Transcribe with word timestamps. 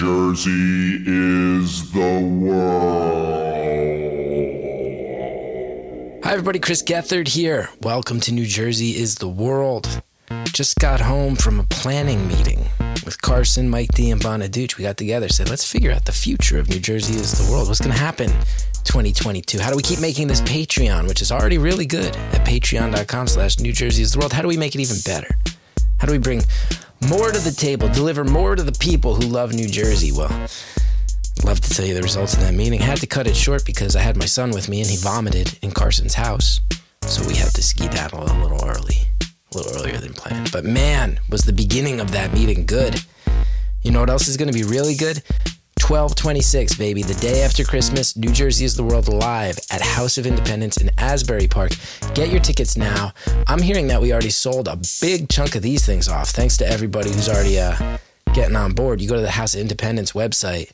Jersey 0.00 1.02
is 1.06 1.92
the 1.92 2.20
world. 2.40 3.44
Hi, 6.24 6.32
everybody. 6.32 6.58
Chris 6.58 6.82
Gethard 6.82 7.28
here. 7.28 7.68
Welcome 7.82 8.18
to 8.20 8.32
New 8.32 8.46
Jersey 8.46 8.96
is 8.96 9.16
the 9.16 9.28
World. 9.28 10.00
Just 10.54 10.78
got 10.78 11.02
home 11.02 11.36
from 11.36 11.60
a 11.60 11.64
planning 11.64 12.26
meeting 12.26 12.66
with 13.04 13.20
Carson, 13.20 13.68
Mike 13.68 13.90
D, 13.90 14.10
and 14.10 14.22
Bonaduce. 14.22 14.78
We 14.78 14.84
got 14.84 14.96
together, 14.96 15.28
said, 15.28 15.50
let's 15.50 15.70
figure 15.70 15.92
out 15.92 16.06
the 16.06 16.12
future 16.12 16.58
of 16.58 16.70
New 16.70 16.80
Jersey 16.80 17.20
is 17.20 17.32
the 17.32 17.52
world. 17.52 17.68
What's 17.68 17.80
going 17.80 17.92
to 17.92 17.98
happen 17.98 18.30
2022? 18.84 19.60
How 19.60 19.68
do 19.68 19.76
we 19.76 19.82
keep 19.82 20.00
making 20.00 20.28
this 20.28 20.40
Patreon, 20.40 21.08
which 21.08 21.20
is 21.20 21.30
already 21.30 21.58
really 21.58 21.84
good 21.84 22.16
at 22.16 22.46
patreon.com 22.46 23.26
slash 23.26 23.58
New 23.58 23.74
Jersey 23.74 24.00
is 24.00 24.12
the 24.12 24.18
world? 24.18 24.32
How 24.32 24.40
do 24.40 24.48
we 24.48 24.56
make 24.56 24.74
it 24.74 24.80
even 24.80 24.96
better? 25.04 25.36
How 25.98 26.06
do 26.06 26.12
we 26.12 26.18
bring 26.18 26.40
more 27.08 27.30
to 27.30 27.38
the 27.38 27.52
table, 27.52 27.88
deliver 27.88 28.24
more 28.24 28.56
to 28.56 28.62
the 28.62 28.72
people 28.72 29.14
who 29.14 29.22
love 29.22 29.52
New 29.52 29.68
Jersey? 29.68 30.12
Well, 30.12 30.28
love 31.44 31.60
to 31.60 31.70
tell 31.70 31.86
you 31.86 31.94
the 31.94 32.02
results 32.02 32.34
of 32.34 32.40
that 32.40 32.54
meeting. 32.54 32.80
Had 32.80 32.98
to 32.98 33.06
cut 33.06 33.26
it 33.26 33.36
short 33.36 33.64
because 33.64 33.96
I 33.96 34.00
had 34.00 34.16
my 34.16 34.26
son 34.26 34.50
with 34.50 34.68
me 34.68 34.80
and 34.80 34.90
he 34.90 34.96
vomited 34.96 35.58
in 35.62 35.70
Carson's 35.70 36.14
house. 36.14 36.60
So 37.02 37.26
we 37.26 37.34
had 37.34 37.52
to 37.54 37.62
ski 37.62 37.84
skedaddle 37.84 38.22
a 38.22 38.36
little 38.42 38.64
early, 38.64 38.98
a 39.22 39.56
little 39.56 39.80
earlier 39.80 39.98
than 39.98 40.12
planned. 40.12 40.52
But 40.52 40.64
man, 40.64 41.18
was 41.30 41.42
the 41.42 41.52
beginning 41.52 42.00
of 42.00 42.10
that 42.12 42.32
meeting 42.34 42.66
good. 42.66 43.02
You 43.82 43.90
know 43.92 44.00
what 44.00 44.10
else 44.10 44.28
is 44.28 44.36
going 44.36 44.52
to 44.52 44.54
be 44.54 44.64
really 44.64 44.94
good? 44.94 45.22
1226, 45.90 46.76
baby. 46.76 47.02
The 47.02 47.14
day 47.14 47.42
after 47.42 47.64
Christmas, 47.64 48.16
New 48.16 48.30
Jersey 48.30 48.64
is 48.64 48.76
the 48.76 48.84
World 48.84 49.08
Live 49.08 49.58
at 49.72 49.82
House 49.82 50.18
of 50.18 50.26
Independence 50.26 50.76
in 50.76 50.88
Asbury 50.98 51.48
Park. 51.48 51.72
Get 52.14 52.30
your 52.30 52.38
tickets 52.38 52.76
now. 52.76 53.12
I'm 53.48 53.60
hearing 53.60 53.88
that 53.88 54.00
we 54.00 54.12
already 54.12 54.30
sold 54.30 54.68
a 54.68 54.78
big 55.00 55.28
chunk 55.28 55.56
of 55.56 55.62
these 55.62 55.84
things 55.84 56.06
off. 56.06 56.28
Thanks 56.28 56.56
to 56.58 56.64
everybody 56.66 57.10
who's 57.10 57.28
already 57.28 57.58
uh, 57.58 57.98
getting 58.34 58.54
on 58.54 58.72
board. 58.72 59.00
You 59.00 59.08
go 59.08 59.16
to 59.16 59.20
the 59.20 59.32
House 59.32 59.56
of 59.56 59.62
Independence 59.62 60.12
website, 60.12 60.70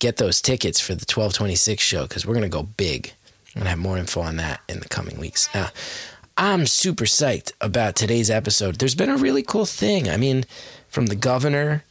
get 0.00 0.16
those 0.16 0.42
tickets 0.42 0.80
for 0.80 0.92
the 0.92 1.06
1226 1.06 1.80
show 1.80 2.02
because 2.02 2.26
we're 2.26 2.34
going 2.34 2.42
to 2.42 2.48
go 2.48 2.64
big. 2.64 3.12
I'm 3.54 3.60
going 3.60 3.64
to 3.66 3.70
have 3.70 3.78
more 3.78 3.96
info 3.96 4.22
on 4.22 4.38
that 4.38 4.60
in 4.68 4.80
the 4.80 4.88
coming 4.88 5.20
weeks. 5.20 5.48
Now, 5.54 5.68
I'm 6.36 6.66
super 6.66 7.04
psyched 7.04 7.52
about 7.60 7.94
today's 7.94 8.28
episode. 8.28 8.80
There's 8.80 8.96
been 8.96 9.08
a 9.08 9.18
really 9.18 9.44
cool 9.44 9.66
thing. 9.66 10.08
I 10.08 10.16
mean, 10.16 10.46
from 10.88 11.06
the 11.06 11.16
governor 11.16 11.84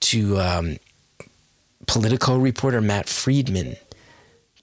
to 0.00 0.40
um, 0.40 0.78
Politico 1.90 2.38
reporter 2.38 2.80
Matt 2.80 3.08
Friedman 3.08 3.74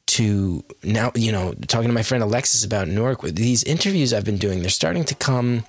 to 0.06 0.64
now, 0.81 1.11
you 1.14 1.33
know, 1.33 1.53
talking 1.67 1.89
to 1.89 1.94
my 1.94 2.02
friend 2.02 2.23
Alexis 2.23 2.64
about 2.64 2.88
Newark. 2.88 3.22
With 3.22 3.36
these 3.36 3.66
interviews 3.66 4.14
I've 4.14 4.23
been 4.23 4.38
doing, 4.38 4.61
they're 4.61 4.70
starting 4.70 5.03
to 5.03 5.14
come 5.14 5.66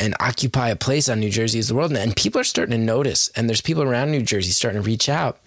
and 0.00 0.14
occupy 0.18 0.70
a 0.70 0.76
place 0.76 1.10
on 1.10 1.20
New 1.20 1.28
Jersey 1.28 1.58
as 1.58 1.68
the 1.68 1.74
world. 1.74 1.92
And 1.92 2.16
people 2.16 2.40
are 2.40 2.44
starting 2.44 2.72
to 2.72 2.82
notice, 2.82 3.28
and 3.36 3.50
there's 3.50 3.60
people 3.60 3.82
around 3.82 4.12
New 4.12 4.22
Jersey 4.22 4.50
starting 4.50 4.80
to 4.80 4.86
reach 4.86 5.10
out. 5.10 5.40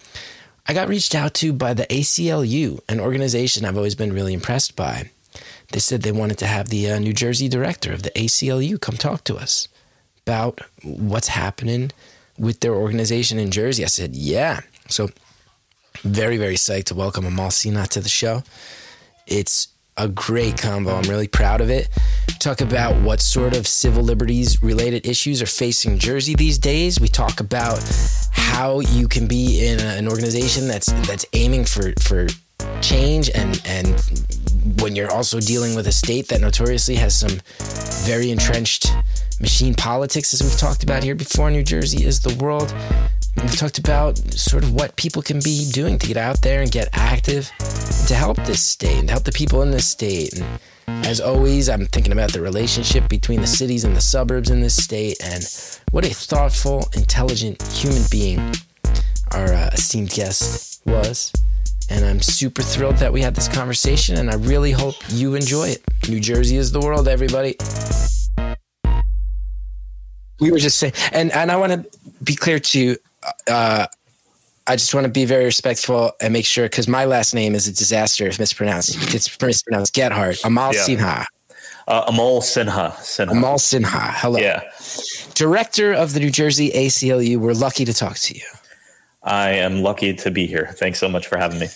I 0.68 0.74
got 0.74 0.88
reached 0.88 1.16
out 1.16 1.34
to 1.34 1.52
by 1.52 1.74
the 1.74 1.86
ACLU, 1.86 2.78
an 2.88 3.00
organization 3.00 3.64
I've 3.64 3.76
always 3.76 3.96
been 3.96 4.12
really 4.12 4.32
impressed 4.32 4.76
by. 4.76 5.10
They 5.72 5.80
said 5.80 6.02
they 6.02 6.12
wanted 6.12 6.38
to 6.38 6.46
have 6.46 6.68
the 6.68 6.92
uh, 6.92 6.98
New 7.00 7.12
Jersey 7.12 7.48
director 7.48 7.92
of 7.92 8.04
the 8.04 8.10
ACLU 8.10 8.80
come 8.80 8.96
talk 8.96 9.24
to 9.24 9.36
us 9.36 9.66
about 10.24 10.60
what's 10.84 11.28
happening 11.28 11.90
with 12.38 12.60
their 12.60 12.76
organization 12.76 13.40
in 13.40 13.50
Jersey. 13.50 13.82
I 13.82 13.88
said, 13.88 14.14
yeah. 14.14 14.60
So, 14.88 15.10
very, 16.02 16.36
very 16.36 16.54
psyched 16.54 16.84
to 16.86 16.94
welcome 16.94 17.24
Amol 17.24 17.50
Sinha 17.50 17.88
to 17.88 18.00
the 18.00 18.08
show. 18.08 18.42
It's 19.26 19.68
a 19.96 20.08
great 20.08 20.58
combo. 20.58 20.94
I'm 20.94 21.08
really 21.08 21.26
proud 21.28 21.60
of 21.60 21.70
it. 21.70 21.88
Talk 22.38 22.60
about 22.60 23.00
what 23.02 23.20
sort 23.20 23.56
of 23.56 23.66
civil 23.66 24.02
liberties 24.02 24.62
related 24.62 25.06
issues 25.06 25.40
are 25.40 25.46
facing 25.46 25.98
Jersey 25.98 26.34
these 26.34 26.58
days. 26.58 27.00
We 27.00 27.08
talk 27.08 27.40
about 27.40 27.82
how 28.32 28.80
you 28.80 29.08
can 29.08 29.26
be 29.26 29.66
in 29.66 29.80
an 29.80 30.06
organization 30.06 30.68
that's 30.68 30.92
that's 31.06 31.24
aiming 31.32 31.64
for 31.64 31.92
for 32.00 32.26
change 32.80 33.30
and 33.30 33.60
and 33.66 34.00
when 34.80 34.94
you're 34.94 35.10
also 35.10 35.40
dealing 35.40 35.74
with 35.74 35.86
a 35.86 35.92
state 35.92 36.28
that 36.28 36.40
notoriously 36.40 36.94
has 36.94 37.18
some 37.18 37.38
very 38.06 38.30
entrenched 38.30 38.92
machine 39.40 39.74
politics 39.74 40.32
as 40.34 40.42
we've 40.42 40.58
talked 40.58 40.82
about 40.82 41.02
here 41.02 41.14
before 41.14 41.50
New 41.50 41.62
Jersey 41.62 42.04
is 42.04 42.20
the 42.20 42.34
world 42.36 42.74
We've 43.36 43.56
talked 43.56 43.78
about 43.78 44.16
sort 44.32 44.64
of 44.64 44.74
what 44.74 44.96
people 44.96 45.22
can 45.22 45.40
be 45.40 45.70
doing 45.70 45.98
to 45.98 46.06
get 46.06 46.16
out 46.16 46.40
there 46.42 46.62
and 46.62 46.70
get 46.70 46.88
active 46.92 47.50
to 48.08 48.14
help 48.14 48.36
this 48.44 48.62
state 48.62 48.98
and 48.98 49.10
help 49.10 49.24
the 49.24 49.32
people 49.32 49.62
in 49.62 49.70
this 49.70 49.86
state. 49.86 50.38
And 50.38 50.58
as 51.06 51.20
always, 51.20 51.68
I'm 51.68 51.86
thinking 51.86 52.12
about 52.12 52.32
the 52.32 52.40
relationship 52.40 53.08
between 53.08 53.40
the 53.40 53.46
cities 53.46 53.84
and 53.84 53.94
the 53.94 54.00
suburbs 54.00 54.50
in 54.50 54.60
this 54.62 54.76
state 54.76 55.18
and 55.22 55.44
what 55.90 56.04
a 56.04 56.14
thoughtful, 56.14 56.88
intelligent 56.94 57.62
human 57.62 58.02
being 58.10 58.38
our 59.32 59.52
uh, 59.52 59.70
esteemed 59.72 60.10
guest 60.10 60.82
was. 60.86 61.32
And 61.88 62.04
I'm 62.04 62.20
super 62.20 62.62
thrilled 62.62 62.96
that 62.96 63.12
we 63.12 63.20
had 63.20 63.34
this 63.34 63.48
conversation, 63.48 64.16
and 64.16 64.30
I 64.30 64.34
really 64.36 64.72
hope 64.72 64.96
you 65.08 65.34
enjoy 65.34 65.68
it. 65.68 65.82
New 66.08 66.20
Jersey 66.20 66.56
is 66.56 66.72
the 66.72 66.80
world, 66.80 67.06
everybody. 67.06 67.56
We 70.40 70.50
were 70.50 70.58
just 70.58 70.78
saying, 70.78 70.94
and, 71.12 71.30
and 71.32 71.52
I 71.52 71.56
want 71.56 71.72
to 71.72 71.98
be 72.24 72.34
clear 72.34 72.58
to 72.58 72.96
uh, 73.48 73.86
I 74.66 74.76
just 74.76 74.94
want 74.94 75.04
to 75.04 75.10
be 75.10 75.24
very 75.24 75.44
respectful 75.44 76.12
and 76.20 76.32
make 76.32 76.44
sure 76.44 76.64
because 76.64 76.88
my 76.88 77.04
last 77.04 77.34
name 77.34 77.54
is 77.54 77.68
a 77.68 77.72
disaster 77.72 78.26
if 78.26 78.38
mispronounced. 78.38 79.14
It's 79.14 79.40
mispronounced 79.40 79.94
Gethard. 79.94 80.42
Amol 80.42 80.72
yeah. 80.72 80.80
Sinha. 80.80 81.24
Uh, 81.86 82.10
Amol 82.10 82.40
Sinha. 82.40 82.92
Sinha. 82.94 83.30
Amol 83.30 83.58
Sinha. 83.58 84.10
Hello. 84.14 84.40
Yeah. 84.40 84.62
Director 85.34 85.92
of 85.92 86.14
the 86.14 86.20
New 86.20 86.30
Jersey 86.30 86.70
ACLU. 86.70 87.36
We're 87.36 87.52
lucky 87.52 87.84
to 87.84 87.94
talk 87.94 88.16
to 88.16 88.34
you. 88.34 88.44
I 89.22 89.50
am 89.50 89.82
lucky 89.82 90.14
to 90.14 90.30
be 90.30 90.46
here. 90.46 90.66
Thanks 90.72 90.98
so 90.98 91.08
much 91.08 91.26
for 91.26 91.38
having 91.38 91.60
me. 91.60 91.68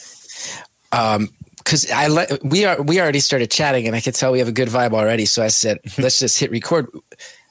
Um, 0.92 1.28
because 1.58 1.90
I 1.90 2.08
le- 2.08 2.26
we 2.42 2.64
are 2.64 2.80
we 2.82 3.00
already 3.00 3.20
started 3.20 3.50
chatting 3.50 3.86
and 3.86 3.94
I 3.94 4.00
could 4.00 4.14
tell 4.14 4.32
we 4.32 4.38
have 4.40 4.48
a 4.48 4.52
good 4.52 4.68
vibe 4.68 4.92
already. 4.92 5.26
So 5.26 5.42
I 5.42 5.48
said, 5.48 5.78
let's 5.98 6.18
just 6.18 6.38
hit 6.40 6.50
record 6.50 6.88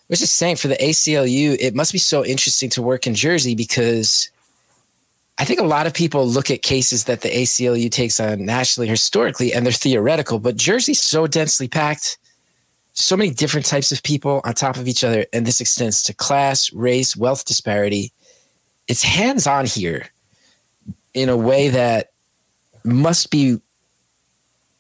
was 0.10 0.20
just 0.20 0.36
saying 0.36 0.56
for 0.56 0.68
the 0.68 0.76
ACLU, 0.76 1.56
it 1.60 1.76
must 1.76 1.92
be 1.92 2.00
so 2.00 2.26
interesting 2.26 2.70
to 2.72 2.82
work 2.82 3.06
in 3.06 3.14
Jersey 3.14 3.56
because 3.56 4.30
I 5.38 5.46
think 5.46 5.60
a 5.60 5.66
lot 5.66 5.88
of 5.88 5.94
people 5.94 6.28
look 6.28 6.52
at 6.52 6.64
cases 6.64 7.06
that 7.06 7.22
the 7.22 7.30
ACLU 7.30 7.92
takes 7.92 8.20
on 8.20 8.44
nationally 8.44 8.88
historically 8.88 9.54
and 9.54 9.66
they're 9.66 9.72
theoretical, 9.72 10.40
but 10.40 10.58
Jersey's 10.58 11.00
so 11.00 11.28
densely 11.28 11.68
packed, 11.68 12.18
so 12.94 13.16
many 13.16 13.30
different 13.30 13.66
types 13.66 13.92
of 13.92 14.04
people 14.04 14.42
on 14.44 14.54
top 14.54 14.78
of 14.78 14.88
each 14.88 15.04
other, 15.04 15.28
and 15.32 15.46
this 15.46 15.62
extends 15.62 16.04
to 16.04 16.14
class, 16.14 16.74
race, 16.74 17.16
wealth 17.16 17.46
disparity. 17.46 18.12
It's 18.88 19.04
hands 19.04 19.46
on 19.46 19.66
here 19.66 20.08
in 21.14 21.30
a 21.30 21.38
way 21.38 21.70
that 21.70 22.12
must 22.84 23.30
be 23.30 23.60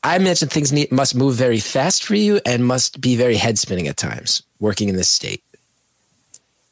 I 0.01 0.15
imagine 0.15 0.47
things 0.47 0.71
need, 0.71 0.93
must 0.93 1.13
move 1.13 1.35
very 1.35 1.59
fast 1.59 2.05
for 2.05 2.15
you 2.15 2.39
and 2.45 2.65
must 2.65 3.01
be 3.01 3.17
very 3.17 3.35
head 3.35 3.59
spinning 3.59 3.87
at 3.87 3.97
times 3.97 4.43
working 4.59 4.89
in 4.89 4.95
this 4.95 5.09
state? 5.09 5.43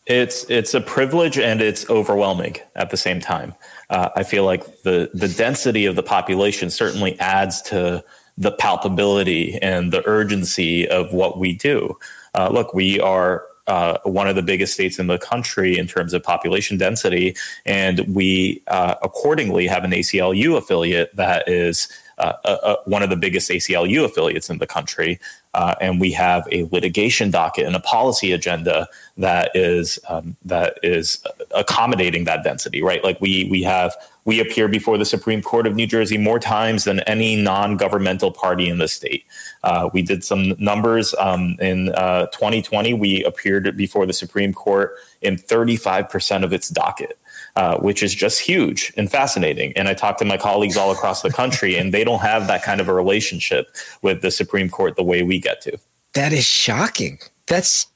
It's 0.05 0.45
it's 0.49 0.73
a 0.73 0.79
privilege 0.79 1.37
and 1.37 1.61
it's 1.61 1.89
overwhelming 1.89 2.55
at 2.75 2.91
the 2.91 2.97
same 2.97 3.19
time. 3.19 3.53
Uh, 3.89 4.09
I 4.15 4.23
feel 4.23 4.45
like 4.45 4.83
the 4.83 5.09
the 5.13 5.27
density 5.27 5.85
of 5.85 5.97
the 5.97 6.03
population 6.03 6.69
certainly 6.69 7.19
adds 7.19 7.61
to 7.63 8.03
the 8.37 8.51
palpability 8.53 9.57
and 9.61 9.91
the 9.91 10.07
urgency 10.07 10.87
of 10.87 11.11
what 11.11 11.39
we 11.39 11.53
do. 11.53 11.97
Uh, 12.35 12.49
look, 12.49 12.73
we 12.73 12.99
are 13.01 13.45
uh, 13.67 13.97
one 14.03 14.27
of 14.29 14.35
the 14.35 14.41
biggest 14.41 14.73
states 14.73 14.97
in 14.97 15.07
the 15.07 15.17
country 15.17 15.77
in 15.77 15.87
terms 15.87 16.13
of 16.13 16.23
population 16.23 16.77
density, 16.77 17.35
and 17.65 17.99
we 18.15 18.63
uh, 18.67 18.95
accordingly 19.01 19.67
have 19.67 19.83
an 19.83 19.91
ACLU 19.91 20.55
affiliate 20.55 21.13
that 21.15 21.47
is 21.49 21.89
uh, 22.17 22.33
uh, 22.45 22.75
one 22.85 23.03
of 23.03 23.09
the 23.09 23.15
biggest 23.15 23.49
ACLU 23.49 24.05
affiliates 24.05 24.49
in 24.49 24.57
the 24.57 24.67
country. 24.67 25.19
Uh, 25.57 25.73
and 25.81 25.99
we 25.99 26.11
have 26.11 26.47
a 26.51 26.65
litigation 26.65 27.31
docket 27.31 27.65
and 27.65 27.75
a 27.75 27.79
policy 27.79 28.31
agenda 28.31 28.87
that 29.17 29.49
is 29.55 29.97
um, 30.07 30.37
that 30.45 30.77
is 30.83 31.25
accommodating 31.49 32.25
that 32.25 32.43
density, 32.43 32.83
right? 32.83 33.03
Like 33.03 33.19
we 33.19 33.47
we 33.49 33.63
have 33.63 33.95
we 34.23 34.39
appear 34.39 34.67
before 34.67 34.99
the 34.99 35.05
Supreme 35.05 35.41
Court 35.41 35.65
of 35.65 35.73
New 35.73 35.87
Jersey 35.87 36.19
more 36.19 36.37
times 36.37 36.83
than 36.83 36.99
any 37.01 37.35
non-governmental 37.35 38.31
party 38.31 38.69
in 38.69 38.77
the 38.77 38.87
state. 38.87 39.25
Uh, 39.63 39.89
we 39.93 40.03
did 40.03 40.23
some 40.23 40.53
numbers 40.59 41.15
um, 41.17 41.55
in 41.59 41.89
uh, 41.95 42.27
2020. 42.27 42.93
We 42.93 43.23
appeared 43.23 43.75
before 43.75 44.05
the 44.05 44.13
Supreme 44.13 44.53
Court 44.53 44.93
in 45.23 45.39
35 45.39 46.07
percent 46.07 46.43
of 46.43 46.53
its 46.53 46.69
docket. 46.69 47.17
Uh, 47.57 47.75
which 47.79 48.03
is 48.03 48.13
just 48.13 48.39
huge 48.39 48.93
and 48.97 49.09
fascinating. 49.09 49.73
And 49.75 49.87
I 49.87 49.95
talk 49.95 50.19
to 50.19 50.25
my 50.25 50.37
colleagues 50.37 50.77
all 50.77 50.91
across 50.91 51.23
the 51.23 51.31
country, 51.31 51.75
and 51.75 51.91
they 51.91 52.03
don't 52.03 52.21
have 52.21 52.45
that 52.45 52.61
kind 52.61 52.79
of 52.79 52.87
a 52.87 52.93
relationship 52.93 53.75
with 54.03 54.21
the 54.21 54.29
Supreme 54.29 54.69
Court 54.69 54.95
the 54.95 55.01
way 55.01 55.23
we 55.23 55.39
get 55.39 55.59
to. 55.61 55.75
That 56.13 56.33
is 56.33 56.45
shocking. 56.45 57.17
That's 57.47 57.87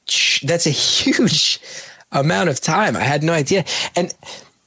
that's 0.42 0.66
a 0.66 0.70
huge 0.70 1.60
amount 2.10 2.48
of 2.48 2.60
time. 2.60 2.96
I 2.96 3.04
had 3.04 3.22
no 3.22 3.32
idea. 3.32 3.64
And 3.94 4.12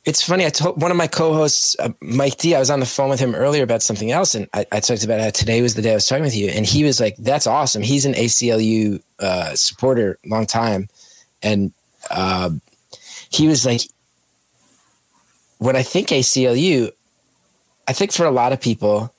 it's 0.06 0.22
funny. 0.22 0.46
I 0.46 0.50
told 0.50 0.82
one 0.82 0.92
of 0.92 0.98
my 0.98 1.08
co-hosts, 1.08 1.76
uh, 1.78 1.90
Mike 2.00 2.38
D. 2.38 2.56
I 2.56 2.60
was 2.60 2.70
on 2.70 2.80
the 2.80 2.86
phone 2.86 3.10
with 3.10 3.20
him 3.20 3.36
earlier 3.36 3.64
about 3.64 3.84
something 3.84 4.12
else, 4.12 4.34
and 4.34 4.48
I, 4.54 4.66
I, 4.72 4.80
talked 4.80 5.04
about 5.04 5.20
how 5.20 5.30
today 5.30 5.62
was 5.62 5.76
the 5.76 5.82
day 5.82 5.92
I 5.92 5.96
was 5.96 6.08
talking 6.08 6.24
with 6.24 6.38
you, 6.38 6.48
and 6.48 6.66
he 6.66 6.86
was 6.86 7.02
like, 7.02 7.18
"That's 7.18 7.48
awesome." 7.48 7.82
He's 7.82 8.06
an 8.06 8.14
ACLU 8.14 9.02
uh, 9.20 9.56
supporter, 9.56 10.20
long 10.26 10.46
time, 10.46 10.88
and 11.44 11.74
uh, 12.10 12.52
he 13.30 13.50
was 13.50 13.66
like, 13.66 13.82
when 15.58 15.76
I 15.76 15.84
think 15.84 16.10
ACLU, 16.10 16.92
I 17.88 17.94
think 17.94 18.12
for 18.12 18.26
a 18.26 18.32
lot 18.32 18.54
of 18.54 18.62
people, 18.62 19.14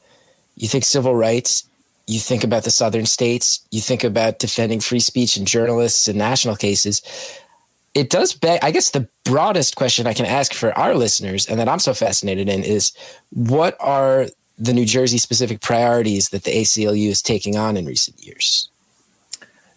you 0.57 0.69
think 0.69 0.85
civil 0.85 1.15
rights, 1.15 1.65
you 2.07 2.21
think 2.21 2.45
about 2.45 2.65
the 2.65 2.71
southern 2.71 3.07
states, 3.07 3.61
you 3.71 3.81
think 3.81 4.05
about 4.05 4.39
defending 4.39 4.81
free 4.81 5.01
speech 5.01 5.37
and 5.37 5.47
journalists 5.47 6.09
and 6.09 6.19
national 6.19 6.57
cases. 6.57 7.03
It 7.95 8.11
does 8.11 8.35
beg, 8.35 8.61
I 8.63 8.71
guess 8.71 8.91
the 8.91 9.09
broadest 9.25 9.77
question 9.77 10.07
I 10.07 10.15
can 10.15 10.27
ask 10.27 10.53
for 10.53 10.77
our 10.79 10.95
listeners 10.95 11.47
and 11.47 11.59
that 11.59 11.69
I'm 11.69 11.79
so 11.79 11.95
fascinated 11.95 12.49
in 12.49 12.63
is 12.63 12.93
what 13.31 13.77
are 13.81 14.27
the 14.59 14.75
New 14.75 14.85
Jersey 14.85 15.19
specific 15.19 15.61
priorities 15.61 16.29
that 16.31 16.45
the 16.45 16.53
ACLU 16.53 17.09
is 17.09 17.23
taking 17.23 17.57
on 17.57 17.77
in 17.77 17.87
recent 17.87 18.25
years? 18.25 18.69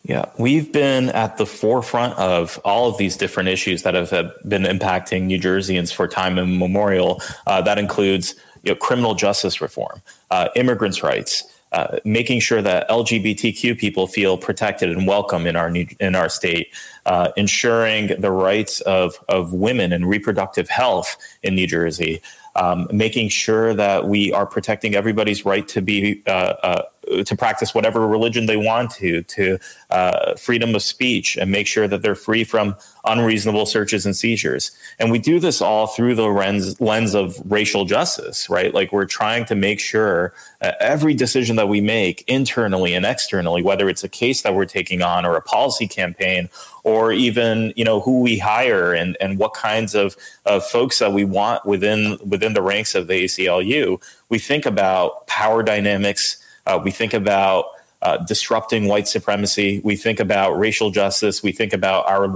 Yeah, 0.10 0.26
we've 0.40 0.72
been 0.72 1.10
at 1.10 1.38
the 1.38 1.46
forefront 1.46 2.18
of 2.18 2.60
all 2.66 2.90
of 2.90 2.98
these 2.98 3.16
different 3.16 3.48
issues 3.48 3.84
that 3.84 3.94
have 3.94 4.10
been 4.44 4.64
impacting 4.64 5.26
New 5.26 5.40
Jerseyans 5.40 5.94
for 5.94 6.08
time 6.08 6.40
immemorial. 6.40 7.22
Uh, 7.46 7.62
that 7.62 7.78
includes 7.78 8.34
you 8.64 8.72
know, 8.72 8.76
criminal 8.76 9.14
justice 9.14 9.62
reform, 9.62 10.02
uh, 10.32 10.50
immigrants' 10.56 11.04
rights, 11.04 11.44
uh, 11.74 12.00
making 12.06 12.40
sure 12.40 12.60
that 12.60 12.90
LGBTQ 12.90 13.78
people 13.78 14.08
feel 14.08 14.36
protected 14.36 14.90
and 14.90 15.06
welcome 15.06 15.46
in 15.46 15.56
our 15.56 15.70
new, 15.70 15.86
in 16.00 16.16
our 16.16 16.28
state, 16.28 16.70
uh, 17.06 17.30
ensuring 17.38 18.20
the 18.20 18.32
rights 18.32 18.82
of 18.82 19.14
of 19.30 19.54
women 19.54 19.94
and 19.94 20.10
reproductive 20.10 20.70
health 20.70 21.18
in 21.44 21.54
New 21.54 21.68
Jersey, 21.68 22.20
um, 22.56 22.88
making 22.92 23.30
sure 23.30 23.76
that 23.76 24.08
we 24.08 24.34
are 24.34 24.48
protecting 24.48 24.96
everybody's 24.96 25.46
right 25.46 25.68
to 25.68 25.84
be 25.84 26.24
uh, 26.26 26.56
uh, 26.64 26.82
to 27.26 27.36
practice 27.36 27.74
whatever 27.74 28.08
religion 28.08 28.46
they 28.46 28.58
want 28.58 28.92
to, 28.92 29.24
to 29.24 29.58
uh, 29.90 30.36
freedom 30.36 30.76
of 30.76 30.82
speech, 30.82 31.38
and 31.38 31.52
make 31.52 31.68
sure 31.68 31.88
that 31.88 32.02
they're 32.02 32.16
free 32.16 32.44
from 32.44 32.76
unreasonable 33.06 33.66
searches 33.66 34.06
and 34.06 34.16
seizures. 34.16 34.72
And 35.00 35.12
we 35.12 35.20
do 35.20 35.40
this 35.40 35.62
all 35.62 35.88
through 35.88 36.16
the 36.16 36.28
lens, 36.28 36.80
lens 36.80 37.16
of 37.16 37.40
racial 37.46 37.86
justice, 37.86 38.50
right? 38.50 38.74
Like 38.74 38.92
we're 38.92 39.06
trying 39.06 39.46
to 39.46 39.56
make 39.56 39.80
sure 39.80 40.34
uh, 40.62 40.74
every 40.80 41.14
decision 41.14 41.56
that 41.56 41.68
we 41.68 41.82
make 41.82 42.24
internally 42.28 42.94
and 42.94 43.06
externally, 43.06 43.64
whether 43.64 43.90
it's 43.90 44.04
a 44.04 44.10
case 44.10 44.42
that 44.44 44.54
we're 44.54 44.66
taking 44.66 45.02
on 45.02 45.26
or 45.26 45.36
a 45.36 45.42
policy 45.42 45.88
campaign 45.88 46.50
or 46.84 47.12
even 47.12 47.74
you 47.76 47.84
know 47.84 48.00
who 48.00 48.22
we 48.22 48.38
hire 48.38 48.94
and 48.94 49.18
and 49.20 49.38
what 49.38 49.54
kinds 49.54 49.96
of, 49.96 50.16
of 50.46 50.66
folks 50.66 51.00
that 51.00 51.14
we 51.14 51.26
want 51.26 51.66
within 51.66 52.18
within 52.26 52.54
the 52.54 52.62
ranks 52.62 52.96
of 52.96 53.08
the 53.08 53.26
ACLU. 53.26 54.02
We 54.30 54.40
think 54.40 54.66
about 54.66 55.28
power 55.28 55.64
dynamics. 55.64 56.39
Uh, 56.70 56.78
we 56.78 56.92
think 56.92 57.16
about 57.16 57.66
uh, 58.04 58.18
disrupting 58.18 58.88
white 58.88 59.08
supremacy. 59.08 59.82
We 59.84 59.96
think 59.96 60.20
about 60.20 60.52
racial 60.52 60.92
justice. 60.92 61.42
We 61.42 61.52
think 61.52 61.74
about 61.74 62.08
our 62.08 62.30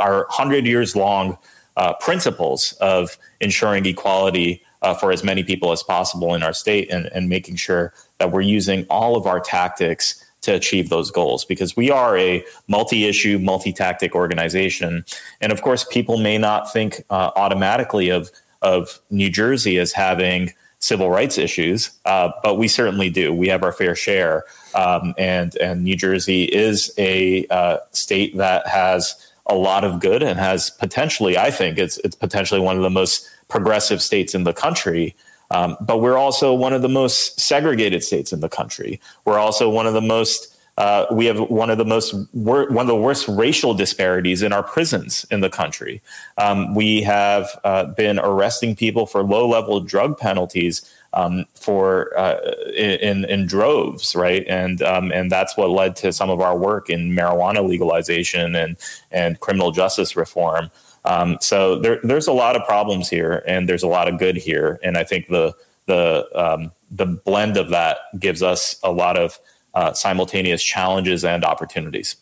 our 0.00 0.26
hundred 0.30 0.66
years 0.66 0.94
long 0.94 1.36
uh, 1.76 1.94
principles 1.94 2.72
of 2.80 3.18
ensuring 3.40 3.84
equality 3.86 4.62
uh, 4.82 4.94
for 4.94 5.10
as 5.10 5.24
many 5.24 5.42
people 5.42 5.72
as 5.72 5.82
possible 5.82 6.32
in 6.34 6.44
our 6.44 6.52
state, 6.52 6.90
and, 6.92 7.06
and 7.12 7.28
making 7.28 7.56
sure 7.56 7.92
that 8.18 8.30
we're 8.30 8.40
using 8.40 8.86
all 8.88 9.16
of 9.16 9.26
our 9.26 9.40
tactics 9.40 10.24
to 10.42 10.54
achieve 10.54 10.88
those 10.88 11.10
goals 11.10 11.44
because 11.44 11.76
we 11.76 11.90
are 11.90 12.16
a 12.18 12.44
multi-issue, 12.68 13.38
multi-tactic 13.38 14.14
organization, 14.14 15.04
and 15.40 15.50
of 15.50 15.60
course, 15.60 15.84
people 15.84 16.18
may 16.18 16.38
not 16.38 16.72
think 16.72 17.02
uh, 17.10 17.32
automatically 17.34 18.10
of 18.10 18.30
of 18.62 19.00
New 19.10 19.28
Jersey 19.28 19.76
as 19.78 19.92
having 19.92 20.52
civil 20.82 21.08
rights 21.08 21.38
issues, 21.38 21.90
uh, 22.04 22.32
but 22.42 22.56
we 22.56 22.68
certainly 22.68 23.08
do. 23.08 23.32
We 23.32 23.48
have 23.48 23.62
our 23.62 23.72
fair 23.72 23.94
share, 23.94 24.44
um, 24.74 25.14
and 25.16 25.56
and 25.56 25.84
New 25.84 25.96
Jersey 25.96 26.44
is 26.44 26.92
a 26.98 27.46
uh, 27.46 27.78
state 27.92 28.36
that 28.36 28.66
has 28.66 29.14
a 29.46 29.54
lot 29.54 29.84
of 29.84 30.00
good 30.00 30.22
and 30.22 30.38
has 30.38 30.70
potentially, 30.70 31.38
I 31.38 31.50
think, 31.50 31.78
it's 31.78 31.98
it's 31.98 32.16
potentially 32.16 32.60
one 32.60 32.76
of 32.76 32.82
the 32.82 32.90
most 32.90 33.28
progressive 33.48 34.02
states 34.02 34.34
in 34.34 34.44
the 34.44 34.52
country. 34.52 35.14
Um, 35.50 35.76
but 35.80 36.00
we're 36.00 36.16
also 36.16 36.54
one 36.54 36.72
of 36.72 36.80
the 36.80 36.88
most 36.88 37.38
segregated 37.38 38.02
states 38.02 38.32
in 38.32 38.40
the 38.40 38.48
country. 38.48 39.00
We're 39.26 39.38
also 39.38 39.68
one 39.68 39.86
of 39.86 39.92
the 39.92 40.00
most 40.00 40.51
uh, 40.78 41.06
we 41.10 41.26
have 41.26 41.38
one 41.38 41.68
of 41.68 41.76
the 41.76 41.84
most 41.84 42.14
wor- 42.32 42.68
one 42.68 42.84
of 42.84 42.86
the 42.86 42.96
worst 42.96 43.28
racial 43.28 43.74
disparities 43.74 44.42
in 44.42 44.52
our 44.52 44.62
prisons 44.62 45.26
in 45.30 45.40
the 45.40 45.50
country. 45.50 46.00
Um, 46.38 46.74
we 46.74 47.02
have 47.02 47.48
uh, 47.64 47.86
been 47.86 48.18
arresting 48.18 48.74
people 48.74 49.06
for 49.06 49.22
low 49.22 49.46
level 49.46 49.80
drug 49.80 50.16
penalties 50.18 50.82
um, 51.12 51.44
for 51.54 52.16
uh, 52.18 52.38
in 52.74 53.26
in 53.26 53.46
droves, 53.46 54.16
right? 54.16 54.46
And 54.48 54.80
um, 54.82 55.12
and 55.12 55.30
that's 55.30 55.56
what 55.58 55.68
led 55.68 55.94
to 55.96 56.12
some 56.12 56.30
of 56.30 56.40
our 56.40 56.56
work 56.56 56.88
in 56.88 57.10
marijuana 57.10 57.66
legalization 57.66 58.56
and 58.56 58.76
and 59.10 59.38
criminal 59.40 59.72
justice 59.72 60.16
reform. 60.16 60.70
Um, 61.04 61.36
so 61.40 61.78
there, 61.78 61.98
there's 62.02 62.28
a 62.28 62.32
lot 62.32 62.56
of 62.56 62.64
problems 62.64 63.10
here, 63.10 63.42
and 63.46 63.68
there's 63.68 63.82
a 63.82 63.88
lot 63.88 64.08
of 64.08 64.18
good 64.18 64.36
here, 64.36 64.80
and 64.82 64.96
I 64.96 65.04
think 65.04 65.28
the 65.28 65.54
the 65.86 66.26
um, 66.34 66.72
the 66.90 67.06
blend 67.06 67.58
of 67.58 67.70
that 67.70 67.98
gives 68.18 68.42
us 68.42 68.78
a 68.82 68.92
lot 68.92 69.18
of 69.18 69.38
uh, 69.74 69.92
simultaneous 69.92 70.62
challenges 70.62 71.24
and 71.24 71.44
opportunities. 71.44 72.16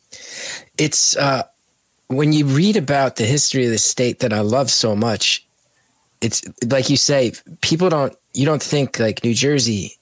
It's 0.78 1.16
uh, 1.16 1.44
when 2.08 2.32
you 2.32 2.46
read 2.46 2.76
about 2.76 3.16
the 3.16 3.24
history 3.24 3.64
of 3.64 3.70
the 3.70 3.78
state 3.78 4.20
that 4.20 4.32
I 4.32 4.40
love 4.40 4.70
so 4.70 4.94
much. 4.96 5.46
It's 6.20 6.42
like 6.66 6.90
you 6.90 6.98
say, 6.98 7.32
people 7.62 7.88
don't. 7.88 8.14
You 8.34 8.44
don't 8.44 8.62
think 8.62 9.00
like 9.00 9.24
New 9.24 9.32
Jersey 9.32 9.96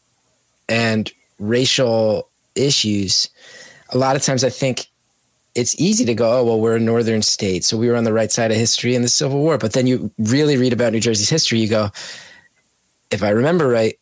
and 0.69 1.11
racial 1.39 2.29
issues. 2.57 3.31
A 3.91 3.99
lot 3.99 4.17
of 4.17 4.23
times, 4.23 4.43
I 4.43 4.51
think 4.51 4.89
it's 5.55 5.79
easy 5.81 6.05
to 6.05 6.15
go, 6.15 6.39
oh, 6.39 6.45
well, 6.45 6.61
we're 6.61 6.77
a 6.77 6.81
northern 6.81 7.23
state. 7.23 7.65
So 7.65 7.77
we 7.77 7.89
were 7.89 7.97
on 7.97 8.05
the 8.05 8.13
right 8.13 8.31
side 8.31 8.51
of 8.51 8.57
history 8.57 8.95
in 8.95 9.03
the 9.03 9.09
Civil 9.09 9.39
War. 9.39 9.59
But 9.59 9.73
then 9.73 9.87
you 9.87 10.11
really 10.19 10.57
read 10.57 10.73
about 10.73 10.93
New 10.93 11.01
Jersey's 11.01 11.29
history, 11.29 11.59
you 11.59 11.69
go, 11.69 11.91
if 13.11 13.23
I 13.23 13.31
remember 13.31 13.69
right, 13.69 13.99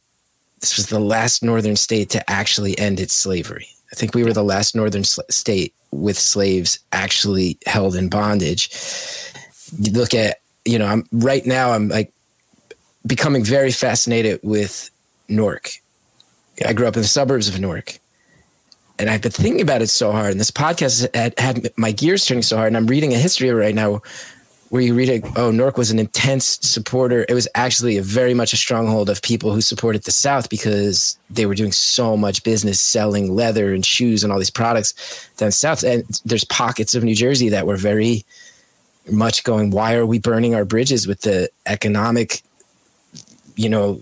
this 0.60 0.76
was 0.76 0.86
the 0.86 1.00
last 1.00 1.42
northern 1.42 1.76
state 1.76 2.10
to 2.10 2.30
actually 2.30 2.78
end 2.78 3.00
its 3.00 3.14
slavery. 3.14 3.68
I 3.92 3.94
think 3.94 4.14
we 4.14 4.24
were 4.24 4.32
the 4.32 4.44
last 4.44 4.74
northern 4.74 5.04
sl- 5.04 5.22
state 5.30 5.74
with 5.90 6.18
slaves 6.18 6.78
actually 6.92 7.58
held 7.66 7.94
in 7.94 8.08
bondage. 8.08 8.70
You 9.78 9.92
look 9.92 10.14
at, 10.14 10.40
you 10.64 10.78
know, 10.78 10.86
I'm 10.86 11.04
right 11.12 11.44
now 11.46 11.72
I'm 11.72 11.88
like 11.88 12.12
becoming 13.06 13.44
very 13.44 13.70
fascinated 13.70 14.40
with 14.42 14.90
Newark. 15.28 15.70
I 16.66 16.72
grew 16.72 16.86
up 16.86 16.96
in 16.96 17.02
the 17.02 17.08
suburbs 17.08 17.48
of 17.48 17.60
Newark 17.60 17.98
and 18.98 19.10
I've 19.10 19.22
been 19.22 19.32
thinking 19.32 19.60
about 19.60 19.82
it 19.82 19.88
so 19.88 20.10
hard. 20.12 20.30
And 20.30 20.40
this 20.40 20.50
podcast 20.50 21.14
had, 21.14 21.38
had 21.38 21.70
my 21.76 21.92
gears 21.92 22.24
turning 22.24 22.42
so 22.42 22.56
hard. 22.56 22.68
And 22.68 22.76
I'm 22.76 22.86
reading 22.86 23.12
a 23.12 23.18
history 23.18 23.50
right 23.50 23.74
now 23.74 24.02
where 24.70 24.82
you 24.82 24.94
read 24.94 25.08
it. 25.08 25.24
Oh, 25.36 25.50
Newark 25.50 25.76
was 25.76 25.90
an 25.90 25.98
intense 25.98 26.58
supporter. 26.60 27.24
It 27.28 27.34
was 27.34 27.46
actually 27.54 27.98
a 27.98 28.02
very 28.02 28.34
much 28.34 28.52
a 28.52 28.56
stronghold 28.56 29.08
of 29.08 29.22
people 29.22 29.52
who 29.52 29.60
supported 29.60 30.02
the 30.02 30.10
South 30.10 30.50
because 30.50 31.18
they 31.30 31.46
were 31.46 31.54
doing 31.54 31.72
so 31.72 32.16
much 32.16 32.42
business 32.42 32.80
selling 32.80 33.34
leather 33.34 33.72
and 33.72 33.84
shoes 33.84 34.24
and 34.24 34.32
all 34.32 34.38
these 34.38 34.50
products 34.50 35.28
down 35.36 35.52
south. 35.52 35.84
And 35.84 36.04
there's 36.24 36.44
pockets 36.44 36.94
of 36.94 37.04
New 37.04 37.14
Jersey 37.14 37.48
that 37.50 37.66
were 37.66 37.76
very 37.76 38.24
much 39.10 39.44
going, 39.44 39.70
why 39.70 39.94
are 39.94 40.06
we 40.06 40.18
burning 40.18 40.54
our 40.54 40.64
bridges 40.64 41.06
with 41.06 41.20
the 41.20 41.48
economic, 41.66 42.42
you 43.54 43.68
know, 43.68 44.00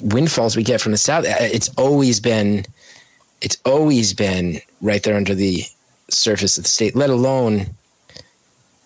windfalls 0.00 0.56
we 0.56 0.62
get 0.62 0.80
from 0.80 0.92
the 0.92 0.98
South? 0.98 1.26
Uh, 1.26 1.34
it's 1.40 1.68
always 1.76 2.20
been 2.20 2.64
it's 3.40 3.58
always 3.64 4.14
been 4.14 4.60
right 4.80 5.02
there 5.02 5.16
under 5.16 5.34
the 5.34 5.62
surface 6.10 6.58
of 6.58 6.64
the 6.64 6.70
state, 6.70 6.96
let 6.96 7.10
alone 7.10 7.66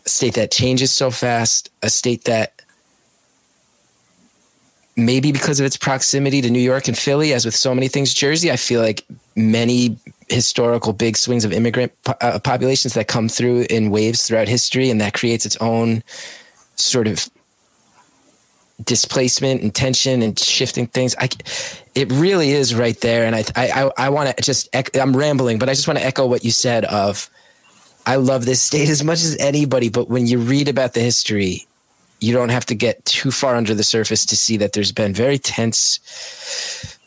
a 0.04 0.09
state 0.09 0.35
that 0.35 0.50
changes 0.50 0.92
so 0.92 1.11
fast, 1.11 1.71
a 1.82 1.90
state 1.90 2.25
that 2.25 2.62
maybe 4.97 5.32
because 5.32 5.59
of 5.59 5.66
its 5.66 5.76
proximity 5.76 6.40
to 6.42 6.50
New 6.50 6.61
York 6.61 6.88
and 6.88 6.99
Philly, 6.99 7.32
as 7.32 7.44
with 7.44 7.54
so 7.54 7.75
many 7.75 7.88
things, 7.88 8.12
Jersey, 8.12 8.50
I 8.50 8.56
feel 8.56 8.82
like 8.82 9.04
many 9.35 9.97
historical 10.28 10.92
big 10.92 11.16
swings 11.16 11.44
of 11.44 11.52
immigrant 11.52 11.92
po- 12.04 12.14
uh, 12.21 12.38
populations 12.38 12.94
that 12.94 13.09
come 13.09 13.28
through 13.28 13.66
in 13.71 13.90
waves 13.90 14.26
throughout 14.26 14.49
history, 14.49 14.90
and 14.90 15.00
that 15.00 15.14
creates 15.14 15.47
its 15.47 15.56
own 15.59 16.02
sort 16.76 17.06
of 17.06 17.28
displacement 18.85 19.62
and 19.62 19.75
tension 19.75 20.23
and 20.23 20.38
shifting 20.38 20.87
things. 20.88 21.14
I, 21.18 21.28
it 21.94 22.11
really 22.11 22.50
is 22.50 22.75
right 22.75 22.99
there. 23.00 23.25
And 23.25 23.37
I, 23.37 23.44
I, 23.54 23.90
I 23.97 24.09
want 24.09 24.37
to 24.37 24.42
just, 24.42 24.68
I'm 24.94 25.16
rambling, 25.16 25.59
but 25.59 25.68
I 25.68 25.75
just 25.75 25.87
want 25.87 26.00
to 26.00 26.04
echo 26.04 26.26
what 26.26 26.44
you 26.44 26.50
said 26.50 26.85
of, 26.87 27.30
I 28.06 28.16
love 28.16 28.44
this 28.44 28.61
state 28.61 28.88
as 28.88 29.04
much 29.04 29.23
as 29.23 29.37
anybody, 29.38 29.88
but 29.88 30.09
when 30.09 30.26
you 30.26 30.38
read 30.38 30.68
about 30.68 30.94
the 30.94 31.00
history, 31.00 31.66
you 32.21 32.32
don't 32.32 32.49
have 32.49 32.66
to 32.66 32.75
get 32.75 33.04
too 33.04 33.30
far 33.30 33.56
under 33.56 33.75
the 33.75 33.85
surface 33.85 34.26
to 34.26 34.37
see 34.37 34.56
that 34.59 34.73
there's 34.73 34.92
been 34.92 35.12
very 35.12 35.38
tense, 35.38 36.99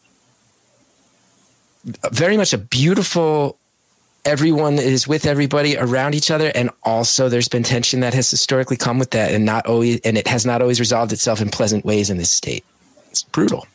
very 2.12 2.38
much 2.38 2.54
a 2.54 2.58
beautiful 2.58 3.58
everyone 4.25 4.80
is 4.80 5.08
with 5.08 5.28
everybody 5.28 5.78
around 5.78 6.16
each 6.16 6.32
other 6.32 6.52
and 6.56 6.72
also 6.82 7.30
there's 7.30 7.48
been 7.48 7.62
tension 7.62 8.00
that 8.00 8.12
has 8.16 8.28
historically 8.30 8.75
come 8.75 8.98
with 8.98 9.12
that 9.12 9.32
and 9.32 9.46
not 9.46 9.68
always 9.68 10.00
and 10.04 10.18
it 10.18 10.28
has 10.28 10.48
not 10.48 10.64
always 10.64 10.80
resolved 10.80 11.14
itself 11.14 11.42
in 11.42 11.50
pleasant 11.50 11.86
ways 11.86 12.10
in 12.10 12.18
this 12.18 12.32
state. 12.32 12.66
It's 13.12 13.22
brutal 13.22 13.68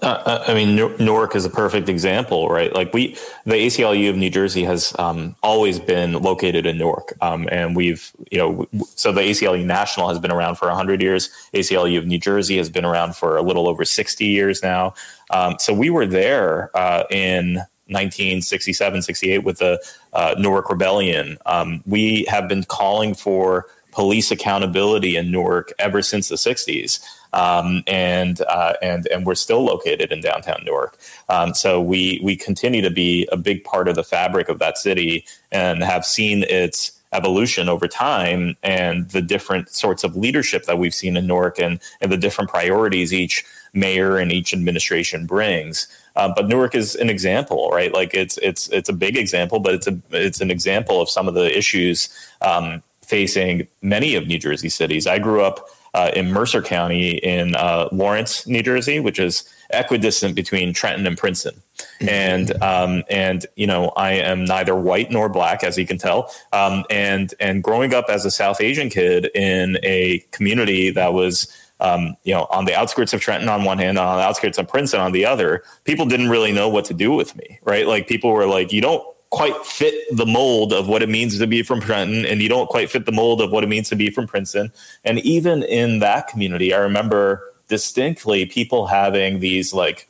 Uh, 0.00 0.44
I 0.46 0.54
mean, 0.54 0.76
Newark 0.76 1.34
is 1.34 1.44
a 1.44 1.50
perfect 1.50 1.88
example, 1.88 2.48
right? 2.48 2.72
Like 2.72 2.94
we, 2.94 3.16
the 3.44 3.54
ACLU 3.54 4.10
of 4.10 4.16
New 4.16 4.30
Jersey 4.30 4.62
has 4.62 4.94
um, 4.98 5.34
always 5.42 5.80
been 5.80 6.12
located 6.12 6.66
in 6.66 6.78
Newark, 6.78 7.14
um, 7.20 7.48
and 7.50 7.74
we've, 7.74 8.12
you 8.30 8.38
know, 8.38 8.66
so 8.94 9.10
the 9.10 9.22
ACLU 9.22 9.64
National 9.64 10.08
has 10.08 10.20
been 10.20 10.30
around 10.30 10.54
for 10.54 10.70
hundred 10.70 11.02
years. 11.02 11.30
ACLU 11.52 11.98
of 11.98 12.06
New 12.06 12.18
Jersey 12.18 12.58
has 12.58 12.70
been 12.70 12.84
around 12.84 13.16
for 13.16 13.36
a 13.36 13.42
little 13.42 13.66
over 13.66 13.84
sixty 13.84 14.26
years 14.26 14.62
now. 14.62 14.94
Um, 15.30 15.56
so 15.58 15.74
we 15.74 15.90
were 15.90 16.06
there 16.06 16.70
uh, 16.76 17.04
in 17.10 17.54
1967, 17.88 19.02
68 19.02 19.38
with 19.38 19.58
the 19.58 19.82
uh, 20.12 20.34
Newark 20.38 20.70
Rebellion. 20.70 21.38
Um, 21.46 21.82
we 21.86 22.24
have 22.28 22.48
been 22.48 22.64
calling 22.64 23.14
for 23.14 23.66
police 23.92 24.30
accountability 24.30 25.16
in 25.16 25.32
Newark 25.32 25.72
ever 25.78 26.02
since 26.02 26.28
the 26.28 26.36
60s 26.36 27.00
um, 27.32 27.82
and 27.86 28.40
uh, 28.42 28.74
and 28.82 29.06
and 29.08 29.26
we're 29.26 29.34
still 29.34 29.64
located 29.64 30.12
in 30.12 30.20
downtown 30.20 30.62
Newark. 30.64 30.98
Um, 31.28 31.54
so 31.54 31.80
we 31.80 32.20
we 32.22 32.36
continue 32.36 32.82
to 32.82 32.90
be 32.90 33.28
a 33.30 33.36
big 33.36 33.64
part 33.64 33.88
of 33.88 33.94
the 33.94 34.04
fabric 34.04 34.48
of 34.48 34.58
that 34.58 34.78
city 34.78 35.24
and 35.52 35.82
have 35.82 36.04
seen 36.04 36.44
its 36.44 36.92
evolution 37.12 37.68
over 37.68 37.88
time 37.88 38.54
and 38.62 39.08
the 39.10 39.22
different 39.22 39.70
sorts 39.70 40.04
of 40.04 40.16
leadership 40.16 40.64
that 40.64 40.78
we've 40.78 40.94
seen 40.94 41.16
in 41.16 41.26
Newark 41.26 41.58
and 41.58 41.80
and 42.00 42.12
the 42.12 42.16
different 42.16 42.50
priorities 42.50 43.12
each 43.12 43.44
mayor 43.72 44.16
and 44.18 44.32
each 44.32 44.52
administration 44.52 45.26
brings. 45.26 45.86
Uh, 46.16 46.32
but 46.34 46.48
Newark 46.48 46.74
is 46.74 46.96
an 46.96 47.10
example, 47.10 47.70
right? 47.70 47.92
Like 47.92 48.14
it's 48.14 48.38
it's 48.38 48.68
it's 48.70 48.88
a 48.88 48.92
big 48.92 49.16
example, 49.16 49.60
but 49.60 49.74
it's 49.74 49.86
a 49.86 49.98
it's 50.10 50.40
an 50.40 50.50
example 50.50 51.00
of 51.00 51.08
some 51.08 51.28
of 51.28 51.34
the 51.34 51.56
issues 51.56 52.08
um, 52.40 52.82
facing 53.02 53.68
many 53.82 54.14
of 54.14 54.26
New 54.26 54.38
Jersey 54.38 54.68
cities. 54.68 55.06
I 55.06 55.18
grew 55.18 55.42
up 55.42 55.68
uh, 55.94 56.10
in 56.14 56.32
Mercer 56.32 56.62
County 56.62 57.18
in 57.18 57.54
uh, 57.54 57.88
Lawrence, 57.92 58.46
New 58.46 58.62
Jersey, 58.62 59.00
which 59.00 59.18
is 59.18 59.48
equidistant 59.70 60.34
between 60.34 60.72
Trenton 60.72 61.06
and 61.06 61.16
Princeton. 61.16 61.62
Mm-hmm. 62.00 62.08
And 62.08 62.62
um, 62.62 63.04
and 63.08 63.46
you 63.56 63.66
know 63.66 63.92
I 63.96 64.12
am 64.12 64.44
neither 64.44 64.74
white 64.74 65.10
nor 65.10 65.28
black, 65.28 65.62
as 65.62 65.78
you 65.78 65.86
can 65.86 65.98
tell. 65.98 66.32
Um, 66.52 66.84
and 66.90 67.32
and 67.40 67.62
growing 67.62 67.94
up 67.94 68.06
as 68.08 68.24
a 68.24 68.30
South 68.30 68.60
Asian 68.60 68.90
kid 68.90 69.30
in 69.34 69.78
a 69.82 70.24
community 70.32 70.90
that 70.90 71.12
was 71.12 71.46
um, 71.80 72.16
you 72.24 72.34
know, 72.34 72.46
on 72.50 72.64
the 72.64 72.74
outskirts 72.74 73.12
of 73.12 73.20
Trenton 73.20 73.48
on 73.48 73.64
one 73.64 73.78
hand, 73.78 73.98
on 73.98 74.16
the 74.16 74.22
outskirts 74.22 74.58
of 74.58 74.66
Princeton 74.66 75.00
on 75.00 75.12
the 75.12 75.24
other, 75.24 75.62
people 75.84 76.06
didn't 76.06 76.28
really 76.28 76.52
know 76.52 76.68
what 76.68 76.84
to 76.86 76.94
do 76.94 77.12
with 77.12 77.36
me, 77.36 77.60
right? 77.62 77.86
Like 77.86 78.08
people 78.08 78.32
were 78.32 78.46
like, 78.46 78.72
you 78.72 78.80
don't 78.80 79.06
quite 79.30 79.56
fit 79.66 79.94
the 80.16 80.26
mold 80.26 80.72
of 80.72 80.88
what 80.88 81.02
it 81.02 81.08
means 81.08 81.38
to 81.38 81.46
be 81.46 81.62
from 81.62 81.80
Trenton, 81.80 82.24
and 82.24 82.40
you 82.40 82.48
don't 82.48 82.68
quite 82.68 82.90
fit 82.90 83.04
the 83.04 83.12
mold 83.12 83.40
of 83.40 83.50
what 83.52 83.62
it 83.62 83.68
means 83.68 83.88
to 83.90 83.96
be 83.96 84.10
from 84.10 84.26
Princeton. 84.26 84.72
And 85.04 85.18
even 85.20 85.62
in 85.62 85.98
that 85.98 86.28
community, 86.28 86.72
I 86.72 86.78
remember 86.78 87.42
distinctly 87.68 88.46
people 88.46 88.86
having 88.86 89.40
these 89.40 89.74
like 89.74 90.08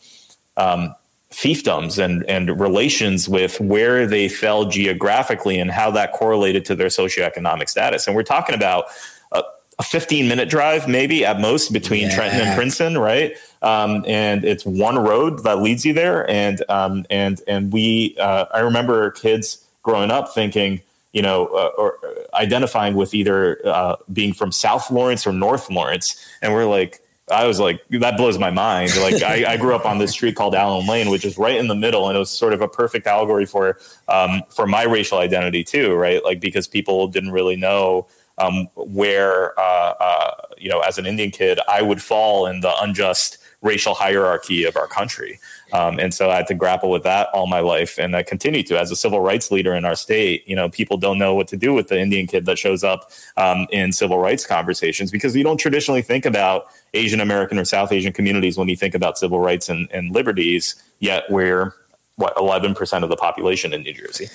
um, 0.56 0.94
fiefdoms 1.30 2.02
and 2.02 2.24
and 2.28 2.58
relations 2.60 3.28
with 3.28 3.60
where 3.60 4.06
they 4.06 4.28
fell 4.28 4.64
geographically 4.66 5.58
and 5.58 5.70
how 5.70 5.90
that 5.90 6.12
correlated 6.12 6.64
to 6.66 6.74
their 6.74 6.88
socioeconomic 6.88 7.68
status. 7.68 8.06
And 8.06 8.14
we're 8.14 8.22
talking 8.22 8.54
about 8.54 8.86
a 9.78 9.82
15 9.82 10.28
minute 10.28 10.48
drive, 10.48 10.88
maybe 10.88 11.24
at 11.24 11.40
most 11.40 11.72
between 11.72 12.08
yeah. 12.08 12.14
Trenton 12.14 12.40
and 12.40 12.56
Princeton, 12.56 12.98
right? 12.98 13.36
Um, 13.62 14.04
and 14.06 14.44
it's 14.44 14.64
one 14.64 14.98
road 14.98 15.44
that 15.44 15.60
leads 15.62 15.86
you 15.86 15.92
there. 15.92 16.28
And 16.28 16.62
um, 16.68 17.06
and 17.10 17.40
and 17.46 17.72
we, 17.72 18.16
uh, 18.18 18.46
I 18.52 18.60
remember 18.60 19.10
kids 19.12 19.64
growing 19.82 20.10
up 20.10 20.34
thinking, 20.34 20.80
you 21.12 21.22
know, 21.22 21.46
uh, 21.46 21.70
or 21.78 21.98
identifying 22.34 22.94
with 22.94 23.14
either 23.14 23.60
uh, 23.66 23.96
being 24.12 24.32
from 24.32 24.50
South 24.50 24.90
Lawrence 24.90 25.26
or 25.26 25.32
North 25.32 25.70
Lawrence, 25.70 26.24
and 26.42 26.52
we're 26.52 26.66
like. 26.66 27.00
I 27.30 27.44
was 27.46 27.60
like, 27.60 27.86
that 27.90 28.16
blows 28.16 28.38
my 28.38 28.50
mind. 28.50 28.96
Like, 28.96 29.22
I, 29.22 29.52
I, 29.52 29.56
grew 29.58 29.74
up 29.74 29.84
on 29.84 29.98
this 29.98 30.12
street 30.12 30.34
called 30.34 30.54
Allen 30.54 30.86
Lane, 30.86 31.10
which 31.10 31.26
is 31.26 31.36
right 31.36 31.56
in 31.56 31.68
the 31.68 31.74
middle, 31.74 32.08
and 32.08 32.16
it 32.16 32.18
was 32.18 32.30
sort 32.30 32.54
of 32.54 32.62
a 32.62 32.68
perfect 32.68 33.06
allegory 33.06 33.44
for 33.44 33.78
um, 34.08 34.40
for 34.48 34.66
my 34.66 34.84
racial 34.84 35.18
identity 35.18 35.62
too, 35.62 35.94
right? 35.94 36.24
Like, 36.24 36.40
because 36.40 36.66
people 36.66 37.06
didn't 37.06 37.32
really 37.32 37.54
know 37.54 38.06
um, 38.38 38.68
where 38.74 39.58
uh, 39.58 39.94
uh, 40.00 40.34
you 40.56 40.68
know, 40.68 40.80
as 40.80 40.98
an 40.98 41.06
Indian 41.06 41.30
kid, 41.30 41.60
I 41.68 41.82
would 41.82 42.02
fall 42.02 42.46
in 42.46 42.60
the 42.60 42.72
unjust 42.80 43.38
racial 43.60 43.94
hierarchy 43.94 44.64
of 44.64 44.76
our 44.76 44.86
country. 44.86 45.40
Um, 45.72 45.98
and 45.98 46.14
so 46.14 46.30
I 46.30 46.36
had 46.36 46.46
to 46.46 46.54
grapple 46.54 46.90
with 46.90 47.02
that 47.02 47.28
all 47.34 47.46
my 47.46 47.60
life, 47.60 47.98
and 47.98 48.16
I 48.16 48.22
continue 48.22 48.62
to 48.64 48.78
as 48.78 48.90
a 48.90 48.96
civil 48.96 49.20
rights 49.20 49.50
leader 49.50 49.74
in 49.74 49.84
our 49.84 49.96
state. 49.96 50.48
You 50.48 50.56
know, 50.56 50.68
people 50.68 50.96
don't 50.96 51.18
know 51.18 51.34
what 51.34 51.48
to 51.48 51.56
do 51.56 51.74
with 51.74 51.88
the 51.88 51.98
Indian 51.98 52.26
kid 52.26 52.46
that 52.46 52.58
shows 52.58 52.84
up 52.84 53.10
um, 53.36 53.66
in 53.70 53.92
civil 53.92 54.18
rights 54.18 54.46
conversations 54.46 55.10
because 55.10 55.36
you 55.36 55.42
don't 55.42 55.58
traditionally 55.58 56.02
think 56.02 56.24
about 56.24 56.66
Asian 56.94 57.20
American 57.20 57.58
or 57.58 57.64
South 57.64 57.92
Asian 57.92 58.12
communities 58.12 58.56
when 58.56 58.68
you 58.68 58.76
think 58.76 58.94
about 58.94 59.18
civil 59.18 59.40
rights 59.40 59.68
and, 59.68 59.88
and 59.92 60.14
liberties. 60.14 60.74
Yet 61.00 61.24
we're 61.28 61.74
what 62.16 62.32
eleven 62.36 62.74
percent 62.74 63.04
of 63.04 63.10
the 63.10 63.16
population 63.16 63.72
in 63.74 63.82
New 63.82 63.92
Jersey, 63.92 64.28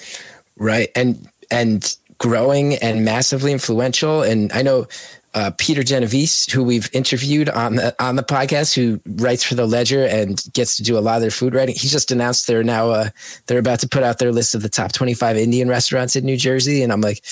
right? 0.58 0.90
And 0.96 1.30
and 1.50 1.96
growing 2.18 2.76
and 2.76 3.06
massively 3.06 3.52
influential. 3.52 4.22
And 4.22 4.52
I 4.52 4.62
know 4.62 4.88
uh, 5.34 5.52
Peter 5.58 5.84
Genovese, 5.84 6.52
who 6.52 6.64
we've 6.64 6.90
interviewed 6.94 7.50
on 7.50 7.76
the 7.76 7.96
on 8.04 8.16
the 8.16 8.24
podcast, 8.24 8.76
who 8.76 9.00
writes 9.22 9.44
for 9.44 9.56
the 9.56 9.66
Ledger 9.66 10.06
and 10.06 10.44
gets 10.54 10.78
to 10.78 10.84
do 10.84 10.98
a 10.98 11.02
lot 11.02 11.16
of 11.16 11.22
their 11.22 11.32
food 11.32 11.56
writing. 11.56 11.76
He 11.76 11.88
just 11.88 12.12
announced 12.12 12.46
they're 12.46 12.64
now 12.64 12.90
uh, 12.90 13.10
they're 13.48 13.60
about 13.60 13.80
to 13.80 13.88
put 13.88 14.04
out 14.04 14.20
their 14.20 14.32
list 14.32 14.54
of 14.54 14.62
the 14.62 14.70
top 14.70 14.92
25 14.92 15.38
Indian 15.38 15.68
restaurants 15.68 16.16
in 16.16 16.24
New 16.24 16.38
Jersey, 16.38 16.84
and 16.84 16.94
I'm 16.94 17.02
like, 17.02 17.24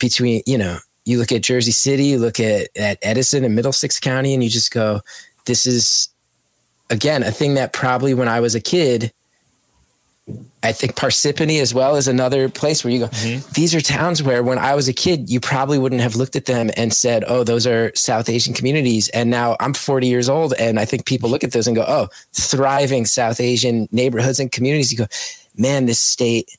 between 0.00 0.42
you 0.46 0.58
know, 0.58 0.78
you 1.04 1.18
look 1.18 1.30
at 1.30 1.42
Jersey 1.42 1.70
City, 1.70 2.06
you 2.06 2.18
look 2.18 2.40
at 2.40 2.70
at 2.76 2.98
Edison 3.02 3.44
and 3.44 3.54
Middlesex 3.54 4.00
County, 4.00 4.34
and 4.34 4.42
you 4.42 4.50
just 4.50 4.72
go, 4.72 5.00
this 5.46 5.64
is 5.64 6.08
again 6.90 7.22
a 7.22 7.30
thing 7.30 7.54
that 7.54 7.72
probably 7.72 8.14
when 8.14 8.28
I 8.28 8.40
was 8.40 8.56
a 8.56 8.60
kid 8.60 9.12
I 10.62 10.72
think 10.72 10.96
Parsippany 10.96 11.60
as 11.60 11.72
well 11.72 11.96
is 11.96 12.08
another 12.08 12.48
place 12.48 12.82
where 12.82 12.92
you 12.92 13.00
go, 13.00 13.06
mm-hmm. 13.06 13.52
these 13.52 13.74
are 13.74 13.80
towns 13.80 14.22
where 14.22 14.42
when 14.42 14.58
I 14.58 14.74
was 14.74 14.88
a 14.88 14.92
kid, 14.92 15.30
you 15.30 15.40
probably 15.40 15.78
wouldn't 15.78 16.00
have 16.00 16.16
looked 16.16 16.34
at 16.34 16.46
them 16.46 16.70
and 16.76 16.92
said, 16.92 17.24
oh, 17.28 17.44
those 17.44 17.66
are 17.66 17.92
South 17.94 18.28
Asian 18.28 18.54
communities. 18.54 19.08
And 19.10 19.30
now 19.30 19.56
I'm 19.60 19.72
40 19.72 20.08
years 20.08 20.28
old. 20.28 20.54
And 20.54 20.80
I 20.80 20.84
think 20.84 21.06
people 21.06 21.30
look 21.30 21.44
at 21.44 21.52
those 21.52 21.66
and 21.66 21.76
go, 21.76 21.84
oh, 21.86 22.08
thriving 22.32 23.06
South 23.06 23.40
Asian 23.40 23.88
neighborhoods 23.92 24.40
and 24.40 24.50
communities. 24.50 24.90
You 24.90 24.98
go, 24.98 25.06
man, 25.56 25.86
this 25.86 26.00
state 26.00 26.58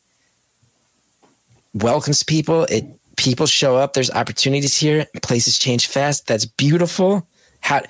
welcomes 1.74 2.24
people. 2.24 2.64
It 2.64 2.86
people 3.18 3.46
show 3.46 3.76
up. 3.76 3.94
There's 3.94 4.12
opportunities 4.12 4.78
here. 4.78 5.06
Places 5.22 5.60
change 5.60 5.88
fast. 5.88 6.26
That's 6.26 6.46
beautiful. 6.46 7.28
How 7.60 7.82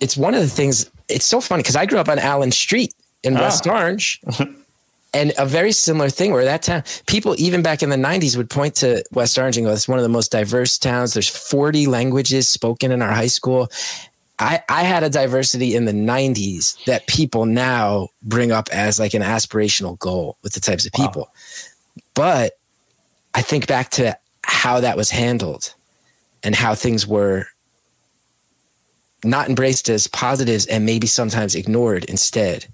it's 0.00 0.16
one 0.16 0.34
of 0.34 0.40
the 0.40 0.48
things. 0.48 0.90
It's 1.08 1.26
so 1.26 1.40
funny 1.40 1.62
because 1.62 1.76
I 1.76 1.86
grew 1.86 1.98
up 1.98 2.08
on 2.08 2.18
Allen 2.18 2.50
Street 2.50 2.94
in 3.26 3.36
ah. 3.36 3.40
West 3.40 3.66
Orange. 3.66 4.20
and 5.16 5.32
a 5.38 5.46
very 5.46 5.72
similar 5.72 6.10
thing 6.10 6.32
where 6.32 6.44
that 6.44 6.62
town 6.62 6.82
people 7.06 7.34
even 7.38 7.62
back 7.62 7.82
in 7.82 7.90
the 7.90 7.96
90s 7.96 8.36
would 8.36 8.50
point 8.50 8.74
to 8.74 9.02
west 9.12 9.38
orange 9.38 9.56
and 9.56 9.66
go 9.66 9.72
it's 9.72 9.88
one 9.88 9.98
of 9.98 10.02
the 10.02 10.08
most 10.08 10.30
diverse 10.30 10.76
towns 10.78 11.14
there's 11.14 11.28
40 11.28 11.86
languages 11.86 12.48
spoken 12.48 12.92
in 12.92 13.02
our 13.02 13.12
high 13.12 13.26
school 13.26 13.70
I, 14.38 14.62
I 14.68 14.82
had 14.82 15.02
a 15.02 15.08
diversity 15.08 15.74
in 15.74 15.86
the 15.86 15.92
90s 15.92 16.84
that 16.84 17.06
people 17.06 17.46
now 17.46 18.08
bring 18.22 18.52
up 18.52 18.68
as 18.70 18.98
like 18.98 19.14
an 19.14 19.22
aspirational 19.22 19.98
goal 19.98 20.36
with 20.42 20.52
the 20.52 20.60
types 20.60 20.84
of 20.84 20.92
people 20.92 21.22
wow. 21.22 22.02
but 22.14 22.58
i 23.34 23.42
think 23.42 23.66
back 23.66 23.90
to 23.92 24.18
how 24.44 24.80
that 24.80 24.96
was 24.96 25.10
handled 25.10 25.74
and 26.42 26.54
how 26.54 26.74
things 26.74 27.06
were 27.06 27.46
not 29.24 29.48
embraced 29.48 29.88
as 29.88 30.06
positives 30.06 30.66
and 30.66 30.84
maybe 30.84 31.06
sometimes 31.06 31.54
ignored 31.54 32.04
instead 32.04 32.66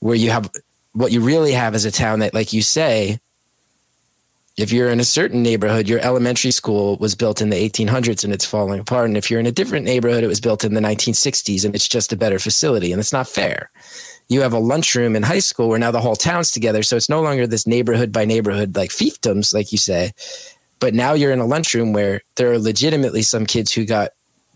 where 0.00 0.14
you 0.14 0.30
have 0.30 0.50
what 0.92 1.12
you 1.12 1.20
really 1.20 1.52
have 1.52 1.74
is 1.74 1.84
a 1.84 1.90
town 1.90 2.20
that, 2.20 2.32
like 2.32 2.52
you 2.52 2.62
say, 2.62 3.18
if 4.56 4.72
you're 4.72 4.88
in 4.88 5.00
a 5.00 5.04
certain 5.04 5.42
neighborhood, 5.42 5.86
your 5.86 6.00
elementary 6.00 6.50
school 6.50 6.96
was 6.96 7.14
built 7.14 7.42
in 7.42 7.50
the 7.50 7.68
1800s 7.68 8.24
and 8.24 8.32
it's 8.32 8.46
falling 8.46 8.80
apart. 8.80 9.06
And 9.06 9.16
if 9.16 9.30
you're 9.30 9.40
in 9.40 9.46
a 9.46 9.52
different 9.52 9.84
neighborhood, 9.84 10.24
it 10.24 10.28
was 10.28 10.40
built 10.40 10.64
in 10.64 10.72
the 10.72 10.80
1960s 10.80 11.66
and 11.66 11.74
it's 11.74 11.86
just 11.86 12.12
a 12.12 12.16
better 12.16 12.38
facility. 12.38 12.92
And 12.92 12.98
it's 12.98 13.12
not 13.12 13.28
fair. 13.28 13.70
You 14.28 14.40
have 14.40 14.54
a 14.54 14.58
lunchroom 14.58 15.14
in 15.14 15.22
high 15.22 15.40
school 15.40 15.68
where 15.68 15.78
now 15.78 15.90
the 15.90 16.00
whole 16.00 16.16
town's 16.16 16.50
together. 16.50 16.82
So 16.82 16.96
it's 16.96 17.10
no 17.10 17.20
longer 17.20 17.46
this 17.46 17.66
neighborhood 17.66 18.10
by 18.10 18.24
neighborhood 18.24 18.74
like 18.74 18.90
fiefdoms, 18.90 19.52
like 19.52 19.72
you 19.72 19.78
say. 19.78 20.12
But 20.80 20.94
now 20.94 21.12
you're 21.12 21.32
in 21.32 21.38
a 21.38 21.46
lunchroom 21.46 21.92
where 21.92 22.22
there 22.36 22.50
are 22.50 22.58
legitimately 22.58 23.22
some 23.22 23.44
kids 23.44 23.72
who 23.72 23.84
got 23.84 24.12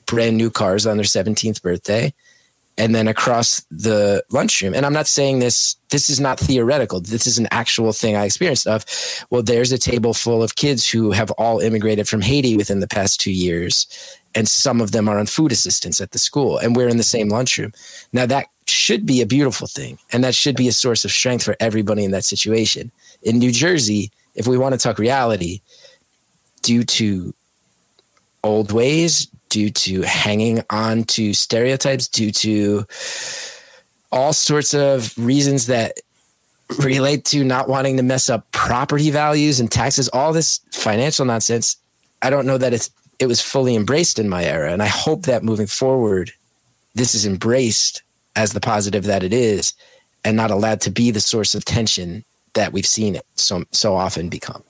brand 0.07 0.39
new 0.39 0.51
cars 0.51 0.87
on 0.87 0.97
their 0.97 1.05
17th 1.05 1.61
birthday 1.61 2.15
and 2.81 2.95
then 2.95 3.07
across 3.07 3.61
the 3.71 4.25
lunchroom. 4.31 4.73
And 4.75 4.87
I'm 4.87 4.95
not 4.95 5.07
saying 5.07 5.41
this, 5.41 5.77
this 5.91 6.09
is 6.09 6.19
not 6.19 6.41
theoretical. 6.41 6.99
This 6.99 7.27
is 7.27 7.37
an 7.37 7.47
actual 7.51 7.93
thing 7.93 8.17
I 8.17 8.25
experienced 8.25 8.67
of, 8.67 8.87
well, 9.29 9.43
there's 9.43 9.71
a 9.71 9.77
table 9.77 10.15
full 10.15 10.43
of 10.43 10.55
kids 10.55 10.89
who 10.89 11.11
have 11.11 11.31
all 11.33 11.61
immigrated 11.61 12.09
from 12.09 12.23
Haiti 12.23 12.57
within 12.57 12.81
the 12.81 12.89
past 12.89 13.21
two 13.21 13.33
years. 13.33 13.87
And 14.35 14.49
some 14.49 14.81
of 14.81 14.93
them 14.93 15.11
are 15.11 15.19
on 15.19 15.27
food 15.27 15.53
assistance 15.53 16.01
at 16.01 16.13
the 16.13 16.19
school 16.19 16.57
and 16.57 16.75
we're 16.75 16.89
in 16.89 16.97
the 16.97 17.03
same 17.03 17.29
lunchroom. 17.29 17.73
Now 18.15 18.25
that 18.25 18.47
should 18.67 19.05
be 19.05 19.21
a 19.21 19.27
beautiful 19.27 19.67
thing. 19.67 19.99
And 20.11 20.25
that 20.25 20.35
should 20.35 20.57
be 20.57 20.69
a 20.69 20.73
source 20.73 21.05
of 21.05 21.11
strength 21.11 21.45
for 21.45 21.57
everybody 21.61 22.03
in 22.03 22.13
that 22.13 22.25
situation. 22.25 22.91
In 23.23 23.39
New 23.39 23.53
Jersey, 23.53 24.11
if 24.35 24.47
we 24.47 24.57
want 24.57 24.73
to 24.73 24.79
talk 24.79 24.99
reality, 24.99 25.61
due 26.63 26.85
to 26.85 27.35
old 28.43 28.73
ways, 28.73 29.29
due 29.51 29.71
to 29.71 30.03
hanging 30.03 30.63
on 30.71 31.05
to 31.05 31.35
stereotypes, 31.35 32.09
due 32.09 32.31
to 32.33 32.87
all 34.11 34.33
sorts 34.33 34.73
of 34.73 35.13
reasons 35.19 35.67
that 35.67 36.01
relate 36.79 37.25
to 37.27 37.45
not 37.45 37.69
wanting 37.69 37.97
to 37.97 38.03
mess 38.03 38.31
up 38.31 38.51
property 38.53 39.11
values 39.11 39.61
and 39.61 39.71
taxes, 39.71 40.09
all 40.09 40.33
this 40.33 40.61
financial 40.73 41.27
nonsense. 41.27 41.77
I 42.23 42.31
don't 42.31 42.47
know 42.47 42.59
that 42.59 42.73
it's 42.73 42.91
it 43.19 43.27
was 43.27 43.41
fully 43.41 43.77
embraced 43.77 44.19
in 44.19 44.29
my 44.29 44.45
era. 44.45 44.73
And 44.73 44.83
I 44.83 44.87
hope 44.87 45.25
that 45.27 45.45
moving 45.45 45.67
forward, 45.67 46.33
this 46.95 47.15
is 47.15 47.27
embraced 47.27 48.03
as 48.35 48.53
the 48.53 48.61
positive 48.61 49.05
that 49.05 49.23
it 49.23 49.33
is 49.33 49.75
and 50.25 50.37
not 50.37 50.51
allowed 50.51 50.81
to 50.83 50.91
be 50.91 51.11
the 51.11 51.21
source 51.21 51.55
of 51.55 51.65
tension 51.65 52.25
that 52.55 52.73
we've 52.73 52.87
seen 52.87 53.15
it 53.15 53.27
so 53.35 53.65
so 53.71 53.95
often 53.95 54.29
become. 54.29 54.63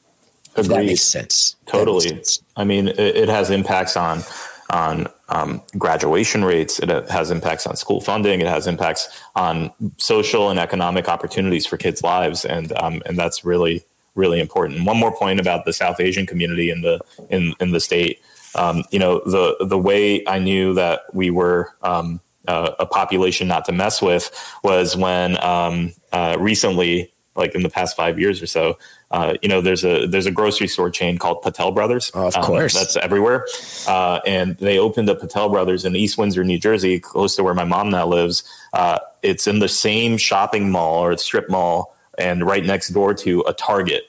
If 0.56 0.66
that 0.66 0.84
makes 0.84 1.02
sense. 1.02 1.54
Totally. 1.66 2.10
Makes 2.10 2.34
sense. 2.34 2.42
I 2.56 2.64
mean, 2.64 2.88
it, 2.88 2.98
it, 2.98 3.28
has 3.28 3.50
impacts 3.50 3.96
on 3.96 4.22
on 4.70 5.08
um, 5.28 5.62
graduation 5.78 6.44
rates. 6.44 6.78
It 6.78 6.88
has 7.10 7.30
impacts 7.30 7.66
on 7.66 7.76
school 7.76 8.00
funding. 8.00 8.40
It 8.40 8.46
has 8.46 8.66
impacts 8.66 9.08
on 9.34 9.70
social 9.96 10.50
and 10.50 10.58
economic 10.58 11.08
opportunities 11.08 11.66
for 11.66 11.76
kids' 11.76 12.02
lives, 12.02 12.44
and 12.44 12.72
um, 12.78 13.02
and 13.06 13.18
that's 13.18 13.44
really 13.44 13.84
really 14.14 14.40
important. 14.40 14.84
One 14.84 14.96
more 14.96 15.14
point 15.14 15.40
about 15.40 15.64
the 15.64 15.72
South 15.72 16.00
Asian 16.00 16.26
community 16.26 16.70
in 16.70 16.82
the 16.82 17.00
in 17.28 17.54
in 17.60 17.70
the 17.72 17.80
state. 17.80 18.20
Um, 18.54 18.84
you 18.90 18.98
know, 18.98 19.20
the 19.20 19.56
the 19.60 19.78
way 19.78 20.26
I 20.26 20.38
knew 20.38 20.74
that 20.74 21.02
we 21.12 21.30
were 21.30 21.72
um, 21.82 22.20
uh, 22.48 22.72
a 22.78 22.86
population 22.86 23.46
not 23.48 23.64
to 23.66 23.72
mess 23.72 24.02
with 24.02 24.30
was 24.64 24.96
when 24.96 25.42
um, 25.42 25.92
uh, 26.12 26.36
recently, 26.38 27.12
like 27.36 27.54
in 27.54 27.62
the 27.62 27.70
past 27.70 27.96
five 27.96 28.18
years 28.18 28.42
or 28.42 28.46
so, 28.46 28.78
uh, 29.10 29.34
you 29.42 29.48
know, 29.48 29.60
there's 29.60 29.84
a 29.84 30.06
there's 30.06 30.26
a 30.26 30.30
grocery 30.30 30.68
store 30.68 30.90
chain 30.90 31.18
called 31.18 31.42
Patel 31.42 31.72
Brothers. 31.72 32.10
Oh, 32.14 32.28
of 32.28 32.36
um, 32.36 32.44
course, 32.44 32.74
that's 32.74 32.96
everywhere. 32.96 33.46
Uh, 33.86 34.20
and 34.26 34.56
they 34.58 34.78
opened 34.78 35.08
a 35.08 35.14
Patel 35.14 35.48
Brothers 35.48 35.84
in 35.84 35.96
East 35.96 36.18
Windsor, 36.18 36.44
New 36.44 36.58
Jersey, 36.58 37.00
close 37.00 37.36
to 37.36 37.42
where 37.42 37.54
my 37.54 37.64
mom 37.64 37.90
now 37.90 38.06
lives. 38.06 38.44
Uh, 38.72 38.98
it's 39.22 39.46
in 39.46 39.58
the 39.58 39.68
same 39.68 40.16
shopping 40.16 40.70
mall 40.70 41.04
or 41.04 41.16
strip 41.16 41.48
mall, 41.48 41.96
and 42.18 42.44
right 42.44 42.64
next 42.64 42.90
door 42.90 43.14
to 43.14 43.40
a 43.46 43.52
Target. 43.52 44.04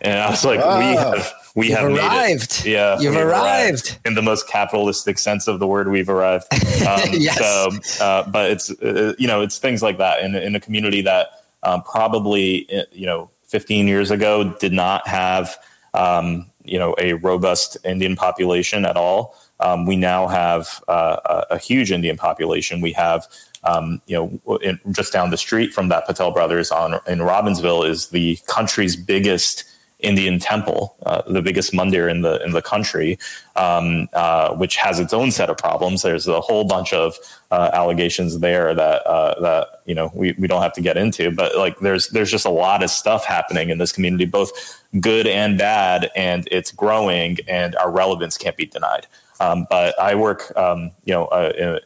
And 0.00 0.20
I 0.20 0.30
was 0.30 0.44
like, 0.44 0.58
we 0.58 0.94
have 0.94 1.32
we 1.56 1.70
have 1.70 1.90
arrived. 1.90 2.64
Yeah, 2.64 3.00
you've 3.00 3.16
arrived. 3.16 3.32
arrived. 3.32 3.98
in 4.04 4.14
the 4.14 4.22
most 4.22 4.46
capitalistic 4.46 5.18
sense 5.18 5.48
of 5.48 5.58
the 5.58 5.66
word. 5.66 5.88
We've 5.88 6.08
arrived. 6.08 6.46
Um, 6.78 7.00
yes. 7.12 7.36
So, 7.38 8.04
uh, 8.04 8.30
but 8.30 8.52
it's 8.52 8.70
uh, 8.70 9.12
you 9.18 9.26
know 9.26 9.42
it's 9.42 9.58
things 9.58 9.82
like 9.82 9.98
that 9.98 10.22
in 10.22 10.36
in 10.36 10.54
a 10.54 10.60
community 10.60 11.02
that 11.02 11.28
um, 11.62 11.82
probably 11.82 12.68
uh, 12.76 12.84
you 12.92 13.06
know 13.06 13.30
15 13.44 13.86
years 13.86 14.10
ago 14.10 14.54
did 14.58 14.72
not 14.72 15.06
have 15.06 15.56
um, 15.94 16.50
you 16.64 16.78
know 16.78 16.94
a 16.98 17.14
robust 17.14 17.76
Indian 17.84 18.16
population 18.16 18.84
at 18.84 18.96
all. 18.96 19.34
Um, 19.60 19.86
we 19.86 19.96
now 19.96 20.28
have 20.28 20.82
uh, 20.86 21.16
a, 21.24 21.54
a, 21.54 21.58
huge 21.58 21.90
Indian 21.90 22.16
population. 22.16 22.80
We 22.80 22.92
have 22.92 23.26
um, 23.64 24.00
you 24.06 24.16
know 24.46 24.58
in, 24.58 24.78
just 24.92 25.12
down 25.12 25.30
the 25.30 25.36
street 25.36 25.72
from 25.72 25.88
that 25.88 26.06
Patel 26.06 26.30
Brothers 26.30 26.70
on 26.70 26.94
in 27.06 27.18
Robbinsville 27.18 27.88
is 27.88 28.08
the 28.08 28.38
country's 28.46 28.94
biggest 28.94 29.64
Indian 30.00 30.38
temple, 30.38 30.96
uh, 31.06 31.22
the 31.26 31.42
biggest 31.42 31.72
mandir 31.72 32.08
in 32.08 32.22
the 32.22 32.42
in 32.44 32.52
the 32.52 32.62
country, 32.62 33.18
um, 33.56 34.08
uh, 34.12 34.54
which 34.54 34.76
has 34.76 35.00
its 35.00 35.12
own 35.12 35.32
set 35.32 35.50
of 35.50 35.58
problems. 35.58 36.02
There's 36.02 36.28
a 36.28 36.40
whole 36.40 36.64
bunch 36.64 36.92
of 36.92 37.16
uh, 37.50 37.70
allegations 37.72 38.38
there 38.38 38.74
that 38.74 39.06
uh, 39.06 39.40
that 39.40 39.82
you 39.86 39.96
know 39.96 40.12
we, 40.14 40.32
we 40.38 40.46
don't 40.46 40.62
have 40.62 40.72
to 40.74 40.80
get 40.80 40.96
into, 40.96 41.32
but 41.32 41.56
like 41.56 41.80
there's 41.80 42.08
there's 42.10 42.30
just 42.30 42.46
a 42.46 42.50
lot 42.50 42.84
of 42.84 42.90
stuff 42.90 43.24
happening 43.24 43.70
in 43.70 43.78
this 43.78 43.90
community, 43.90 44.24
both 44.24 44.52
good 45.00 45.26
and 45.26 45.58
bad, 45.58 46.10
and 46.14 46.46
it's 46.52 46.70
growing, 46.70 47.38
and 47.48 47.74
our 47.76 47.90
relevance 47.90 48.38
can't 48.38 48.56
be 48.56 48.66
denied. 48.66 49.06
Um, 49.40 49.66
but 49.70 49.98
I 50.00 50.14
work, 50.14 50.56
um, 50.56 50.90
you 51.04 51.14
know, 51.14 51.26
uh, 51.26 51.78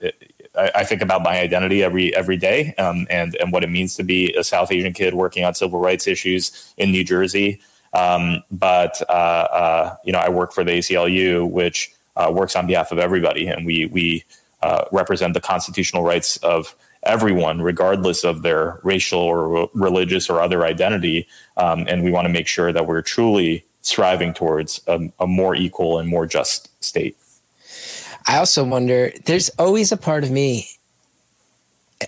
I, 0.54 0.84
think 0.84 1.02
about 1.02 1.22
my 1.22 1.38
identity 1.38 1.82
every 1.82 2.14
every 2.14 2.36
day, 2.36 2.74
um, 2.74 3.06
and 3.08 3.34
and 3.36 3.52
what 3.52 3.64
it 3.64 3.70
means 3.70 3.94
to 3.96 4.02
be 4.02 4.34
a 4.34 4.44
South 4.44 4.70
Asian 4.70 4.92
kid 4.92 5.14
working 5.14 5.44
on 5.44 5.54
civil 5.54 5.78
rights 5.78 6.06
issues 6.06 6.74
in 6.76 6.92
New 6.92 7.04
Jersey. 7.04 7.60
Um, 7.94 8.42
but 8.50 9.02
uh, 9.08 9.12
uh, 9.12 9.96
you 10.04 10.12
know, 10.12 10.18
I 10.18 10.28
work 10.28 10.52
for 10.52 10.64
the 10.64 10.72
ACLU, 10.72 11.48
which 11.50 11.92
uh, 12.16 12.30
works 12.32 12.56
on 12.56 12.66
behalf 12.66 12.92
of 12.92 12.98
everybody, 12.98 13.46
and 13.46 13.66
we 13.66 13.86
we 13.86 14.24
uh, 14.62 14.84
represent 14.92 15.34
the 15.34 15.40
constitutional 15.40 16.02
rights 16.02 16.36
of 16.38 16.74
everyone, 17.02 17.60
regardless 17.60 18.24
of 18.24 18.42
their 18.42 18.80
racial 18.82 19.18
or 19.18 19.68
religious 19.74 20.30
or 20.30 20.40
other 20.40 20.64
identity. 20.64 21.26
Um, 21.56 21.84
and 21.88 22.04
we 22.04 22.10
want 22.10 22.26
to 22.26 22.32
make 22.32 22.46
sure 22.46 22.72
that 22.72 22.86
we're 22.86 23.02
truly 23.02 23.64
striving 23.82 24.32
towards 24.32 24.80
a, 24.86 25.10
a 25.18 25.26
more 25.26 25.54
equal 25.54 25.98
and 25.98 26.08
more 26.08 26.26
just 26.26 26.68
state. 26.82 27.16
I 28.26 28.38
also 28.38 28.62
wonder. 28.64 29.12
There's 29.24 29.48
always 29.58 29.90
a 29.90 29.96
part 29.96 30.22
of 30.22 30.30
me 30.30 30.68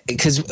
because 0.07 0.43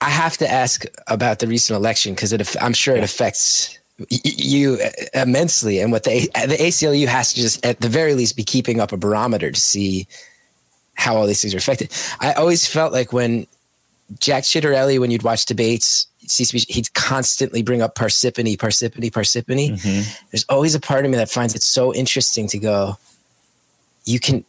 I 0.00 0.10
have 0.10 0.36
to 0.38 0.50
ask 0.50 0.84
about 1.06 1.38
the 1.38 1.46
recent 1.46 1.76
election 1.76 2.14
because 2.14 2.56
I'm 2.56 2.72
sure 2.72 2.96
it 2.96 3.04
affects 3.04 3.78
you 4.08 4.78
immensely 5.14 5.78
and 5.80 5.92
what 5.92 6.02
the 6.04 6.28
the 6.46 6.56
ACLU 6.56 7.06
has 7.06 7.32
to 7.32 7.40
just 7.40 7.64
at 7.64 7.80
the 7.80 7.88
very 7.88 8.14
least 8.14 8.36
be 8.36 8.42
keeping 8.42 8.80
up 8.80 8.92
a 8.92 8.96
barometer 8.96 9.50
to 9.50 9.60
see 9.60 10.08
how 10.94 11.16
all 11.16 11.26
these 11.26 11.40
things 11.40 11.54
are 11.54 11.58
affected. 11.58 11.92
I 12.20 12.32
always 12.32 12.66
felt 12.66 12.92
like 12.92 13.12
when 13.12 13.46
Jack 14.20 14.44
Ciattarelli, 14.44 14.98
when 14.98 15.10
you'd 15.10 15.22
watch 15.22 15.46
debates, 15.46 16.06
he'd 16.20 16.92
constantly 16.94 17.62
bring 17.62 17.82
up 17.82 17.94
Parsippany, 17.94 18.56
Parsippany, 18.56 19.10
Parsippany. 19.10 19.72
Mm-hmm. 19.72 20.26
There's 20.30 20.44
always 20.48 20.74
a 20.74 20.80
part 20.80 21.04
of 21.04 21.10
me 21.10 21.16
that 21.16 21.30
finds 21.30 21.54
it 21.54 21.62
so 21.62 21.94
interesting 21.94 22.48
to 22.48 22.58
go. 22.58 22.98
You 24.04 24.20
can 24.20 24.44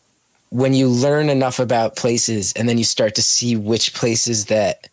when 0.49 0.73
you 0.73 0.87
learn 0.87 1.29
enough 1.29 1.59
about 1.59 1.95
places 1.95 2.53
and 2.53 2.69
then 2.69 2.77
you 2.77 2.83
start 2.83 3.15
to 3.15 3.21
see 3.21 3.55
which 3.55 3.93
places 3.93 4.45
that 4.45 4.89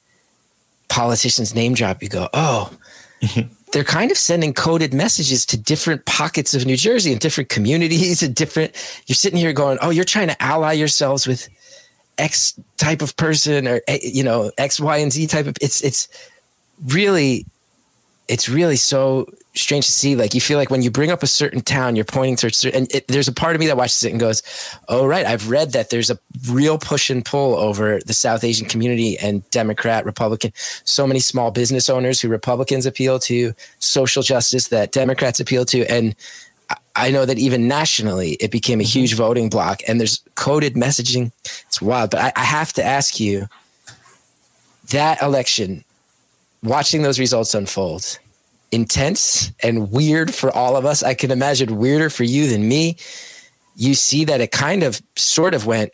politicians 0.88 1.54
name 1.54 1.74
drop, 1.74 2.02
you 2.02 2.08
go, 2.08 2.28
oh. 2.32 2.70
they're 3.72 3.84
kind 3.84 4.10
of 4.10 4.18
sending 4.18 4.52
coded 4.52 4.94
messages 4.94 5.44
to 5.46 5.56
different 5.56 6.04
pockets 6.04 6.54
of 6.54 6.66
New 6.66 6.76
Jersey 6.76 7.10
and 7.10 7.20
different 7.20 7.48
communities 7.48 8.22
and 8.22 8.34
different. 8.34 8.72
You're 9.06 9.16
sitting 9.16 9.38
here 9.38 9.52
going, 9.52 9.78
"Oh, 9.80 9.90
you're 9.90 10.04
trying 10.04 10.28
to 10.28 10.42
ally 10.42 10.72
yourselves 10.72 11.26
with 11.26 11.48
X 12.18 12.58
type 12.76 13.02
of 13.02 13.16
person 13.16 13.66
or 13.66 13.80
eh, 13.88 13.98
you 14.02 14.22
know 14.22 14.52
X, 14.58 14.78
Y, 14.78 14.96
and 14.98 15.12
Z 15.12 15.26
type 15.26 15.46
of." 15.46 15.56
It's 15.60 15.80
it's 15.80 16.08
really, 16.86 17.46
it's 18.28 18.48
really 18.48 18.76
so 18.76 19.26
strange 19.54 19.86
to 19.86 19.92
see. 19.92 20.16
Like 20.16 20.34
you 20.34 20.40
feel 20.40 20.58
like 20.58 20.70
when 20.70 20.82
you 20.82 20.90
bring 20.90 21.10
up 21.10 21.22
a 21.22 21.26
certain 21.26 21.60
town, 21.60 21.96
you're 21.96 22.04
pointing 22.04 22.36
to 22.36 22.46
a 22.46 22.52
certain, 22.52 22.82
and 22.82 22.94
it, 22.94 23.08
there's 23.08 23.28
a 23.28 23.32
part 23.32 23.54
of 23.54 23.60
me 23.60 23.66
that 23.66 23.76
watches 23.76 24.04
it 24.04 24.10
and 24.10 24.20
goes, 24.20 24.42
"Oh, 24.88 25.06
right, 25.06 25.26
I've 25.26 25.50
read 25.50 25.72
that 25.72 25.90
there's 25.90 26.10
a 26.10 26.18
real 26.50 26.78
push 26.78 27.10
and 27.10 27.24
pull 27.24 27.56
over 27.56 28.00
the 28.00 28.14
South 28.14 28.44
Asian 28.44 28.66
community 28.66 29.18
and 29.18 29.48
Democrat, 29.50 30.04
Republican. 30.04 30.52
So 30.84 31.06
many 31.06 31.20
small 31.20 31.50
business 31.50 31.90
owners 31.90 32.20
who 32.20 32.28
Republicans 32.28 32.86
appeal 32.86 33.18
to, 33.20 33.54
social 33.78 34.22
justice 34.22 34.68
that 34.68 34.92
Democrats 34.92 35.40
appeal 35.40 35.64
to, 35.66 35.86
and." 35.86 36.14
I 36.94 37.10
know 37.10 37.24
that 37.24 37.38
even 37.38 37.68
nationally, 37.68 38.32
it 38.32 38.50
became 38.50 38.78
a 38.78 38.82
mm-hmm. 38.82 38.98
huge 38.98 39.14
voting 39.14 39.48
block, 39.48 39.80
and 39.88 39.98
there's 39.98 40.22
coded 40.34 40.74
messaging. 40.74 41.32
It's 41.66 41.80
wild, 41.80 42.10
but 42.10 42.20
I, 42.20 42.32
I 42.36 42.44
have 42.44 42.74
to 42.74 42.84
ask 42.84 43.18
you 43.18 43.48
that 44.90 45.22
election, 45.22 45.84
watching 46.62 47.02
those 47.02 47.18
results 47.18 47.54
unfold, 47.54 48.18
intense 48.70 49.52
and 49.62 49.90
weird 49.90 50.34
for 50.34 50.50
all 50.50 50.76
of 50.76 50.84
us. 50.84 51.02
I 51.02 51.14
can 51.14 51.30
imagine 51.30 51.76
weirder 51.76 52.10
for 52.10 52.24
you 52.24 52.48
than 52.48 52.66
me. 52.66 52.96
You 53.76 53.94
see 53.94 54.24
that 54.24 54.40
it 54.40 54.50
kind 54.50 54.82
of 54.82 55.00
sort 55.16 55.54
of 55.54 55.66
went 55.66 55.92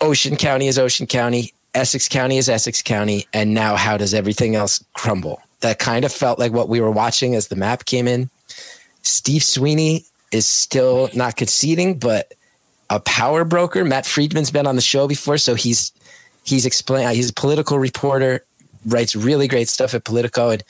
Ocean 0.00 0.36
County 0.36 0.66
is 0.66 0.78
Ocean 0.78 1.06
County, 1.06 1.52
Essex 1.74 2.08
County 2.08 2.36
is 2.36 2.48
Essex 2.48 2.82
County, 2.82 3.26
and 3.32 3.54
now 3.54 3.76
how 3.76 3.96
does 3.96 4.14
everything 4.14 4.54
else 4.54 4.84
crumble? 4.94 5.40
That 5.60 5.78
kind 5.78 6.04
of 6.04 6.12
felt 6.12 6.38
like 6.38 6.52
what 6.52 6.68
we 6.68 6.80
were 6.80 6.90
watching 6.90 7.34
as 7.34 7.48
the 7.48 7.56
map 7.56 7.84
came 7.84 8.06
in. 8.06 8.28
Steve 9.02 9.42
Sweeney 9.42 10.04
is 10.30 10.46
still 10.46 11.08
not 11.14 11.36
conceding, 11.36 11.98
but 11.98 12.34
a 12.90 13.00
power 13.00 13.44
broker. 13.44 13.84
Matt 13.84 14.04
Friedman's 14.04 14.50
been 14.50 14.66
on 14.66 14.76
the 14.76 14.82
show 14.82 15.08
before, 15.08 15.38
so 15.38 15.54
he's 15.54 15.92
he's 16.44 16.66
explained. 16.66 17.10
He's 17.12 17.30
a 17.30 17.34
political 17.34 17.78
reporter, 17.78 18.44
writes 18.86 19.16
really 19.16 19.48
great 19.48 19.68
stuff 19.68 19.94
at 19.94 20.04
Politico, 20.04 20.50
and 20.50 20.64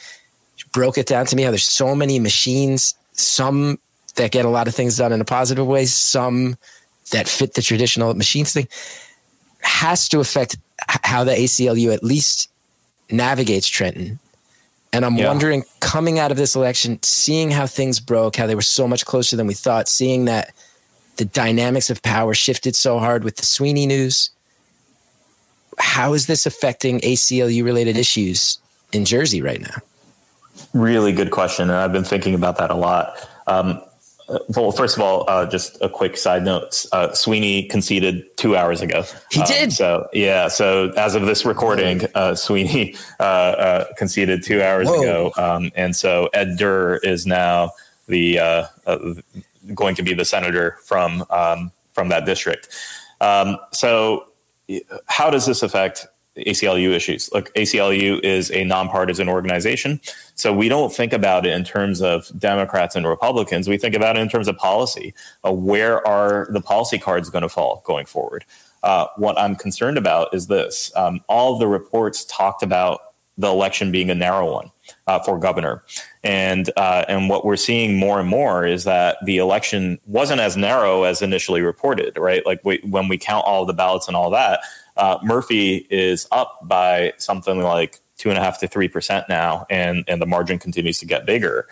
broke 0.73 0.99
it 0.99 1.07
down 1.07 1.27
to 1.27 1.37
me 1.37 1.43
how 1.43 1.51
there's 1.51 1.65
so 1.65 1.95
many 1.95 2.19
machines, 2.19 2.95
some 3.13 3.79
that 4.17 4.31
get 4.31 4.45
a 4.45 4.49
lot 4.49 4.69
of 4.69 4.75
things 4.75 4.97
done 4.97 5.13
in 5.13 5.21
a 5.21 5.25
positive 5.25 5.67
way, 5.67 5.87
some 5.87 6.57
that 7.11 7.29
fit 7.29 7.55
the 7.55 7.63
traditional 7.63 8.15
machines 8.15 8.53
thing, 8.53 8.69
has 9.61 10.09
to 10.09 10.21
affect 10.21 10.57
how 11.03 11.25
the 11.25 11.33
ACLU 11.33 11.93
at 11.93 12.03
least 12.03 12.51
navigates 13.11 13.69
Trenton. 13.69 14.19
And 14.93 15.05
I'm 15.05 15.17
yeah. 15.17 15.27
wondering, 15.27 15.65
coming 15.81 16.19
out 16.19 16.31
of 16.31 16.37
this 16.37 16.55
election, 16.55 17.03
seeing 17.03 17.51
how 17.51 17.67
things 17.67 17.99
broke, 17.99 18.37
how 18.37 18.47
they 18.47 18.55
were 18.55 18.63
so 18.63 18.87
much 18.87 19.05
closer 19.05 19.37
than 19.37 19.47
we 19.47 19.55
thought, 19.55 19.89
seeing 19.89 20.27
that 20.27 20.53
the 21.17 21.25
dynamics 21.25 21.91
of 21.91 22.03
power 22.03 22.35
shifted 22.35 22.77
so 22.77 22.99
hard 22.99 23.25
with 23.25 23.37
the 23.37 23.47
Sweeney 23.47 23.87
news. 23.87 24.31
How 25.79 26.15
is 26.15 26.27
this 26.27 26.47
affecting 26.47 27.01
ACLU 27.01 27.65
related 27.65 27.97
issues 27.97 28.59
in 28.93 29.05
Jersey 29.05 29.43
right 29.43 29.61
now? 29.61 29.77
Really 30.73 31.13
good 31.13 31.31
question, 31.31 31.69
and 31.71 31.79
I've 31.79 31.93
been 31.93 32.05
thinking 32.05 32.35
about 32.35 32.59
that 32.59 32.71
a 32.71 32.75
lot. 32.75 33.17
Um, 33.47 33.81
well, 34.49 34.73
first 34.73 34.97
of 34.97 35.03
all, 35.03 35.25
uh, 35.29 35.47
just 35.47 35.77
a 35.81 35.89
quick 35.89 36.17
side 36.17 36.45
note: 36.45 36.87
uh, 36.93 37.13
Sweeney 37.13 37.65
conceded 37.65 38.25
two 38.37 38.57
hours 38.57 38.81
ago. 38.81 39.05
He 39.31 39.41
um, 39.41 39.47
did. 39.47 39.73
So 39.73 40.09
yeah. 40.13 40.49
So 40.49 40.91
as 40.97 41.15
of 41.15 41.27
this 41.27 41.45
recording, 41.45 42.03
uh, 42.15 42.35
Sweeney 42.35 42.95
uh, 43.21 43.23
uh, 43.23 43.85
conceded 43.97 44.43
two 44.43 44.63
hours 44.63 44.89
Whoa. 44.89 45.01
ago, 45.01 45.33
um, 45.37 45.71
and 45.75 45.95
so 45.95 46.31
Ed 46.33 46.57
Durr 46.57 46.97
is 46.99 47.27
now 47.27 47.73
the 48.07 48.39
uh, 48.39 48.67
going 49.75 49.95
to 49.97 50.03
be 50.03 50.15
the 50.15 50.25
senator 50.25 50.79
from 50.85 51.25
um, 51.31 51.71
from 51.93 52.09
that 52.09 52.25
district. 52.25 52.69
Um, 53.21 53.59
so 53.73 54.27
how 55.07 55.31
does 55.31 55.47
this 55.47 55.63
affect 55.63 56.07
ACLU 56.37 56.91
issues. 56.91 57.31
Look, 57.33 57.55
ACLU 57.55 58.21
is 58.25 58.51
a 58.51 58.65
nonpartisan 58.65 59.29
organization. 59.29 60.01
So 60.35 60.53
we 60.53 60.69
don't 60.69 60.93
think 60.93 61.13
about 61.13 61.47
it 61.47 61.53
in 61.53 61.65
terms 61.65 62.03
of 62.03 62.31
Democrats 62.39 62.97
and 62.97 63.07
Republicans. 63.07 63.69
We 63.69 63.79
think 63.79 63.95
about 63.95 64.17
it 64.17 64.21
in 64.21 64.29
terms 64.29 64.49
of 64.49 64.57
policy. 64.57 65.15
Uh, 65.45 65.53
where 65.53 66.07
are 66.07 66.49
the 66.51 66.61
policy 66.61 66.99
cards 66.99 67.31
going 67.31 67.43
to 67.43 67.49
fall 67.49 67.83
going 67.87 68.07
forward? 68.07 68.45
Uh, 68.83 69.07
what 69.17 69.39
I'm 69.39 69.57
concerned 69.57 69.97
about 69.97 70.35
is 70.35 70.49
this 70.49 70.93
um, 70.97 71.21
all 71.29 71.59
the 71.59 71.69
reports 71.69 72.25
talked 72.25 72.63
about 72.63 73.14
the 73.37 73.49
election 73.49 73.91
being 73.91 74.11
a 74.11 74.15
narrow 74.15 74.53
one 74.53 74.71
uh, 75.07 75.19
for 75.21 75.39
governor. 75.39 75.83
And, 76.23 76.71
uh, 76.77 77.05
and 77.09 77.29
what 77.29 77.45
we're 77.45 77.57
seeing 77.57 77.97
more 77.97 78.21
and 78.21 78.29
more 78.29 78.67
is 78.67 78.85
that 78.85 79.17
the 79.25 79.39
election 79.39 79.99
wasn't 80.07 80.41
as 80.41 80.57
narrow 80.57 81.03
as 81.03 81.21
initially 81.21 81.61
reported, 81.63 82.17
right? 82.17 82.45
Like 82.47 82.61
we, 82.65 82.79
when 82.85 83.09
we 83.09 83.19
count 83.19 83.45
all 83.47 83.67
the 83.67 83.73
ballots 83.73 84.07
and 84.07 84.17
all 84.17 84.31
that, 84.31 84.61
uh, 84.97 85.19
Murphy 85.23 85.87
is 85.91 86.29
up 86.31 86.61
by 86.63 87.13
something 87.19 87.61
like 87.61 88.01
two 88.17 88.29
and 88.31 88.39
a 88.39 88.43
half 88.43 88.61
to 88.61 88.69
three 88.69 88.89
percent 88.89 89.29
now, 89.29 89.67
and 89.69 90.05
and 90.07 90.23
the 90.23 90.27
margin 90.27 90.59
continues 90.59 90.99
to 91.01 91.07
get 91.07 91.27
bigger. 91.27 91.67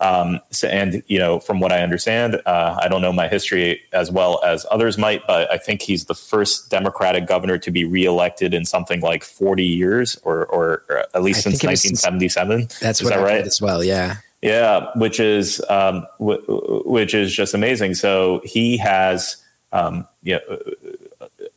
Um, 0.00 0.40
so, 0.50 0.68
and 0.68 1.02
you 1.06 1.18
know, 1.18 1.40
from 1.40 1.58
what 1.58 1.72
I 1.72 1.82
understand, 1.82 2.40
uh, 2.46 2.78
I 2.80 2.88
don't 2.88 3.02
know 3.02 3.12
my 3.12 3.28
history 3.28 3.80
as 3.92 4.12
well 4.12 4.40
as 4.44 4.64
others 4.70 4.96
might, 4.96 5.26
but 5.26 5.50
I 5.50 5.58
think 5.58 5.82
he's 5.82 6.04
the 6.04 6.14
first 6.14 6.70
Democratic 6.70 7.26
governor 7.26 7.58
to 7.58 7.70
be 7.70 7.84
reelected 7.84 8.54
in 8.54 8.64
something 8.64 9.00
like 9.00 9.24
40 9.24 9.64
years, 9.64 10.16
or, 10.22 10.46
or, 10.46 10.84
or 10.88 10.98
at 11.14 11.22
least 11.22 11.42
since 11.42 11.64
1977. 11.64 12.60
Since, 12.60 12.78
that's 12.78 13.00
is 13.00 13.04
what 13.04 13.10
that 13.10 13.20
I 13.20 13.22
right 13.22 13.46
as 13.46 13.60
well. 13.60 13.82
Yeah. 13.82 14.16
Yeah, 14.40 14.90
which 14.94 15.18
is 15.18 15.60
um, 15.68 16.06
w- 16.20 16.44
which 16.86 17.12
is 17.12 17.34
just 17.34 17.54
amazing. 17.54 17.94
So 17.94 18.40
he 18.44 18.76
has, 18.76 19.36
um, 19.72 20.06
you 20.22 20.34
know, 20.34 20.58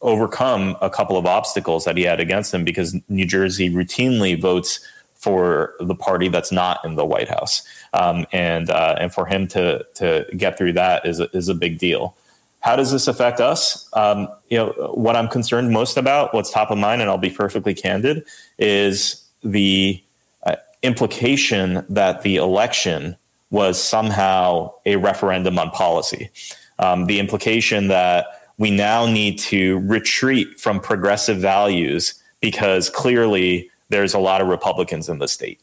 overcome 0.01 0.75
a 0.81 0.89
couple 0.89 1.15
of 1.15 1.27
obstacles 1.27 1.85
that 1.85 1.95
he 1.95 2.03
had 2.03 2.19
against 2.19 2.51
him 2.51 2.63
because 2.63 2.95
New 3.07 3.25
Jersey 3.25 3.69
routinely 3.69 4.39
votes 4.39 4.79
for 5.13 5.75
the 5.79 5.93
party 5.93 6.27
that's 6.27 6.51
not 6.51 6.83
in 6.83 6.95
the 6.95 7.05
White 7.05 7.29
House, 7.29 7.61
um, 7.93 8.25
and 8.31 8.69
uh, 8.69 8.95
and 8.99 9.13
for 9.13 9.25
him 9.25 9.47
to 9.49 9.85
to 9.95 10.25
get 10.35 10.57
through 10.57 10.73
that 10.73 11.05
is 11.05 11.19
a, 11.19 11.29
is 11.35 11.49
a 11.49 11.55
big 11.55 11.77
deal. 11.77 12.15
How 12.61 12.75
does 12.75 12.91
this 12.91 13.07
affect 13.07 13.39
us? 13.39 13.89
Um, 13.93 14.27
you 14.49 14.57
know, 14.57 14.91
what 14.93 15.15
I'm 15.15 15.27
concerned 15.27 15.71
most 15.71 15.97
about, 15.97 16.33
what's 16.33 16.51
top 16.51 16.69
of 16.69 16.77
mind, 16.77 17.01
and 17.01 17.09
I'll 17.09 17.17
be 17.17 17.31
perfectly 17.31 17.73
candid, 17.73 18.23
is 18.59 19.27
the 19.43 20.01
uh, 20.43 20.57
implication 20.83 21.83
that 21.89 22.21
the 22.21 22.35
election 22.35 23.17
was 23.49 23.81
somehow 23.81 24.71
a 24.85 24.95
referendum 24.95 25.57
on 25.57 25.71
policy. 25.71 26.29
Um, 26.77 27.07
the 27.07 27.19
implication 27.19 27.87
that 27.89 28.27
we 28.57 28.69
now 28.69 29.07
need 29.07 29.39
to 29.39 29.79
retreat 29.79 30.59
from 30.59 30.79
progressive 30.79 31.39
values 31.39 32.13
because 32.41 32.89
clearly 32.89 33.69
there's 33.89 34.13
a 34.13 34.19
lot 34.19 34.39
of 34.39 34.47
Republicans 34.47 35.09
in 35.09 35.19
the 35.19 35.27
state. 35.27 35.59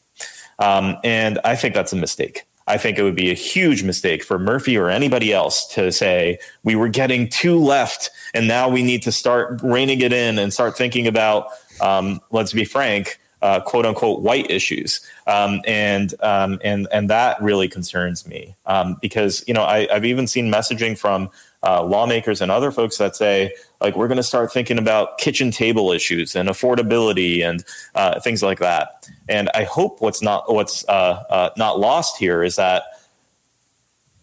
Um, 0.59 0.97
and 1.03 1.39
I 1.43 1.55
think 1.55 1.73
that's 1.73 1.93
a 1.93 1.95
mistake. 1.95 2.45
I 2.67 2.77
think 2.77 2.99
it 2.99 3.03
would 3.03 3.15
be 3.15 3.31
a 3.31 3.35
huge 3.35 3.81
mistake 3.81 4.23
for 4.23 4.37
Murphy 4.37 4.77
or 4.77 4.89
anybody 4.89 5.33
else 5.33 5.65
to 5.73 5.91
say 5.91 6.37
we 6.63 6.75
were 6.75 6.87
getting 6.87 7.27
too 7.27 7.57
left 7.57 8.11
and 8.35 8.47
now 8.47 8.69
we 8.69 8.83
need 8.83 9.01
to 9.03 9.11
start 9.11 9.59
reining 9.63 10.01
it 10.01 10.13
in 10.13 10.37
and 10.37 10.53
start 10.53 10.77
thinking 10.77 11.07
about, 11.07 11.47
um, 11.81 12.21
let's 12.29 12.53
be 12.53 12.63
frank, 12.63 13.19
uh, 13.41 13.59
quote 13.61 13.85
unquote 13.85 14.21
white 14.21 14.49
issues, 14.51 15.01
um, 15.27 15.61
and 15.65 16.13
um, 16.21 16.59
and 16.63 16.87
and 16.91 17.09
that 17.09 17.41
really 17.41 17.67
concerns 17.67 18.27
me 18.27 18.55
um, 18.65 18.97
because 19.01 19.43
you 19.47 19.53
know 19.53 19.63
I, 19.63 19.87
have 19.91 20.05
even 20.05 20.27
seen 20.27 20.51
messaging 20.51 20.97
from 20.97 21.29
uh, 21.63 21.83
lawmakers 21.83 22.41
and 22.41 22.51
other 22.51 22.71
folks 22.71 22.97
that 22.97 23.15
say 23.15 23.53
like 23.81 23.95
we're 23.95 24.07
going 24.07 24.17
to 24.17 24.23
start 24.23 24.51
thinking 24.51 24.77
about 24.77 25.17
kitchen 25.17 25.51
table 25.51 25.91
issues 25.91 26.35
and 26.35 26.47
affordability 26.47 27.43
and 27.43 27.63
uh, 27.95 28.19
things 28.19 28.41
like 28.41 28.59
that. 28.59 29.09
And 29.27 29.49
I 29.53 29.65
hope 29.65 30.01
what's 30.01 30.21
not 30.21 30.51
what's 30.51 30.87
uh, 30.87 31.23
uh, 31.29 31.49
not 31.57 31.79
lost 31.79 32.17
here 32.17 32.43
is 32.43 32.55
that 32.55 32.83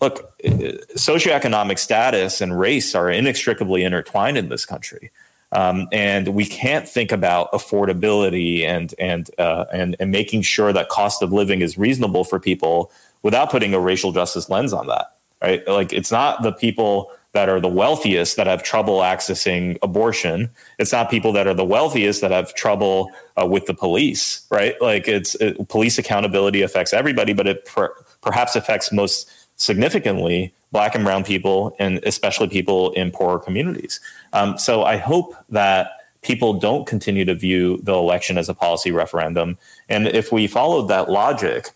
look, 0.01 0.38
socioeconomic 0.40 1.79
status 1.79 2.40
and 2.40 2.59
race 2.59 2.94
are 2.94 3.11
inextricably 3.11 3.83
intertwined 3.83 4.38
in 4.38 4.49
this 4.49 4.64
country. 4.64 5.11
Um, 5.53 5.88
and 5.92 6.29
we 6.29 6.44
can't 6.44 6.88
think 6.88 7.12
about 7.12 7.53
affordability 7.53 8.64
and 8.64 8.94
and, 8.99 9.31
uh, 9.38 9.66
and 9.72 9.96
and 10.01 10.11
making 10.11 10.42
sure 10.42 10.72
that 10.72 10.88
cost 10.88 11.22
of 11.22 11.33
living 11.33 11.61
is 11.61 11.79
reasonable 11.79 12.25
for 12.25 12.40
people 12.40 12.90
without 13.22 13.51
putting 13.51 13.72
a 13.72 13.81
racial 13.81 14.12
justice 14.12 14.51
lens 14.51 14.72
on 14.72 14.87
that. 14.88 15.16
Right? 15.40 15.66
Like 15.68 15.92
it's 15.92 16.11
not 16.11 16.42
the 16.42 16.53
people 16.53 17.12
that 17.37 17.51
are 17.51 17.61
the 17.61 17.68
wealthiest 17.68 18.37
that 18.37 18.46
have 18.46 18.62
trouble 18.62 19.01
accessing 19.01 19.77
abortion. 19.83 20.49
It's 20.79 20.90
not 20.90 21.11
people 21.11 21.33
that 21.33 21.46
are 21.46 21.53
the 21.53 21.66
wealthiest 21.66 22.22
that 22.22 22.31
have 22.31 22.55
trouble 22.55 23.11
uh, 23.40 23.44
with 23.44 23.66
the 23.66 23.75
police, 23.75 24.46
right? 24.51 24.75
Like 24.81 25.07
it's 25.07 25.35
it, 25.35 25.68
police 25.68 25.99
accountability 25.99 26.62
affects 26.62 26.94
everybody, 26.94 27.35
but 27.35 27.46
it 27.46 27.66
per, 27.66 27.94
perhaps 28.22 28.57
affects 28.57 28.90
most 28.90 29.31
significantly 29.57 30.55
black 30.72 30.94
and 30.94 31.05
brown 31.05 31.25
people 31.25 31.77
and 31.79 32.01
especially 32.05 32.49
people 32.49 32.90
in 32.92 33.11
poorer 33.11 33.38
communities. 33.38 34.01
Um, 34.33 34.57
so 34.57 34.85
I 34.85 34.96
hope 34.96 35.35
that 35.51 35.90
people 36.22 36.55
don't 36.55 36.87
continue 36.87 37.27
to 37.27 37.35
view 37.35 37.79
the 37.83 37.92
election 37.92 38.38
as 38.38 38.49
a 38.49 38.55
policy 38.55 38.92
referendum. 38.92 39.59
And 39.90 40.09
if 40.09 40.33
we 40.33 40.46
followed 40.46 40.88
that 40.88 41.11
logic, 41.11 41.68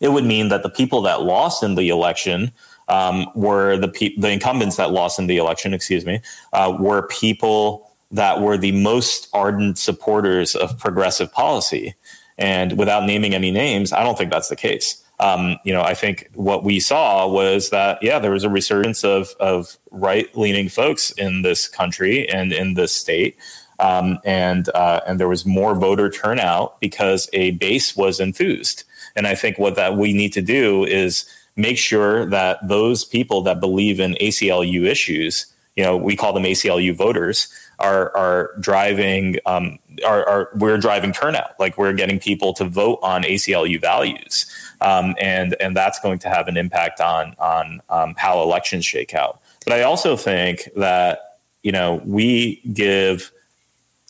it 0.00 0.12
would 0.12 0.24
mean 0.24 0.48
that 0.50 0.62
the 0.62 0.68
people 0.68 1.00
that 1.02 1.22
lost 1.22 1.62
in 1.62 1.74
the 1.74 1.88
election 1.88 2.52
um, 2.88 3.26
were 3.34 3.76
the 3.76 3.88
pe- 3.88 4.16
the 4.16 4.30
incumbents 4.30 4.76
that 4.76 4.90
lost 4.90 5.18
in 5.18 5.26
the 5.26 5.36
election, 5.36 5.74
excuse 5.74 6.04
me, 6.04 6.20
uh, 6.52 6.76
were 6.78 7.06
people 7.08 7.90
that 8.10 8.40
were 8.40 8.56
the 8.56 8.72
most 8.72 9.28
ardent 9.32 9.78
supporters 9.78 10.54
of 10.54 10.78
progressive 10.78 11.32
policy. 11.32 11.94
And 12.38 12.78
without 12.78 13.06
naming 13.06 13.34
any 13.34 13.50
names, 13.50 13.92
I 13.92 14.02
don't 14.02 14.16
think 14.16 14.30
that's 14.30 14.48
the 14.48 14.56
case. 14.56 15.02
Um, 15.20 15.56
you 15.64 15.72
know, 15.72 15.82
I 15.82 15.94
think 15.94 16.30
what 16.34 16.64
we 16.64 16.80
saw 16.80 17.26
was 17.28 17.70
that, 17.70 18.02
yeah, 18.02 18.18
there 18.18 18.32
was 18.32 18.44
a 18.44 18.48
resurgence 18.48 19.04
of, 19.04 19.30
of 19.40 19.78
right 19.90 20.34
leaning 20.36 20.68
folks 20.68 21.12
in 21.12 21.42
this 21.42 21.68
country 21.68 22.28
and 22.28 22.52
in 22.52 22.74
this 22.74 22.92
state. 22.92 23.36
Um, 23.78 24.18
and, 24.24 24.68
uh, 24.74 25.00
and 25.06 25.18
there 25.18 25.28
was 25.28 25.44
more 25.44 25.74
voter 25.74 26.10
turnout 26.10 26.80
because 26.80 27.28
a 27.32 27.52
base 27.52 27.96
was 27.96 28.20
enthused. 28.20 28.84
And 29.16 29.26
I 29.26 29.34
think 29.34 29.58
what 29.58 29.76
that 29.76 29.96
we 29.96 30.12
need 30.12 30.32
to 30.34 30.42
do 30.42 30.84
is 30.84 31.24
make 31.56 31.78
sure 31.78 32.26
that 32.26 32.66
those 32.66 33.04
people 33.04 33.42
that 33.42 33.60
believe 33.60 34.00
in 34.00 34.14
ACLU 34.20 34.84
issues, 34.86 35.46
you 35.76 35.82
know, 35.82 35.96
we 35.96 36.16
call 36.16 36.32
them 36.32 36.44
ACLU 36.44 36.94
voters, 36.94 37.48
are 37.78 38.16
are 38.16 38.54
driving 38.60 39.38
um, 39.46 39.78
are, 40.06 40.26
are 40.28 40.50
we're 40.56 40.78
driving 40.78 41.12
turnout. 41.12 41.58
Like 41.58 41.76
we're 41.76 41.92
getting 41.92 42.18
people 42.18 42.54
to 42.54 42.64
vote 42.64 42.98
on 43.02 43.22
ACLU 43.22 43.80
values, 43.80 44.46
um, 44.80 45.14
and 45.20 45.56
and 45.60 45.76
that's 45.76 45.98
going 46.00 46.18
to 46.20 46.28
have 46.28 46.48
an 46.48 46.56
impact 46.56 47.00
on 47.00 47.34
on 47.38 47.80
um, 47.88 48.14
how 48.16 48.42
elections 48.42 48.84
shake 48.84 49.14
out. 49.14 49.40
But 49.64 49.74
I 49.74 49.82
also 49.82 50.16
think 50.16 50.68
that 50.76 51.38
you 51.62 51.72
know 51.72 52.00
we 52.04 52.60
give 52.72 53.32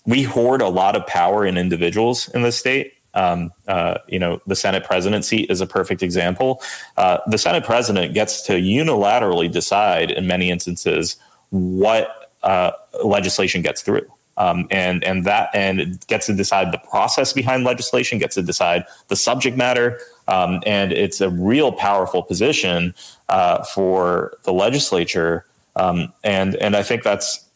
we 0.06 0.22
hoard 0.22 0.60
a 0.60 0.68
lot 0.68 0.96
of 0.96 1.06
power 1.06 1.46
in 1.46 1.56
individuals 1.56 2.28
in 2.30 2.42
the 2.42 2.52
state 2.52 2.93
um, 3.14 3.52
uh, 3.68 3.98
you 4.08 4.18
know, 4.18 4.40
the 4.46 4.56
Senate 4.56 4.84
president 4.84 5.24
seat 5.24 5.50
is 5.50 5.60
a 5.60 5.66
perfect 5.66 6.02
example. 6.02 6.62
Uh, 6.96 7.18
the 7.26 7.38
Senate 7.38 7.64
president 7.64 8.14
gets 8.14 8.42
to 8.42 8.54
unilaterally 8.54 9.50
decide, 9.50 10.10
in 10.10 10.26
many 10.26 10.50
instances, 10.50 11.16
what 11.50 12.32
uh, 12.42 12.72
legislation 13.02 13.62
gets 13.62 13.82
through. 13.82 14.06
Um, 14.36 14.66
and 14.70 15.04
and 15.04 15.24
that 15.26 15.50
and 15.54 16.04
gets 16.08 16.26
to 16.26 16.34
decide 16.34 16.72
the 16.72 16.78
process 16.78 17.32
behind 17.32 17.62
legislation, 17.62 18.18
gets 18.18 18.34
to 18.34 18.42
decide 18.42 18.84
the 19.06 19.14
subject 19.14 19.56
matter, 19.56 20.00
um, 20.26 20.60
and 20.66 20.90
it's 20.90 21.20
a 21.20 21.30
real 21.30 21.70
powerful 21.70 22.20
position 22.20 22.94
uh, 23.28 23.62
for 23.62 24.36
the 24.42 24.52
legislature. 24.52 25.46
Um, 25.76 26.12
and 26.24 26.56
and 26.56 26.74
I 26.74 26.82
think 26.82 27.04
that's 27.04 27.48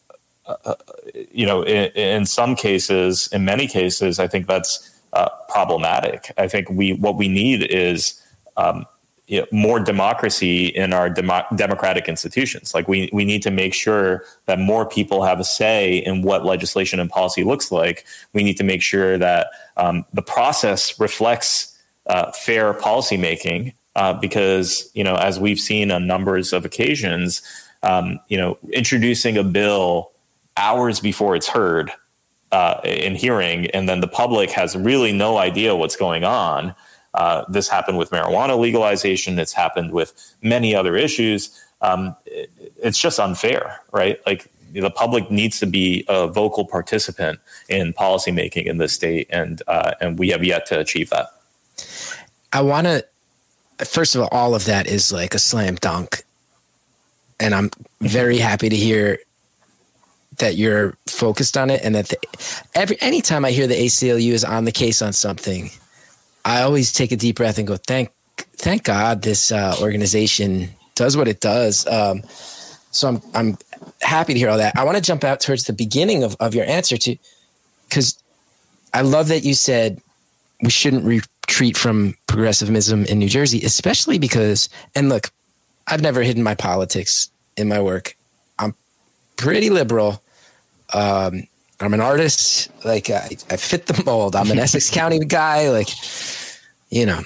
uh, 0.45 0.55
uh, 0.63 0.75
you 1.31 1.45
know 1.45 1.63
in, 1.63 1.91
in, 1.91 2.25
some 2.25 2.55
cases, 2.55 3.27
in 3.33 3.43
many 3.43 3.67
cases, 3.67 4.17
I 4.17 4.27
think 4.27 4.47
that's 4.47 4.88
uh, 5.13 5.29
problematic. 5.49 6.31
I 6.37 6.47
think 6.47 6.69
we 6.69 6.93
what 6.93 7.15
we 7.17 7.27
need 7.27 7.63
is 7.63 8.21
um, 8.57 8.85
you 9.27 9.41
know, 9.41 9.47
more 9.51 9.79
democracy 9.79 10.65
in 10.67 10.91
our 10.91 11.09
demo- 11.09 11.45
democratic 11.55 12.07
institutions. 12.09 12.73
Like 12.73 12.87
we 12.87 13.09
we 13.13 13.25
need 13.25 13.43
to 13.43 13.51
make 13.51 13.73
sure 13.73 14.23
that 14.47 14.59
more 14.59 14.85
people 14.87 15.23
have 15.23 15.39
a 15.39 15.43
say 15.43 15.97
in 15.97 16.23
what 16.23 16.45
legislation 16.45 16.99
and 16.99 17.09
policy 17.09 17.43
looks 17.43 17.71
like. 17.71 18.05
We 18.33 18.43
need 18.43 18.57
to 18.57 18.63
make 18.63 18.81
sure 18.81 19.17
that 19.19 19.47
um, 19.77 20.03
the 20.13 20.23
process 20.23 20.99
reflects 20.99 21.77
uh, 22.07 22.31
fair 22.31 22.73
policymaking. 22.73 23.73
uh, 23.95 24.13
because 24.13 24.89
you 24.93 25.03
know 25.03 25.15
as 25.15 25.39
we've 25.39 25.59
seen 25.59 25.91
on 25.91 26.07
numbers 26.07 26.53
of 26.53 26.65
occasions, 26.65 27.41
um, 27.83 28.19
you 28.29 28.37
know 28.37 28.57
introducing 28.71 29.37
a 29.37 29.43
bill 29.43 30.11
hours 30.57 30.99
before 30.99 31.35
it's 31.35 31.47
heard 31.47 31.91
uh, 32.51 32.81
in 32.83 33.15
hearing, 33.15 33.67
and 33.67 33.87
then 33.87 34.01
the 34.01 34.07
public 34.07 34.49
has 34.51 34.75
really 34.75 35.11
no 35.11 35.37
idea 35.37 35.75
what's 35.75 35.95
going 35.95 36.23
on. 36.23 36.73
Uh, 37.13 37.43
this 37.49 37.67
happened 37.67 37.97
with 37.97 38.09
marijuana 38.11 38.57
legalization. 38.57 39.37
It's 39.39 39.53
happened 39.53 39.91
with 39.91 40.13
many 40.41 40.75
other 40.75 40.95
issues. 40.95 41.59
Um, 41.81 42.15
it, 42.25 42.51
it's 42.81 42.97
just 42.97 43.19
unfair, 43.19 43.79
right? 43.91 44.19
Like 44.25 44.49
the 44.71 44.89
public 44.89 45.31
needs 45.31 45.59
to 45.59 45.65
be 45.65 46.05
a 46.07 46.27
vocal 46.27 46.65
participant 46.65 47.39
in 47.67 47.93
policymaking 47.93 48.65
in 48.65 48.77
this 48.77 48.93
state, 48.93 49.27
and 49.31 49.61
uh, 49.67 49.93
and 50.01 50.19
we 50.19 50.29
have 50.29 50.43
yet 50.43 50.65
to 50.67 50.79
achieve 50.79 51.09
that. 51.09 51.27
I 52.53 52.61
want 52.61 52.87
to. 52.87 53.05
First 53.85 54.15
of 54.15 54.21
all, 54.21 54.29
all 54.31 54.55
of 54.55 54.65
that 54.65 54.87
is 54.87 55.11
like 55.11 55.33
a 55.33 55.39
slam 55.39 55.75
dunk, 55.75 56.23
and 57.39 57.55
I'm 57.55 57.71
very 58.01 58.37
happy 58.37 58.69
to 58.69 58.75
hear 58.75 59.19
that 60.39 60.55
you're 60.55 60.97
focused 61.07 61.57
on 61.57 61.69
it, 61.69 61.81
and 61.83 61.95
that 61.95 62.09
the, 62.09 62.17
every 62.75 62.99
anytime 63.01 63.45
I 63.45 63.51
hear 63.51 63.67
the 63.67 63.75
ACLU 63.75 64.31
is 64.31 64.43
on 64.43 64.65
the 64.65 64.71
case 64.71 65.01
on 65.01 65.13
something, 65.13 65.69
I 66.43 66.61
always 66.61 66.91
take 66.91 67.11
a 67.11 67.15
deep 67.15 67.37
breath 67.37 67.57
and 67.57 67.67
go, 67.67 67.77
"Thank, 67.77 68.11
thank 68.57 68.83
God 68.83 69.21
this 69.21 69.51
uh, 69.51 69.75
organization 69.81 70.69
does 70.95 71.15
what 71.15 71.27
it 71.27 71.39
does." 71.39 71.85
Um, 71.87 72.23
so 72.91 73.07
I'm 73.07 73.21
I'm 73.33 73.57
happy 74.01 74.33
to 74.33 74.39
hear 74.39 74.49
all 74.49 74.57
that. 74.57 74.77
I 74.77 74.83
want 74.83 74.97
to 74.97 75.03
jump 75.03 75.23
out 75.23 75.39
towards 75.39 75.65
the 75.65 75.73
beginning 75.73 76.23
of, 76.23 76.35
of 76.39 76.55
your 76.55 76.65
answer 76.65 76.97
to 76.97 77.15
because 77.87 78.21
I 78.93 79.01
love 79.01 79.27
that 79.27 79.43
you 79.43 79.53
said 79.53 80.01
we 80.61 80.69
shouldn't 80.69 81.05
retreat 81.05 81.77
from 81.77 82.15
progressivism 82.27 83.05
in 83.05 83.19
New 83.19 83.29
Jersey, 83.29 83.61
especially 83.63 84.17
because 84.19 84.69
and 84.95 85.09
look, 85.09 85.31
I've 85.87 86.01
never 86.01 86.21
hidden 86.21 86.43
my 86.43 86.55
politics 86.55 87.29
in 87.57 87.67
my 87.67 87.81
work. 87.81 88.15
I'm 88.57 88.75
pretty 89.37 89.69
liberal. 89.69 90.21
Um, 90.93 91.47
I'm 91.79 91.93
an 91.93 92.01
artist. 92.01 92.69
Like 92.83 93.09
I, 93.09 93.29
I 93.49 93.57
fit 93.57 93.87
the 93.87 94.03
mold. 94.03 94.35
I'm 94.35 94.51
an 94.51 94.59
Essex 94.65 94.89
County 94.89 95.19
guy. 95.19 95.69
Like, 95.69 95.89
you 96.89 97.05
know, 97.05 97.21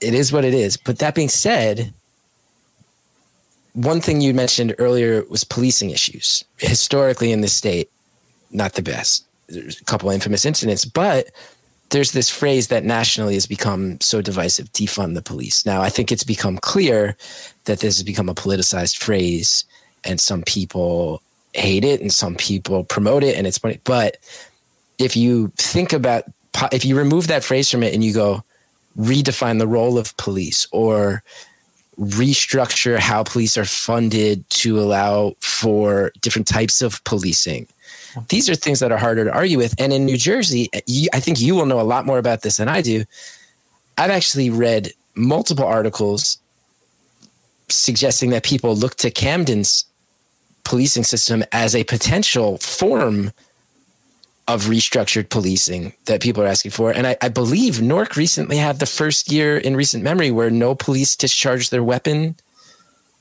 it 0.00 0.14
is 0.14 0.32
what 0.32 0.44
it 0.44 0.54
is. 0.54 0.76
But 0.76 0.98
that 0.98 1.14
being 1.14 1.28
said, 1.28 1.92
one 3.72 4.00
thing 4.00 4.20
you 4.20 4.34
mentioned 4.34 4.74
earlier 4.78 5.24
was 5.28 5.44
policing 5.44 5.90
issues. 5.90 6.44
Historically, 6.58 7.32
in 7.32 7.40
the 7.40 7.48
state, 7.48 7.90
not 8.50 8.74
the 8.74 8.82
best. 8.82 9.24
There's 9.48 9.80
a 9.80 9.84
couple 9.84 10.10
infamous 10.10 10.44
incidents, 10.44 10.84
but 10.84 11.30
there's 11.90 12.12
this 12.12 12.30
phrase 12.30 12.68
that 12.68 12.84
nationally 12.84 13.34
has 13.34 13.46
become 13.46 14.00
so 14.00 14.22
divisive 14.22 14.72
defund 14.72 15.14
the 15.14 15.22
police. 15.22 15.66
Now, 15.66 15.82
I 15.82 15.90
think 15.90 16.10
it's 16.10 16.24
become 16.24 16.58
clear 16.58 17.16
that 17.64 17.80
this 17.80 17.96
has 17.96 18.02
become 18.02 18.28
a 18.28 18.34
politicized 18.34 18.98
phrase, 18.98 19.64
and 20.04 20.20
some 20.20 20.42
people 20.42 21.20
hate 21.54 21.84
it 21.84 22.00
and 22.00 22.12
some 22.12 22.34
people 22.34 22.84
promote 22.84 23.22
it, 23.22 23.36
and 23.36 23.46
it's 23.46 23.58
funny. 23.58 23.80
But 23.84 24.18
if 24.98 25.16
you 25.16 25.52
think 25.56 25.92
about, 25.92 26.24
if 26.72 26.84
you 26.84 26.96
remove 26.96 27.28
that 27.28 27.44
phrase 27.44 27.70
from 27.70 27.82
it 27.82 27.94
and 27.94 28.04
you 28.04 28.12
go, 28.12 28.42
redefine 28.98 29.58
the 29.58 29.66
role 29.66 29.98
of 29.98 30.16
police 30.16 30.68
or 30.70 31.22
restructure 31.98 32.98
how 32.98 33.22
police 33.22 33.56
are 33.56 33.64
funded 33.64 34.48
to 34.50 34.80
allow 34.80 35.34
for 35.40 36.12
different 36.20 36.46
types 36.46 36.82
of 36.82 37.02
policing. 37.04 37.66
These 38.28 38.48
are 38.48 38.54
things 38.54 38.80
that 38.80 38.92
are 38.92 38.98
harder 38.98 39.24
to 39.24 39.32
argue 39.32 39.58
with. 39.58 39.74
And 39.80 39.92
in 39.92 40.04
New 40.04 40.16
Jersey, 40.16 40.68
I 41.12 41.20
think 41.20 41.40
you 41.40 41.54
will 41.54 41.66
know 41.66 41.80
a 41.80 41.82
lot 41.82 42.06
more 42.06 42.18
about 42.18 42.42
this 42.42 42.58
than 42.58 42.68
I 42.68 42.80
do. 42.80 43.04
I've 43.98 44.10
actually 44.10 44.50
read 44.50 44.92
multiple 45.14 45.64
articles 45.64 46.38
suggesting 47.68 48.30
that 48.30 48.44
people 48.44 48.76
look 48.76 48.94
to 48.96 49.10
Camden's 49.10 49.84
policing 50.64 51.04
system 51.04 51.44
as 51.52 51.74
a 51.74 51.84
potential 51.84 52.58
form 52.58 53.32
of 54.46 54.64
restructured 54.64 55.30
policing 55.30 55.94
that 56.04 56.20
people 56.20 56.42
are 56.42 56.46
asking 56.46 56.70
for. 56.70 56.90
And 56.90 57.06
I, 57.06 57.16
I, 57.22 57.28
believe 57.28 57.80
Newark 57.80 58.14
recently 58.14 58.58
had 58.58 58.78
the 58.78 58.86
first 58.86 59.32
year 59.32 59.56
in 59.56 59.74
recent 59.74 60.04
memory 60.04 60.30
where 60.30 60.50
no 60.50 60.74
police 60.74 61.16
discharged 61.16 61.70
their 61.70 61.82
weapon 61.82 62.36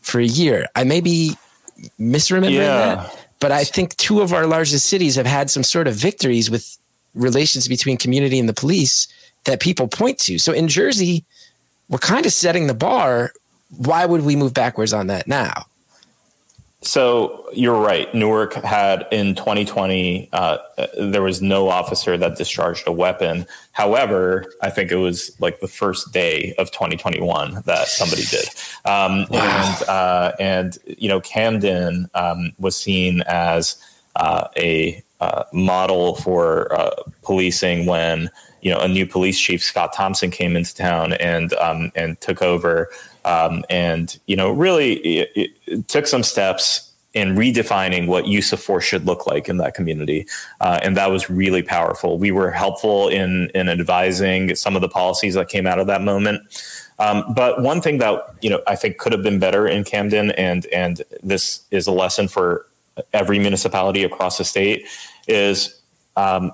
for 0.01 0.19
a 0.19 0.25
year. 0.25 0.67
I 0.75 0.84
may 0.84 0.99
be 0.99 1.36
misremembering 1.97 2.51
yeah. 2.51 2.95
that, 2.95 3.27
but 3.39 3.53
I 3.53 3.63
think 3.63 3.95
two 3.95 4.21
of 4.21 4.34
our 4.34 4.45
largest 4.45 4.88
cities 4.88 5.15
have 5.15 5.25
had 5.25 5.49
some 5.49 5.63
sort 5.63 5.88
of 5.88 5.95
victories 5.95 6.51
with 6.51 6.77
relations 7.15 7.69
between 7.69 7.97
community 7.97 8.38
and 8.38 8.49
the 8.49 8.53
police 8.53 9.08
that 9.45 9.62
people 9.62 9.88
point 9.88 10.19
to. 10.19 10.38
So 10.39 10.51
in 10.51 10.67
Jersey, 10.67 11.23
we're 11.88 11.99
kind 11.99 12.25
of 12.25 12.34
setting 12.34 12.67
the 12.67 12.73
bar. 12.73 13.32
Why 13.77 14.06
would 14.06 14.25
we 14.25 14.36
move 14.36 14.53
backwards 14.53 14.93
on 14.93 15.08
that 15.08 15.27
now? 15.27 15.65
So 16.84 17.46
you're 17.54 17.80
right. 17.80 18.13
Newark 18.13 18.54
had 18.56 19.08
in 19.10 19.36
2020, 19.36 20.30
uh, 20.34 20.58
there 21.00 21.22
was 21.22 21.41
no 21.41 21.69
officer 21.69 22.17
that 22.17 22.38
discharged 22.38 22.88
a 22.88 22.91
weapon. 22.91 23.46
However, 23.72 24.54
I 24.62 24.69
think 24.69 24.91
it 24.91 24.98
was 24.98 25.36
like 25.39 25.62
the 25.62 25.67
first 25.67 26.12
day 26.12 26.54
of 26.58 26.72
2021 26.72 27.63
that 27.65 27.88
somebody 27.88 28.24
did. 28.26 28.48
Um, 28.86 29.26
wow. 29.30 29.74
And 29.80 29.89
uh, 29.89 30.32
and 30.39 30.78
you 30.86 31.08
know, 31.08 31.22
Camden 31.22 32.10
um, 32.15 32.52
was 32.60 32.76
seen 32.76 33.22
as 33.28 33.78
uh, 34.17 34.50
a 34.58 35.02
uh, 35.22 35.46
model 35.54 36.15
for 36.15 36.74
uh, 36.78 36.91
policing 37.22 37.86
when 37.86 38.30
you 38.62 38.69
know 38.69 38.80
a 38.80 38.88
new 38.89 39.06
police 39.06 39.39
chief, 39.39 39.63
Scott 39.63 39.93
Thomson, 39.93 40.32
came 40.32 40.58
into 40.58 40.76
town 40.76 41.13
and 41.13 41.54
um, 41.54 41.93
and 41.96 42.19
took 42.19 42.41
over 42.41 42.89
um, 43.25 43.63
and 43.69 44.19
you 44.27 44.36
know 44.36 44.51
really 44.51 44.93
it, 44.93 45.51
it 45.65 45.88
took 45.88 46.07
some 46.07 46.23
steps 46.23 46.89
in 47.13 47.36
redefining 47.36 48.07
what 48.07 48.25
use 48.25 48.51
of 48.51 48.59
force 48.59 48.83
should 48.83 49.05
look 49.05 49.27
like 49.27 49.47
in 49.47 49.57
that 49.57 49.75
community, 49.75 50.25
uh, 50.62 50.79
and 50.81 50.97
that 50.97 51.12
was 51.12 51.29
really 51.29 51.62
powerful. 51.62 52.17
We 52.17 52.31
were 52.31 52.51
helpful 52.51 53.07
in 53.09 53.49
in 53.53 53.69
advising 53.69 54.55
some 54.55 54.75
of 54.75 54.81
the 54.81 54.89
policies 54.89 55.36
that 55.36 55.49
came 55.49 55.67
out 55.67 55.79
of 55.79 55.88
that 55.88 56.01
moment. 56.01 56.41
Um, 56.99 57.23
but 57.33 57.62
one 57.62 57.81
thing 57.81 57.97
that 57.99 58.23
you 58.41 58.49
know 58.49 58.62
I 58.67 58.75
think 58.75 58.97
could 58.97 59.12
have 59.12 59.23
been 59.23 59.39
better 59.39 59.67
in 59.67 59.83
Camden, 59.83 60.31
and 60.31 60.65
and 60.67 61.01
this 61.21 61.62
is 61.71 61.88
a 61.88 61.91
lesson 61.91 62.27
for 62.27 62.67
every 63.12 63.39
municipality 63.39 64.03
across 64.03 64.38
the 64.38 64.45
state, 64.45 64.86
is 65.27 65.81
um, 66.15 66.51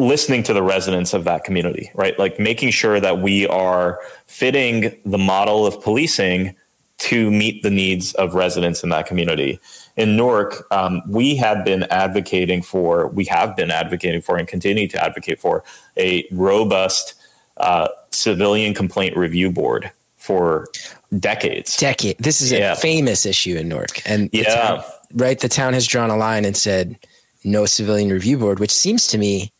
listening 0.00 0.42
to 0.44 0.52
the 0.52 0.62
residents 0.62 1.14
of 1.14 1.24
that 1.24 1.44
community, 1.44 1.90
right? 1.94 2.18
Like 2.18 2.38
making 2.38 2.70
sure 2.70 3.00
that 3.00 3.20
we 3.20 3.46
are 3.46 4.00
fitting 4.26 4.96
the 5.04 5.18
model 5.18 5.66
of 5.66 5.80
policing 5.82 6.56
to 6.98 7.30
meet 7.30 7.62
the 7.62 7.70
needs 7.70 8.12
of 8.14 8.34
residents 8.34 8.82
in 8.82 8.90
that 8.90 9.06
community. 9.06 9.58
In 9.96 10.16
Newark, 10.16 10.66
um, 10.70 11.02
we 11.08 11.34
have 11.36 11.64
been 11.64 11.84
advocating 11.84 12.60
for, 12.60 13.08
we 13.08 13.24
have 13.24 13.56
been 13.56 13.70
advocating 13.70 14.20
for, 14.20 14.36
and 14.36 14.46
continue 14.46 14.86
to 14.88 15.02
advocate 15.02 15.40
for 15.40 15.64
a 15.96 16.26
robust 16.30 17.14
uh, 17.56 17.88
civilian 18.10 18.74
complaint 18.74 19.16
review 19.16 19.50
board 19.50 19.90
for 20.16 20.68
decades. 21.18 21.76
Decade. 21.78 22.18
This 22.18 22.42
is 22.42 22.52
yeah. 22.52 22.72
a 22.72 22.76
famous 22.76 23.24
issue 23.24 23.56
in 23.56 23.68
Newark, 23.68 24.02
and 24.06 24.28
yeah, 24.32 24.54
town, 24.54 24.84
right. 25.14 25.38
The 25.38 25.48
town 25.48 25.72
has 25.72 25.86
drawn 25.86 26.10
a 26.10 26.16
line 26.16 26.44
and 26.44 26.56
said 26.56 26.98
no 27.44 27.64
civilian 27.64 28.10
review 28.10 28.36
board, 28.36 28.58
which 28.58 28.70
seems 28.70 29.06
to 29.08 29.18
me 29.18 29.52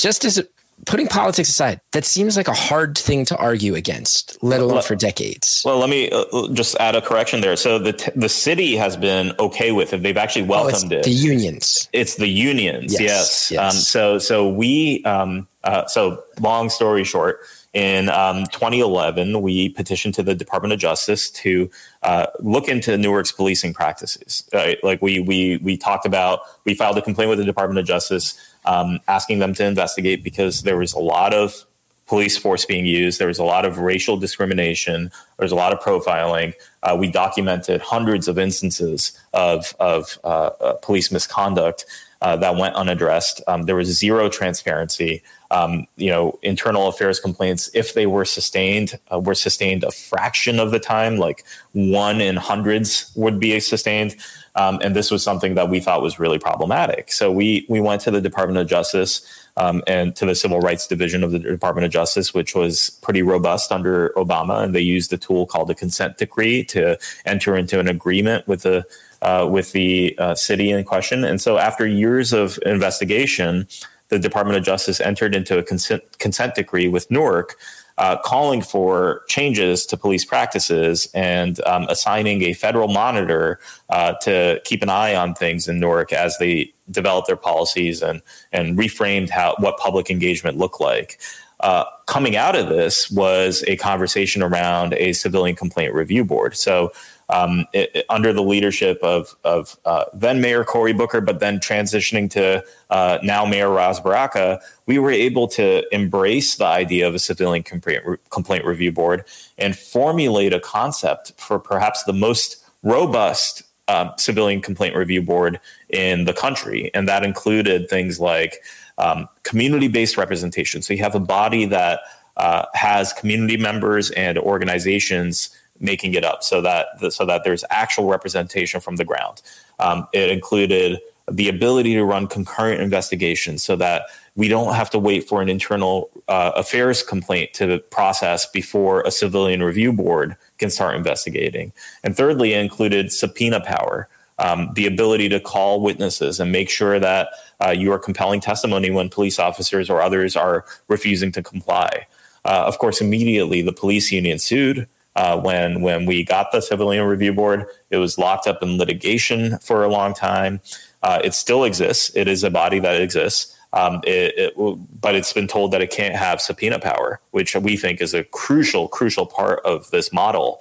just 0.00 0.24
as 0.24 0.42
putting 0.86 1.06
politics 1.06 1.48
aside, 1.48 1.80
that 1.92 2.04
seems 2.04 2.36
like 2.36 2.48
a 2.48 2.54
hard 2.54 2.96
thing 2.96 3.24
to 3.26 3.36
argue 3.36 3.74
against, 3.74 4.42
let 4.42 4.60
alone 4.60 4.82
for 4.82 4.96
decades. 4.96 5.62
Well, 5.64 5.78
let 5.78 5.90
me 5.90 6.10
uh, 6.10 6.24
just 6.52 6.74
add 6.80 6.96
a 6.96 7.02
correction 7.02 7.40
there. 7.40 7.56
So 7.56 7.78
the 7.78 7.92
t- 7.92 8.12
the 8.16 8.28
city 8.28 8.76
has 8.76 8.96
been 8.96 9.32
okay 9.38 9.72
with 9.72 9.92
it; 9.92 10.02
they've 10.02 10.16
actually 10.16 10.46
oh, 10.46 10.48
welcomed 10.48 10.92
oh, 10.92 10.96
it. 10.96 11.04
The 11.04 11.10
unions. 11.10 11.88
It's 11.92 12.16
the 12.16 12.28
unions. 12.28 12.92
Yes. 12.92 13.00
yes. 13.00 13.50
yes. 13.50 13.74
Um, 13.74 13.78
so 13.78 14.18
so 14.18 14.48
we 14.48 15.04
um, 15.04 15.46
uh, 15.64 15.86
so 15.86 16.22
long 16.40 16.70
story 16.70 17.04
short. 17.04 17.40
In 17.72 18.08
um, 18.08 18.46
2011, 18.46 19.42
we 19.42 19.68
petitioned 19.68 20.12
to 20.14 20.24
the 20.24 20.34
Department 20.34 20.72
of 20.72 20.80
Justice 20.80 21.30
to 21.30 21.70
uh, 22.02 22.26
look 22.40 22.66
into 22.66 22.98
Newark's 22.98 23.30
policing 23.30 23.74
practices. 23.74 24.48
Like 24.82 25.00
we 25.00 25.20
we 25.20 25.58
we 25.58 25.76
talked 25.76 26.04
about, 26.04 26.40
we 26.64 26.74
filed 26.74 26.98
a 26.98 27.02
complaint 27.02 27.28
with 27.30 27.38
the 27.38 27.44
Department 27.44 27.78
of 27.78 27.86
Justice 27.86 28.36
um, 28.64 29.00
asking 29.08 29.38
them 29.38 29.54
to 29.54 29.64
investigate 29.64 30.22
because 30.22 30.62
there 30.62 30.76
was 30.76 30.92
a 30.92 30.98
lot 30.98 31.34
of 31.34 31.64
police 32.10 32.36
force 32.36 32.64
being 32.64 32.86
used. 32.86 33.20
There 33.20 33.28
was 33.28 33.38
a 33.38 33.44
lot 33.44 33.64
of 33.64 33.78
racial 33.78 34.16
discrimination. 34.16 35.12
There 35.38 35.44
was 35.44 35.52
a 35.52 35.56
lot 35.56 35.72
of 35.72 35.78
profiling. 35.78 36.54
Uh, 36.82 36.96
we 36.98 37.08
documented 37.08 37.80
hundreds 37.80 38.26
of 38.26 38.36
instances 38.36 39.12
of, 39.32 39.76
of 39.78 40.18
uh, 40.24 40.50
uh, 40.60 40.72
police 40.82 41.12
misconduct 41.12 41.86
uh, 42.20 42.36
that 42.36 42.56
went 42.56 42.74
unaddressed. 42.74 43.40
Um, 43.46 43.62
there 43.62 43.76
was 43.76 43.96
zero 43.96 44.28
transparency. 44.28 45.22
Um, 45.52 45.86
you 45.96 46.10
know, 46.10 46.38
internal 46.42 46.88
affairs 46.88 47.18
complaints, 47.18 47.70
if 47.74 47.94
they 47.94 48.06
were 48.06 48.24
sustained, 48.24 48.98
uh, 49.12 49.20
were 49.20 49.34
sustained 49.34 49.84
a 49.84 49.90
fraction 49.90 50.60
of 50.60 50.72
the 50.72 50.80
time, 50.80 51.16
like 51.16 51.44
one 51.72 52.20
in 52.20 52.36
hundreds 52.36 53.10
would 53.14 53.40
be 53.40 53.58
sustained. 53.60 54.16
Um, 54.56 54.80
and 54.82 54.96
this 54.96 55.10
was 55.10 55.22
something 55.22 55.54
that 55.54 55.68
we 55.68 55.80
thought 55.80 56.02
was 56.02 56.18
really 56.18 56.38
problematic. 56.38 57.12
So 57.12 57.30
we 57.30 57.66
we 57.68 57.80
went 57.80 58.00
to 58.02 58.10
the 58.10 58.20
Department 58.20 58.58
of 58.58 58.66
Justice 58.66 59.22
um, 59.56 59.82
and 59.86 60.14
to 60.16 60.26
the 60.26 60.34
Civil 60.34 60.60
Rights 60.60 60.86
Division 60.86 61.22
of 61.22 61.32
the 61.32 61.38
Department 61.38 61.84
of 61.84 61.92
Justice, 61.92 62.34
which 62.34 62.54
was 62.54 62.90
pretty 63.02 63.22
robust 63.22 63.70
under 63.70 64.10
Obama, 64.16 64.62
and 64.62 64.74
they 64.74 64.80
used 64.80 65.12
a 65.12 65.16
tool 65.16 65.46
called 65.46 65.70
a 65.70 65.74
consent 65.74 66.18
decree 66.18 66.64
to 66.64 66.98
enter 67.24 67.56
into 67.56 67.78
an 67.78 67.88
agreement 67.88 68.46
with 68.48 68.62
the 68.62 68.84
uh, 69.22 69.46
with 69.50 69.72
the 69.72 70.16
uh, 70.18 70.34
city 70.34 70.70
in 70.70 70.82
question. 70.84 71.24
And 71.24 71.40
so, 71.40 71.58
after 71.58 71.86
years 71.86 72.32
of 72.32 72.58
investigation, 72.64 73.68
the 74.08 74.18
Department 74.18 74.58
of 74.58 74.64
Justice 74.64 75.00
entered 75.00 75.34
into 75.34 75.58
a 75.58 75.62
consent, 75.62 76.02
consent 76.18 76.54
decree 76.54 76.88
with 76.88 77.10
Newark. 77.10 77.56
Uh, 78.00 78.16
calling 78.16 78.62
for 78.62 79.20
changes 79.28 79.84
to 79.84 79.94
police 79.94 80.24
practices 80.24 81.06
and 81.12 81.62
um, 81.66 81.84
assigning 81.90 82.40
a 82.44 82.54
federal 82.54 82.88
monitor 82.88 83.60
uh, 83.90 84.14
to 84.22 84.58
keep 84.64 84.82
an 84.82 84.88
eye 84.88 85.14
on 85.14 85.34
things 85.34 85.68
in 85.68 85.78
Newark 85.78 86.10
as 86.10 86.34
they 86.38 86.72
developed 86.90 87.26
their 87.26 87.36
policies 87.36 88.00
and 88.00 88.22
and 88.52 88.78
reframed 88.78 89.28
how 89.28 89.54
what 89.58 89.76
public 89.76 90.08
engagement 90.08 90.56
looked 90.56 90.80
like. 90.80 91.20
Uh, 91.60 91.84
coming 92.06 92.36
out 92.36 92.56
of 92.56 92.70
this 92.70 93.10
was 93.10 93.62
a 93.68 93.76
conversation 93.76 94.42
around 94.42 94.94
a 94.94 95.12
civilian 95.12 95.54
complaint 95.54 95.92
review 95.92 96.24
board. 96.24 96.56
So 96.56 96.92
um, 97.30 97.64
it, 97.72 97.90
it, 97.94 98.06
under 98.08 98.32
the 98.32 98.42
leadership 98.42 98.98
of, 99.02 99.36
of 99.44 99.78
uh, 99.84 100.04
then 100.12 100.40
Mayor 100.40 100.64
Cory 100.64 100.92
Booker, 100.92 101.20
but 101.20 101.40
then 101.40 101.58
transitioning 101.58 102.28
to 102.30 102.62
uh, 102.90 103.18
now 103.22 103.44
Mayor 103.46 103.70
Ras 103.70 104.00
Baraka, 104.00 104.60
we 104.86 104.98
were 104.98 105.10
able 105.10 105.46
to 105.48 105.82
embrace 105.94 106.56
the 106.56 106.66
idea 106.66 107.06
of 107.06 107.14
a 107.14 107.18
civilian 107.18 107.62
complaint, 107.62 108.04
complaint 108.30 108.64
review 108.64 108.92
board 108.92 109.24
and 109.58 109.76
formulate 109.76 110.52
a 110.52 110.60
concept 110.60 111.32
for 111.36 111.58
perhaps 111.58 112.02
the 112.04 112.12
most 112.12 112.64
robust 112.82 113.62
uh, 113.88 114.14
civilian 114.16 114.60
complaint 114.60 114.94
review 114.94 115.22
board 115.22 115.60
in 115.88 116.24
the 116.24 116.32
country. 116.32 116.90
And 116.94 117.08
that 117.08 117.24
included 117.24 117.88
things 117.88 118.20
like 118.20 118.62
um, 118.98 119.28
community 119.42 119.88
based 119.88 120.16
representation. 120.16 120.82
So 120.82 120.94
you 120.94 121.02
have 121.02 121.14
a 121.14 121.20
body 121.20 121.64
that 121.66 122.00
uh, 122.36 122.66
has 122.74 123.12
community 123.12 123.56
members 123.56 124.10
and 124.12 124.38
organizations 124.38 125.50
making 125.80 126.14
it 126.14 126.24
up 126.24 126.44
so 126.44 126.60
that 126.60 127.12
so 127.12 127.24
that 127.24 127.42
there's 127.44 127.64
actual 127.70 128.06
representation 128.06 128.80
from 128.80 128.96
the 128.96 129.04
ground. 129.04 129.42
Um, 129.78 130.06
it 130.12 130.30
included 130.30 131.00
the 131.30 131.48
ability 131.48 131.94
to 131.94 132.04
run 132.04 132.26
concurrent 132.26 132.80
investigations 132.80 133.62
so 133.62 133.76
that 133.76 134.02
we 134.36 134.48
don't 134.48 134.74
have 134.74 134.90
to 134.90 134.98
wait 134.98 135.28
for 135.28 135.42
an 135.42 135.48
internal 135.48 136.10
uh, 136.28 136.52
affairs 136.54 137.02
complaint 137.02 137.54
to 137.54 137.78
process 137.90 138.46
before 138.46 139.02
a 139.02 139.10
civilian 139.10 139.62
review 139.62 139.92
board 139.92 140.36
can 140.58 140.70
start 140.70 140.96
investigating. 140.96 141.72
And 142.02 142.16
thirdly, 142.16 142.54
it 142.54 142.60
included 142.60 143.12
subpoena 143.12 143.60
power. 143.60 144.08
Um, 144.38 144.70
the 144.72 144.86
ability 144.86 145.28
to 145.28 145.40
call 145.40 145.82
witnesses 145.82 146.40
and 146.40 146.50
make 146.50 146.70
sure 146.70 146.98
that 146.98 147.28
uh, 147.62 147.72
you 147.72 147.92
are 147.92 147.98
compelling 147.98 148.40
testimony 148.40 148.90
when 148.90 149.10
police 149.10 149.38
officers 149.38 149.90
or 149.90 150.00
others 150.00 150.34
are 150.34 150.64
refusing 150.88 151.30
to 151.32 151.42
comply. 151.42 152.06
Uh, 152.46 152.64
of 152.66 152.78
course, 152.78 153.02
immediately 153.02 153.60
the 153.60 153.72
police 153.72 154.10
union 154.10 154.38
sued 154.38 154.88
uh, 155.20 155.38
when 155.38 155.82
when 155.82 156.06
we 156.06 156.24
got 156.24 156.50
the 156.50 156.62
civilian 156.62 157.04
review 157.04 157.34
board. 157.34 157.66
It 157.90 157.98
was 157.98 158.16
locked 158.16 158.46
up 158.46 158.62
in 158.62 158.78
litigation 158.78 159.58
for 159.58 159.84
a 159.84 159.88
long 159.88 160.14
time. 160.14 160.62
Uh, 161.02 161.20
it 161.22 161.34
still 161.34 161.64
exists. 161.64 162.10
It 162.16 162.26
is 162.26 162.42
a 162.42 162.50
body 162.50 162.78
that 162.78 163.00
exists. 163.02 163.54
Um, 163.74 164.00
it, 164.04 164.32
it, 164.36 164.54
but 165.00 165.14
it's 165.14 165.32
been 165.34 165.46
told 165.46 165.72
that 165.72 165.82
it 165.82 165.90
can't 165.90 166.16
have 166.16 166.40
subpoena 166.40 166.78
power, 166.78 167.20
which 167.32 167.54
we 167.54 167.76
think 167.76 168.00
is 168.00 168.14
a 168.14 168.24
crucial, 168.24 168.88
crucial 168.88 169.26
part 169.26 169.60
of 169.64 169.90
this 169.90 170.10
model. 170.10 170.60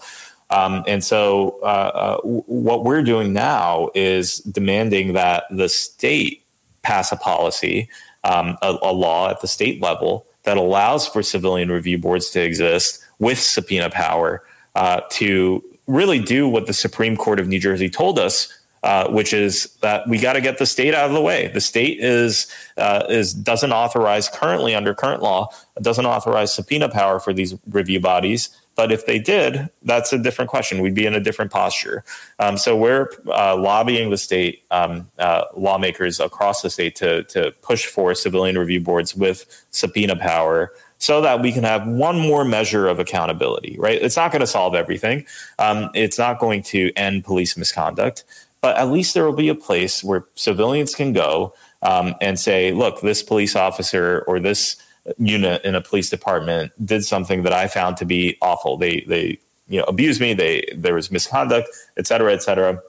Um, 0.49 0.83
and 0.85 1.03
so, 1.03 1.59
uh, 1.61 1.65
uh, 1.65 2.17
what 2.21 2.83
we're 2.83 3.01
doing 3.01 3.33
now 3.33 3.89
is 3.95 4.39
demanding 4.39 5.13
that 5.13 5.45
the 5.49 5.69
state 5.69 6.43
pass 6.81 7.11
a 7.11 7.15
policy, 7.15 7.87
um, 8.23 8.57
a, 8.61 8.75
a 8.81 8.91
law 8.91 9.29
at 9.29 9.41
the 9.41 9.47
state 9.47 9.81
level 9.81 10.25
that 10.43 10.57
allows 10.57 11.07
for 11.07 11.23
civilian 11.23 11.71
review 11.71 11.97
boards 11.97 12.29
to 12.31 12.41
exist 12.41 13.03
with 13.19 13.39
subpoena 13.39 13.89
power 13.89 14.43
uh, 14.79 15.01
to 15.09 15.61
really 15.87 16.19
do 16.19 16.47
what 16.47 16.65
the 16.67 16.73
Supreme 16.73 17.17
Court 17.17 17.39
of 17.39 17.47
New 17.47 17.59
Jersey 17.59 17.89
told 17.89 18.17
us. 18.17 18.55
Uh, 18.81 19.09
which 19.09 19.33
is 19.33 19.75
that 19.81 20.07
we 20.07 20.17
got 20.17 20.33
to 20.33 20.41
get 20.41 20.57
the 20.57 20.65
state 20.65 20.93
out 20.93 21.05
of 21.05 21.11
the 21.11 21.19
way. 21.19 21.47
The 21.47 21.59
state 21.59 21.99
is 21.99 22.47
uh, 22.77 23.03
is 23.09 23.33
doesn't 23.33 23.73
authorize 23.73 24.29
currently 24.29 24.73
under 24.73 24.93
current 24.93 25.21
law 25.21 25.49
doesn't 25.81 26.05
authorize 26.05 26.53
subpoena 26.53 26.87
power 26.87 27.19
for 27.19 27.33
these 27.33 27.55
review 27.69 27.99
bodies. 27.99 28.49
But 28.77 28.93
if 28.93 29.05
they 29.05 29.19
did, 29.19 29.69
that's 29.83 30.13
a 30.13 30.17
different 30.17 30.49
question. 30.49 30.81
We'd 30.81 30.95
be 30.95 31.05
in 31.05 31.13
a 31.13 31.19
different 31.19 31.51
posture. 31.51 32.05
Um, 32.39 32.57
so 32.57 32.77
we're 32.77 33.09
uh, 33.27 33.57
lobbying 33.57 34.11
the 34.11 34.17
state 34.17 34.63
um, 34.71 35.09
uh, 35.19 35.43
lawmakers 35.57 36.21
across 36.21 36.61
the 36.61 36.69
state 36.69 36.95
to 36.95 37.23
to 37.25 37.51
push 37.61 37.85
for 37.85 38.15
civilian 38.15 38.57
review 38.57 38.79
boards 38.79 39.13
with 39.13 39.45
subpoena 39.71 40.15
power 40.15 40.71
so 40.99 41.21
that 41.21 41.41
we 41.41 41.51
can 41.51 41.63
have 41.63 41.87
one 41.87 42.19
more 42.19 42.45
measure 42.45 42.87
of 42.87 42.99
accountability, 42.99 43.77
right? 43.79 44.01
It's 44.01 44.17
not 44.17 44.31
going 44.31 44.41
to 44.41 44.47
solve 44.47 44.75
everything. 44.75 45.25
Um, 45.57 45.89
it's 45.93 46.17
not 46.17 46.39
going 46.39 46.61
to 46.63 46.91
end 46.95 47.23
police 47.23 47.57
misconduct, 47.57 48.25
but 48.61 48.77
at 48.77 48.91
least 48.91 49.13
there 49.13 49.25
will 49.25 49.31
be 49.31 49.49
a 49.49 49.55
place 49.55 50.03
where 50.03 50.25
civilians 50.35 50.93
can 50.93 51.13
go 51.13 51.53
um, 51.81 52.15
and 52.19 52.37
say, 52.37 52.73
look, 52.73 52.99
this 52.99 53.23
police 53.23 53.55
officer 53.55 54.25
or 54.27 54.39
this 54.39 54.75
unit 55.17 55.63
in 55.63 55.73
a 55.73 55.81
police 55.81 56.09
department 56.09 56.73
did 56.85 57.05
something 57.05 57.43
that 57.43 57.53
I 57.53 57.67
found 57.67 57.95
to 57.97 58.05
be 58.05 58.37
awful. 58.41 58.75
They, 58.77 59.01
they, 59.07 59.39
you 59.69 59.79
know, 59.79 59.85
abused 59.85 60.19
me. 60.19 60.33
They, 60.33 60.65
there 60.75 60.93
was 60.93 61.09
misconduct, 61.09 61.69
et 61.95 62.07
cetera, 62.07 62.33
et 62.33 62.43
cetera. 62.43 62.81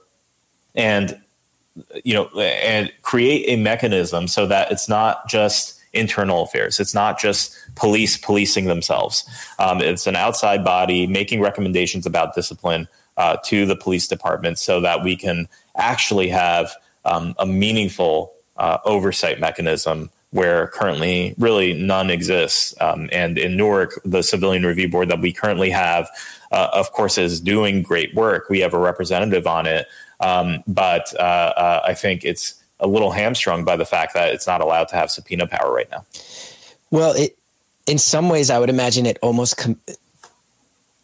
And, 0.75 1.17
you 2.03 2.13
know, 2.13 2.29
and 2.37 2.91
create 3.01 3.45
a 3.47 3.55
mechanism 3.55 4.27
so 4.27 4.45
that 4.47 4.69
it's 4.71 4.89
not 4.89 5.29
just 5.29 5.80
internal 5.93 6.43
affairs. 6.43 6.79
It's 6.79 6.93
not 6.93 7.19
just 7.19 7.55
police 7.75 8.17
policing 8.17 8.65
themselves. 8.65 9.25
Um, 9.59 9.81
it's 9.81 10.07
an 10.07 10.15
outside 10.15 10.63
body 10.63 11.07
making 11.07 11.41
recommendations 11.41 12.05
about 12.05 12.35
discipline 12.35 12.87
uh, 13.17 13.37
to 13.45 13.65
the 13.65 13.75
police 13.75 14.07
department 14.07 14.57
so 14.57 14.81
that 14.81 15.03
we 15.03 15.15
can 15.15 15.47
actually 15.75 16.29
have 16.29 16.71
um, 17.05 17.35
a 17.37 17.45
meaningful 17.45 18.33
uh, 18.57 18.77
oversight 18.85 19.39
mechanism 19.39 20.09
where 20.31 20.67
currently 20.67 21.35
really 21.37 21.73
none 21.73 22.09
exists. 22.09 22.73
Um, 22.79 23.09
and 23.11 23.37
in 23.37 23.57
Newark, 23.57 23.99
the 24.05 24.23
civilian 24.23 24.65
review 24.65 24.87
board 24.87 25.09
that 25.09 25.19
we 25.19 25.33
currently 25.33 25.69
have, 25.71 26.09
uh, 26.51 26.69
of 26.71 26.93
course, 26.93 27.17
is 27.17 27.41
doing 27.41 27.83
great 27.83 28.15
work. 28.15 28.49
We 28.49 28.59
have 28.59 28.73
a 28.73 28.79
representative 28.79 29.45
on 29.45 29.67
it. 29.67 29.87
Um, 30.21 30.63
but 30.67 31.13
uh, 31.19 31.23
uh, 31.57 31.81
I 31.85 31.93
think 31.95 32.23
it's 32.23 32.60
a 32.81 32.87
little 32.87 33.11
hamstrung 33.11 33.63
by 33.63 33.75
the 33.75 33.85
fact 33.85 34.13
that 34.13 34.33
it's 34.33 34.47
not 34.47 34.59
allowed 34.59 34.89
to 34.89 34.95
have 34.95 35.09
subpoena 35.09 35.47
power 35.47 35.71
right 35.73 35.89
now. 35.89 36.03
Well, 36.89 37.13
it 37.13 37.37
in 37.87 37.97
some 37.97 38.29
ways, 38.29 38.49
I 38.49 38.59
would 38.59 38.69
imagine 38.69 39.05
it 39.05 39.17
almost. 39.21 39.57
Com- 39.57 39.79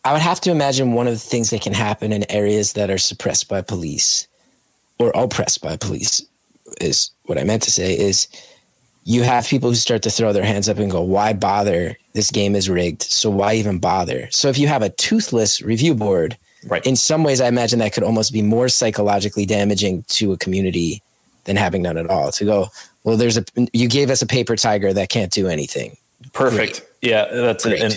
I 0.03 0.13
would 0.13 0.21
have 0.21 0.39
to 0.41 0.51
imagine 0.51 0.93
one 0.93 1.07
of 1.07 1.13
the 1.13 1.19
things 1.19 1.49
that 1.49 1.61
can 1.61 1.73
happen 1.73 2.13
in 2.13 2.29
areas 2.31 2.73
that 2.73 2.89
are 2.89 2.97
suppressed 2.97 3.49
by 3.49 3.61
police 3.61 4.27
or 4.99 5.11
oppressed 5.13 5.61
by 5.61 5.75
police 5.75 6.21
is 6.79 7.11
what 7.25 7.37
I 7.37 7.43
meant 7.43 7.63
to 7.63 7.71
say 7.71 7.97
is 7.97 8.27
you 9.03 9.23
have 9.23 9.47
people 9.47 9.69
who 9.69 9.75
start 9.75 10.03
to 10.03 10.09
throw 10.09 10.33
their 10.33 10.45
hands 10.45 10.69
up 10.69 10.77
and 10.77 10.91
go, 10.91 11.01
why 11.01 11.33
bother? 11.33 11.97
This 12.13 12.31
game 12.31 12.55
is 12.55 12.69
rigged. 12.69 13.03
So 13.03 13.29
why 13.29 13.53
even 13.53 13.79
bother? 13.79 14.27
So 14.31 14.49
if 14.49 14.57
you 14.57 14.67
have 14.67 14.81
a 14.81 14.89
toothless 14.89 15.61
review 15.61 15.93
board, 15.93 16.37
right. 16.67 16.85
in 16.85 16.95
some 16.95 17.23
ways, 17.23 17.41
I 17.41 17.47
imagine 17.47 17.79
that 17.79 17.93
could 17.93 18.03
almost 18.03 18.33
be 18.33 18.41
more 18.41 18.69
psychologically 18.69 19.45
damaging 19.45 20.03
to 20.09 20.33
a 20.33 20.37
community 20.37 21.01
than 21.47 21.55
having 21.55 21.81
none 21.81 21.97
at 21.97 22.07
all. 22.09 22.31
To 22.31 22.45
go, 22.45 22.67
well, 23.03 23.17
there's 23.17 23.37
a 23.37 23.43
you 23.73 23.89
gave 23.89 24.11
us 24.11 24.21
a 24.21 24.27
paper 24.27 24.55
tiger 24.55 24.93
that 24.93 25.09
can't 25.09 25.31
do 25.31 25.47
anything. 25.47 25.97
Perfect. 26.33 26.79
Great. 26.79 26.89
Yeah, 27.01 27.25
that's 27.25 27.65
a, 27.65 27.83
an, 27.83 27.91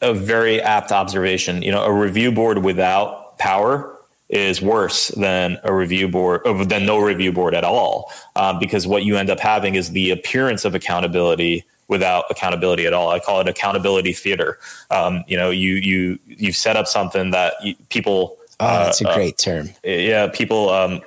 a 0.00 0.14
very 0.14 0.60
apt 0.60 0.92
observation. 0.92 1.62
You 1.62 1.72
know, 1.72 1.84
a 1.84 1.92
review 1.92 2.30
board 2.30 2.58
without 2.58 3.38
power 3.38 3.92
is 4.32 4.62
worse 4.62 5.08
than 5.08 5.58
a 5.62 5.72
review 5.72 6.08
board 6.08 6.40
than 6.68 6.86
no 6.86 6.98
review 6.98 7.30
board 7.32 7.54
at 7.54 7.64
all 7.64 8.10
um, 8.34 8.58
because 8.58 8.86
what 8.86 9.04
you 9.04 9.16
end 9.16 9.28
up 9.28 9.38
having 9.38 9.74
is 9.74 9.90
the 9.90 10.10
appearance 10.10 10.64
of 10.64 10.74
accountability 10.74 11.62
without 11.88 12.24
accountability 12.30 12.86
at 12.86 12.94
all 12.94 13.10
i 13.10 13.18
call 13.18 13.40
it 13.40 13.48
accountability 13.48 14.12
theater 14.14 14.58
um, 14.90 15.22
you 15.28 15.36
know 15.36 15.50
you 15.50 15.74
you 15.74 16.18
you've 16.24 16.56
set 16.56 16.76
up 16.76 16.86
something 16.86 17.30
that 17.30 17.52
you, 17.62 17.74
people 17.90 18.38
oh 18.58 18.84
that's 18.84 19.04
uh, 19.04 19.10
a 19.10 19.14
great 19.14 19.34
uh, 19.34 19.44
term 19.44 19.70
yeah 19.84 20.26
people 20.28 20.70
um, 20.70 21.02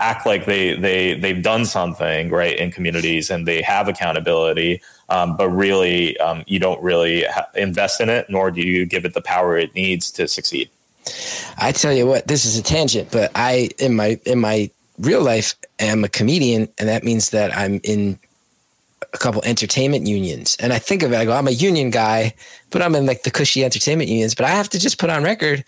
act 0.00 0.26
like 0.26 0.46
they 0.46 0.74
they 0.74 1.14
they've 1.14 1.42
done 1.42 1.64
something 1.64 2.30
right 2.30 2.56
in 2.56 2.70
communities 2.70 3.30
and 3.30 3.46
they 3.46 3.62
have 3.62 3.88
accountability 3.88 4.80
um, 5.08 5.36
but 5.36 5.48
really 5.50 6.16
um, 6.18 6.44
you 6.46 6.58
don't 6.58 6.82
really 6.82 7.24
ha- 7.24 7.48
invest 7.54 8.00
in 8.00 8.08
it 8.08 8.26
nor 8.28 8.50
do 8.50 8.60
you 8.60 8.86
give 8.86 9.04
it 9.04 9.14
the 9.14 9.20
power 9.20 9.56
it 9.56 9.74
needs 9.74 10.10
to 10.10 10.28
succeed. 10.28 10.70
I 11.56 11.72
tell 11.72 11.92
you 11.92 12.06
what 12.06 12.26
this 12.26 12.44
is 12.44 12.56
a 12.56 12.62
tangent 12.62 13.10
but 13.10 13.30
i 13.34 13.70
in 13.78 13.96
my 13.96 14.20
in 14.24 14.38
my 14.38 14.70
real 14.98 15.22
life 15.22 15.54
am 15.78 16.04
a 16.04 16.08
comedian 16.08 16.68
and 16.78 16.88
that 16.88 17.04
means 17.04 17.30
that 17.30 17.56
i'm 17.56 17.80
in 17.82 18.18
a 19.14 19.18
couple 19.18 19.42
entertainment 19.44 20.06
unions. 20.06 20.56
And 20.60 20.72
i 20.72 20.78
think 20.78 21.02
of 21.02 21.12
it 21.12 21.16
i 21.16 21.24
go 21.24 21.32
i'm 21.32 21.48
a 21.48 21.52
union 21.52 21.90
guy 21.90 22.34
but 22.70 22.82
i'm 22.82 22.94
in 22.94 23.06
like 23.06 23.22
the 23.22 23.30
cushy 23.30 23.64
entertainment 23.64 24.10
unions 24.10 24.34
but 24.34 24.44
i 24.44 24.50
have 24.50 24.68
to 24.70 24.78
just 24.78 24.98
put 24.98 25.10
on 25.10 25.22
record 25.24 25.64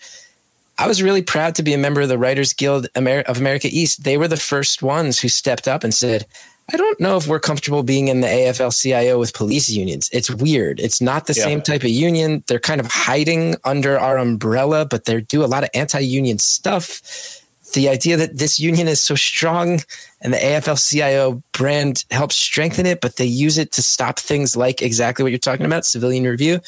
I 0.81 0.87
was 0.87 1.03
really 1.03 1.21
proud 1.21 1.53
to 1.55 1.63
be 1.63 1.73
a 1.73 1.77
member 1.77 2.01
of 2.01 2.09
the 2.09 2.17
Writers 2.17 2.53
Guild 2.53 2.87
of 2.95 3.37
America 3.37 3.67
East. 3.71 4.03
They 4.03 4.17
were 4.17 4.27
the 4.27 4.35
first 4.35 4.81
ones 4.81 5.19
who 5.19 5.29
stepped 5.29 5.67
up 5.67 5.83
and 5.83 5.93
said, 5.93 6.25
I 6.73 6.77
don't 6.77 6.99
know 6.99 7.17
if 7.17 7.27
we're 7.27 7.39
comfortable 7.39 7.83
being 7.83 8.07
in 8.07 8.21
the 8.21 8.27
AFL 8.27 8.75
CIO 8.81 9.19
with 9.19 9.35
police 9.35 9.69
unions. 9.69 10.09
It's 10.11 10.31
weird. 10.31 10.79
It's 10.79 10.99
not 10.99 11.27
the 11.27 11.33
yeah. 11.33 11.43
same 11.43 11.61
type 11.61 11.83
of 11.83 11.91
union. 11.91 12.43
They're 12.47 12.57
kind 12.57 12.81
of 12.81 12.87
hiding 12.87 13.57
under 13.63 13.99
our 13.99 14.17
umbrella, 14.17 14.83
but 14.83 15.05
they 15.05 15.21
do 15.21 15.43
a 15.43 15.45
lot 15.45 15.61
of 15.61 15.69
anti 15.75 15.99
union 15.99 16.39
stuff. 16.39 17.43
The 17.73 17.87
idea 17.87 18.17
that 18.17 18.39
this 18.39 18.59
union 18.59 18.87
is 18.87 18.99
so 18.99 19.13
strong 19.13 19.81
and 20.21 20.33
the 20.33 20.37
AFL 20.37 20.89
CIO 20.89 21.43
brand 21.51 22.05
helps 22.09 22.37
strengthen 22.37 22.87
it, 22.87 23.01
but 23.01 23.17
they 23.17 23.25
use 23.25 23.59
it 23.59 23.71
to 23.73 23.83
stop 23.83 24.17
things 24.17 24.57
like 24.57 24.81
exactly 24.81 25.21
what 25.21 25.31
you're 25.31 25.37
talking 25.37 25.67
about 25.67 25.85
civilian 25.85 26.23
review. 26.23 26.59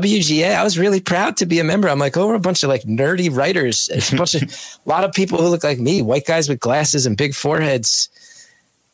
WGA, 0.00 0.54
I 0.54 0.64
was 0.64 0.78
really 0.78 1.00
proud 1.00 1.36
to 1.38 1.46
be 1.46 1.60
a 1.60 1.64
member. 1.64 1.88
I'm 1.88 1.98
like, 1.98 2.16
oh, 2.16 2.28
we're 2.28 2.34
a 2.34 2.40
bunch 2.40 2.62
of 2.62 2.68
like 2.68 2.82
nerdy 2.82 3.34
writers. 3.34 3.88
It's 3.92 4.12
a 4.12 4.16
bunch 4.16 4.34
of 4.34 4.42
a 4.42 4.88
lot 4.88 5.04
of 5.04 5.12
people 5.12 5.38
who 5.38 5.48
look 5.48 5.64
like 5.64 5.78
me, 5.78 6.02
white 6.02 6.26
guys 6.26 6.48
with 6.48 6.60
glasses 6.60 7.06
and 7.06 7.16
big 7.16 7.34
foreheads 7.34 8.08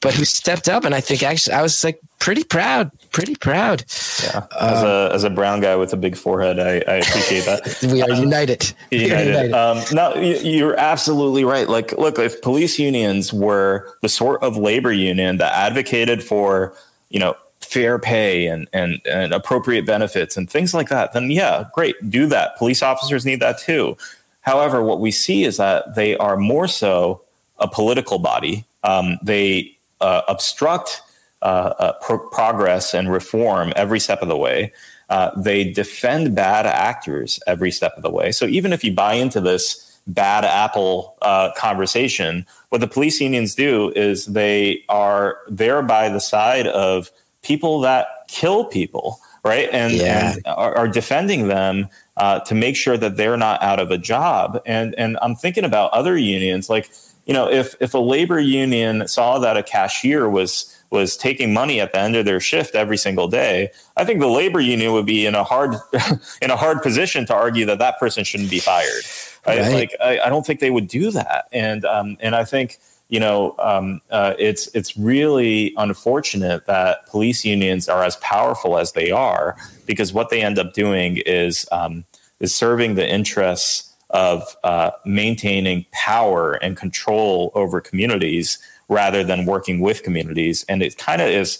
but 0.00 0.14
who 0.14 0.24
stepped 0.24 0.68
up. 0.68 0.84
And 0.84 0.94
I 0.94 1.00
think 1.00 1.22
actually 1.22 1.54
I 1.54 1.62
was 1.62 1.84
like 1.84 2.00
pretty 2.18 2.42
proud, 2.42 2.90
pretty 3.12 3.34
proud. 3.34 3.84
Yeah. 4.22 4.46
As 4.58 4.82
a, 4.82 5.10
as 5.12 5.24
a 5.24 5.30
brown 5.30 5.60
guy 5.60 5.76
with 5.76 5.92
a 5.92 5.96
big 5.96 6.16
forehead, 6.16 6.58
I, 6.58 6.76
I 6.90 6.96
appreciate 6.96 7.44
that. 7.44 7.78
we 7.92 8.02
are 8.02 8.10
um, 8.10 8.22
united. 8.22 8.72
United. 8.90 9.26
united. 9.26 9.52
Um, 9.52 9.82
no, 9.92 10.14
you're 10.16 10.78
absolutely 10.78 11.44
right. 11.44 11.68
Like, 11.68 11.92
look, 11.98 12.18
if 12.18 12.40
police 12.40 12.78
unions 12.78 13.32
were 13.32 13.94
the 14.00 14.08
sort 14.08 14.42
of 14.42 14.56
labor 14.56 14.92
union 14.92 15.36
that 15.36 15.52
advocated 15.52 16.24
for, 16.24 16.74
you 17.10 17.20
know, 17.20 17.36
fair 17.70 18.00
pay 18.00 18.46
and, 18.46 18.68
and, 18.72 19.00
and 19.06 19.32
appropriate 19.32 19.86
benefits 19.86 20.36
and 20.36 20.50
things 20.50 20.74
like 20.74 20.88
that, 20.88 21.12
then 21.12 21.30
yeah, 21.30 21.64
great. 21.72 22.10
Do 22.10 22.26
that. 22.26 22.56
Police 22.56 22.82
officers 22.82 23.24
need 23.24 23.40
that 23.40 23.58
too. 23.58 23.96
However, 24.40 24.82
what 24.82 25.00
we 25.00 25.12
see 25.12 25.44
is 25.44 25.56
that 25.58 25.94
they 25.94 26.16
are 26.16 26.36
more 26.36 26.66
so 26.66 27.22
a 27.58 27.68
political 27.68 28.18
body. 28.18 28.64
Um, 28.82 29.18
they 29.22 29.76
uh, 30.00 30.22
obstruct 30.26 31.02
uh, 31.42 31.74
uh, 31.78 31.92
pro- 32.02 32.28
progress 32.30 32.92
and 32.92 33.12
reform 33.12 33.72
every 33.76 34.00
step 34.00 34.20
of 34.20 34.28
the 34.28 34.36
way. 34.36 34.72
Uh, 35.08 35.30
they 35.36 35.70
defend 35.70 36.34
bad 36.34 36.66
actors 36.66 37.38
every 37.46 37.70
step 37.70 37.96
of 37.96 38.02
the 38.02 38.10
way. 38.10 38.32
So 38.32 38.46
even 38.46 38.72
if 38.72 38.82
you 38.82 38.92
buy 38.92 39.14
into 39.14 39.40
this 39.40 40.00
bad 40.06 40.44
apple 40.44 41.16
uh, 41.22 41.52
conversation, 41.56 42.46
what 42.70 42.80
the 42.80 42.88
police 42.88 43.20
unions 43.20 43.54
do 43.54 43.92
is 43.94 44.26
they 44.26 44.82
are 44.88 45.38
there 45.48 45.82
by 45.82 46.08
the 46.08 46.20
side 46.20 46.66
of 46.66 47.10
people 47.42 47.80
that 47.80 48.06
kill 48.28 48.64
people, 48.64 49.20
right? 49.44 49.68
And, 49.72 49.92
yeah. 49.94 50.32
and 50.34 50.42
are, 50.46 50.76
are, 50.76 50.88
defending 50.88 51.48
them 51.48 51.88
uh, 52.16 52.40
to 52.40 52.54
make 52.54 52.76
sure 52.76 52.96
that 52.96 53.16
they're 53.16 53.36
not 53.36 53.62
out 53.62 53.80
of 53.80 53.90
a 53.90 53.98
job. 53.98 54.60
And 54.66 54.94
and 54.96 55.18
I'm 55.22 55.34
thinking 55.34 55.64
about 55.64 55.90
other 55.92 56.16
unions 56.16 56.68
like 56.68 56.90
you 57.26 57.34
know, 57.34 57.48
if 57.48 57.76
if 57.80 57.94
a 57.94 57.98
labor 57.98 58.40
union 58.40 59.06
saw 59.06 59.38
that 59.38 59.56
a 59.56 59.62
cashier 59.62 60.28
was 60.28 60.76
was 60.90 61.16
taking 61.16 61.52
money 61.52 61.80
at 61.80 61.92
the 61.92 62.00
end 62.00 62.16
of 62.16 62.24
their 62.24 62.40
shift 62.40 62.74
every 62.74 62.96
single 62.96 63.28
day, 63.28 63.70
I 63.96 64.04
think 64.04 64.18
the 64.18 64.26
labor 64.26 64.60
union 64.60 64.92
would 64.92 65.06
be 65.06 65.26
in 65.26 65.36
a 65.36 65.44
hard 65.44 65.76
in 66.42 66.50
a 66.50 66.56
hard 66.56 66.82
position 66.82 67.26
to 67.26 67.34
argue 67.34 67.66
that 67.66 67.78
that 67.78 68.00
person 68.00 68.24
shouldn't 68.24 68.50
be 68.50 68.58
fired. 68.58 69.04
Right. 69.46 69.60
I, 69.60 69.72
like 69.72 69.94
I, 70.00 70.20
I, 70.20 70.28
don't 70.28 70.44
think 70.44 70.60
they 70.60 70.70
would 70.70 70.88
do 70.88 71.12
that, 71.12 71.46
and 71.52 71.84
um, 71.84 72.16
and 72.20 72.34
I 72.34 72.44
think 72.44 72.78
you 73.10 73.20
know 73.20 73.54
um, 73.58 74.00
uh, 74.10 74.34
it's 74.38 74.68
it's 74.74 74.96
really 74.96 75.74
unfortunate 75.76 76.64
that 76.66 77.06
police 77.06 77.44
unions 77.44 77.88
are 77.88 78.04
as 78.04 78.16
powerful 78.16 78.78
as 78.78 78.92
they 78.92 79.10
are 79.10 79.56
because 79.86 80.12
what 80.12 80.30
they 80.30 80.40
end 80.40 80.58
up 80.58 80.72
doing 80.72 81.18
is 81.26 81.66
um, 81.72 82.04
is 82.40 82.54
serving 82.54 82.94
the 82.94 83.06
interests 83.06 83.94
of 84.10 84.56
uh, 84.64 84.90
maintaining 85.04 85.86
power 85.92 86.54
and 86.54 86.76
control 86.76 87.52
over 87.54 87.80
communities 87.80 88.58
rather 88.88 89.22
than 89.22 89.46
working 89.46 89.80
with 89.80 90.02
communities. 90.02 90.64
And 90.68 90.82
it 90.82 90.98
kind 90.98 91.22
of 91.22 91.28
is 91.28 91.58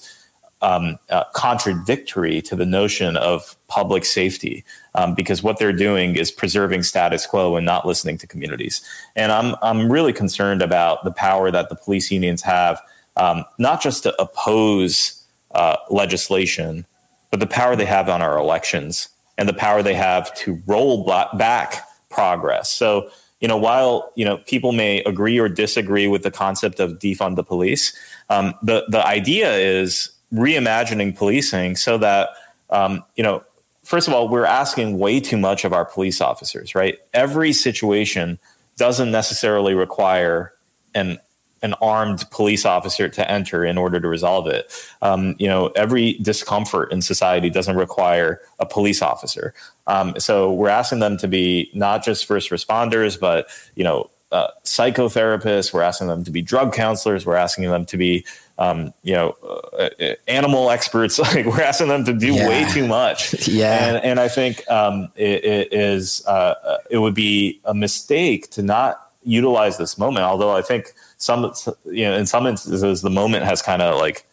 um, 0.63 0.99
uh, 1.09 1.25
contradictory 1.33 2.43
to 2.43 2.55
the 2.55 2.67
notion 2.67 3.17
of 3.17 3.57
public 3.69 4.05
safety 4.05 4.65
um, 4.95 5.15
because 5.15 5.43
what 5.43 5.59
they're 5.59 5.73
doing 5.73 6.17
is 6.17 6.31
preserving 6.31 6.83
status 6.83 7.27
quo 7.27 7.57
and 7.57 7.65
not 7.65 7.87
listening 7.87 8.19
to 8.19 8.27
communities. 8.27 8.83
And 9.17 9.33
I'm, 9.33 9.57
I'm 9.63 9.91
really 9.91 10.13
concerned 10.13 10.63
about 10.63 11.05
the 11.05 11.13
power 11.13 11.51
that 11.51 11.69
the 11.69 11.77
police 11.77 12.11
unions 12.11 12.43
have, 12.43 12.81
um, 13.17 13.45
not 13.59 13.81
just 13.83 14.03
to 14.03 14.21
oppose 14.21 15.25
uh, 15.55 15.77
legislation, 15.91 16.87
but 17.31 17.41
the 17.41 17.47
power 17.47 17.77
they 17.77 17.87
have 17.87 18.09
on 18.09 18.23
our 18.23 18.37
elections 18.37 19.09
and 19.39 19.49
the 19.49 19.55
power 19.55 19.83
they 19.83 19.95
have 19.95 20.35
to 20.35 20.61
roll 20.67 21.05
back 21.05 21.87
progress. 22.11 22.71
So, 22.71 23.11
you 23.41 23.49
know, 23.49 23.57
while 23.57 24.13
you 24.17 24.25
know 24.25 24.37
people 24.39 24.73
may 24.73 25.03
agree 25.05 25.39
or 25.39 25.49
disagree 25.49 26.07
with 26.09 26.23
the 26.23 26.31
concept 26.31 26.79
of 26.79 26.99
defund 26.99 27.37
the 27.37 27.45
police, 27.45 27.97
um, 28.29 28.53
the 28.63 28.85
the 28.89 29.05
idea 29.07 29.55
is 29.55 30.11
reimagining 30.33 31.17
policing 31.17 31.77
so 31.77 31.99
that 31.99 32.31
um, 32.71 33.05
you 33.17 33.23
know, 33.23 33.43
first 33.85 34.09
of 34.09 34.15
all, 34.15 34.29
we're 34.29 34.45
asking 34.45 34.99
way 34.99 35.21
too 35.21 35.37
much 35.37 35.65
of 35.65 35.73
our 35.73 35.85
police 35.85 36.21
officers. 36.21 36.75
Right? 36.75 36.99
Every 37.13 37.53
situation 37.53 38.39
doesn't 38.77 39.11
necessarily 39.11 39.75
require 39.75 40.55
an 40.95 41.19
an 41.63 41.75
armed 41.83 42.25
police 42.31 42.65
officer 42.65 43.09
to 43.09 43.31
enter 43.31 43.65
in 43.65 43.77
order 43.77 44.01
to 44.01 44.09
resolve 44.09 44.47
it. 44.47 44.73
Um, 45.03 45.37
you 45.39 45.47
know, 45.47 45.67
every 45.77 46.15
discomfort 46.15 46.91
in 46.91 47.03
society 47.03 47.51
doesn't 47.51 47.77
require 47.77 48.41
a 48.59 48.67
police 48.67 49.03
officer. 49.03 49.53
Um, 49.87 50.15
so 50.19 50.53
we're 50.53 50.71
asking 50.71 51.01
them 51.01 51.19
to 51.19 51.29
be 51.29 51.71
not 51.75 52.03
just 52.03 52.25
first 52.25 52.51
responders, 52.51 53.19
but 53.19 53.47
you 53.75 53.85
know, 53.85 54.11
uh, 54.33 54.49
psychotherapists. 54.65 55.73
We're 55.73 55.83
asking 55.83 56.09
them 56.09 56.25
to 56.25 56.31
be 56.31 56.43
drug 56.43 56.73
counselors. 56.73 57.27
We're 57.27 57.37
asking 57.37 57.71
them 57.71 57.85
to 57.87 57.97
be, 57.97 58.25
um, 58.59 58.93
you 59.03 59.15
know, 59.15 59.37
uh, 59.43 59.89
uh 60.01 60.15
animal 60.29 60.71
experts. 60.71 61.19
Like 61.31 61.47
we're 61.47 61.63
asking 61.63 61.89
them 61.89 62.05
to 62.05 62.13
do 62.13 62.35
yeah. 62.35 62.49
way 62.49 62.65
too 62.65 62.87
much. 62.87 63.49
yeah, 63.49 63.89
and, 63.89 64.05
and 64.05 64.21
I 64.21 64.29
think 64.29 64.69
um, 64.71 65.11
it, 65.17 65.45
it 65.45 65.73
is 65.73 66.25
uh, 66.27 66.55
uh, 66.65 66.79
it 66.91 66.99
would 66.99 67.15
be 67.15 67.61
a 67.65 67.75
mistake 67.75 68.51
to 68.51 68.63
not 68.63 69.11
utilize 69.23 69.79
this 69.79 69.99
moment. 69.99 70.25
Although 70.25 70.57
I 70.57 70.63
think 70.63 70.93
some, 71.19 71.53
you 71.85 72.05
know, 72.05 72.17
in 72.17 72.27
some 72.27 72.47
instances, 72.47 73.03
the 73.03 73.11
moment 73.11 73.45
has 73.45 73.63
kind 73.63 73.83
of 73.83 74.01
like 74.01 74.27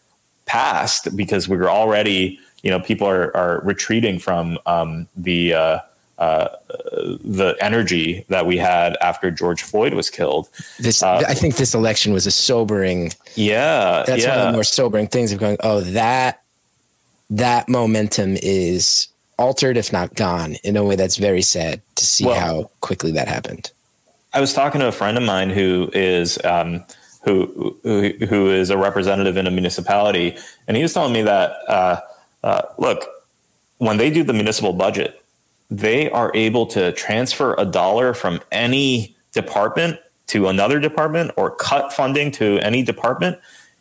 passed 0.46 1.14
because 1.16 1.48
we 1.48 1.56
were 1.56 1.70
already, 1.70 2.38
you 2.62 2.70
know, 2.70 2.80
people 2.80 3.06
are, 3.06 3.36
are 3.36 3.60
retreating 3.64 4.18
from 4.18 4.58
um, 4.66 5.06
the 5.14 5.82
uh, 6.18 6.48
the 6.68 7.56
energy 7.60 8.24
that 8.28 8.44
we 8.44 8.58
had 8.58 8.96
after 9.00 9.30
George 9.30 9.62
Floyd 9.62 9.94
was 9.94 10.10
killed. 10.10 10.48
This, 10.78 11.02
uh, 11.02 11.22
I 11.28 11.34
think, 11.34 11.56
this 11.56 11.74
election 11.74 12.12
was 12.12 12.26
a 12.26 12.30
sobering. 12.30 13.12
Yeah, 13.36 14.04
that's 14.06 14.24
yeah. 14.24 14.30
one 14.30 14.38
of 14.38 14.46
the 14.46 14.52
more 14.52 14.64
sobering 14.64 15.06
things 15.06 15.32
of 15.32 15.38
going. 15.38 15.56
Oh, 15.62 15.80
that 15.80 16.42
that 17.30 17.68
momentum 17.68 18.36
is 18.42 19.08
altered, 19.38 19.76
if 19.76 19.92
not 19.92 20.14
gone, 20.14 20.56
in 20.64 20.76
a 20.76 20.84
way 20.84 20.96
that's 20.96 21.16
very 21.16 21.42
sad 21.42 21.80
to 21.94 22.04
see 22.04 22.26
well, 22.26 22.40
how 22.40 22.70
quickly 22.80 23.12
that 23.12 23.28
happened. 23.28 23.70
I 24.32 24.40
was 24.40 24.52
talking 24.52 24.80
to 24.80 24.88
a 24.88 24.92
friend 24.92 25.16
of 25.16 25.22
mine 25.22 25.50
who 25.50 25.90
is 25.94 26.38
um, 26.44 26.84
who, 27.24 27.76
who, 27.82 28.10
who 28.26 28.50
is 28.50 28.70
a 28.70 28.78
representative 28.78 29.36
in 29.36 29.46
a 29.46 29.50
municipality, 29.50 30.36
and 30.66 30.76
he 30.76 30.82
was 30.82 30.92
telling 30.92 31.12
me 31.12 31.22
that 31.22 31.52
uh, 31.68 32.00
uh, 32.42 32.62
look, 32.76 33.06
when 33.78 33.96
they 33.96 34.10
do 34.10 34.24
the 34.24 34.32
municipal 34.32 34.72
budget, 34.72 35.22
they 35.70 36.10
are 36.10 36.30
able 36.34 36.66
to 36.66 36.92
transfer 36.92 37.54
a 37.58 37.64
dollar 37.64 38.14
from 38.14 38.40
any 38.50 39.16
department 39.32 39.98
to 40.28 40.48
another 40.48 40.80
department 40.80 41.32
or 41.36 41.50
cut 41.50 41.92
funding 41.92 42.30
to 42.32 42.58
any 42.60 42.82
department 42.82 43.38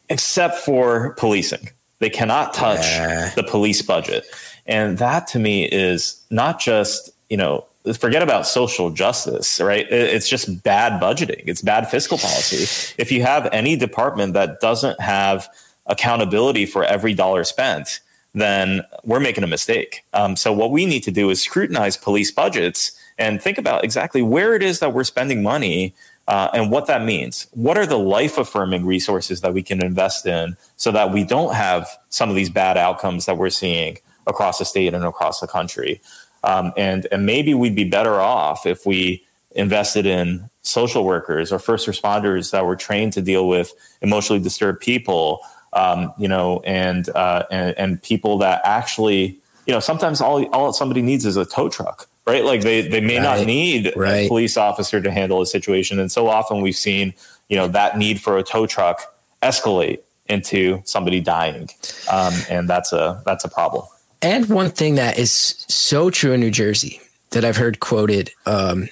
except 0.10 0.56
for 0.56 1.14
policing. 1.14 1.70
They 2.00 2.10
cannot 2.10 2.54
touch 2.54 2.86
yeah. 2.86 3.32
the 3.36 3.44
police 3.44 3.82
budget. 3.82 4.26
And 4.66 4.98
that 4.98 5.28
to 5.28 5.40
me 5.40 5.66
is 5.66 6.22
not 6.30 6.60
just, 6.60 7.10
you 7.30 7.38
know, 7.38 7.66
forget 7.98 8.22
about 8.22 8.46
social 8.46 8.90
justice, 8.90 9.60
right? 9.62 9.88
It's 9.90 10.28
just 10.28 10.64
bad 10.64 11.02
budgeting. 11.02 11.44
It's 11.48 11.62
bad 11.62 11.90
fiscal 11.90 12.18
policy. 12.18 12.94
If 12.98 13.12
you 13.12 13.24
have 13.24 13.50
any 13.52 13.76
department 13.76 14.34
that 14.34 14.60
doesn't 14.60 15.00
have 15.00 15.50
accountability 15.86 16.66
for 16.66 16.84
every 16.84 17.14
dollar 17.14 17.44
spent, 17.46 18.02
then 18.40 18.82
we're 19.04 19.20
making 19.20 19.44
a 19.44 19.48
mistake. 19.48 20.04
Um, 20.14 20.36
so 20.36 20.52
what 20.54 20.72
we 20.72 20.86
need 20.86 21.04
to 21.04 21.12
do 21.12 21.30
is 21.30 21.42
scrutinize 21.42 21.98
police 21.98 22.32
budgets 22.32 22.92
and 23.18 23.42
think 23.42 23.58
about 23.58 23.84
exactly 23.84 24.22
where 24.22 24.56
it 24.56 24.62
is 24.62 24.80
that 24.80 24.94
we're 24.94 25.04
spending 25.04 25.42
money 25.42 25.94
uh, 26.28 26.50
and 26.54 26.72
what 26.72 26.88
that 26.88 27.04
means. 27.04 27.48
What 27.52 27.78
are 27.78 27.86
the 27.86 27.98
life 27.98 28.38
affirming 28.38 28.86
resources 28.86 29.42
that 29.42 29.54
we 29.54 29.64
can 29.64 29.84
invest 29.84 30.26
in 30.26 30.58
so 30.76 30.92
that 30.92 31.12
we 31.12 31.24
don't 31.24 31.54
have 31.54 31.88
some 32.10 32.30
of 32.30 32.36
these 32.36 32.50
bad 32.50 32.78
outcomes 32.78 33.26
that 33.26 33.38
we're 33.38 33.50
seeing 33.50 33.98
across 34.28 34.60
the 34.60 34.66
state 34.66 34.94
and 34.94 35.06
across 35.06 35.40
the 35.40 35.48
country? 35.48 36.02
Um, 36.44 36.74
and, 36.78 37.08
and 37.12 37.26
maybe 37.26 37.54
we'd 37.54 37.76
be 37.76 37.90
better 37.90 38.20
off 38.20 38.66
if 38.66 38.86
we 38.86 39.24
invested 39.52 40.06
in 40.06 40.50
social 40.62 41.06
workers 41.06 41.52
or 41.52 41.60
first 41.60 41.88
responders 41.88 42.52
that 42.52 42.66
were 42.66 42.76
trained 42.76 43.14
to 43.14 43.22
deal 43.22 43.48
with 43.48 43.74
emotionally 44.02 44.42
disturbed 44.42 44.82
people, 44.82 45.40
um, 45.78 46.00
you 46.18 46.28
know, 46.28 46.62
and, 46.66 47.04
uh, 47.10 47.44
and, 47.52 47.78
and 47.78 47.90
people 48.02 48.34
that 48.40 48.62
actually, 48.64 49.38
you 49.66 49.74
know, 49.74 49.80
sometimes 49.80 50.22
all, 50.22 50.46
all 50.56 50.74
somebody 50.74 51.02
needs 51.02 51.26
is 51.26 51.38
a 51.38 51.46
tow 51.46 51.70
truck, 51.70 52.08
right? 52.26 52.44
Like 52.44 52.62
they, 52.62 52.80
they 52.88 53.02
may 53.02 53.18
Right. 53.20 53.24
not 53.40 53.46
need 53.46 53.94
Right. 53.96 54.26
a 54.26 54.28
police 54.28 54.58
officer 54.58 55.02
to 55.02 55.12
handle 55.12 55.40
a 55.42 55.46
situation. 55.46 56.00
And 56.00 56.12
so 56.12 56.28
often 56.28 56.62
we've 56.62 56.76
seen, 56.90 57.14
you 57.50 57.58
know, 57.60 57.68
that 57.70 57.98
need 57.98 58.20
for 58.22 58.38
a 58.38 58.44
tow 58.44 58.66
truck 58.66 58.98
escalate 59.42 60.00
into 60.28 60.82
somebody 60.86 61.20
dying. 61.22 61.70
Um, 62.12 62.34
and 62.50 62.70
that's 62.70 62.92
a, 62.94 63.22
that's 63.26 63.46
a 63.46 63.50
problem. 63.50 63.84
And 64.22 64.50
one 64.50 64.72
thing 64.72 64.96
that 64.96 65.18
is 65.20 65.32
so 65.68 66.10
true 66.10 66.34
in 66.34 66.40
New 66.40 66.52
Jersey 66.52 67.00
that 67.32 67.46
I've 67.46 67.58
heard 67.58 67.80
quoted, 67.80 68.32
um, 68.46 68.90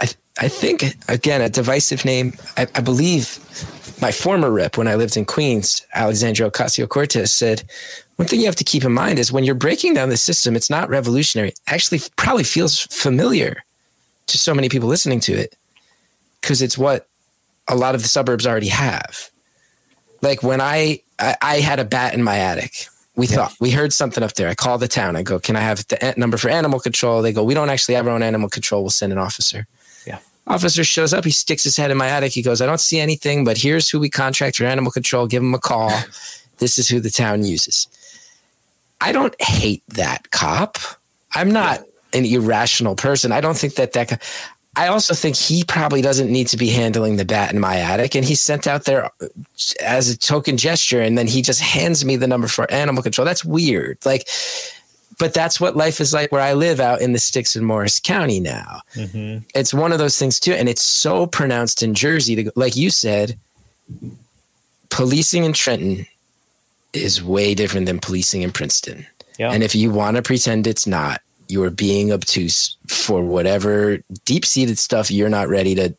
I 0.00 0.08
I 0.40 0.48
think 0.48 0.84
again 1.08 1.40
a 1.42 1.48
divisive 1.48 2.04
name. 2.04 2.32
I, 2.56 2.66
I 2.74 2.80
believe 2.80 3.38
my 4.02 4.12
former 4.12 4.50
rep 4.50 4.76
when 4.76 4.88
I 4.88 4.96
lived 4.96 5.16
in 5.16 5.24
Queens, 5.24 5.86
Alexandria 5.94 6.50
Ocasio 6.50 6.88
Cortez 6.88 7.32
said, 7.32 7.62
one 8.16 8.26
thing 8.28 8.40
you 8.40 8.46
have 8.46 8.56
to 8.56 8.64
keep 8.64 8.84
in 8.84 8.92
mind 8.92 9.18
is 9.18 9.32
when 9.32 9.44
you're 9.44 9.54
breaking 9.54 9.94
down 9.94 10.08
the 10.08 10.16
system, 10.16 10.56
it's 10.56 10.68
not 10.68 10.88
revolutionary. 10.88 11.50
It 11.50 11.60
actually 11.68 12.00
probably 12.16 12.44
feels 12.44 12.80
familiar 12.80 13.64
to 14.26 14.38
so 14.38 14.54
many 14.54 14.68
people 14.68 14.88
listening 14.88 15.20
to 15.20 15.32
it 15.32 15.56
because 16.40 16.60
it's 16.60 16.76
what 16.76 17.08
a 17.68 17.76
lot 17.76 17.94
of 17.94 18.02
the 18.02 18.08
suburbs 18.08 18.46
already 18.46 18.68
have. 18.68 19.30
Like 20.20 20.42
when 20.42 20.60
I, 20.60 21.00
I, 21.18 21.36
I 21.40 21.60
had 21.60 21.78
a 21.78 21.84
bat 21.84 22.12
in 22.12 22.22
my 22.22 22.38
attic. 22.38 22.86
We 23.14 23.26
thought 23.26 23.54
we 23.60 23.70
heard 23.70 23.92
something 23.92 24.24
up 24.24 24.32
there. 24.34 24.48
I 24.48 24.54
call 24.54 24.78
the 24.78 24.88
town. 24.88 25.16
I 25.16 25.22
go, 25.22 25.38
"Can 25.38 25.54
I 25.54 25.60
have 25.60 25.86
the 25.88 26.02
eh, 26.02 26.14
number 26.16 26.38
for 26.38 26.48
animal 26.48 26.80
control?" 26.80 27.20
They 27.20 27.34
go, 27.34 27.44
"We 27.44 27.52
don't 27.52 27.68
actually 27.68 27.96
have 27.96 28.06
our 28.06 28.14
own 28.14 28.22
animal 28.22 28.48
control. 28.48 28.80
We'll 28.80 28.88
send 28.88 29.12
an 29.12 29.18
officer." 29.18 29.66
Officer 30.46 30.84
shows 30.84 31.14
up. 31.14 31.24
He 31.24 31.30
sticks 31.30 31.64
his 31.64 31.76
head 31.76 31.90
in 31.90 31.96
my 31.96 32.08
attic. 32.08 32.32
He 32.32 32.42
goes, 32.42 32.60
"I 32.60 32.66
don't 32.66 32.80
see 32.80 32.98
anything, 32.98 33.44
but 33.44 33.58
here's 33.58 33.88
who 33.88 34.00
we 34.00 34.10
contract 34.10 34.56
for 34.56 34.64
animal 34.64 34.90
control. 34.90 35.26
Give 35.26 35.42
him 35.42 35.54
a 35.54 35.58
call. 35.58 35.90
this 36.58 36.78
is 36.78 36.88
who 36.88 37.00
the 37.00 37.10
town 37.10 37.44
uses." 37.44 37.86
I 39.00 39.10
don't 39.10 39.34
hate 39.42 39.82
that 39.88 40.30
cop. 40.30 40.78
I'm 41.34 41.50
not 41.50 41.84
an 42.12 42.24
irrational 42.24 42.94
person. 42.94 43.32
I 43.32 43.40
don't 43.40 43.56
think 43.56 43.74
that 43.74 43.92
that. 43.94 44.08
co- 44.08 44.16
I 44.74 44.86
also 44.86 45.12
think 45.12 45.36
he 45.36 45.64
probably 45.64 46.00
doesn't 46.00 46.30
need 46.32 46.46
to 46.48 46.56
be 46.56 46.70
handling 46.70 47.16
the 47.16 47.26
bat 47.26 47.52
in 47.52 47.60
my 47.60 47.76
attic, 47.76 48.14
and 48.14 48.24
he 48.24 48.34
sent 48.34 48.66
out 48.66 48.84
there 48.84 49.04
uh, 49.04 49.26
as 49.82 50.08
a 50.08 50.16
token 50.16 50.56
gesture, 50.56 51.02
and 51.02 51.18
then 51.18 51.26
he 51.26 51.42
just 51.42 51.60
hands 51.60 52.04
me 52.04 52.16
the 52.16 52.26
number 52.26 52.48
for 52.48 52.70
animal 52.72 53.02
control. 53.02 53.26
That's 53.26 53.44
weird. 53.44 53.98
Like, 54.06 54.28
but 55.22 55.32
that's 55.32 55.60
what 55.60 55.76
life 55.76 56.00
is 56.00 56.12
like 56.12 56.32
where 56.32 56.40
I 56.40 56.54
live 56.54 56.80
out 56.80 57.00
in 57.00 57.12
the 57.12 57.18
sticks 57.20 57.54
in 57.54 57.64
Morris 57.64 58.00
County 58.00 58.40
now. 58.40 58.80
Mm-hmm. 58.96 59.44
It's 59.54 59.72
one 59.72 59.92
of 59.92 59.98
those 59.98 60.18
things 60.18 60.40
too, 60.40 60.52
and 60.52 60.68
it's 60.68 60.82
so 60.82 61.28
pronounced 61.28 61.80
in 61.80 61.94
Jersey. 61.94 62.34
To, 62.42 62.52
like 62.56 62.74
you 62.74 62.90
said, 62.90 63.38
policing 64.90 65.44
in 65.44 65.52
Trenton 65.52 66.06
is 66.92 67.22
way 67.22 67.54
different 67.54 67.86
than 67.86 68.00
policing 68.00 68.42
in 68.42 68.50
Princeton. 68.50 69.06
Yeah. 69.38 69.52
And 69.52 69.62
if 69.62 69.76
you 69.76 69.92
want 69.92 70.16
to 70.16 70.22
pretend 70.22 70.66
it's 70.66 70.88
not, 70.88 71.20
you 71.46 71.62
are 71.62 71.70
being 71.70 72.10
obtuse 72.10 72.76
for 72.88 73.24
whatever 73.24 73.98
deep 74.24 74.44
seated 74.44 74.76
stuff 74.76 75.08
you're 75.08 75.28
not 75.28 75.48
ready 75.48 75.76
to 75.76 75.94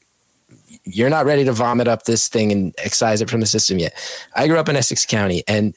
you're 0.84 1.10
not 1.10 1.26
ready 1.26 1.46
to 1.46 1.54
vomit 1.54 1.88
up 1.88 2.04
this 2.04 2.28
thing 2.28 2.52
and 2.52 2.76
excise 2.78 3.22
it 3.22 3.30
from 3.30 3.40
the 3.40 3.46
system 3.46 3.80
yet. 3.80 3.94
I 4.36 4.50
grew 4.50 4.58
up 4.58 4.68
in 4.68 4.76
Essex 4.76 5.06
County 5.06 5.46
and 5.48 5.74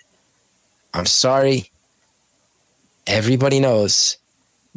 I'm 0.93 1.07
sorry. 1.07 1.71
Everybody 3.07 3.61
knows 3.61 4.17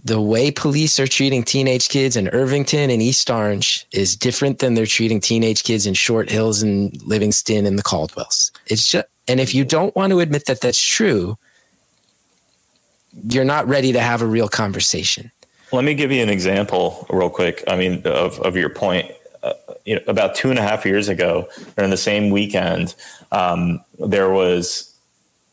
the 0.03 0.21
way 0.21 0.51
police 0.51 0.99
are 0.99 1.07
treating 1.07 1.43
teenage 1.43 1.89
kids 1.89 2.15
in 2.15 2.29
Irvington 2.29 2.89
and 2.89 3.01
East 3.01 3.29
Orange 3.29 3.85
is 3.91 4.15
different 4.15 4.59
than 4.59 4.73
they're 4.73 4.85
treating 4.85 5.19
teenage 5.19 5.63
kids 5.63 5.85
in 5.85 5.93
Short 5.93 6.29
Hills 6.29 6.61
and 6.61 7.01
Livingston 7.03 7.65
and 7.65 7.77
the 7.77 7.83
Caldwells. 7.83 8.51
It's 8.67 8.89
just, 8.89 9.05
and 9.27 9.39
if 9.39 9.53
you 9.53 9.65
don't 9.65 9.95
want 9.95 10.11
to 10.11 10.19
admit 10.19 10.45
that 10.45 10.61
that's 10.61 10.81
true, 10.81 11.37
you're 13.29 13.43
not 13.43 13.67
ready 13.67 13.91
to 13.91 13.99
have 13.99 14.21
a 14.21 14.25
real 14.25 14.47
conversation. 14.47 15.31
Let 15.71 15.83
me 15.83 15.93
give 15.93 16.11
you 16.11 16.23
an 16.23 16.29
example 16.29 17.05
real 17.09 17.29
quick. 17.29 17.63
I 17.67 17.75
mean, 17.75 18.01
of, 18.05 18.39
of 18.39 18.55
your 18.55 18.69
point. 18.69 19.11
Uh, 19.43 19.53
you 19.85 19.95
know, 19.95 20.01
about 20.07 20.35
two 20.35 20.49
and 20.49 20.59
a 20.59 20.61
half 20.61 20.85
years 20.85 21.07
ago, 21.07 21.47
during 21.75 21.91
the 21.91 21.97
same 21.97 22.29
weekend, 22.29 22.93
um, 23.31 23.79
there 23.97 24.29
was 24.29 24.88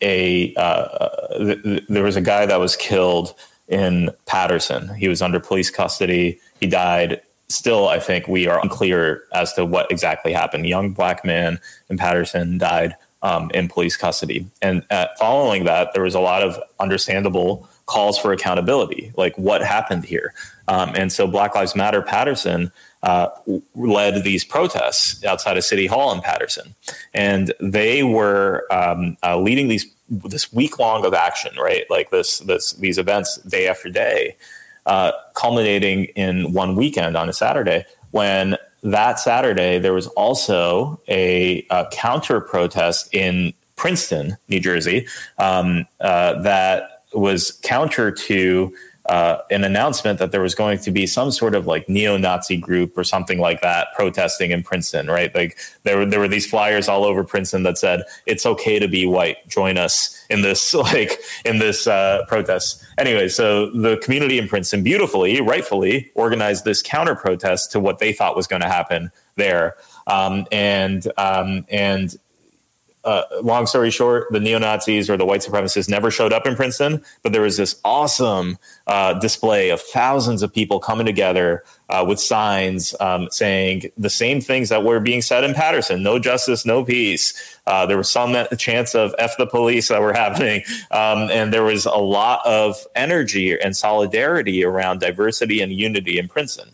a 0.01 0.55
uh, 0.55 1.38
th- 1.38 1.62
th- 1.62 1.84
there 1.88 2.03
was 2.03 2.16
a 2.16 2.20
guy 2.20 2.47
that 2.47 2.61
was 2.61 2.76
killed 2.76 3.34
in 3.68 4.11
Paterson. 4.26 4.94
He 4.94 5.09
was 5.09 5.22
under 5.22 5.40
police 5.40 5.70
custody. 5.70 6.40
He 6.61 6.66
died. 6.66 7.20
Still, 7.49 7.88
I 7.88 8.01
think 8.01 8.26
we 8.26 8.49
are 8.49 8.61
unclear 8.61 9.22
as 9.32 9.53
to 9.55 9.64
what 9.64 9.90
exactly 9.90 10.32
happened. 10.32 10.66
Young 10.66 10.92
black 10.92 11.24
man 11.24 11.61
in 11.88 11.97
Paterson 11.97 12.59
died 12.59 12.97
um, 13.22 13.51
in 13.55 13.68
police 13.68 13.97
custody. 13.97 14.47
And 14.62 14.84
uh, 14.90 15.07
following 15.18 15.64
that, 15.64 15.94
there 15.94 16.03
was 16.03 16.14
a 16.14 16.20
lot 16.20 16.42
of 16.42 16.59
understandable 16.80 17.68
calls 17.86 18.18
for 18.18 18.32
accountability, 18.32 19.12
like 19.16 19.36
what 19.38 19.62
happened 19.62 20.05
here. 20.05 20.34
Um, 20.69 20.93
and 20.95 21.12
so 21.12 21.27
Black 21.27 21.55
Lives 21.55 21.77
Matter 21.77 22.03
Paterson 22.03 22.73
uh, 23.03 23.29
led 23.75 24.25
these 24.25 24.45
protests 24.45 25.25
outside 25.25 25.57
of 25.57 25.64
City 25.64 25.87
Hall 25.87 26.12
in 26.12 26.21
Paterson, 26.21 26.75
and 27.14 27.53
they 27.61 28.03
were 28.03 28.67
um, 28.71 29.17
uh, 29.23 29.39
leading 29.39 29.69
these 29.69 29.87
this 30.09 30.53
week 30.53 30.79
long 30.79 31.05
of 31.05 31.14
action, 31.14 31.57
right? 31.59 31.85
Like 31.91 32.11
this 32.11 32.41
this 32.41 32.73
these 32.75 32.99
events 32.99 33.37
day 33.43 33.69
after 33.69 33.89
day, 33.89 34.37
uh, 34.87 35.12
culminating 35.35 36.05
in 36.17 36.53
one 36.53 36.75
weekend 36.77 37.17
on 37.17 37.29
a 37.29 37.33
Saturday 37.33 37.85
when 38.11 38.57
that 38.83 39.19
Saturday 39.19 39.79
there 39.79 39.93
was 39.93 40.07
also 40.09 41.01
a, 41.09 41.67
uh 41.71 41.89
counter 41.91 42.41
protest 42.41 43.12
in 43.12 43.53
Princeton, 43.77 44.37
New 44.49 44.61
Jersey, 44.61 45.07
um, 45.39 45.87
uh, 46.01 46.41
that 46.43 47.03
was 47.12 47.53
counter 47.62 48.11
to 48.11 48.75
uh, 49.09 49.42
an 49.50 49.64
announcement 49.64 50.18
that 50.18 50.32
there 50.32 50.40
was 50.40 50.54
going 50.54 50.78
to 50.78 50.90
be 50.90 51.07
some 51.07 51.30
sort 51.30 51.54
of 51.54 51.66
like 51.66 51.88
neo-Nazi 51.88 52.57
group 52.57 52.96
or 52.96 53.04
something 53.04 53.38
like 53.38 53.61
that 53.61 53.88
protesting 53.94 54.50
in 54.50 54.62
Princeton, 54.62 55.07
right? 55.07 55.34
Like 55.34 55.59
there 55.84 55.98
were 55.98 56.07
there 56.07 56.20
were 56.20 56.28
these 56.28 56.48
flyers 56.48 56.88
all 56.88 57.04
over 57.04 57.24
Princeton 57.24 57.62
that 57.64 57.78
said 57.78 58.02
it's 58.26 58.44
okay 58.44 58.78
to 58.78 58.88
be 58.88 59.07
white. 59.07 59.46
Join 59.48 59.78
us 59.78 60.24
in 60.28 60.42
this 60.42 60.74
like 60.74 61.18
in 61.44 61.59
this 61.59 61.86
uh, 61.86 62.24
protest. 62.28 62.82
Anyway, 62.98 63.28
so 63.28 63.70
the 63.70 63.98
community 63.98 64.38
in 64.38 64.48
Princeton 64.48 64.82
beautifully, 64.82 65.40
rightfully, 65.40 66.11
organized 66.14 66.64
this 66.64 66.82
counter 66.82 67.14
protest 67.14 67.70
to 67.72 67.80
what 67.80 67.98
they 67.98 68.12
thought 68.12 68.36
was 68.36 68.46
going 68.46 68.62
to 68.62 68.68
happen 68.68 69.11
there, 69.36 69.76
um, 70.07 70.46
and 70.50 71.07
um, 71.18 71.64
and 71.70 72.16
uh, 73.07 73.22
long 73.42 73.66
story 73.66 73.90
short, 73.90 74.26
the 74.30 74.40
neo 74.40 74.59
Nazis 74.59 75.09
or 75.09 75.16
the 75.16 75.24
white 75.24 75.40
supremacists 75.40 75.88
never 75.88 76.11
showed 76.11 76.32
up 76.32 76.46
in 76.46 76.57
Princeton, 76.57 77.02
but 77.22 77.32
there 77.32 77.42
was 77.42 77.57
this 77.57 77.80
awesome 77.84 78.59
uh, 78.86 79.14
display 79.14 79.70
of 79.70 79.80
thousands 79.80 80.42
of 80.42 80.52
people 80.52 80.80
coming 80.80 81.07
together 81.07 81.62
uh, 81.88 82.04
with 82.07 82.18
signs 82.18 82.94
um, 83.00 83.28
saying 83.30 83.90
the 83.96 84.11
same 84.11 84.40
things 84.40 84.68
that 84.70 84.82
were 84.82 84.98
being 84.98 85.22
said 85.22 85.44
in 85.44 85.54
Paterson 85.54 86.02
no 86.02 86.18
justice, 86.18 86.66
no 86.66 86.84
peace. 86.84 87.59
Uh, 87.66 87.86
there 87.86 87.96
was 87.96 88.11
some 88.11 88.36
chance 88.59 88.94
of 88.94 89.14
F 89.18 89.36
the 89.38 89.46
police 89.46 89.88
that 89.88 90.00
were 90.00 90.12
happening. 90.12 90.62
Um, 90.90 91.30
and 91.30 91.52
there 91.52 91.64
was 91.64 91.86
a 91.86 91.96
lot 91.96 92.44
of 92.44 92.76
energy 92.94 93.59
and 93.59 93.76
solidarity 93.76 94.64
around 94.64 95.00
diversity 95.00 95.61
and 95.61 95.72
unity 95.72 96.18
in 96.18 96.28
Princeton. 96.28 96.70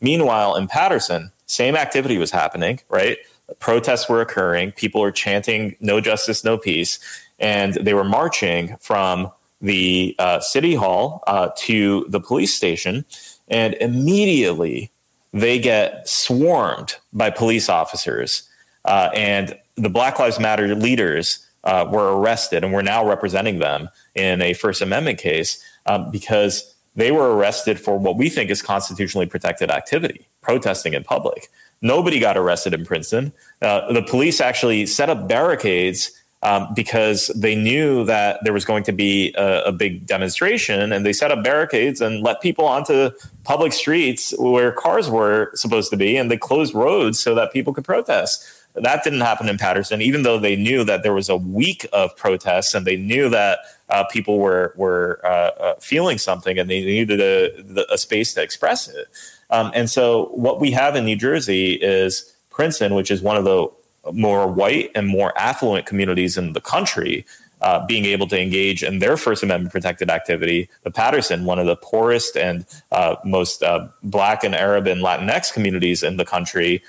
Meanwhile, 0.00 0.56
in 0.56 0.68
Paterson, 0.68 1.32
same 1.46 1.76
activity 1.76 2.18
was 2.18 2.30
happening, 2.30 2.80
right? 2.88 3.18
Protests 3.58 4.08
were 4.08 4.20
occurring. 4.20 4.72
People 4.72 5.00
were 5.00 5.12
chanting 5.12 5.76
"No 5.80 6.00
justice, 6.00 6.44
no 6.44 6.58
peace," 6.58 6.98
and 7.38 7.74
they 7.74 7.94
were 7.94 8.04
marching 8.04 8.76
from 8.80 9.30
the 9.60 10.14
uh, 10.18 10.40
city 10.40 10.74
hall 10.74 11.22
uh, 11.26 11.50
to 11.56 12.06
the 12.08 12.20
police 12.20 12.54
station. 12.54 13.04
And 13.48 13.74
immediately, 13.74 14.90
they 15.32 15.58
get 15.58 16.08
swarmed 16.08 16.96
by 17.12 17.30
police 17.30 17.68
officers, 17.68 18.48
uh, 18.84 19.10
and 19.14 19.58
the 19.76 19.90
Black 19.90 20.18
Lives 20.18 20.38
Matter 20.38 20.74
leaders 20.74 21.44
uh, 21.64 21.86
were 21.90 22.18
arrested, 22.18 22.62
and 22.62 22.72
we're 22.72 22.82
now 22.82 23.06
representing 23.06 23.58
them 23.58 23.88
in 24.14 24.40
a 24.42 24.52
First 24.54 24.82
Amendment 24.82 25.18
case 25.18 25.62
um, 25.86 26.10
because 26.10 26.74
they 26.94 27.10
were 27.10 27.34
arrested 27.34 27.80
for 27.80 27.98
what 27.98 28.16
we 28.16 28.28
think 28.28 28.50
is 28.50 28.62
constitutionally 28.62 29.26
protected 29.26 29.70
activity, 29.70 30.28
protesting 30.40 30.94
in 30.94 31.02
public. 31.02 31.48
Nobody 31.84 32.18
got 32.18 32.38
arrested 32.38 32.72
in 32.72 32.86
Princeton. 32.86 33.30
Uh, 33.60 33.92
the 33.92 34.02
police 34.02 34.40
actually 34.40 34.86
set 34.86 35.10
up 35.10 35.28
barricades 35.28 36.10
um, 36.42 36.72
because 36.74 37.28
they 37.28 37.54
knew 37.54 38.04
that 38.04 38.42
there 38.42 38.54
was 38.54 38.64
going 38.64 38.84
to 38.84 38.92
be 38.92 39.34
a, 39.36 39.64
a, 39.64 39.72
big 39.72 40.06
demonstration, 40.06 40.92
and 40.92 41.04
they 41.04 41.12
set 41.12 41.30
up 41.30 41.44
barricades 41.44 42.00
and 42.00 42.22
let 42.22 42.40
people 42.40 42.66
onto 42.66 43.10
public 43.44 43.74
streets 43.74 44.34
where 44.38 44.72
cars 44.72 45.10
were 45.10 45.50
supposed 45.54 45.90
to 45.90 45.96
be, 45.96 46.16
and 46.16 46.30
they 46.30 46.38
closed 46.38 46.74
roads 46.74 47.20
so 47.20 47.34
that 47.34 47.52
people 47.52 47.74
could 47.74 47.84
protest. 47.84 48.46
That 48.74 49.04
didn't 49.04 49.20
happen 49.20 49.48
in 49.48 49.56
Paterson, 49.56 50.02
even 50.02 50.22
though 50.22 50.38
they 50.38 50.56
knew 50.56 50.84
that 50.84 51.02
there 51.02 51.14
was 51.14 51.28
a 51.28 51.36
week 51.36 51.86
of 51.92 52.16
protests, 52.16 52.74
and 52.74 52.86
they 52.86 52.96
knew 52.96 53.28
that 53.28 53.60
uh, 53.88 54.04
people 54.10 54.38
were 54.38 54.72
were 54.76 55.20
uh, 55.24 55.28
uh, 55.28 55.74
feeling 55.80 56.18
something, 56.18 56.58
and 56.58 56.68
they 56.68 56.80
needed 56.80 57.20
a, 57.20 57.92
a 57.92 57.98
space 57.98 58.34
to 58.34 58.42
express 58.42 58.88
it. 58.88 59.06
Um, 59.54 59.70
and 59.74 59.88
so, 59.88 60.26
what 60.46 60.60
we 60.60 60.70
have 60.72 60.96
in 60.96 61.04
New 61.04 61.16
Jersey 61.16 61.74
is 61.74 62.34
Princeton, 62.50 62.94
which 62.94 63.10
is 63.10 63.22
one 63.22 63.36
of 63.36 63.44
the 63.44 63.68
more 64.12 64.46
white 64.46 64.90
and 64.94 65.06
more 65.06 65.32
affluent 65.38 65.86
communities 65.86 66.36
in 66.36 66.52
the 66.52 66.60
country. 66.60 67.24
uh, 67.64 67.84
being 67.86 68.04
able 68.04 68.26
to 68.28 68.38
engage 68.38 68.82
in 68.82 68.98
their 68.98 69.16
First 69.16 69.42
Amendment 69.42 69.72
protected 69.72 70.10
activity. 70.10 70.68
The 70.82 70.90
Paterson, 70.90 71.46
one 71.46 71.58
of 71.58 71.64
the 71.64 71.76
poorest 71.76 72.36
and 72.36 72.66
uh, 72.92 73.16
most 73.24 73.62
uh, 73.62 73.88
Black 74.02 74.44
and 74.44 74.54
Arab 74.54 74.86
and 74.86 75.00
Latinx 75.00 75.52
communities 75.52 76.02
in 76.02 76.18
the 76.18 76.26
country, 76.26 76.82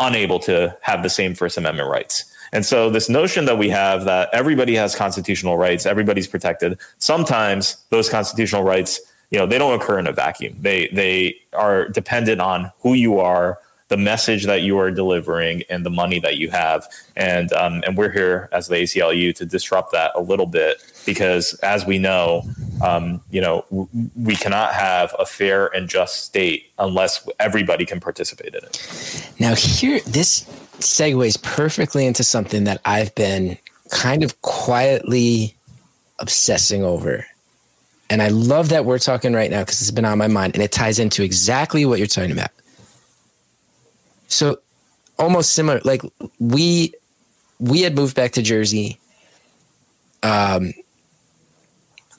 unable 0.00 0.40
to 0.40 0.76
have 0.80 1.04
the 1.04 1.08
same 1.10 1.34
First 1.36 1.56
Amendment 1.56 1.88
rights. 1.88 2.24
And 2.52 2.66
so, 2.66 2.90
this 2.90 3.08
notion 3.08 3.44
that 3.44 3.58
we 3.58 3.68
have 3.68 4.04
that 4.06 4.28
everybody 4.32 4.74
has 4.74 4.96
constitutional 4.96 5.56
rights, 5.56 5.86
everybody's 5.86 6.26
protected, 6.26 6.78
sometimes 6.98 7.76
those 7.90 8.08
constitutional 8.08 8.64
rights, 8.64 9.00
you 9.30 9.38
know, 9.38 9.46
they 9.46 9.58
don't 9.58 9.78
occur 9.78 9.98
in 9.98 10.06
a 10.06 10.12
vacuum. 10.12 10.56
They 10.60 10.88
they 10.88 11.36
are 11.52 11.88
dependent 11.88 12.40
on 12.40 12.72
who 12.80 12.94
you 12.94 13.18
are, 13.20 13.58
the 13.88 13.96
message 13.96 14.44
that 14.46 14.62
you 14.62 14.78
are 14.78 14.90
delivering 14.90 15.62
and 15.68 15.84
the 15.84 15.90
money 15.90 16.18
that 16.20 16.36
you 16.36 16.50
have. 16.50 16.86
And 17.16 17.52
um, 17.52 17.82
and 17.86 17.96
we're 17.96 18.12
here 18.12 18.48
as 18.52 18.68
the 18.68 18.76
ACLU 18.76 19.34
to 19.34 19.44
disrupt 19.44 19.92
that 19.92 20.12
a 20.14 20.20
little 20.20 20.46
bit 20.46 20.82
because, 21.04 21.54
as 21.62 21.84
we 21.84 21.98
know, 21.98 22.42
um, 22.82 23.20
you 23.30 23.40
know, 23.40 23.64
w- 23.70 23.88
we 24.16 24.36
cannot 24.36 24.74
have 24.74 25.14
a 25.18 25.26
fair 25.26 25.66
and 25.68 25.88
just 25.88 26.24
state 26.24 26.70
unless 26.78 27.26
everybody 27.38 27.84
can 27.84 28.00
participate 28.00 28.54
in 28.54 28.64
it. 28.64 29.30
Now, 29.38 29.54
here 29.54 30.00
this 30.00 30.44
segues 30.78 31.42
perfectly 31.42 32.06
into 32.06 32.24
something 32.24 32.64
that 32.64 32.80
I've 32.84 33.14
been 33.14 33.58
kind 33.90 34.22
of 34.22 34.40
quietly 34.42 35.56
obsessing 36.18 36.84
over. 36.84 37.26
And 38.10 38.22
I 38.22 38.28
love 38.28 38.70
that 38.70 38.84
we're 38.84 38.98
talking 38.98 39.34
right 39.34 39.50
now 39.50 39.60
because 39.60 39.80
it's 39.82 39.90
been 39.90 40.04
on 40.04 40.18
my 40.18 40.28
mind 40.28 40.54
and 40.54 40.62
it 40.62 40.72
ties 40.72 40.98
into 40.98 41.22
exactly 41.22 41.84
what 41.84 41.98
you're 41.98 42.06
talking 42.06 42.32
about. 42.32 42.50
So 44.28 44.58
almost 45.18 45.52
similar, 45.52 45.80
like 45.84 46.02
we 46.38 46.94
we 47.58 47.82
had 47.82 47.94
moved 47.94 48.14
back 48.14 48.32
to 48.32 48.42
Jersey. 48.42 48.98
Um, 50.22 50.72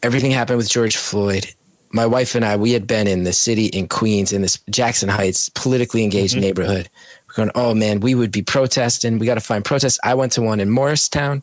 everything 0.04 0.32
happened 0.32 0.58
with 0.58 0.70
George 0.70 0.98
Floyd. 0.98 1.48
My 1.92 2.06
wife 2.06 2.36
and 2.36 2.46
I, 2.46 2.56
we 2.56 2.72
had 2.72 2.86
been 2.86 3.08
in 3.08 3.24
the 3.24 3.34
city 3.34 3.66
in 3.66 3.88
Queens, 3.88 4.32
in 4.32 4.44
this 4.44 4.60
Jackson 4.70 5.10
Heights, 5.10 5.50
politically 5.50 6.04
engaged 6.04 6.34
mm-hmm. 6.34 6.42
neighborhood. 6.42 6.90
We're 7.28 7.46
going, 7.46 7.52
oh 7.56 7.74
man, 7.74 8.00
we 8.00 8.14
would 8.14 8.32
be 8.32 8.44
protesting. 8.44 9.18
We 9.18 9.26
got 9.26 9.36
to 9.36 9.42
find 9.42 9.66
protests. 9.66 10.00
I 10.04 10.14
went 10.14 10.34
to 10.34 10.42
one 10.42 10.60
in 10.60 10.70
Morristown. 10.70 11.42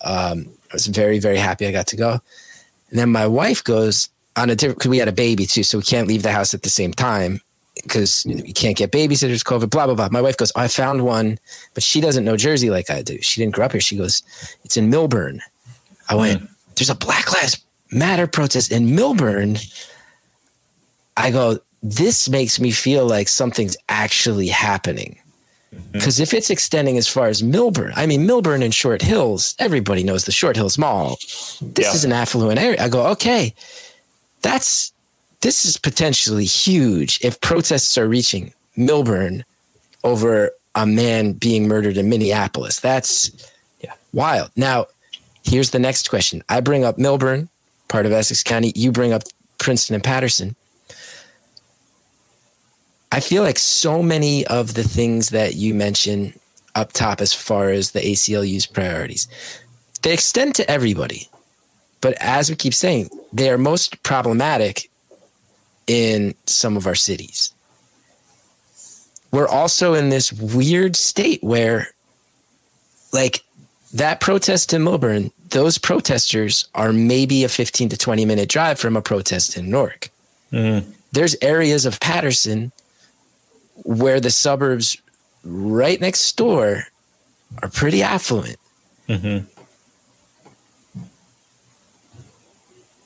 Um, 0.00 0.50
I 0.70 0.74
was 0.74 0.86
very, 0.86 1.18
very 1.18 1.36
happy 1.36 1.66
I 1.66 1.72
got 1.72 1.86
to 1.88 1.96
go. 1.96 2.20
And 2.90 2.98
then 2.98 3.10
my 3.10 3.26
wife 3.26 3.62
goes 3.62 4.08
on 4.36 4.50
a 4.50 4.54
different, 4.54 4.78
because 4.78 4.90
we 4.90 4.98
had 4.98 5.08
a 5.08 5.12
baby 5.12 5.46
too, 5.46 5.62
so 5.62 5.78
we 5.78 5.84
can't 5.84 6.08
leave 6.08 6.22
the 6.22 6.32
house 6.32 6.54
at 6.54 6.62
the 6.62 6.70
same 6.70 6.92
time 6.92 7.40
because 7.82 8.24
you, 8.26 8.34
know, 8.34 8.44
you, 8.44 8.52
can't 8.52 8.76
get 8.76 8.90
babysitters, 8.90 9.44
COVID, 9.44 9.70
blah, 9.70 9.86
blah, 9.86 9.94
blah. 9.94 10.08
My 10.10 10.20
wife 10.20 10.36
goes, 10.36 10.52
I 10.56 10.68
found 10.68 11.04
one, 11.04 11.38
but 11.74 11.82
she 11.82 12.00
doesn't 12.00 12.24
know 12.24 12.36
Jersey 12.36 12.70
like 12.70 12.90
I 12.90 13.02
do. 13.02 13.20
She 13.22 13.40
didn't 13.40 13.54
grow 13.54 13.66
up 13.66 13.72
here. 13.72 13.80
She 13.80 13.96
goes, 13.96 14.22
it's 14.64 14.76
in 14.76 14.90
Millburn. 14.90 15.40
I 16.08 16.14
went, 16.14 16.42
mm. 16.42 16.48
there's 16.76 16.90
a 16.90 16.94
Black 16.94 17.32
Lives 17.32 17.64
Matter 17.90 18.26
protest 18.26 18.70
in 18.70 18.88
Millburn. 18.88 19.58
I 21.16 21.30
go, 21.30 21.58
this 21.82 22.28
makes 22.28 22.60
me 22.60 22.70
feel 22.70 23.06
like 23.06 23.28
something's 23.28 23.76
actually 23.88 24.48
happening. 24.48 25.18
Because 25.92 26.14
mm-hmm. 26.14 26.22
if 26.22 26.34
it's 26.34 26.50
extending 26.50 26.96
as 26.96 27.06
far 27.06 27.26
as 27.28 27.42
Millburn, 27.42 27.92
I 27.94 28.06
mean, 28.06 28.26
Millburn 28.26 28.64
and 28.64 28.74
Short 28.74 29.02
Hills, 29.02 29.54
everybody 29.58 30.02
knows 30.02 30.24
the 30.24 30.32
Short 30.32 30.56
Hills 30.56 30.78
Mall. 30.78 31.16
This 31.60 31.86
yeah. 31.86 31.94
is 31.94 32.04
an 32.04 32.12
affluent 32.12 32.58
area. 32.58 32.82
I 32.82 32.88
go, 32.88 33.06
okay, 33.08 33.54
that's 34.40 34.92
this 35.40 35.64
is 35.64 35.76
potentially 35.76 36.44
huge 36.44 37.20
if 37.22 37.40
protests 37.40 37.96
are 37.98 38.08
reaching 38.08 38.52
Millburn 38.76 39.44
over 40.04 40.50
a 40.74 40.86
man 40.86 41.32
being 41.32 41.68
murdered 41.68 41.96
in 41.96 42.08
Minneapolis. 42.08 42.80
That's 42.80 43.30
yeah. 43.80 43.92
wild. 44.12 44.50
Now, 44.56 44.86
here's 45.44 45.70
the 45.70 45.78
next 45.78 46.08
question. 46.08 46.42
I 46.48 46.60
bring 46.60 46.84
up 46.84 46.96
Millburn, 46.96 47.48
part 47.88 48.06
of 48.06 48.12
Essex 48.12 48.42
County. 48.42 48.72
You 48.74 48.92
bring 48.92 49.12
up 49.12 49.22
Princeton 49.58 49.94
and 49.94 50.04
Paterson. 50.04 50.56
I 53.10 53.20
feel 53.20 53.42
like 53.42 53.58
so 53.58 54.02
many 54.02 54.46
of 54.46 54.74
the 54.74 54.84
things 54.84 55.30
that 55.30 55.54
you 55.54 55.74
mention 55.74 56.38
up 56.74 56.92
top 56.92 57.20
as 57.20 57.32
far 57.32 57.70
as 57.70 57.90
the 57.90 58.00
ACLU's 58.00 58.66
priorities, 58.66 59.28
they 60.02 60.12
extend 60.12 60.54
to 60.56 60.70
everybody. 60.70 61.28
But 62.00 62.14
as 62.20 62.48
we 62.50 62.56
keep 62.56 62.74
saying, 62.74 63.10
they 63.32 63.50
are 63.50 63.58
most 63.58 64.02
problematic 64.02 64.90
in 65.86 66.34
some 66.46 66.76
of 66.76 66.86
our 66.86 66.94
cities. 66.94 67.52
We're 69.30 69.48
also 69.48 69.94
in 69.94 70.08
this 70.08 70.32
weird 70.32 70.96
state 70.96 71.42
where, 71.42 71.88
like, 73.12 73.42
that 73.92 74.20
protest 74.20 74.72
in 74.72 74.82
Millburn, 74.82 75.32
those 75.50 75.78
protesters 75.78 76.68
are 76.74 76.92
maybe 76.92 77.44
a 77.44 77.48
15 77.48 77.88
to 77.90 77.96
20 77.96 78.24
minute 78.24 78.48
drive 78.48 78.78
from 78.78 78.96
a 78.96 79.02
protest 79.02 79.56
in 79.56 79.70
Newark. 79.70 80.10
Mm-hmm. 80.52 80.90
There's 81.12 81.36
areas 81.40 81.86
of 81.86 82.00
Paterson 82.00 82.72
where 83.84 84.20
the 84.20 84.30
suburbs 84.30 85.00
right 85.44 86.00
next 86.00 86.36
door 86.36 86.84
are 87.62 87.68
pretty 87.68 88.02
affluent. 88.02 88.58
Mm-hmm. 89.08 89.46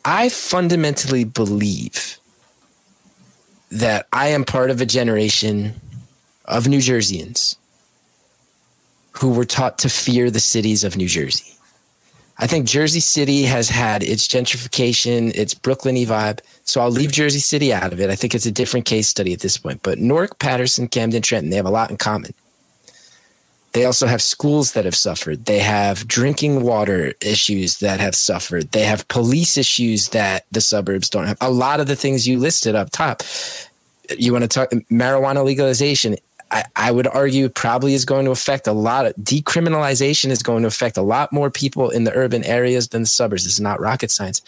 I 0.05 0.29
fundamentally 0.29 1.25
believe 1.25 2.19
that 3.71 4.07
I 4.13 4.29
am 4.29 4.45
part 4.45 4.71
of 4.71 4.81
a 4.81 4.87
generation 4.87 5.75
of 6.45 6.67
New 6.67 6.81
Jerseyans 6.81 7.57
who 9.13 9.33
were 9.33 9.45
taught 9.45 9.79
to 9.79 9.89
fear 9.89 10.31
the 10.31 10.41
cities 10.41 10.83
of 10.85 10.97
New 10.97 11.07
Jersey. 11.07 11.55
I 12.39 12.47
think 12.47 12.67
Jersey 12.67 13.01
City 13.01 13.43
has 13.43 13.69
had 13.69 14.03
its 14.03 14.27
gentrification, 14.27 15.35
its 15.35 15.55
Brooklyn 15.55 15.97
vibe. 15.97 16.41
So 16.65 16.81
I'll 16.81 16.91
leave 16.91 17.13
Jersey 17.13 17.39
City 17.39 17.73
out 17.73 17.93
of 17.93 18.01
it. 18.01 18.11
I 18.11 18.17
think 18.17 18.35
it's 18.35 18.47
a 18.47 18.53
different 18.53 18.87
case 18.87 19.09
study 19.09 19.33
at 19.33 19.41
this 19.41 19.59
point. 19.59 19.83
But 19.83 19.99
Newark, 19.99 20.39
Paterson, 20.39 20.89
Camden, 20.89 21.23
Trenton, 21.23 21.51
they 21.51 21.57
have 21.57 21.67
a 21.67 21.71
lot 21.71 21.91
in 21.91 21.97
common. 21.99 22.33
They 23.73 23.87
also 23.87 24.07
have 24.07 24.21
schools 24.21 24.73
that 24.73 24.85
have 24.85 24.95
suffered. 24.95 25.47
They 25.47 25.61
have 25.61 26.07
drinking 26.07 26.63
water 26.63 27.15
issues 27.23 27.79
that 27.79 28.01
have 28.01 28.15
suffered. 28.15 28.73
They 28.73 28.83
have 28.83 29.09
police 29.09 29.57
issues 29.57 30.09
that 30.11 30.45
the 30.53 30.61
suburbs 30.61 31.09
don't 31.09 31.27
have. 31.27 31.39
A 31.41 31.51
lot 31.51 31.81
of 31.81 31.87
the 31.87 31.97
things 31.97 32.29
you 32.29 32.39
listed 32.39 32.75
up 32.75 32.91
top. 32.91 33.23
You 34.19 34.33
want 34.33 34.43
to 34.43 34.49
talk 34.49 34.71
marijuana 34.91 35.43
legalization? 35.43 36.17
I, 36.53 36.65
I 36.77 36.91
would 36.91 37.07
argue 37.07 37.49
probably 37.49 37.95
is 37.95 38.05
going 38.05 38.27
to 38.27 38.31
affect 38.31 38.67
a 38.67 38.73
lot 38.73 39.07
of 39.07 39.15
decriminalization 39.17 40.31
is 40.31 40.43
going 40.43 40.63
to 40.63 40.69
affect 40.69 40.99
a 40.99 41.03
lot 41.03 41.33
more 41.33 41.51
people 41.51 41.89
in 41.89 42.05
the 42.05 42.15
urban 42.15 42.45
areas 42.45 42.89
than 42.89 43.03
the 43.03 43.09
suburbs. 43.09 43.47
Is 43.47 43.59
not 43.59 43.81
rocket 43.81 44.11
science. 44.11 44.43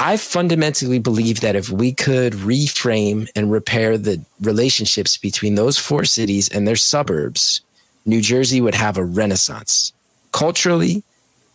I 0.00 0.16
fundamentally 0.16 0.98
believe 0.98 1.40
that 1.40 1.54
if 1.54 1.70
we 1.70 1.92
could 1.92 2.32
reframe 2.32 3.30
and 3.36 3.52
repair 3.52 3.96
the 3.96 4.20
relationships 4.40 5.16
between 5.16 5.54
those 5.54 5.78
four 5.78 6.04
cities 6.04 6.48
and 6.48 6.66
their 6.66 6.76
suburbs, 6.76 7.60
New 8.04 8.20
Jersey 8.20 8.60
would 8.60 8.74
have 8.74 8.98
a 8.98 9.04
renaissance 9.04 9.92
culturally, 10.32 11.04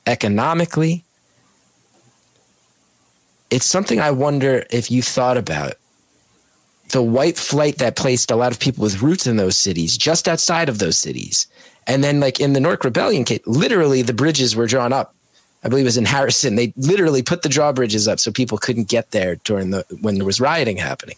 economically. 0.08 1.04
It's 3.50 3.66
something 3.66 4.00
I 4.00 4.12
wonder 4.12 4.66
if 4.72 4.90
you 4.90 5.02
thought 5.02 5.38
about. 5.38 5.74
The 6.90 7.02
white 7.02 7.38
flight 7.38 7.78
that 7.78 7.96
placed 7.96 8.32
a 8.32 8.36
lot 8.36 8.52
of 8.52 8.60
people 8.60 8.84
with 8.84 9.02
roots 9.02 9.28
in 9.28 9.38
those 9.38 9.58
cities, 9.58 9.98
just 9.98 10.28
outside 10.28 10.70
of 10.70 10.80
those 10.80 10.98
cities. 10.98 11.48
And 11.86 12.04
then, 12.04 12.20
like 12.20 12.40
in 12.40 12.54
the 12.54 12.60
Newark 12.60 12.84
Rebellion 12.84 13.24
case, 13.24 13.42
literally 13.46 14.02
the 14.02 14.14
bridges 14.14 14.56
were 14.56 14.68
drawn 14.68 14.94
up. 14.94 15.14
I 15.64 15.70
believe 15.70 15.84
it 15.84 15.88
was 15.88 15.98
in 15.98 16.06
Harrison. 16.06 16.56
They 16.56 16.74
literally 16.78 17.22
put 17.22 17.42
the 17.42 17.50
drawbridges 17.50 18.08
up 18.08 18.20
so 18.20 18.32
people 18.32 18.58
couldn't 18.58 18.88
get 18.88 19.12
there 19.12 19.36
during 19.38 19.72
the 19.72 19.86
when 20.02 20.16
there 20.16 20.26
was 20.26 20.40
rioting 20.40 20.78
happening. 20.78 21.18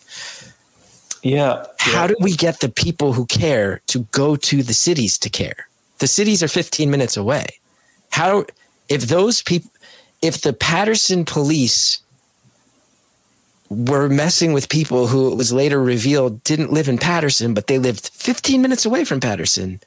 Yeah. 1.24 1.66
How 1.78 2.08
do 2.08 2.16
we 2.20 2.36
get 2.36 2.60
the 2.60 2.70
people 2.70 3.14
who 3.14 3.26
care 3.28 3.82
to 3.88 4.00
go 4.12 4.36
to 4.36 4.64
the 4.64 4.74
cities 4.74 5.18
to 5.20 5.30
care? 5.30 5.68
The 6.00 6.08
cities 6.08 6.42
are 6.42 6.48
15 6.48 6.90
minutes 6.90 7.16
away. 7.16 7.60
How, 8.10 8.46
if 8.90 9.04
those 9.04 9.44
people, 9.44 9.70
if 10.22 10.42
the 10.42 10.54
Paterson 10.54 11.26
police 11.26 12.01
were 13.72 14.10
messing 14.10 14.52
with 14.52 14.68
people 14.68 15.08
who 15.08 15.32
it 15.32 15.38
was 15.38 15.54
later 15.54 15.82
revealed 15.82 16.44
didn't 16.44 16.74
live 16.74 16.90
in 16.90 16.98
Paterson, 16.98 17.54
but 17.54 17.68
they 17.68 17.80
lived 17.80 18.10
15 18.10 18.62
minutes 18.62 18.86
away 18.86 19.06
from 19.06 19.22
Paterson. 19.22 19.80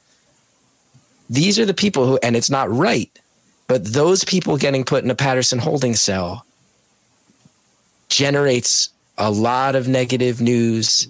these 1.29 1.59
are 1.59 1.65
the 1.65 1.73
people 1.73 2.07
who, 2.07 2.19
and 2.23 2.35
it's 2.35 2.49
not 2.49 2.69
right, 2.71 3.11
but 3.67 3.85
those 3.85 4.23
people 4.23 4.57
getting 4.57 4.83
put 4.83 5.03
in 5.03 5.11
a 5.11 5.15
Paterson 5.15 5.59
holding 5.59 5.95
cell 5.95 6.45
generates 8.09 8.89
a 9.19 9.29
lot 9.29 9.75
of 9.75 9.87
negative 9.87 10.41
news 10.41 11.07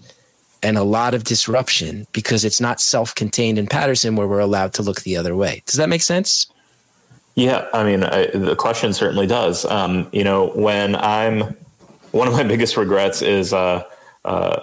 and 0.61 0.77
a 0.77 0.83
lot 0.83 1.13
of 1.13 1.23
disruption 1.23 2.07
because 2.11 2.43
it's 2.43 2.59
not 2.59 2.81
self-contained 2.81 3.57
in 3.57 3.67
Paterson 3.67 4.17
where 4.17 4.27
we're 4.27 4.39
allowed 4.39 4.73
to 4.73 4.81
look 4.81 5.01
the 5.01 5.15
other 5.15 5.35
way. 5.35 5.63
Does 5.65 5.75
that 5.75 5.87
make 5.87 6.01
sense? 6.01 6.47
Yeah, 7.35 7.67
I 7.73 7.83
mean, 7.85 8.03
I, 8.03 8.27
the 8.27 8.55
question 8.55 8.91
certainly 8.93 9.27
does. 9.27 9.63
Um, 9.65 10.09
you 10.11 10.23
know, 10.23 10.47
when 10.49 10.95
I'm 10.95 11.55
one 12.15 12.27
of 12.27 12.33
my 12.33 12.43
biggest 12.53 12.77
regrets 12.77 13.21
is 13.21 13.53
uh, 13.53 13.83
uh, 14.23 14.59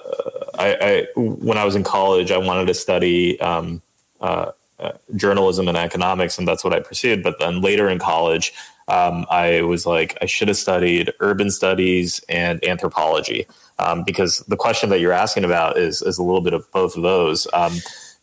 I, 0.59 0.77
I, 0.81 1.07
when 1.17 1.59
I 1.59 1.65
was 1.65 1.77
in 1.77 1.85
college, 1.85 2.31
I 2.31 2.39
wanted 2.39 2.67
to 2.67 2.75
study 2.75 3.41
um, 3.41 3.83
uh, 4.21 4.53
uh, 4.79 4.93
journalism 5.15 5.69
and 5.69 5.77
economics, 5.77 6.39
and 6.39 6.49
that's 6.49 6.65
what 6.65 6.73
I 6.73 6.81
pursued. 6.81 7.23
But 7.23 7.39
then 7.39 7.61
later 7.61 7.89
in 7.89 7.99
college, 7.99 8.53
um, 8.89 9.27
I 9.31 9.63
was 9.63 9.87
like, 9.87 10.19
I 10.21 10.27
should 10.27 10.49
have 10.49 10.57
studied 10.57 11.13
urban 11.21 11.51
studies 11.51 12.21
and 12.29 12.65
anthropology 12.65 13.47
um, 13.79 14.03
because 14.03 14.41
the 14.49 14.57
question 14.57 14.91
that 14.91 15.01
you're 15.01 15.13
asking 15.13 15.45
about 15.45 15.79
is 15.79 16.03
is 16.03 16.19
a 16.19 16.23
little 16.23 16.41
bit 16.41 16.55
of 16.55 16.71
both 16.73 16.97
of 16.97 17.03
those. 17.03 17.47
Um, 17.53 17.75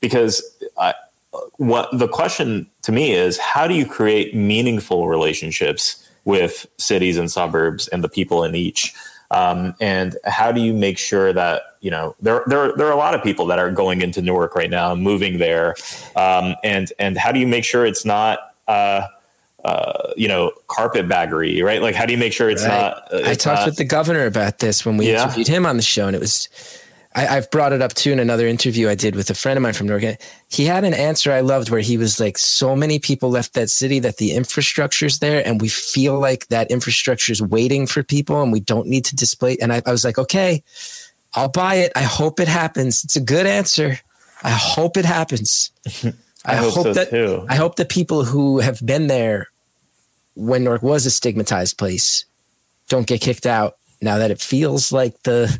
because 0.02 0.44
I, 0.78 0.94
what 1.58 1.90
the 1.94 2.08
question 2.08 2.70
to 2.82 2.92
me 2.92 3.14
is, 3.14 3.38
how 3.38 3.68
do 3.68 3.74
you 3.74 3.86
create 3.86 4.36
meaningful 4.36 5.08
relationships 5.08 6.06
with 6.26 6.68
cities 6.78 7.18
and 7.18 7.32
suburbs 7.32 7.88
and 7.88 8.04
the 8.04 8.10
people 8.10 8.44
in 8.44 8.56
each? 8.56 8.94
Um, 9.32 9.76
and 9.80 10.18
how 10.26 10.52
do 10.52 10.60
you 10.60 10.74
make 10.74 10.98
sure 10.98 11.32
that 11.34 11.62
you 11.82 11.92
know 11.92 12.16
there 12.22 12.44
there 12.48 12.76
there 12.76 12.88
are 12.88 12.92
a 12.92 12.98
lot 12.98 13.14
of 13.14 13.24
people 13.24 13.46
that 13.48 13.60
are 13.60 13.72
going 13.72 14.02
into 14.02 14.22
Newark 14.22 14.56
right 14.56 14.70
now, 14.70 14.96
moving 14.96 15.38
there, 15.38 15.76
um, 16.16 16.56
and 16.64 16.92
and 16.98 17.18
how 17.18 17.32
do 17.32 17.40
you 17.40 17.48
make 17.48 17.64
sure 17.64 17.86
it's 17.86 18.06
not 18.06 18.40
uh, 18.68 19.06
uh, 19.64 20.14
you 20.18 20.28
know 20.28 20.52
carpetbaggery, 20.68 21.62
right? 21.62 21.82
Like 21.82 21.96
how 21.96 22.06
do 22.06 22.14
you 22.14 22.18
make 22.18 22.34
sure 22.34 22.50
it's 22.50 22.64
right. 22.64 22.70
not? 22.70 22.98
Uh, 23.14 23.18
it's 23.18 23.28
I 23.28 23.34
talked 23.36 23.60
not, 23.62 23.66
with 23.68 23.76
the 23.78 23.86
governor 23.86 24.26
about 24.26 24.60
this 24.60 24.86
when 24.86 24.98
we 24.98 25.12
yeah. 25.12 25.24
interviewed 25.24 25.48
him 25.48 25.66
on 25.66 25.78
the 25.78 25.84
show, 25.84 26.08
and 26.08 26.16
it 26.16 26.20
was 26.20 26.50
I, 27.16 27.22
have 27.24 27.50
brought 27.50 27.74
it 27.74 27.82
up 27.82 27.94
too 27.96 28.12
in 28.12 28.20
another 28.20 28.48
interview 28.48 28.88
I 28.88 28.96
did 28.96 29.16
with 29.16 29.30
a 29.32 29.34
friend 29.34 29.58
of 29.58 29.64
mine 29.64 29.74
from 29.74 29.88
Newark. 29.88 30.22
He 30.48 30.66
had 30.66 30.84
an 30.84 30.94
answer 30.94 31.32
I 31.32 31.40
loved 31.40 31.70
where 31.72 31.82
he 31.82 31.98
was 31.98 32.20
like, 32.20 32.38
so 32.38 32.76
many 32.76 33.00
people 33.00 33.30
left 33.30 33.56
that 33.56 33.70
city 33.70 34.00
that 34.00 34.18
the 34.18 34.34
infrastructure's 34.34 35.18
there 35.18 35.46
and 35.46 35.60
we 35.60 35.70
feel 35.70 36.20
like 36.20 36.48
that 36.48 36.70
infrastructure 36.70 37.32
is 37.32 37.42
waiting 37.42 37.88
for 37.88 38.04
people 38.04 38.42
and 38.42 38.52
we 38.52 38.60
don't 38.60 38.88
need 38.88 39.06
to 39.06 39.16
display. 39.16 39.58
And 39.60 39.74
I, 39.74 39.82
I 39.86 39.92
was 39.92 40.06
like, 40.06 40.20
okay, 40.20 40.64
I'll 41.34 41.50
buy 41.50 41.76
it. 41.76 41.92
I 41.96 42.04
hope 42.04 42.40
it 42.40 42.48
happens. 42.48 43.04
It's 43.04 43.16
a 43.16 43.22
good 43.22 43.48
answer. 43.48 44.00
I 44.44 44.52
hope 44.52 44.96
it 44.96 45.06
happens. 45.06 45.72
I, 46.04 46.14
I, 46.46 46.56
hope, 46.56 46.74
hope 46.74 46.84
so 46.84 46.94
that 46.94 47.10
too. 47.10 47.46
I 47.50 47.56
hope 47.56 47.76
the 47.76 47.86
people 47.86 48.24
who 48.24 48.60
have 48.60 48.86
been 48.86 49.08
there 49.08 49.48
when 50.36 50.64
Newark 50.64 50.84
was 50.84 51.06
a 51.06 51.12
stigmatized 51.12 51.78
place 51.78 52.26
don't 52.88 53.08
get 53.08 53.20
kicked 53.22 53.46
out 53.46 53.78
now 54.02 54.20
that 54.20 54.32
it 54.32 54.40
feels 54.40 54.92
like 54.92 55.22
the 55.24 55.60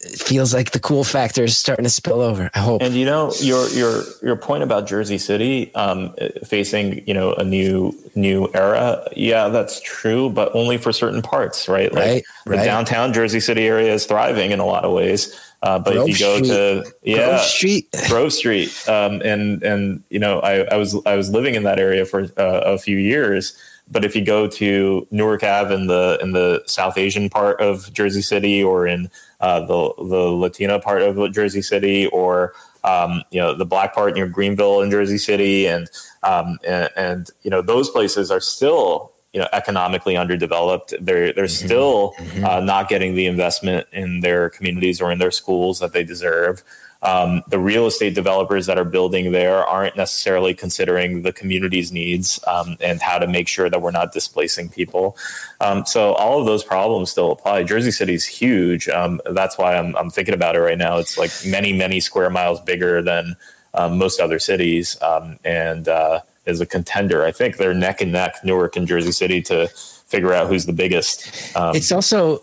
it 0.00 0.20
feels 0.20 0.54
like 0.54 0.70
the 0.70 0.78
cool 0.78 1.02
factor 1.02 1.42
is 1.42 1.56
starting 1.56 1.82
to 1.82 1.90
spill 1.90 2.20
over. 2.20 2.50
I 2.54 2.60
hope. 2.60 2.82
And 2.82 2.94
you 2.94 3.04
know 3.04 3.32
your 3.40 3.68
your 3.70 4.02
your 4.22 4.36
point 4.36 4.62
about 4.62 4.86
Jersey 4.86 5.18
City 5.18 5.74
um, 5.74 6.14
facing 6.46 7.06
you 7.06 7.14
know 7.14 7.32
a 7.32 7.42
new 7.42 7.94
new 8.14 8.48
era. 8.54 9.08
Yeah, 9.16 9.48
that's 9.48 9.80
true, 9.80 10.30
but 10.30 10.54
only 10.54 10.78
for 10.78 10.92
certain 10.92 11.20
parts, 11.20 11.68
right? 11.68 11.92
Like 11.92 12.04
right, 12.04 12.24
the 12.44 12.50
right. 12.52 12.64
downtown 12.64 13.12
Jersey 13.12 13.40
City 13.40 13.66
area 13.66 13.92
is 13.92 14.06
thriving 14.06 14.52
in 14.52 14.60
a 14.60 14.66
lot 14.66 14.84
of 14.84 14.92
ways. 14.92 15.36
Uh, 15.60 15.80
but 15.80 15.94
Grove 15.94 16.08
if 16.08 16.20
you 16.20 16.24
go 16.24 16.36
Street. 16.36 16.48
to 16.48 16.94
yeah 17.02 17.16
Grove 17.30 17.40
Street, 17.40 17.88
Grove 18.08 18.32
Street, 18.32 18.88
um, 18.88 19.20
and 19.22 19.62
and 19.64 20.04
you 20.10 20.20
know 20.20 20.38
I, 20.40 20.60
I 20.60 20.76
was 20.76 20.96
I 21.06 21.16
was 21.16 21.30
living 21.30 21.56
in 21.56 21.64
that 21.64 21.80
area 21.80 22.04
for 22.04 22.22
uh, 22.36 22.60
a 22.64 22.78
few 22.78 22.96
years. 22.96 23.56
But 23.90 24.04
if 24.04 24.14
you 24.14 24.22
go 24.22 24.46
to 24.46 25.08
Newark 25.10 25.42
Ave 25.42 25.74
in 25.74 25.86
the 25.86 26.18
in 26.22 26.32
the 26.32 26.62
South 26.66 26.96
Asian 26.98 27.28
part 27.28 27.60
of 27.60 27.92
Jersey 27.92 28.22
City, 28.22 28.62
or 28.62 28.86
in 28.86 29.10
uh, 29.40 29.60
the 29.60 29.94
the 29.98 30.22
Latino 30.30 30.78
part 30.78 31.02
of 31.02 31.32
Jersey 31.32 31.62
City, 31.62 32.06
or 32.06 32.54
um, 32.84 33.22
you 33.30 33.40
know 33.40 33.54
the 33.54 33.66
black 33.66 33.94
part 33.94 34.14
near 34.14 34.26
Greenville 34.26 34.80
in 34.80 34.90
Jersey 34.90 35.18
City, 35.18 35.66
and, 35.66 35.88
um, 36.22 36.58
and, 36.66 36.88
and 36.96 37.30
you 37.42 37.50
know 37.50 37.62
those 37.62 37.90
places 37.90 38.30
are 38.30 38.40
still 38.40 39.12
you 39.32 39.40
know 39.40 39.48
economically 39.52 40.16
underdeveloped. 40.16 40.94
They're 41.00 41.32
they're 41.32 41.44
mm-hmm. 41.44 41.66
still 41.66 42.14
mm-hmm. 42.18 42.44
Uh, 42.44 42.60
not 42.60 42.88
getting 42.88 43.14
the 43.14 43.26
investment 43.26 43.86
in 43.92 44.20
their 44.20 44.50
communities 44.50 45.00
or 45.00 45.12
in 45.12 45.18
their 45.18 45.30
schools 45.30 45.78
that 45.80 45.92
they 45.92 46.04
deserve 46.04 46.62
um, 47.02 47.42
the 47.48 47.58
real 47.58 47.86
estate 47.86 48.14
developers 48.14 48.66
that 48.66 48.76
are 48.76 48.84
building 48.84 49.30
there 49.30 49.64
aren't 49.64 49.96
necessarily 49.96 50.52
considering 50.52 51.22
the 51.22 51.32
community's 51.32 51.92
needs 51.92 52.40
um, 52.46 52.76
and 52.80 53.00
how 53.00 53.18
to 53.18 53.28
make 53.28 53.46
sure 53.46 53.70
that 53.70 53.80
we're 53.80 53.92
not 53.92 54.12
displacing 54.12 54.68
people. 54.68 55.16
Um, 55.60 55.86
so 55.86 56.14
all 56.14 56.40
of 56.40 56.46
those 56.46 56.64
problems 56.64 57.10
still 57.10 57.30
apply. 57.30 57.62
Jersey 57.62 57.92
City 57.92 58.14
is 58.14 58.26
huge. 58.26 58.88
Um, 58.88 59.20
that's 59.30 59.56
why 59.56 59.76
I'm, 59.76 59.96
I'm, 59.96 60.10
thinking 60.10 60.34
about 60.34 60.56
it 60.56 60.60
right 60.60 60.78
now. 60.78 60.98
It's 60.98 61.16
like 61.16 61.30
many, 61.46 61.72
many 61.72 62.00
square 62.00 62.30
miles 62.30 62.60
bigger 62.62 63.00
than 63.02 63.36
um, 63.74 63.98
most 63.98 64.18
other 64.18 64.38
cities, 64.38 65.00
um, 65.02 65.38
and 65.44 65.86
uh, 65.86 66.20
is 66.46 66.60
a 66.60 66.66
contender. 66.66 67.24
I 67.24 67.30
think 67.30 67.58
they're 67.58 67.74
neck 67.74 68.00
and 68.00 68.10
neck, 68.10 68.36
Newark 68.42 68.74
and 68.74 68.88
Jersey 68.88 69.12
City, 69.12 69.42
to 69.42 69.68
figure 69.68 70.32
out 70.32 70.48
who's 70.48 70.66
the 70.66 70.72
biggest. 70.72 71.52
it's 71.74 71.92
also. 71.92 72.42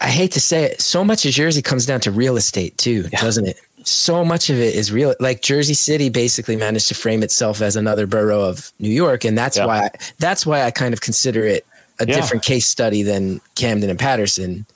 I 0.00 0.08
hate 0.08 0.32
to 0.32 0.40
say 0.40 0.64
it, 0.64 0.80
so 0.80 1.04
much 1.04 1.24
of 1.26 1.32
Jersey 1.32 1.62
comes 1.62 1.86
down 1.86 2.00
to 2.00 2.10
real 2.10 2.36
estate 2.36 2.76
too, 2.78 3.08
yeah. 3.12 3.20
doesn't 3.20 3.46
it? 3.46 3.60
So 3.84 4.24
much 4.24 4.50
of 4.50 4.58
it 4.58 4.74
is 4.74 4.92
real. 4.92 5.14
Like 5.20 5.42
Jersey 5.42 5.74
City 5.74 6.10
basically 6.10 6.56
managed 6.56 6.88
to 6.88 6.94
frame 6.94 7.22
itself 7.22 7.60
as 7.62 7.76
another 7.76 8.06
borough 8.06 8.42
of 8.42 8.72
New 8.78 8.90
York, 8.90 9.24
and 9.24 9.36
that's 9.36 9.56
yeah. 9.56 9.66
why 9.66 9.84
I, 9.84 9.90
that's 10.18 10.44
why 10.44 10.62
I 10.62 10.70
kind 10.70 10.92
of 10.92 11.00
consider 11.00 11.46
it 11.46 11.66
a 11.98 12.06
yeah. 12.06 12.14
different 12.14 12.44
case 12.44 12.66
study 12.66 13.02
than 13.02 13.40
Camden 13.54 13.90
and 13.90 13.98
Paterson. 13.98 14.66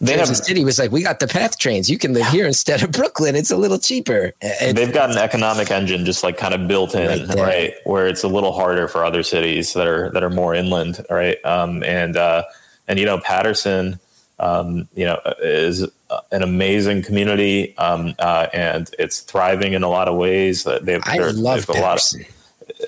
They 0.00 0.16
Jersey 0.16 0.34
have, 0.34 0.44
City 0.44 0.64
was 0.64 0.78
like, 0.78 0.90
we 0.92 1.02
got 1.02 1.20
the 1.20 1.26
PATH 1.26 1.58
trains. 1.58 1.88
You 1.88 1.98
can 1.98 2.12
live 2.12 2.26
here 2.26 2.46
instead 2.46 2.82
of 2.82 2.90
Brooklyn. 2.90 3.36
It's 3.36 3.50
a 3.50 3.56
little 3.56 3.78
cheaper. 3.78 4.32
They've 4.40 4.92
got 4.92 5.10
an 5.10 5.18
economic 5.18 5.70
engine 5.70 6.04
just 6.04 6.22
like 6.22 6.36
kind 6.36 6.52
of 6.52 6.68
built 6.68 6.94
in, 6.94 7.28
right, 7.28 7.38
right, 7.38 7.74
Where 7.84 8.06
it's 8.06 8.22
a 8.22 8.28
little 8.28 8.52
harder 8.52 8.88
for 8.88 9.04
other 9.04 9.22
cities 9.22 9.72
that 9.72 9.86
are 9.86 10.10
that 10.10 10.22
are 10.22 10.30
more 10.30 10.54
inland, 10.54 11.04
right? 11.08 11.42
Um, 11.44 11.82
and 11.84 12.16
uh, 12.16 12.42
and 12.86 12.98
you 12.98 13.06
know 13.06 13.18
Paterson 13.18 13.98
um, 14.38 14.88
you 14.94 15.04
know, 15.04 15.20
is 15.42 15.86
an 16.32 16.42
amazing 16.42 17.02
community, 17.02 17.76
um, 17.78 18.14
uh, 18.18 18.48
and 18.52 18.90
it's 18.98 19.20
thriving 19.20 19.72
in 19.72 19.82
a 19.82 19.88
lot 19.88 20.08
of 20.08 20.16
ways. 20.16 20.64
They've, 20.64 21.00
I 21.04 21.18
love 21.18 21.68
a 21.68 21.72
lot. 21.72 22.02
Of, 22.14 22.20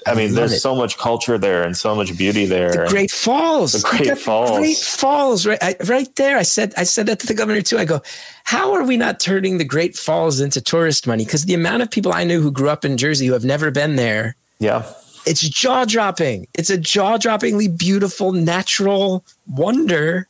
I, 0.07 0.11
I 0.11 0.15
mean, 0.15 0.35
there's 0.35 0.53
it. 0.53 0.61
so 0.61 0.75
much 0.75 0.99
culture 0.99 1.39
there 1.39 1.63
and 1.63 1.77
so 1.77 1.95
much 1.95 2.17
beauty 2.17 2.47
there. 2.47 2.71
The 2.71 2.87
Great 2.89 3.11
Falls, 3.11 3.73
the 3.73 3.89
Great 3.89 4.19
Falls, 4.19 4.59
Great 4.59 4.77
Falls, 4.77 5.47
right, 5.47 5.59
I, 5.63 5.77
right 5.85 6.13
there. 6.17 6.37
I 6.39 6.43
said, 6.43 6.73
I 6.77 6.85
said 6.85 7.07
that 7.07 7.21
to 7.21 7.27
the 7.27 7.35
governor 7.35 7.63
too. 7.63 7.79
I 7.79 7.85
go, 7.85 8.03
how 8.45 8.73
are 8.75 8.85
we 8.85 8.97
not 8.97 9.21
turning 9.21 9.59
the 9.59 9.65
Great 9.65 9.97
Falls 9.97 10.41
into 10.41 10.61
tourist 10.61 11.07
money? 11.07 11.25
Because 11.25 11.45
the 11.45 11.55
amount 11.55 11.83
of 11.83 11.91
people 11.91 12.13
I 12.13 12.25
knew 12.25 12.41
who 12.41 12.51
grew 12.51 12.69
up 12.71 12.85
in 12.85 12.97
Jersey 12.97 13.27
who 13.27 13.33
have 13.33 13.45
never 13.45 13.71
been 13.71 13.97
there, 13.97 14.37
yeah, 14.59 14.91
it's 15.27 15.43
jaw 15.43 15.85
dropping. 15.85 16.47
It's 16.55 16.71
a 16.71 16.79
jaw 16.79 17.19
droppingly 17.19 17.77
beautiful 17.77 18.33
natural 18.33 19.25
wonder 19.47 20.29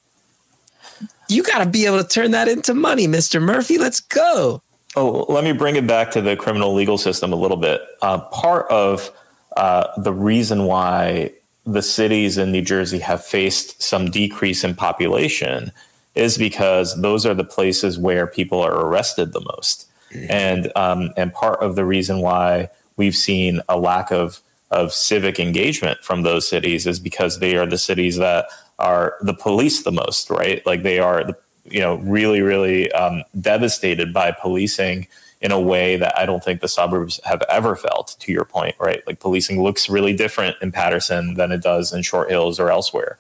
you 1.29 1.43
got 1.43 1.59
to 1.59 1.66
be 1.66 1.87
able 1.87 2.03
to 2.03 2.09
turn 2.09 2.33
that 2.33 2.49
into 2.49 2.74
money, 2.74 3.07
Mr. 3.07 3.41
Murphy. 3.41 3.79
Let's 3.79 4.01
go. 4.01 4.62
Oh, 4.95 5.27
let 5.29 5.45
me 5.45 5.53
bring 5.53 5.77
it 5.77 5.87
back 5.87 6.11
to 6.12 6.22
the 6.22 6.37
criminal 6.37 6.72
legal 6.72 6.97
system 6.97 7.33
a 7.33 7.37
little 7.37 7.57
bit. 7.57 7.83
Uh, 8.01 8.18
part 8.18 8.66
of 8.70 9.11
uh, 9.57 9.89
the 9.99 10.12
reason 10.12 10.64
why 10.64 11.33
the 11.66 11.83
cities 11.83 12.39
in 12.39 12.53
New 12.53 12.62
Jersey 12.62 12.99
have 13.01 13.24
faced 13.24 13.83
some 13.83 14.11
decrease 14.11 14.64
in 14.64 14.74
population 14.74 15.72
is 16.14 16.39
because 16.39 17.01
those 17.03 17.27
are 17.27 17.35
the 17.35 17.45
places 17.45 17.99
where 17.99 18.27
people 18.27 18.62
are 18.62 18.87
arrested 18.87 19.33
the 19.33 19.41
most, 19.41 19.87
mm-hmm. 20.11 20.31
and 20.31 20.72
um, 20.77 21.11
and 21.16 21.33
part 21.33 21.61
of 21.61 21.77
the 21.77 21.85
reason 21.85 22.20
why 22.20 22.70
we've 22.97 23.16
seen 23.16 23.61
a 23.68 23.77
lack 23.77 24.11
of 24.11 24.41
of 24.70 24.93
civic 24.93 25.39
engagement 25.39 26.03
from 26.03 26.22
those 26.22 26.49
cities 26.49 26.87
is 26.87 26.99
because 26.99 27.39
they 27.39 27.57
are 27.57 27.66
the 27.66 27.79
cities 27.79 28.16
that 28.16 28.47
are 28.79 29.16
the 29.20 29.35
police 29.35 29.83
the 29.83 29.93
most, 29.93 30.31
right? 30.31 30.64
Like 30.66 30.83
they 30.83 30.99
are, 30.99 31.24
you 31.64 31.81
know, 31.81 31.97
really, 31.97 32.43
really 32.43 32.91
um, 32.93 33.22
devastated 33.41 34.12
by 34.12 34.33
policing 34.33 35.09
in 35.41 35.53
a 35.53 35.61
way 35.61 35.97
that 35.97 36.16
I 36.18 36.27
don't 36.27 36.43
think 36.43 36.61
the 36.61 36.68
suburbs 36.68 37.20
have 37.24 37.43
ever 37.49 37.77
felt. 37.77 38.16
To 38.20 38.33
your 38.33 38.45
point, 38.45 38.74
right? 38.79 39.03
Like 39.07 39.20
policing 39.20 39.62
looks 39.62 39.89
really 39.89 40.14
different 40.14 40.57
in 40.62 40.72
Paterson 40.72 41.35
than 41.35 41.53
it 41.53 41.62
does 41.62 41.93
in 41.93 42.03
Short 42.03 42.31
Hills 42.31 42.59
or 42.59 42.70
elsewhere. 42.70 43.18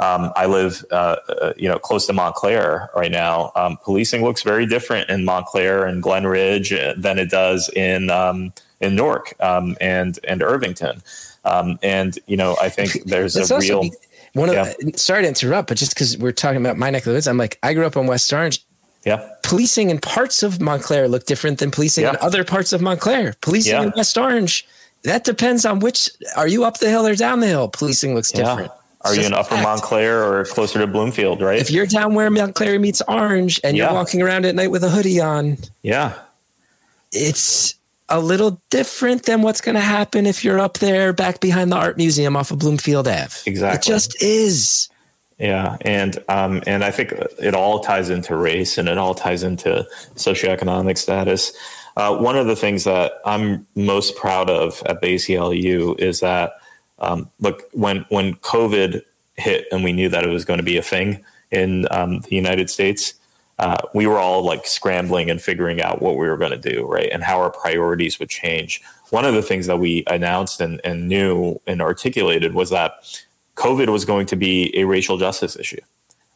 Um, 0.00 0.32
I 0.36 0.46
live, 0.46 0.84
uh, 0.92 1.16
uh, 1.28 1.52
you 1.56 1.68
know, 1.68 1.78
close 1.78 2.06
to 2.06 2.12
Montclair 2.12 2.88
right 2.94 3.10
now. 3.10 3.50
Um, 3.56 3.78
policing 3.82 4.22
looks 4.22 4.42
very 4.42 4.64
different 4.64 5.10
in 5.10 5.24
Montclair 5.24 5.86
and 5.86 6.00
Glen 6.00 6.24
Ridge 6.24 6.72
uh, 6.72 6.94
than 6.96 7.18
it 7.18 7.30
does 7.30 7.68
in 7.74 8.08
um, 8.08 8.52
in 8.80 8.94
Newark 8.94 9.34
um, 9.40 9.76
and 9.80 10.18
and 10.22 10.40
Irvington. 10.42 11.02
Um, 11.44 11.80
and 11.82 12.16
you 12.26 12.36
know, 12.36 12.56
I 12.60 12.68
think 12.68 13.04
there's 13.04 13.34
a 13.36 13.58
real. 13.58 13.82
Be- 13.82 13.92
one 14.34 14.48
of 14.48 14.54
yeah. 14.54 14.72
the, 14.78 14.98
sorry 14.98 15.22
to 15.22 15.28
interrupt, 15.28 15.68
but 15.68 15.76
just 15.76 15.94
because 15.94 16.18
we're 16.18 16.32
talking 16.32 16.60
about 16.60 16.76
my 16.76 16.90
neck 16.90 17.02
of 17.02 17.06
the 17.06 17.12
woods, 17.12 17.28
I'm 17.28 17.38
like, 17.38 17.58
I 17.62 17.74
grew 17.74 17.86
up 17.86 17.96
in 17.96 18.06
West 18.06 18.32
Orange. 18.32 18.64
Yeah. 19.04 19.28
Policing 19.42 19.90
in 19.90 19.98
parts 20.00 20.42
of 20.42 20.60
Montclair 20.60 21.08
look 21.08 21.24
different 21.26 21.58
than 21.58 21.70
policing 21.70 22.04
yeah. 22.04 22.10
in 22.10 22.16
other 22.20 22.44
parts 22.44 22.72
of 22.72 22.82
Montclair. 22.82 23.34
Policing 23.40 23.72
yeah. 23.72 23.82
in 23.82 23.92
West 23.96 24.18
Orange, 24.18 24.66
that 25.04 25.24
depends 25.24 25.64
on 25.64 25.80
which 25.80 26.10
are 26.36 26.48
you 26.48 26.64
up 26.64 26.78
the 26.78 26.90
hill 26.90 27.06
or 27.06 27.14
down 27.14 27.40
the 27.40 27.46
hill? 27.46 27.68
Policing 27.68 28.14
looks 28.14 28.32
different. 28.32 28.70
Are 29.02 29.14
you 29.14 29.22
in 29.22 29.32
Upper 29.32 29.50
fact. 29.50 29.62
Montclair 29.62 30.24
or 30.24 30.44
closer 30.44 30.80
to 30.80 30.86
Bloomfield, 30.86 31.40
right? 31.40 31.60
If 31.60 31.70
you're 31.70 31.86
down 31.86 32.14
where 32.14 32.28
Montclair 32.30 32.78
meets 32.80 33.00
Orange 33.06 33.60
and 33.62 33.76
you're 33.76 33.92
walking 33.92 34.20
around 34.20 34.44
at 34.44 34.54
night 34.54 34.72
with 34.72 34.82
a 34.82 34.90
hoodie 34.90 35.20
on, 35.20 35.56
yeah, 35.82 36.14
it's 37.12 37.74
a 38.08 38.20
little 38.20 38.60
different 38.70 39.24
than 39.24 39.42
what's 39.42 39.60
going 39.60 39.74
to 39.74 39.80
happen 39.80 40.26
if 40.26 40.44
you're 40.44 40.58
up 40.58 40.78
there 40.78 41.12
back 41.12 41.40
behind 41.40 41.72
the 41.72 41.76
art 41.76 41.96
museum 41.96 42.36
off 42.36 42.50
of 42.50 42.58
Bloomfield 42.58 43.06
Ave. 43.06 43.34
Exactly. 43.46 43.78
It 43.78 43.82
just 43.82 44.22
is. 44.22 44.88
Yeah, 45.38 45.76
and 45.82 46.18
um, 46.28 46.62
and 46.66 46.82
I 46.82 46.90
think 46.90 47.12
it 47.12 47.54
all 47.54 47.80
ties 47.80 48.10
into 48.10 48.34
race 48.34 48.76
and 48.76 48.88
it 48.88 48.98
all 48.98 49.14
ties 49.14 49.44
into 49.44 49.86
socioeconomic 50.16 50.98
status. 50.98 51.52
Uh, 51.96 52.16
one 52.16 52.36
of 52.36 52.46
the 52.46 52.56
things 52.56 52.84
that 52.84 53.12
I'm 53.24 53.66
most 53.76 54.16
proud 54.16 54.50
of 54.50 54.82
at 54.86 55.00
the 55.00 55.14
ACLU 55.14 55.98
is 55.98 56.20
that 56.20 56.54
um, 56.98 57.30
look 57.38 57.62
when 57.72 58.04
when 58.08 58.34
COVID 58.34 59.02
hit 59.36 59.66
and 59.70 59.84
we 59.84 59.92
knew 59.92 60.08
that 60.08 60.24
it 60.24 60.28
was 60.28 60.44
going 60.44 60.58
to 60.58 60.64
be 60.64 60.76
a 60.76 60.82
thing 60.82 61.24
in 61.50 61.86
um, 61.90 62.20
the 62.20 62.34
United 62.34 62.68
States, 62.68 63.14
uh, 63.58 63.76
we 63.92 64.06
were 64.06 64.18
all 64.18 64.44
like 64.44 64.66
scrambling 64.66 65.30
and 65.30 65.42
figuring 65.42 65.82
out 65.82 66.00
what 66.00 66.16
we 66.16 66.28
were 66.28 66.36
going 66.36 66.52
to 66.52 66.56
do, 66.56 66.86
right, 66.86 67.08
and 67.10 67.24
how 67.24 67.40
our 67.40 67.50
priorities 67.50 68.18
would 68.18 68.28
change. 68.28 68.80
One 69.10 69.24
of 69.24 69.34
the 69.34 69.42
things 69.42 69.66
that 69.66 69.78
we 69.78 70.04
announced 70.06 70.60
and, 70.60 70.80
and 70.84 71.08
knew 71.08 71.60
and 71.66 71.82
articulated 71.82 72.54
was 72.54 72.70
that 72.70 72.92
COVID 73.56 73.88
was 73.88 74.04
going 74.04 74.26
to 74.26 74.36
be 74.36 74.76
a 74.78 74.84
racial 74.84 75.18
justice 75.18 75.56
issue. 75.56 75.80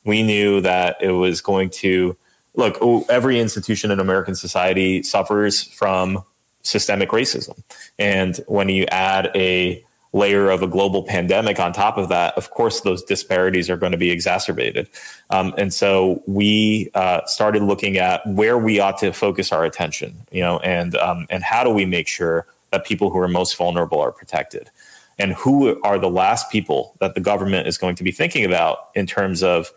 We 0.04 0.22
knew 0.22 0.60
that 0.62 0.96
it 1.00 1.12
was 1.12 1.40
going 1.40 1.70
to 1.70 2.16
look. 2.54 2.78
Every 3.08 3.38
institution 3.38 3.92
in 3.92 4.00
American 4.00 4.34
society 4.34 5.02
suffers 5.04 5.62
from 5.62 6.24
systemic 6.62 7.10
racism, 7.10 7.62
and 8.00 8.40
when 8.48 8.68
you 8.68 8.86
add 8.86 9.30
a 9.36 9.84
layer 10.12 10.50
of 10.50 10.62
a 10.62 10.66
global 10.66 11.02
pandemic 11.02 11.58
on 11.58 11.72
top 11.72 11.96
of 11.96 12.08
that, 12.10 12.36
of 12.36 12.50
course, 12.50 12.82
those 12.82 13.02
disparities 13.02 13.70
are 13.70 13.76
going 13.76 13.92
to 13.92 13.98
be 13.98 14.10
exacerbated. 14.10 14.88
Um, 15.30 15.54
and 15.56 15.72
so 15.72 16.22
we 16.26 16.90
uh, 16.94 17.24
started 17.26 17.62
looking 17.62 17.96
at 17.96 18.26
where 18.26 18.58
we 18.58 18.78
ought 18.78 18.98
to 18.98 19.12
focus 19.12 19.52
our 19.52 19.64
attention, 19.64 20.26
you 20.30 20.42
know, 20.42 20.58
and 20.58 20.94
um, 20.96 21.26
and 21.30 21.42
how 21.42 21.64
do 21.64 21.70
we 21.70 21.86
make 21.86 22.08
sure 22.08 22.46
that 22.70 22.84
people 22.84 23.10
who 23.10 23.18
are 23.18 23.28
most 23.28 23.56
vulnerable 23.56 24.00
are 24.00 24.12
protected, 24.12 24.70
and 25.18 25.32
who 25.32 25.80
are 25.82 25.98
the 25.98 26.10
last 26.10 26.50
people 26.50 26.94
that 27.00 27.14
the 27.14 27.20
government 27.20 27.66
is 27.66 27.78
going 27.78 27.94
to 27.96 28.04
be 28.04 28.12
thinking 28.12 28.44
about 28.44 28.90
in 28.94 29.06
terms 29.06 29.42
of 29.42 29.72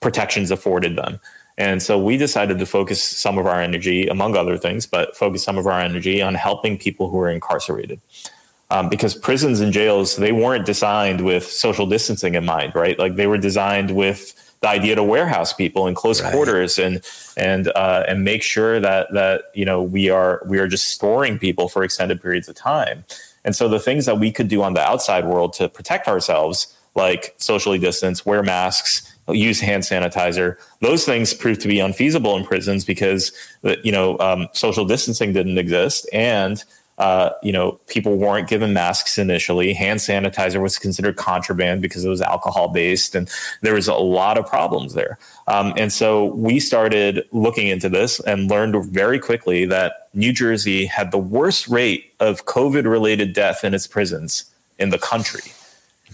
protections 0.00 0.50
afforded 0.50 0.96
them. 0.96 1.20
And 1.56 1.82
so 1.82 1.98
we 1.98 2.16
decided 2.16 2.58
to 2.58 2.66
focus 2.66 3.02
some 3.02 3.38
of 3.38 3.46
our 3.46 3.62
energy, 3.62 4.08
among 4.08 4.36
other 4.36 4.58
things, 4.58 4.86
but 4.86 5.16
focus 5.16 5.44
some 5.44 5.56
of 5.56 5.66
our 5.66 5.80
energy 5.80 6.20
on 6.20 6.34
helping 6.34 6.76
people 6.76 7.08
who 7.08 7.18
are 7.20 7.30
incarcerated 7.30 8.00
um, 8.74 8.88
because 8.88 9.14
prisons 9.14 9.60
and 9.60 9.72
jails 9.72 10.16
they 10.16 10.32
weren't 10.32 10.66
designed 10.66 11.20
with 11.20 11.46
social 11.46 11.86
distancing 11.86 12.34
in 12.34 12.44
mind, 12.44 12.74
right? 12.74 12.98
Like 12.98 13.14
they 13.14 13.28
were 13.28 13.38
designed 13.38 13.92
with 13.92 14.34
the 14.62 14.68
idea 14.68 14.96
to 14.96 15.02
warehouse 15.02 15.52
people 15.52 15.86
in 15.86 15.94
close 15.94 16.20
right. 16.20 16.32
quarters 16.32 16.78
and 16.78 17.00
and 17.36 17.68
uh, 17.68 18.02
and 18.08 18.24
make 18.24 18.42
sure 18.42 18.80
that 18.80 19.12
that 19.12 19.44
you 19.54 19.64
know 19.64 19.80
we 19.80 20.10
are 20.10 20.42
we 20.46 20.58
are 20.58 20.66
just 20.66 20.88
storing 20.88 21.38
people 21.38 21.68
for 21.68 21.84
extended 21.84 22.20
periods 22.20 22.48
of 22.48 22.56
time. 22.56 23.04
And 23.44 23.54
so 23.54 23.68
the 23.68 23.78
things 23.78 24.06
that 24.06 24.18
we 24.18 24.32
could 24.32 24.48
do 24.48 24.62
on 24.62 24.74
the 24.74 24.80
outside 24.80 25.26
world 25.26 25.52
to 25.54 25.68
protect 25.68 26.08
ourselves, 26.08 26.74
like 26.94 27.34
socially 27.36 27.78
distance, 27.78 28.24
wear 28.24 28.42
masks, 28.42 29.14
use 29.28 29.60
hand 29.60 29.82
sanitizer. 29.82 30.56
Those 30.80 31.04
things 31.04 31.34
proved 31.34 31.60
to 31.60 31.68
be 31.68 31.78
unfeasible 31.78 32.36
in 32.36 32.44
prisons 32.44 32.84
because 32.84 33.30
you 33.84 33.92
know 33.92 34.18
um, 34.18 34.48
social 34.52 34.84
distancing 34.84 35.32
didn't 35.32 35.58
exist, 35.58 36.08
and 36.12 36.64
uh, 36.98 37.30
you 37.42 37.52
know, 37.52 37.72
people 37.88 38.16
weren't 38.16 38.48
given 38.48 38.72
masks 38.72 39.18
initially. 39.18 39.72
Hand 39.72 40.00
sanitizer 40.00 40.60
was 40.60 40.78
considered 40.78 41.16
contraband 41.16 41.82
because 41.82 42.04
it 42.04 42.08
was 42.08 42.22
alcohol 42.22 42.68
based, 42.68 43.14
and 43.14 43.28
there 43.62 43.74
was 43.74 43.88
a 43.88 43.94
lot 43.94 44.38
of 44.38 44.46
problems 44.46 44.94
there. 44.94 45.18
Um, 45.48 45.74
and 45.76 45.92
so 45.92 46.26
we 46.26 46.60
started 46.60 47.24
looking 47.32 47.66
into 47.66 47.88
this 47.88 48.20
and 48.20 48.48
learned 48.48 48.76
very 48.92 49.18
quickly 49.18 49.66
that 49.66 50.08
New 50.14 50.32
Jersey 50.32 50.86
had 50.86 51.10
the 51.10 51.18
worst 51.18 51.68
rate 51.68 52.12
of 52.20 52.46
COVID 52.46 52.88
related 52.88 53.32
death 53.32 53.64
in 53.64 53.74
its 53.74 53.86
prisons 53.86 54.44
in 54.78 54.90
the 54.90 54.98
country. 54.98 55.52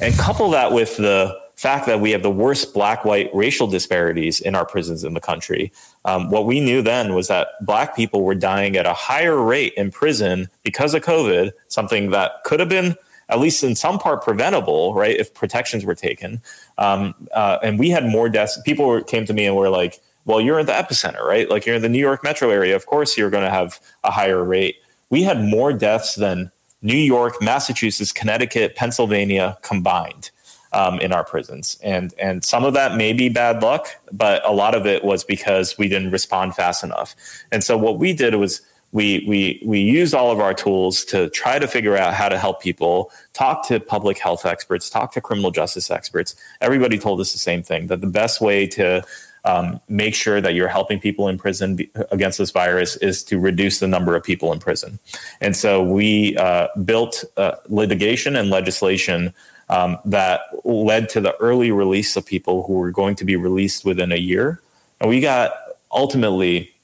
And 0.01 0.15
couple 0.15 0.51
that 0.51 0.73
with 0.73 0.97
the 0.97 1.39
fact 1.61 1.85
that 1.85 2.01
we 2.01 2.11
have 2.13 2.23
the 2.23 2.31
worst 2.31 2.73
black 2.73 3.05
white 3.05 3.29
racial 3.35 3.67
disparities 3.67 4.41
in 4.41 4.55
our 4.55 4.65
prisons 4.65 5.05
in 5.05 5.13
the 5.13 5.21
country. 5.21 5.71
Um, 6.05 6.31
what 6.31 6.47
we 6.47 6.61
knew 6.61 6.83
then 6.83 7.15
was 7.15 7.29
that 7.29 7.49
black 7.61 7.95
people 7.95 8.23
were 8.23 8.35
dying 8.35 8.77
at 8.77 8.87
a 8.87 8.95
higher 8.95 9.41
rate 9.41 9.75
in 9.77 9.91
prison 9.91 10.49
because 10.63 10.95
of 10.95 11.03
COVID, 11.03 11.53
something 11.69 12.11
that 12.11 12.43
could 12.45 12.61
have 12.61 12.69
been 12.69 12.97
at 13.29 13.39
least 13.39 13.63
in 13.63 13.77
some 13.77 13.99
part 13.99 14.25
preventable, 14.25 14.93
right? 14.95 15.17
If 15.17 15.33
protections 15.35 15.85
were 15.85 15.95
taken. 15.95 16.43
Um, 16.79 17.15
uh, 17.33 17.59
and 17.63 17.79
we 17.79 17.91
had 17.91 18.05
more 18.05 18.29
deaths. 18.29 18.59
People 18.65 18.87
were, 18.87 19.03
came 19.03 19.25
to 19.27 19.33
me 19.33 19.47
and 19.47 19.55
were 19.55 19.69
like, 19.69 20.01
well, 20.25 20.41
you're 20.41 20.59
in 20.59 20.67
the 20.67 20.73
epicenter, 20.73 21.23
right? 21.23 21.49
Like 21.49 21.65
you're 21.65 21.77
in 21.77 21.83
the 21.83 21.89
New 21.89 21.99
York 22.01 22.25
metro 22.25 22.51
area. 22.51 22.75
Of 22.75 22.87
course, 22.87 23.17
you're 23.17 23.31
going 23.31 23.45
to 23.45 23.51
have 23.51 23.81
a 24.05 24.11
higher 24.11 24.43
rate. 24.43 24.77
We 25.11 25.23
had 25.23 25.41
more 25.43 25.73
deaths 25.73 26.17
than 26.17 26.51
New 26.83 26.97
York, 26.97 27.41
Massachusetts, 27.41 28.13
Connecticut, 28.13 28.75
Pennsylvania 28.75 29.59
combined 29.63 30.31
um, 30.73 30.99
in 31.01 31.13
our 31.13 31.25
prisons. 31.25 31.79
And 31.83 32.15
and 32.19 32.45
some 32.45 32.65
of 32.65 32.75
that 32.75 32.97
may 32.97 33.13
be 33.13 33.29
bad 33.29 33.63
luck, 33.63 33.89
but 34.13 34.45
a 34.47 34.53
lot 34.53 34.75
of 34.75 34.87
it 34.87 35.05
was 35.05 35.25
because 35.25 35.77
we 35.79 35.89
didn't 35.89 36.11
respond 36.11 36.55
fast 36.55 36.85
enough. 36.85 37.15
And 37.51 37.65
so 37.65 37.77
what 37.77 37.99
we 37.99 38.13
did 38.13 38.35
was 38.37 38.63
we 38.93 39.25
we 39.27 39.63
we 39.65 39.81
used 39.81 40.15
all 40.15 40.31
of 40.31 40.41
our 40.41 40.55
tools 40.55 41.05
to 41.05 41.29
try 41.31 41.59
to 41.59 41.69
figure 41.69 41.97
out 41.97 42.15
how 42.15 42.29
to 42.29 42.39
help 42.39 42.61
people 42.61 43.11
talk 43.33 43.67
to 43.69 43.79
public 43.79 44.19
health 44.19 44.45
experts 44.45 44.91
talk 44.91 45.13
to 45.13 45.21
criminal 45.21 45.51
justice 45.51 45.91
experts 45.91 46.35
everybody 46.61 46.99
told 46.99 47.21
us 47.21 47.33
the 47.33 47.39
same 47.39 47.63
thing 47.63 47.87
that 47.87 48.01
the 48.01 48.07
best 48.07 48.41
way 48.41 48.67
to 48.67 49.03
um, 49.47 49.81
make 49.89 50.15
sure 50.15 50.39
that 50.41 50.55
you're 50.55 50.69
helping 50.69 51.01
people 51.01 51.27
in 51.27 51.39
prison 51.39 51.77
be, 51.77 51.91
against 52.11 52.37
this 52.37 52.51
virus 52.51 52.97
is 52.97 53.25
to 53.25 53.39
reduce 53.39 53.79
the 53.79 53.87
number 53.87 54.15
of 54.17 54.25
people 54.25 54.53
in 54.53 54.59
prison 54.59 54.99
and 55.41 55.57
so 55.57 55.83
we 55.83 56.37
uh, 56.37 56.67
built 56.85 57.25
uh, 57.37 57.53
litigation 57.69 58.35
and 58.35 58.51
legislation 58.51 59.33
um, 59.71 59.99
that 60.05 60.43
led 60.65 61.09
to 61.11 61.21
the 61.21 61.35
early 61.37 61.71
release 61.71 62.17
of 62.17 62.27
people 62.27 62.65
who 62.67 62.75
were 62.75 62.91
going 62.91 63.15
to 63.15 63.25
be 63.25 63.37
released 63.37 63.85
within 63.85 64.13
a 64.13 64.17
year. 64.17 64.61
And 65.01 65.09
we 65.09 65.21
got 65.21 65.53
ultimately 65.93 66.75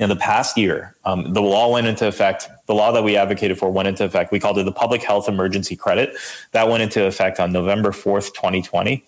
in 0.00 0.08
the 0.08 0.16
past 0.16 0.58
year, 0.58 0.94
um, 1.04 1.32
the 1.32 1.40
law 1.40 1.72
went 1.72 1.86
into 1.86 2.06
effect. 2.06 2.48
The 2.66 2.74
law 2.74 2.92
that 2.92 3.02
we 3.02 3.16
advocated 3.16 3.58
for 3.58 3.70
went 3.70 3.88
into 3.88 4.04
effect. 4.04 4.30
We 4.30 4.40
called 4.40 4.58
it 4.58 4.64
the 4.64 4.72
Public 4.72 5.02
Health 5.02 5.28
Emergency 5.28 5.76
Credit. 5.76 6.14
That 6.52 6.68
went 6.68 6.82
into 6.82 7.04
effect 7.04 7.40
on 7.40 7.52
November 7.52 7.90
4th, 7.90 8.34
2020. 8.34 9.04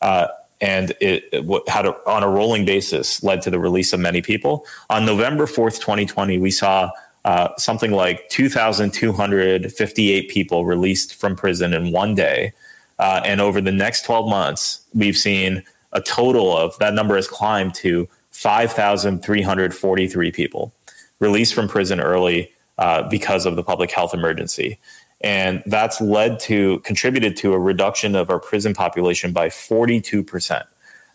Uh, 0.00 0.28
and 0.60 0.92
it, 1.00 1.24
it 1.32 1.68
had 1.68 1.86
a, 1.86 1.94
on 2.08 2.22
a 2.22 2.28
rolling 2.28 2.64
basis 2.64 3.22
led 3.24 3.42
to 3.42 3.50
the 3.50 3.58
release 3.58 3.92
of 3.92 3.98
many 3.98 4.22
people. 4.22 4.64
On 4.88 5.04
November 5.04 5.46
4th, 5.46 5.80
2020, 5.80 6.38
we 6.38 6.50
saw 6.52 6.90
uh, 7.24 7.48
something 7.56 7.92
like 7.92 8.28
2,258 8.28 10.28
people 10.28 10.66
released 10.66 11.14
from 11.14 11.36
prison 11.36 11.72
in 11.72 11.92
one 11.92 12.14
day. 12.14 12.52
Uh, 12.98 13.22
and 13.24 13.40
over 13.40 13.60
the 13.60 13.72
next 13.72 14.04
12 14.04 14.28
months, 14.28 14.84
we've 14.94 15.16
seen 15.16 15.62
a 15.92 16.00
total 16.00 16.56
of 16.56 16.76
that 16.78 16.94
number 16.94 17.16
has 17.16 17.28
climbed 17.28 17.74
to 17.74 18.08
5,343 18.30 20.32
people 20.32 20.72
released 21.20 21.54
from 21.54 21.68
prison 21.68 22.00
early 22.00 22.50
uh, 22.78 23.08
because 23.08 23.46
of 23.46 23.56
the 23.56 23.62
public 23.62 23.92
health 23.92 24.14
emergency. 24.14 24.78
And 25.20 25.62
that's 25.66 26.00
led 26.00 26.40
to, 26.40 26.80
contributed 26.80 27.36
to 27.38 27.52
a 27.52 27.58
reduction 27.58 28.16
of 28.16 28.28
our 28.28 28.40
prison 28.40 28.74
population 28.74 29.32
by 29.32 29.48
42%. 29.48 30.64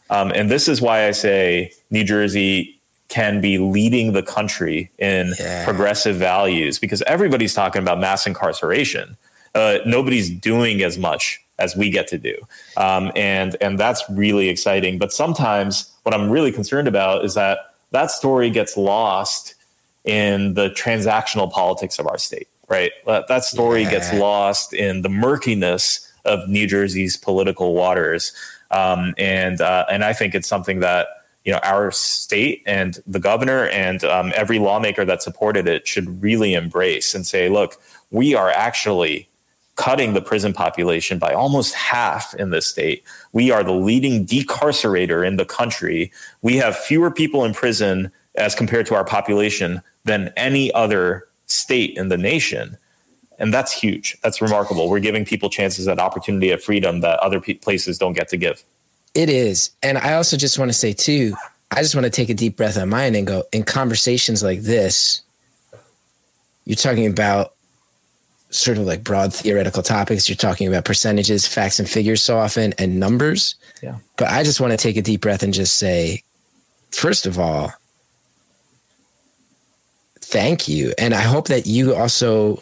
Um, 0.09 0.31
and 0.33 0.49
this 0.49 0.69
is 0.69 0.81
why 0.81 1.07
I 1.07 1.11
say 1.11 1.73
New 1.91 2.05
Jersey 2.05 2.76
can 3.09 3.39
be 3.39 3.57
leading 3.57 4.13
the 4.13 4.23
country 4.23 4.91
in 4.97 5.33
yeah. 5.39 5.63
progressive 5.63 6.15
values 6.15 6.77
because 6.79 7.01
everybody's 7.03 7.53
talking 7.53 7.81
about 7.81 7.99
mass 7.99 8.27
incarceration. 8.27 9.15
Uh, 9.55 9.79
nobody's 9.85 10.29
doing 10.29 10.81
as 10.83 10.97
much 10.97 11.41
as 11.57 11.75
we 11.75 11.89
get 11.89 12.07
to 12.07 12.17
do, 12.17 12.35
um, 12.75 13.11
and 13.15 13.55
and 13.61 13.79
that's 13.79 14.03
really 14.09 14.49
exciting. 14.49 14.97
But 14.97 15.11
sometimes 15.11 15.91
what 16.03 16.13
I'm 16.13 16.29
really 16.29 16.51
concerned 16.51 16.87
about 16.87 17.25
is 17.25 17.33
that 17.33 17.73
that 17.91 18.11
story 18.11 18.49
gets 18.49 18.77
lost 18.77 19.55
in 20.03 20.53
the 20.53 20.69
transactional 20.69 21.51
politics 21.51 21.99
of 21.99 22.07
our 22.07 22.17
state. 22.17 22.47
Right, 22.69 22.91
that, 23.05 23.29
that 23.29 23.45
story 23.45 23.83
yeah. 23.83 23.91
gets 23.91 24.13
lost 24.13 24.73
in 24.73 25.01
the 25.01 25.09
murkiness 25.09 26.11
of 26.25 26.49
New 26.49 26.67
Jersey's 26.67 27.15
political 27.15 27.73
waters, 27.73 28.33
um, 28.71 29.15
and 29.17 29.61
uh, 29.61 29.85
and 29.89 30.03
I 30.03 30.11
think 30.11 30.35
it's 30.35 30.49
something 30.49 30.81
that 30.81 31.07
you 31.47 31.53
know 31.53 31.59
our 31.63 31.91
state 31.91 32.61
and 32.65 32.99
the 33.07 33.21
governor 33.21 33.67
and 33.67 34.03
um, 34.03 34.33
every 34.35 34.59
lawmaker 34.59 35.05
that 35.05 35.23
supported 35.23 35.65
it 35.65 35.87
should 35.87 36.21
really 36.21 36.53
embrace 36.53 37.15
and 37.15 37.25
say, 37.25 37.47
look, 37.47 37.81
we 38.11 38.35
are 38.35 38.51
actually 38.51 39.29
cutting 39.77 40.13
the 40.13 40.21
prison 40.21 40.51
population 40.51 41.19
by 41.19 41.31
almost 41.31 41.73
half 41.73 42.33
in 42.33 42.49
this 42.49 42.67
state. 42.67 43.01
We 43.31 43.49
are 43.49 43.63
the 43.63 43.71
leading 43.71 44.25
decarcerator 44.25 45.25
in 45.25 45.37
the 45.37 45.45
country. 45.45 46.11
We 46.41 46.57
have 46.57 46.75
fewer 46.75 47.11
people 47.11 47.45
in 47.45 47.53
prison 47.53 48.11
as 48.35 48.53
compared 48.53 48.85
to 48.87 48.95
our 48.95 49.05
population 49.05 49.81
than 50.03 50.33
any 50.35 50.73
other 50.73 51.29
state 51.45 51.95
in 51.95 52.09
the 52.09 52.17
nation. 52.17 52.77
And 53.39 53.53
that's 53.53 53.71
huge. 53.71 54.17
That's 54.21 54.41
remarkable. 54.41 54.89
We're 54.89 54.99
giving 54.99 55.23
people 55.23 55.49
chances 55.49 55.87
at 55.87 55.97
opportunity 55.97 56.51
at 56.51 56.61
freedom 56.61 56.99
that 57.01 57.19
other 57.19 57.39
places 57.39 57.97
don't 57.97 58.13
get 58.13 58.27
to 58.29 58.37
give. 58.37 58.65
It 59.13 59.29
is. 59.29 59.71
And 59.81 59.97
I 59.97 60.13
also 60.13 60.37
just 60.37 60.59
want 60.59 60.69
to 60.69 60.77
say, 60.77 60.93
too, 60.93 61.33
I 61.71 61.81
just 61.81 61.95
want 61.95 62.05
to 62.05 62.11
take 62.11 62.29
a 62.29 62.33
deep 62.33 62.55
breath 62.55 62.77
on 62.77 62.89
mine 62.89 63.15
and 63.15 63.25
go, 63.25 63.43
in 63.51 63.63
conversations 63.63 64.43
like 64.43 64.61
this, 64.61 65.21
you're 66.65 66.75
talking 66.75 67.07
about 67.07 67.53
sort 68.49 68.77
of 68.77 68.85
like 68.85 69.03
broad 69.03 69.33
theoretical 69.33 69.83
topics. 69.83 70.29
You're 70.29 70.35
talking 70.35 70.67
about 70.67 70.85
percentages, 70.85 71.47
facts, 71.47 71.79
and 71.79 71.89
figures 71.89 72.21
so 72.21 72.37
often, 72.37 72.73
and 72.77 72.99
numbers. 72.99 73.55
Yeah. 73.81 73.97
But 74.17 74.29
I 74.29 74.43
just 74.43 74.61
want 74.61 74.71
to 74.71 74.77
take 74.77 74.97
a 74.97 75.01
deep 75.01 75.21
breath 75.21 75.43
and 75.43 75.53
just 75.53 75.75
say, 75.77 76.23
first 76.91 77.25
of 77.25 77.39
all, 77.39 77.73
thank 80.19 80.67
you, 80.67 80.93
and 80.97 81.13
I 81.13 81.21
hope 81.21 81.47
that 81.47 81.67
you 81.67 81.95
also, 81.95 82.61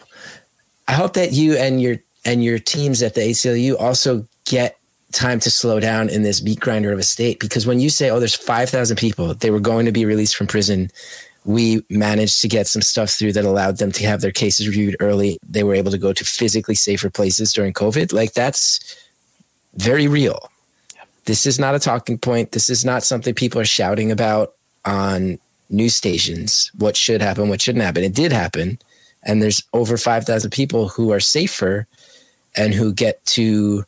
I 0.88 0.94
hope 0.94 1.14
that 1.14 1.32
you 1.32 1.56
and 1.58 1.82
your 1.82 1.98
and 2.24 2.44
your 2.44 2.60
teams 2.60 3.04
at 3.04 3.14
the 3.14 3.22
ACLU 3.22 3.80
also 3.80 4.28
get 4.46 4.80
time 5.16 5.40
to 5.40 5.50
slow 5.50 5.80
down 5.80 6.10
in 6.10 6.22
this 6.24 6.44
meat 6.44 6.60
grinder 6.60 6.92
of 6.92 7.00
a 7.00 7.04
state. 7.04 7.40
Because 7.40 7.66
when 7.66 7.80
you 7.80 7.90
say 7.90 8.10
oh 8.10 8.20
there's 8.20 8.36
5000 8.36 8.98
people 8.98 9.34
they 9.34 9.52
were 9.52 9.60
going 9.60 9.86
to 9.86 9.92
be 9.92 10.06
released 10.06 10.36
from 10.36 10.48
prison 10.48 10.92
we 11.46 11.84
managed 11.90 12.42
to 12.42 12.48
get 12.48 12.68
some 12.68 12.82
stuff 12.82 13.12
through 13.12 13.32
that 13.34 13.46
allowed 13.46 13.78
them 13.78 13.92
to 13.92 14.06
have 14.06 14.22
their 14.22 14.32
cases 14.32 14.68
reviewed 14.68 14.98
early. 15.00 15.38
They 15.48 15.64
were 15.64 15.76
able 15.76 15.92
to 15.92 15.98
go 15.98 16.12
to 16.12 16.26
physically 16.26 16.74
safer 16.76 17.10
places 17.10 17.54
during 17.54 17.72
covid. 17.72 18.12
Like 18.12 18.34
that's 18.34 18.98
very 19.76 20.08
real. 20.08 20.50
This 21.26 21.46
is 21.46 21.60
not 21.60 21.76
a 21.76 21.80
talking 21.80 22.18
point. 22.18 22.52
This 22.52 22.70
is 22.70 22.84
not 22.84 23.04
something 23.04 23.34
people 23.34 23.62
are 23.62 23.66
shouting 23.66 24.12
about 24.12 24.54
on 24.86 25.40
news 25.70 25.96
stations. 25.96 26.72
What 26.78 26.98
should 26.98 27.22
happen 27.22 27.50
what 27.50 27.62
shouldn't 27.62 27.86
happen. 27.86 28.04
It 28.04 28.16
did 28.16 28.32
happen. 28.32 28.80
And 29.24 29.42
there's 29.42 29.64
over 29.74 29.98
5000 29.98 30.50
people 30.52 30.88
who 30.88 31.12
are 31.12 31.20
safer 31.20 31.88
and 32.56 32.74
who 32.74 32.94
get 32.94 33.24
to 33.26 33.86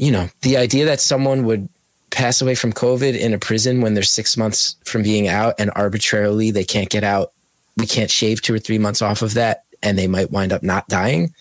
you 0.00 0.10
know, 0.10 0.30
the 0.40 0.56
idea 0.56 0.86
that 0.86 0.98
someone 0.98 1.44
would 1.44 1.68
pass 2.08 2.40
away 2.40 2.54
from 2.54 2.72
COVID 2.72 3.18
in 3.18 3.34
a 3.34 3.38
prison 3.38 3.82
when 3.82 3.92
they're 3.92 4.02
six 4.02 4.34
months 4.34 4.76
from 4.82 5.02
being 5.02 5.28
out 5.28 5.54
and 5.58 5.70
arbitrarily 5.76 6.50
they 6.50 6.64
can't 6.64 6.88
get 6.88 7.04
out, 7.04 7.32
we 7.76 7.86
can't 7.86 8.10
shave 8.10 8.40
two 8.40 8.54
or 8.54 8.58
three 8.58 8.78
months 8.78 9.02
off 9.02 9.20
of 9.20 9.34
that 9.34 9.64
and 9.82 9.98
they 9.98 10.06
might 10.06 10.30
wind 10.30 10.54
up 10.54 10.62
not 10.62 10.88
dying. 10.88 11.34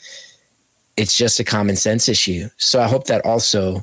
It's 0.97 1.17
just 1.17 1.39
a 1.39 1.45
common 1.45 1.77
sense 1.77 2.09
issue. 2.09 2.49
So 2.57 2.81
I 2.81 2.89
hope 2.89 3.07
that 3.07 3.25
also, 3.25 3.81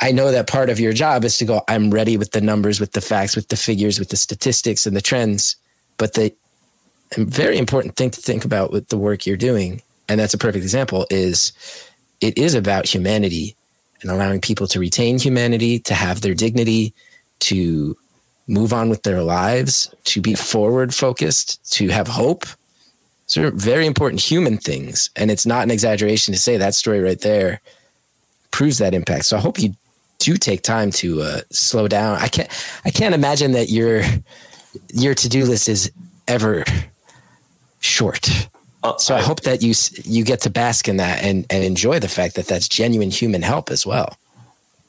I 0.00 0.12
know 0.12 0.32
that 0.32 0.48
part 0.48 0.68
of 0.68 0.78
your 0.78 0.92
job 0.92 1.24
is 1.24 1.38
to 1.38 1.46
go, 1.46 1.62
I'm 1.66 1.90
ready 1.90 2.18
with 2.18 2.32
the 2.32 2.42
numbers, 2.42 2.80
with 2.80 2.92
the 2.92 3.00
facts, 3.00 3.36
with 3.36 3.48
the 3.48 3.56
figures, 3.56 3.98
with 3.98 4.10
the 4.10 4.16
statistics 4.16 4.86
and 4.86 4.94
the 4.94 5.00
trends. 5.00 5.56
But 5.96 6.12
the 6.12 6.34
very 7.16 7.56
important 7.56 7.96
thing 7.96 8.10
to 8.10 8.20
think 8.20 8.44
about 8.44 8.70
with 8.70 8.88
the 8.88 8.98
work 8.98 9.26
you're 9.26 9.38
doing, 9.38 9.80
and 10.10 10.20
that's 10.20 10.34
a 10.34 10.38
perfect 10.38 10.62
example, 10.62 11.06
is 11.08 11.52
it 12.20 12.36
is 12.36 12.54
about 12.54 12.84
humanity 12.84 13.54
and 14.02 14.10
allowing 14.10 14.40
people 14.40 14.66
to 14.68 14.80
retain 14.80 15.18
humanity, 15.18 15.78
to 15.80 15.94
have 15.94 16.20
their 16.20 16.34
dignity, 16.34 16.94
to 17.40 17.96
move 18.46 18.72
on 18.72 18.88
with 18.88 19.02
their 19.02 19.22
lives, 19.22 19.94
to 20.04 20.20
be 20.20 20.34
forward 20.34 20.94
focused, 20.94 21.72
to 21.72 21.88
have 21.88 22.08
hope. 22.08 22.46
These 23.26 23.38
are 23.38 23.50
very 23.50 23.86
important 23.86 24.22
human 24.22 24.56
things. 24.56 25.10
And 25.16 25.30
it's 25.30 25.44
not 25.44 25.64
an 25.64 25.70
exaggeration 25.70 26.32
to 26.32 26.40
say 26.40 26.56
that 26.56 26.74
story 26.74 27.00
right 27.00 27.20
there 27.20 27.60
proves 28.50 28.78
that 28.78 28.94
impact. 28.94 29.26
So 29.26 29.36
I 29.36 29.40
hope 29.40 29.58
you 29.58 29.74
do 30.18 30.36
take 30.36 30.62
time 30.62 30.90
to 30.92 31.22
uh, 31.22 31.40
slow 31.50 31.88
down. 31.88 32.18
I 32.18 32.28
can't 32.28 32.48
I 32.84 32.90
can't 32.90 33.14
imagine 33.14 33.52
that 33.52 33.68
your 33.68 34.02
your 34.92 35.14
to-do 35.14 35.44
list 35.44 35.68
is 35.68 35.92
ever 36.26 36.64
short. 37.80 38.48
Uh, 38.82 38.96
so 38.96 39.16
I, 39.16 39.22
hope 39.22 39.40
that 39.40 39.62
you 39.62 39.74
you 40.04 40.24
get 40.24 40.40
to 40.42 40.50
bask 40.50 40.88
in 40.88 40.98
that 40.98 41.22
and 41.24 41.44
and 41.50 41.64
enjoy 41.64 41.98
the 41.98 42.08
fact 42.08 42.36
that 42.36 42.46
that's 42.46 42.68
genuine 42.68 43.10
human 43.10 43.42
help 43.42 43.70
as 43.70 43.84
well. 43.84 44.16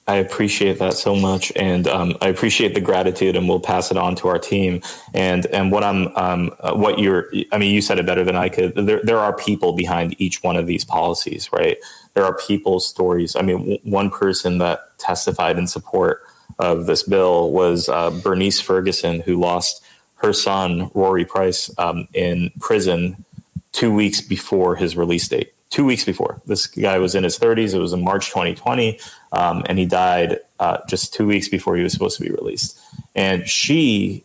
I 0.10 0.16
appreciate 0.16 0.80
that 0.80 0.94
so 0.94 1.16
much, 1.16 1.52
and 1.56 1.88
um, 1.88 2.18
I 2.20 2.30
appreciate 2.30 2.74
the 2.74 2.82
gratitude, 2.82 3.36
and 3.36 3.48
we'll 3.48 3.60
pass 3.60 3.92
it 3.92 3.98
on 3.98 4.16
to 4.16 4.28
our 4.28 4.40
team. 4.40 4.82
And 5.14 5.46
and 5.48 5.72
what 5.72 5.84
I'm, 5.84 6.08
um, 6.16 6.52
uh, 6.62 6.74
what 6.74 6.98
you're, 6.98 7.32
I 7.52 7.60
mean, 7.60 7.72
you 7.72 7.82
said 7.82 8.00
it 8.00 8.08
better 8.08 8.24
than 8.24 8.36
I 8.36 8.50
could. 8.50 8.74
There 8.74 9.02
there 9.04 9.20
are 9.20 9.36
people 9.36 9.74
behind 9.74 10.20
each 10.20 10.42
one 10.42 10.56
of 10.56 10.66
these 10.66 10.84
policies, 10.84 11.50
right? 11.54 11.78
There 12.16 12.26
are 12.26 12.36
people's 12.36 12.88
stories. 12.88 13.36
I 13.36 13.44
mean, 13.44 13.58
w- 13.60 13.80
one 13.84 14.10
person 14.10 14.58
that 14.58 14.98
testified 14.98 15.60
in 15.60 15.68
support 15.68 16.24
of 16.58 16.88
this 16.88 17.04
bill 17.04 17.52
was 17.52 17.88
uh, 17.88 18.10
Bernice 18.10 18.60
Ferguson, 18.60 19.22
who 19.22 19.40
lost 19.40 19.84
her 20.16 20.34
son 20.34 20.90
Rory 20.96 21.24
Price 21.24 21.70
um, 21.78 22.08
in 22.14 22.50
prison 22.60 23.24
two 23.72 23.93
weeks 23.93 24.22
before 24.22 24.76
his 24.76 24.95
release 24.95 25.28
date. 25.28 25.53
Two 25.70 25.86
weeks 25.86 26.03
before. 26.03 26.41
This 26.47 26.65
guy 26.65 26.97
was 26.97 27.13
in 27.13 27.24
his 27.24 27.38
30s. 27.38 27.76
It 27.76 27.80
was 27.80 27.93
in 27.93 28.03
March 28.03 28.30
2020, 28.30 28.99
um, 29.32 29.63
and 29.67 29.78
he 29.78 29.86
died 29.86 30.39
uh, 30.59 30.80
just 30.88 31.13
two 31.13 31.28
weeks 31.28 31.47
before 31.47 31.78
he 31.78 31.84
was 31.84 31.93
supposed 31.93 32.17
to 32.17 32.24
be 32.24 32.32
released. 32.32 32.80
And 33.13 33.47
she, 33.47 34.24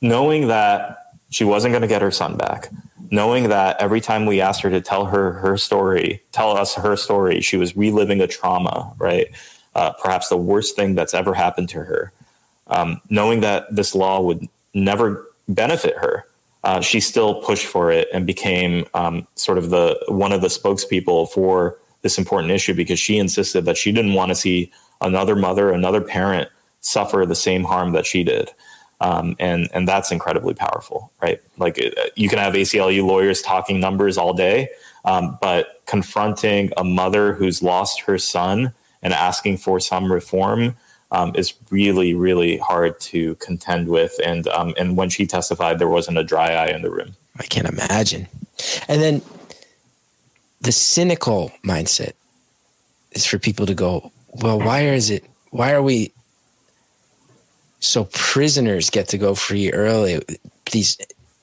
knowing 0.00 0.48
that 0.48 1.14
she 1.30 1.44
wasn't 1.44 1.72
going 1.72 1.82
to 1.82 1.88
get 1.88 2.02
her 2.02 2.10
son 2.10 2.36
back, 2.36 2.70
knowing 3.10 3.48
that 3.48 3.80
every 3.80 4.00
time 4.00 4.26
we 4.26 4.40
asked 4.40 4.62
her 4.62 4.70
to 4.70 4.80
tell 4.80 5.04
her 5.06 5.32
her 5.32 5.56
story, 5.56 6.22
tell 6.32 6.56
us 6.56 6.74
her 6.74 6.96
story, 6.96 7.40
she 7.40 7.56
was 7.56 7.76
reliving 7.76 8.20
a 8.20 8.26
trauma, 8.26 8.92
right? 8.98 9.28
Uh, 9.74 9.92
perhaps 10.02 10.28
the 10.28 10.36
worst 10.36 10.74
thing 10.74 10.94
that's 10.94 11.14
ever 11.14 11.34
happened 11.34 11.68
to 11.68 11.84
her. 11.84 12.12
Um, 12.66 13.00
knowing 13.08 13.40
that 13.40 13.74
this 13.74 13.94
law 13.94 14.20
would 14.20 14.48
never 14.74 15.26
benefit 15.48 15.96
her, 15.96 16.26
uh, 16.64 16.80
she 16.80 17.00
still 17.00 17.42
pushed 17.42 17.66
for 17.66 17.90
it 17.90 18.08
and 18.12 18.26
became 18.26 18.84
um, 18.94 19.26
sort 19.34 19.58
of 19.58 19.70
the 19.70 19.98
one 20.08 20.32
of 20.32 20.40
the 20.40 20.48
spokespeople 20.48 21.28
for 21.30 21.78
this 22.02 22.18
important 22.18 22.52
issue 22.52 22.74
because 22.74 22.98
she 22.98 23.18
insisted 23.18 23.64
that 23.64 23.76
she 23.76 23.92
didn't 23.92 24.14
want 24.14 24.30
to 24.30 24.34
see 24.34 24.70
another 25.00 25.36
mother, 25.36 25.70
another 25.70 26.00
parent 26.00 26.48
suffer 26.80 27.24
the 27.26 27.34
same 27.34 27.64
harm 27.64 27.92
that 27.92 28.06
she 28.06 28.24
did. 28.24 28.50
Um, 29.02 29.34
and 29.38 29.68
and 29.72 29.88
that's 29.88 30.12
incredibly 30.12 30.52
powerful, 30.52 31.10
right? 31.22 31.40
Like 31.56 31.78
it, 31.78 31.98
you 32.16 32.28
can 32.28 32.38
have 32.38 32.52
ACLU 32.52 33.04
lawyers 33.06 33.40
talking 33.40 33.80
numbers 33.80 34.18
all 34.18 34.34
day, 34.34 34.68
um, 35.06 35.38
but 35.40 35.82
confronting 35.86 36.70
a 36.76 36.84
mother 36.84 37.32
who's 37.32 37.62
lost 37.62 38.02
her 38.02 38.18
son 38.18 38.74
and 39.02 39.14
asking 39.14 39.56
for 39.56 39.80
some 39.80 40.12
reform 40.12 40.76
um, 41.12 41.32
is 41.34 41.54
really, 41.70 42.14
really 42.14 42.58
hard 42.58 42.98
to 43.00 43.34
contend 43.36 43.88
with. 43.88 44.18
And 44.24 44.46
um, 44.48 44.74
and 44.78 44.96
when 44.96 45.10
she 45.10 45.26
testified, 45.26 45.78
there 45.78 45.88
wasn't 45.88 46.18
a 46.18 46.24
dry 46.24 46.52
eye 46.52 46.68
in 46.68 46.82
the 46.82 46.90
room. 46.90 47.14
I 47.38 47.44
can't 47.44 47.68
imagine. 47.68 48.28
And 48.88 49.00
then 49.00 49.22
the 50.60 50.72
cynical 50.72 51.52
mindset 51.64 52.12
is 53.12 53.26
for 53.26 53.38
people 53.38 53.66
to 53.66 53.74
go, 53.74 54.12
well, 54.28 54.58
why 54.58 54.82
is 54.82 55.10
it? 55.10 55.24
Why 55.50 55.72
are 55.72 55.82
we? 55.82 56.12
So 57.80 58.04
prisoners 58.12 58.90
get 58.90 59.08
to 59.08 59.18
go 59.18 59.34
free 59.34 59.72
early. 59.72 60.20
These 60.70 60.98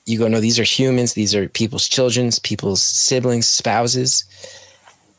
you 0.06 0.18
go, 0.18 0.28
no, 0.28 0.40
these 0.40 0.58
are 0.58 0.64
humans. 0.64 1.12
These 1.12 1.34
are 1.34 1.48
people's 1.48 1.86
children, 1.86 2.30
people's 2.42 2.82
siblings, 2.82 3.46
spouses. 3.46 4.24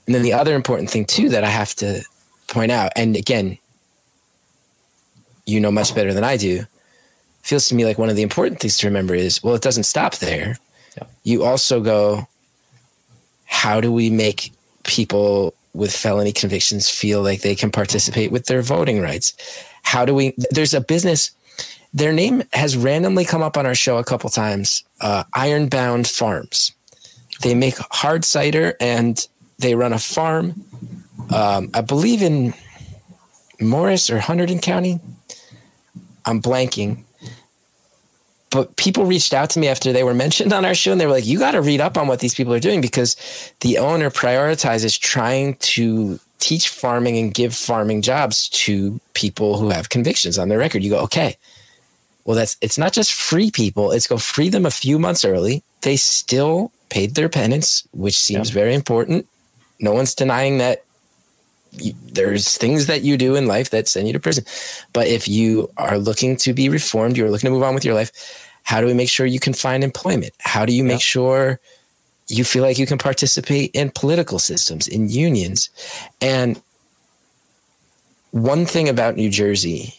And 0.07 0.15
then 0.15 0.23
the 0.23 0.33
other 0.33 0.55
important 0.55 0.89
thing 0.89 1.05
too 1.05 1.29
that 1.29 1.43
I 1.43 1.49
have 1.49 1.75
to 1.75 2.03
point 2.47 2.71
out, 2.71 2.91
and 2.95 3.15
again, 3.15 3.59
you 5.49 5.59
know 5.59 5.71
much 5.71 5.95
better 5.95 6.13
than 6.13 6.23
I 6.23 6.37
do, 6.37 6.65
feels 7.41 7.67
to 7.67 7.75
me 7.75 7.85
like 7.85 7.97
one 7.97 8.09
of 8.09 8.15
the 8.15 8.21
important 8.21 8.59
things 8.59 8.77
to 8.77 8.87
remember 8.87 9.15
is 9.15 9.43
well, 9.43 9.55
it 9.55 9.61
doesn't 9.61 9.83
stop 9.83 10.15
there. 10.17 10.57
Yeah. 10.97 11.07
You 11.23 11.43
also 11.43 11.81
go, 11.81 12.27
how 13.45 13.81
do 13.81 13.91
we 13.91 14.09
make 14.09 14.51
people 14.83 15.53
with 15.73 15.95
felony 15.95 16.31
convictions 16.31 16.89
feel 16.89 17.21
like 17.21 17.41
they 17.41 17.55
can 17.55 17.71
participate 17.71 18.31
with 18.31 18.45
their 18.45 18.61
voting 18.61 19.01
rights? 19.01 19.33
How 19.83 20.05
do 20.05 20.13
we? 20.13 20.33
There's 20.51 20.73
a 20.73 20.81
business. 20.81 21.31
Their 21.93 22.13
name 22.13 22.43
has 22.53 22.77
randomly 22.77 23.25
come 23.25 23.41
up 23.41 23.57
on 23.57 23.65
our 23.65 23.73
show 23.73 23.97
a 23.97 24.03
couple 24.03 24.29
times. 24.29 24.83
Uh, 25.01 25.23
Ironbound 25.33 26.07
Farms. 26.07 26.71
They 27.41 27.55
make 27.55 27.77
hard 27.89 28.25
cider 28.25 28.75
and 28.79 29.25
they 29.57 29.73
run 29.73 29.93
a 29.93 29.99
farm. 29.99 30.63
Um, 31.33 31.71
I 31.73 31.81
believe 31.81 32.21
in 32.21 32.53
Morris 33.59 34.09
or 34.09 34.19
Hunterdon 34.19 34.61
County. 34.61 34.99
I'm 36.29 36.41
blanking. 36.41 37.03
But 38.51 38.75
people 38.77 39.05
reached 39.05 39.33
out 39.33 39.51
to 39.51 39.59
me 39.59 39.67
after 39.67 39.91
they 39.91 40.03
were 40.03 40.13
mentioned 40.13 40.53
on 40.53 40.65
our 40.65 40.73
show 40.73 40.91
and 40.91 40.99
they 40.99 41.05
were 41.05 41.11
like, 41.11 41.25
you 41.25 41.37
got 41.37 41.51
to 41.51 41.61
read 41.61 41.81
up 41.81 41.97
on 41.97 42.07
what 42.07 42.19
these 42.19 42.33
people 42.33 42.53
are 42.53 42.59
doing 42.59 42.81
because 42.81 43.15
the 43.59 43.77
owner 43.77 44.09
prioritizes 44.09 44.99
trying 44.99 45.55
to 45.55 46.19
teach 46.39 46.69
farming 46.69 47.17
and 47.17 47.33
give 47.33 47.53
farming 47.53 48.01
jobs 48.01 48.49
to 48.49 48.99
people 49.13 49.57
who 49.57 49.69
have 49.69 49.89
convictions 49.89 50.39
on 50.39 50.49
their 50.49 50.57
record. 50.57 50.83
You 50.83 50.91
go, 50.91 50.99
okay, 51.01 51.37
well, 52.25 52.35
that's 52.35 52.57
it's 52.61 52.77
not 52.77 52.93
just 52.93 53.13
free 53.13 53.51
people, 53.51 53.91
it's 53.91 54.07
go 54.07 54.17
free 54.17 54.49
them 54.49 54.65
a 54.65 54.71
few 54.71 54.97
months 54.97 55.25
early. 55.25 55.63
They 55.81 55.95
still 55.95 56.71
paid 56.89 57.15
their 57.15 57.29
penance, 57.29 57.87
which 57.91 58.17
seems 58.17 58.49
yeah. 58.49 58.53
very 58.53 58.73
important. 58.73 59.27
No 59.79 59.93
one's 59.93 60.15
denying 60.15 60.57
that 60.57 60.83
you, 61.73 61.93
there's 62.11 62.57
things 62.57 62.87
that 62.87 63.01
you 63.01 63.17
do 63.17 63.35
in 63.35 63.47
life 63.47 63.69
that 63.69 63.87
send 63.87 64.07
you 64.07 64.13
to 64.13 64.19
prison. 64.19 64.43
But 64.93 65.07
if 65.07 65.27
you 65.27 65.71
are 65.77 65.97
looking 65.97 66.35
to 66.37 66.53
be 66.53 66.69
reformed, 66.69 67.17
you're 67.17 67.31
looking 67.31 67.47
to 67.47 67.51
move 67.51 67.63
on 67.63 67.75
with 67.75 67.85
your 67.85 67.95
life, 67.95 68.11
how 68.63 68.81
do 68.81 68.87
we 68.87 68.93
make 68.93 69.09
sure 69.09 69.25
you 69.25 69.39
can 69.39 69.53
find 69.53 69.83
employment? 69.83 70.33
How 70.39 70.65
do 70.65 70.73
you 70.73 70.83
make 70.83 71.01
sure 71.01 71.59
you 72.27 72.43
feel 72.43 72.63
like 72.63 72.77
you 72.77 72.85
can 72.85 72.97
participate 72.97 73.71
in 73.73 73.91
political 73.91 74.39
systems, 74.39 74.87
in 74.87 75.09
unions? 75.09 75.69
And 76.21 76.61
one 78.31 78.65
thing 78.65 78.87
about 78.87 79.15
New 79.15 79.29
Jersey 79.29 79.95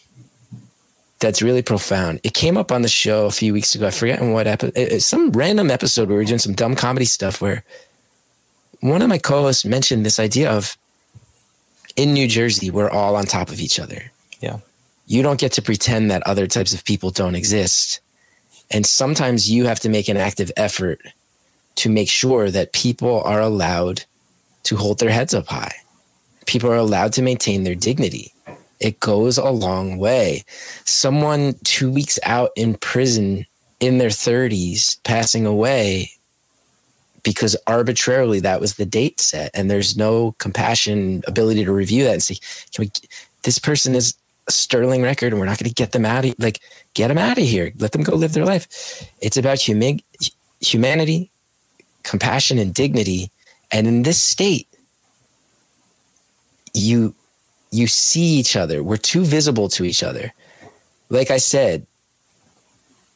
that's 1.21 1.41
really 1.41 1.61
profound. 1.61 2.19
It 2.23 2.33
came 2.33 2.57
up 2.57 2.71
on 2.71 2.81
the 2.81 2.89
show 2.89 3.27
a 3.27 3.31
few 3.31 3.53
weeks 3.53 3.75
ago. 3.75 3.87
I 3.87 3.91
forget 3.91 4.19
in 4.19 4.33
what 4.33 4.47
episode, 4.47 5.01
some 5.01 5.31
random 5.31 5.69
episode 5.69 6.09
where 6.09 6.17
we 6.17 6.23
were 6.23 6.27
doing 6.27 6.39
some 6.39 6.53
dumb 6.53 6.75
comedy 6.75 7.05
stuff 7.05 7.41
where 7.41 7.63
one 8.81 9.03
of 9.03 9.07
my 9.07 9.19
co-hosts 9.19 9.63
mentioned 9.63 10.03
this 10.03 10.19
idea 10.19 10.51
of 10.51 10.75
in 11.95 12.13
New 12.13 12.27
Jersey, 12.27 12.71
we're 12.71 12.89
all 12.89 13.15
on 13.15 13.25
top 13.25 13.49
of 13.49 13.59
each 13.59 13.79
other. 13.79 14.11
Yeah. 14.39 14.57
You 15.05 15.23
don't 15.23 15.39
get 15.39 15.53
to 15.53 15.61
pretend 15.61 16.11
that 16.11 16.25
other 16.25 16.47
types 16.47 16.73
of 16.73 16.85
people 16.85 17.11
don't 17.11 17.35
exist. 17.35 17.99
And 18.69 18.85
sometimes 18.85 19.51
you 19.51 19.65
have 19.65 19.79
to 19.81 19.89
make 19.89 20.07
an 20.07 20.17
active 20.17 20.51
effort 20.55 21.01
to 21.75 21.89
make 21.89 22.09
sure 22.09 22.49
that 22.49 22.73
people 22.73 23.21
are 23.23 23.41
allowed 23.41 24.03
to 24.63 24.77
hold 24.77 24.99
their 24.99 25.09
heads 25.09 25.33
up 25.33 25.47
high. 25.47 25.75
People 26.45 26.71
are 26.71 26.77
allowed 26.77 27.13
to 27.13 27.21
maintain 27.21 27.63
their 27.63 27.75
dignity. 27.75 28.33
It 28.79 28.99
goes 28.99 29.37
a 29.37 29.49
long 29.49 29.97
way. 29.97 30.43
Someone 30.85 31.55
two 31.63 31.91
weeks 31.91 32.17
out 32.23 32.51
in 32.55 32.75
prison 32.75 33.45
in 33.79 33.97
their 33.97 34.09
30s 34.09 35.01
passing 35.03 35.45
away 35.45 36.11
because 37.23 37.55
arbitrarily 37.67 38.39
that 38.39 38.59
was 38.59 38.75
the 38.75 38.85
date 38.85 39.19
set 39.19 39.51
and 39.53 39.69
there's 39.69 39.95
no 39.97 40.33
compassion 40.39 41.21
ability 41.27 41.63
to 41.63 41.71
review 41.71 42.03
that 42.03 42.13
and 42.13 42.23
say 42.23 42.35
can 42.73 42.85
we 42.85 42.91
this 43.43 43.59
person 43.59 43.95
is 43.95 44.15
a 44.47 44.51
sterling 44.51 45.01
record 45.01 45.31
and 45.31 45.39
we're 45.39 45.45
not 45.45 45.57
going 45.57 45.69
to 45.69 45.73
get 45.73 45.91
them 45.91 46.05
out 46.05 46.25
of 46.25 46.35
like 46.39 46.59
get 46.93 47.07
them 47.07 47.17
out 47.17 47.37
of 47.37 47.43
here. 47.43 47.71
Let 47.77 47.91
them 47.91 48.03
go 48.03 48.15
live 48.15 48.33
their 48.33 48.45
life. 48.45 49.07
It's 49.21 49.37
about 49.37 49.59
humi- 49.59 50.03
humanity 50.59 51.31
compassion 52.03 52.57
and 52.57 52.73
dignity 52.73 53.31
and 53.71 53.87
in 53.87 54.01
this 54.03 54.19
state 54.19 54.67
you 56.73 57.13
you 57.71 57.87
see 57.87 58.39
each 58.39 58.55
other. 58.55 58.83
We're 58.83 58.97
too 58.97 59.23
visible 59.23 59.69
to 59.69 59.85
each 59.85 60.03
other. 60.03 60.33
Like 61.09 61.29
i 61.29 61.37
said 61.37 61.85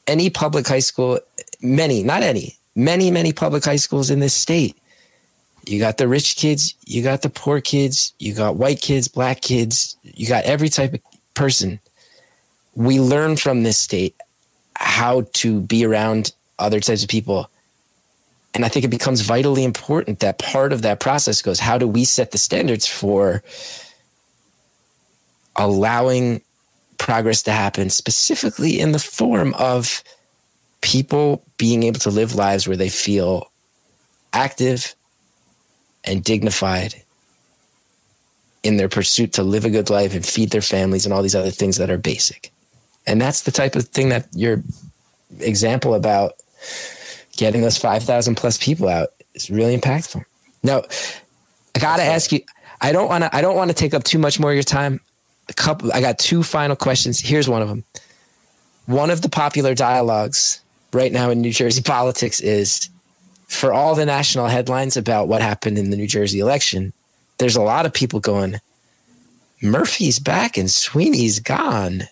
any 0.08 0.30
public 0.30 0.68
high 0.68 0.80
school 0.80 1.20
many 1.62 2.04
not 2.04 2.22
any 2.22 2.58
many, 2.76 3.10
many 3.12 3.34
public 3.34 3.64
high 3.64 3.76
schools 3.78 4.10
in 4.10 4.20
this 4.20 4.34
state. 4.34 4.78
You 5.66 5.80
got 5.80 5.98
the 5.98 6.08
rich 6.08 6.36
kids, 6.36 6.76
you 6.86 7.02
got 7.02 7.22
the 7.22 7.30
poor 7.30 7.60
kids, 7.60 8.14
you 8.20 8.34
got 8.34 8.56
white 8.56 8.82
kids, 8.82 9.08
black 9.08 9.42
kids, 9.42 9.98
you 10.04 10.28
got 10.28 10.44
every 10.44 10.70
type 10.70 10.94
of 10.94 11.00
person. 11.34 11.80
We 12.76 13.00
learn 13.00 13.38
from 13.38 13.64
this 13.64 13.78
state 13.78 14.16
how 14.76 15.22
to 15.34 15.62
be 15.62 15.86
around 15.86 16.34
other 16.60 16.80
types 16.80 17.04
of 17.04 17.10
people. 17.10 17.50
And 18.54 18.64
I 18.64 18.70
think 18.70 18.86
it 18.86 18.90
becomes 18.90 19.22
vitally 19.22 19.64
important 19.64 20.20
that 20.20 20.40
part 20.40 20.72
of 20.72 20.84
that 20.84 21.00
process 21.00 21.42
goes 21.42 21.60
how 21.60 21.78
do 21.78 21.88
we 21.88 22.06
set 22.06 22.32
the 22.32 22.38
standards 22.38 22.88
for 22.88 23.44
allowing 25.56 26.42
progress 26.98 27.44
to 27.44 27.52
happen, 27.52 27.90
specifically 27.90 28.80
in 28.80 28.92
the 28.92 29.00
form 29.00 29.54
of 29.56 30.04
people 30.82 31.44
being 31.58 31.84
able 31.84 32.00
to 32.00 32.10
live 32.10 32.36
lives 32.36 32.68
where 32.68 32.78
they 32.78 32.90
feel 32.90 33.52
active 34.34 34.96
and 36.04 36.24
dignified 36.24 36.96
in 38.64 38.78
their 38.78 38.90
pursuit 38.90 39.34
to 39.34 39.44
live 39.44 39.66
a 39.66 39.70
good 39.70 39.90
life 39.90 40.14
and 40.14 40.26
feed 40.26 40.50
their 40.50 40.62
families 40.62 41.06
and 41.06 41.14
all 41.14 41.22
these 41.22 41.36
other 41.36 41.52
things 41.52 41.78
that 41.78 41.90
are 41.90 41.98
basic. 41.98 42.52
And 43.08 43.22
that's 43.22 43.42
the 43.42 43.52
type 43.52 43.76
of 43.76 43.88
thing 43.88 44.10
that 44.10 44.28
your 44.34 44.64
example 45.40 45.94
about 45.94 46.34
getting 47.38 47.62
those 47.62 47.78
5,000 47.78 48.36
plus 48.36 48.58
people 48.58 48.88
out 48.88 49.10
is 49.34 49.50
really 49.50 49.78
impactful. 49.78 50.24
Now, 50.64 50.82
I 51.76 51.80
got 51.80 51.98
to 51.98 52.04
ask 52.04 52.32
you, 52.32 52.42
I 52.82 52.92
don't 52.92 53.08
want 53.08 53.24
to 53.24 53.36
I 53.36 53.42
don't 53.42 53.56
want 53.56 53.70
to 53.70 53.76
take 53.76 53.94
up 53.94 54.04
too 54.04 54.20
much 54.20 54.40
more 54.40 54.52
of 54.52 54.56
your 54.56 54.64
time. 54.64 55.00
A 55.50 55.54
couple 55.54 55.94
I 55.94 56.02
got 56.02 56.20
two 56.20 56.44
final 56.44 56.76
questions. 56.76 57.20
Here's 57.20 57.48
one 57.48 57.62
of 57.62 57.68
them. 57.68 57.84
One 58.86 59.10
of 59.10 59.22
the 59.22 59.30
popular 59.30 59.74
dialogues 59.74 60.62
right 60.96 61.12
now 61.12 61.30
in 61.30 61.42
New 61.42 61.52
Jersey 61.52 61.82
politics 61.82 62.40
is 62.40 62.90
for 63.48 63.74
all 63.74 63.94
the 63.94 64.06
national 64.06 64.48
headlines 64.48 64.98
about 64.98 65.28
what 65.28 65.42
happened 65.42 65.78
in 65.78 65.92
the 65.92 65.98
New 65.98 66.08
Jersey 66.08 66.40
election, 66.40 66.94
there's 67.38 67.56
a 67.56 67.62
lot 67.62 67.86
of 67.86 67.94
people 67.94 68.20
going, 68.20 68.60
Murphy's 69.62 70.20
back 70.20 70.58
and 70.58 70.72
Sweeney's 70.72 71.40
gone. 71.40 72.04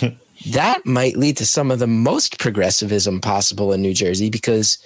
that 0.50 0.84
might 0.84 1.16
lead 1.16 1.36
to 1.38 1.46
some 1.46 1.70
of 1.70 1.78
the 1.78 1.86
most 1.86 2.38
progressivism 2.38 3.20
possible 3.20 3.72
in 3.72 3.80
New 3.80 3.94
Jersey 3.94 4.28
because 4.28 4.78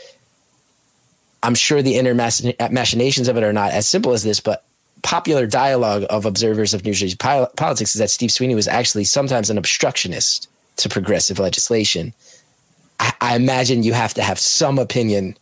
I'm 1.42 1.54
sure 1.54 1.82
the 1.82 1.96
inner 1.96 2.14
machinations 2.14 3.28
of 3.28 3.36
it 3.36 3.44
are 3.44 3.52
not 3.52 3.72
as 3.72 3.88
simple 3.88 4.12
as 4.12 4.22
this, 4.22 4.40
but 4.40 4.64
popular 5.02 5.46
dialogue 5.46 6.04
of 6.10 6.24
observers 6.24 6.74
of 6.74 6.84
New 6.84 6.92
Jersey 6.92 7.16
politics 7.16 7.94
is 7.94 8.00
that 8.00 8.10
Steve 8.10 8.32
Sweeney 8.32 8.54
was 8.54 8.68
actually 8.68 9.04
sometimes 9.04 9.50
an 9.50 9.58
obstructionist 9.58 10.48
to 10.76 10.88
progressive 10.88 11.38
legislation. 11.38 12.12
I, 12.98 13.36
imagine 13.36 13.82
you 13.82 13.92
have 13.92 14.14
to 14.14 14.22
have 14.22 14.38
some 14.38 14.78
opinion 14.78 15.36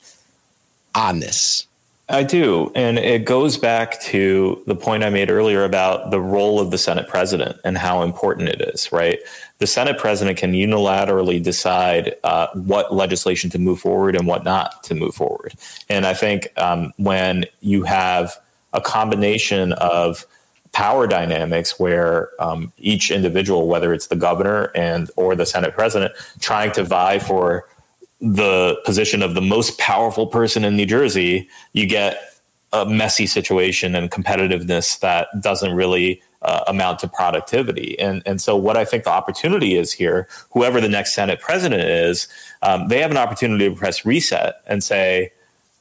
on 0.94 1.20
this. 1.20 1.66
I 2.08 2.22
do. 2.22 2.70
And 2.74 2.98
it 2.98 3.24
goes 3.24 3.56
back 3.56 4.00
to 4.02 4.62
the 4.66 4.74
point 4.74 5.04
I 5.04 5.10
made 5.10 5.30
earlier 5.30 5.64
about 5.64 6.10
the 6.10 6.20
role 6.20 6.60
of 6.60 6.70
the 6.70 6.76
Senate 6.76 7.08
president 7.08 7.56
and 7.64 7.78
how 7.78 8.02
important 8.02 8.50
it 8.50 8.60
is, 8.60 8.92
right? 8.92 9.20
The 9.58 9.66
Senate 9.66 9.98
president 9.98 10.36
can 10.36 10.52
unilaterally 10.52 11.42
decide 11.42 12.14
uh, 12.22 12.48
what 12.52 12.92
legislation 12.92 13.48
to 13.50 13.58
move 13.58 13.80
forward 13.80 14.16
and 14.16 14.26
what 14.26 14.44
not 14.44 14.82
to 14.84 14.94
move 14.94 15.14
forward. 15.14 15.54
And 15.88 16.06
I 16.06 16.12
think 16.12 16.48
um, 16.58 16.92
when 16.98 17.46
you 17.60 17.84
have 17.84 18.36
a 18.74 18.82
combination 18.82 19.72
of 19.74 20.26
power 20.74 21.06
dynamics 21.06 21.78
where 21.78 22.30
um, 22.38 22.72
each 22.78 23.10
individual, 23.10 23.68
whether 23.68 23.94
it's 23.94 24.08
the 24.08 24.16
governor 24.16 24.70
and 24.74 25.10
or 25.16 25.34
the 25.34 25.46
Senate 25.46 25.72
president, 25.72 26.12
trying 26.40 26.72
to 26.72 26.84
vie 26.84 27.18
for 27.18 27.66
the 28.20 28.76
position 28.84 29.22
of 29.22 29.34
the 29.34 29.40
most 29.40 29.78
powerful 29.78 30.26
person 30.26 30.64
in 30.64 30.76
New 30.76 30.86
Jersey, 30.86 31.48
you 31.72 31.86
get 31.86 32.18
a 32.72 32.84
messy 32.84 33.26
situation 33.26 33.94
and 33.94 34.10
competitiveness 34.10 34.98
that 34.98 35.28
doesn't 35.40 35.72
really 35.72 36.20
uh, 36.42 36.64
amount 36.66 36.98
to 36.98 37.08
productivity. 37.08 37.98
And 37.98 38.22
and 38.26 38.40
so 38.40 38.56
what 38.56 38.76
I 38.76 38.84
think 38.84 39.04
the 39.04 39.10
opportunity 39.10 39.76
is 39.76 39.92
here, 39.92 40.28
whoever 40.50 40.80
the 40.80 40.88
next 40.88 41.14
Senate 41.14 41.40
president 41.40 41.82
is, 41.82 42.28
um, 42.62 42.88
they 42.88 43.00
have 43.00 43.10
an 43.10 43.16
opportunity 43.16 43.68
to 43.68 43.74
press 43.74 44.04
reset 44.04 44.56
and 44.66 44.82
say, 44.82 45.32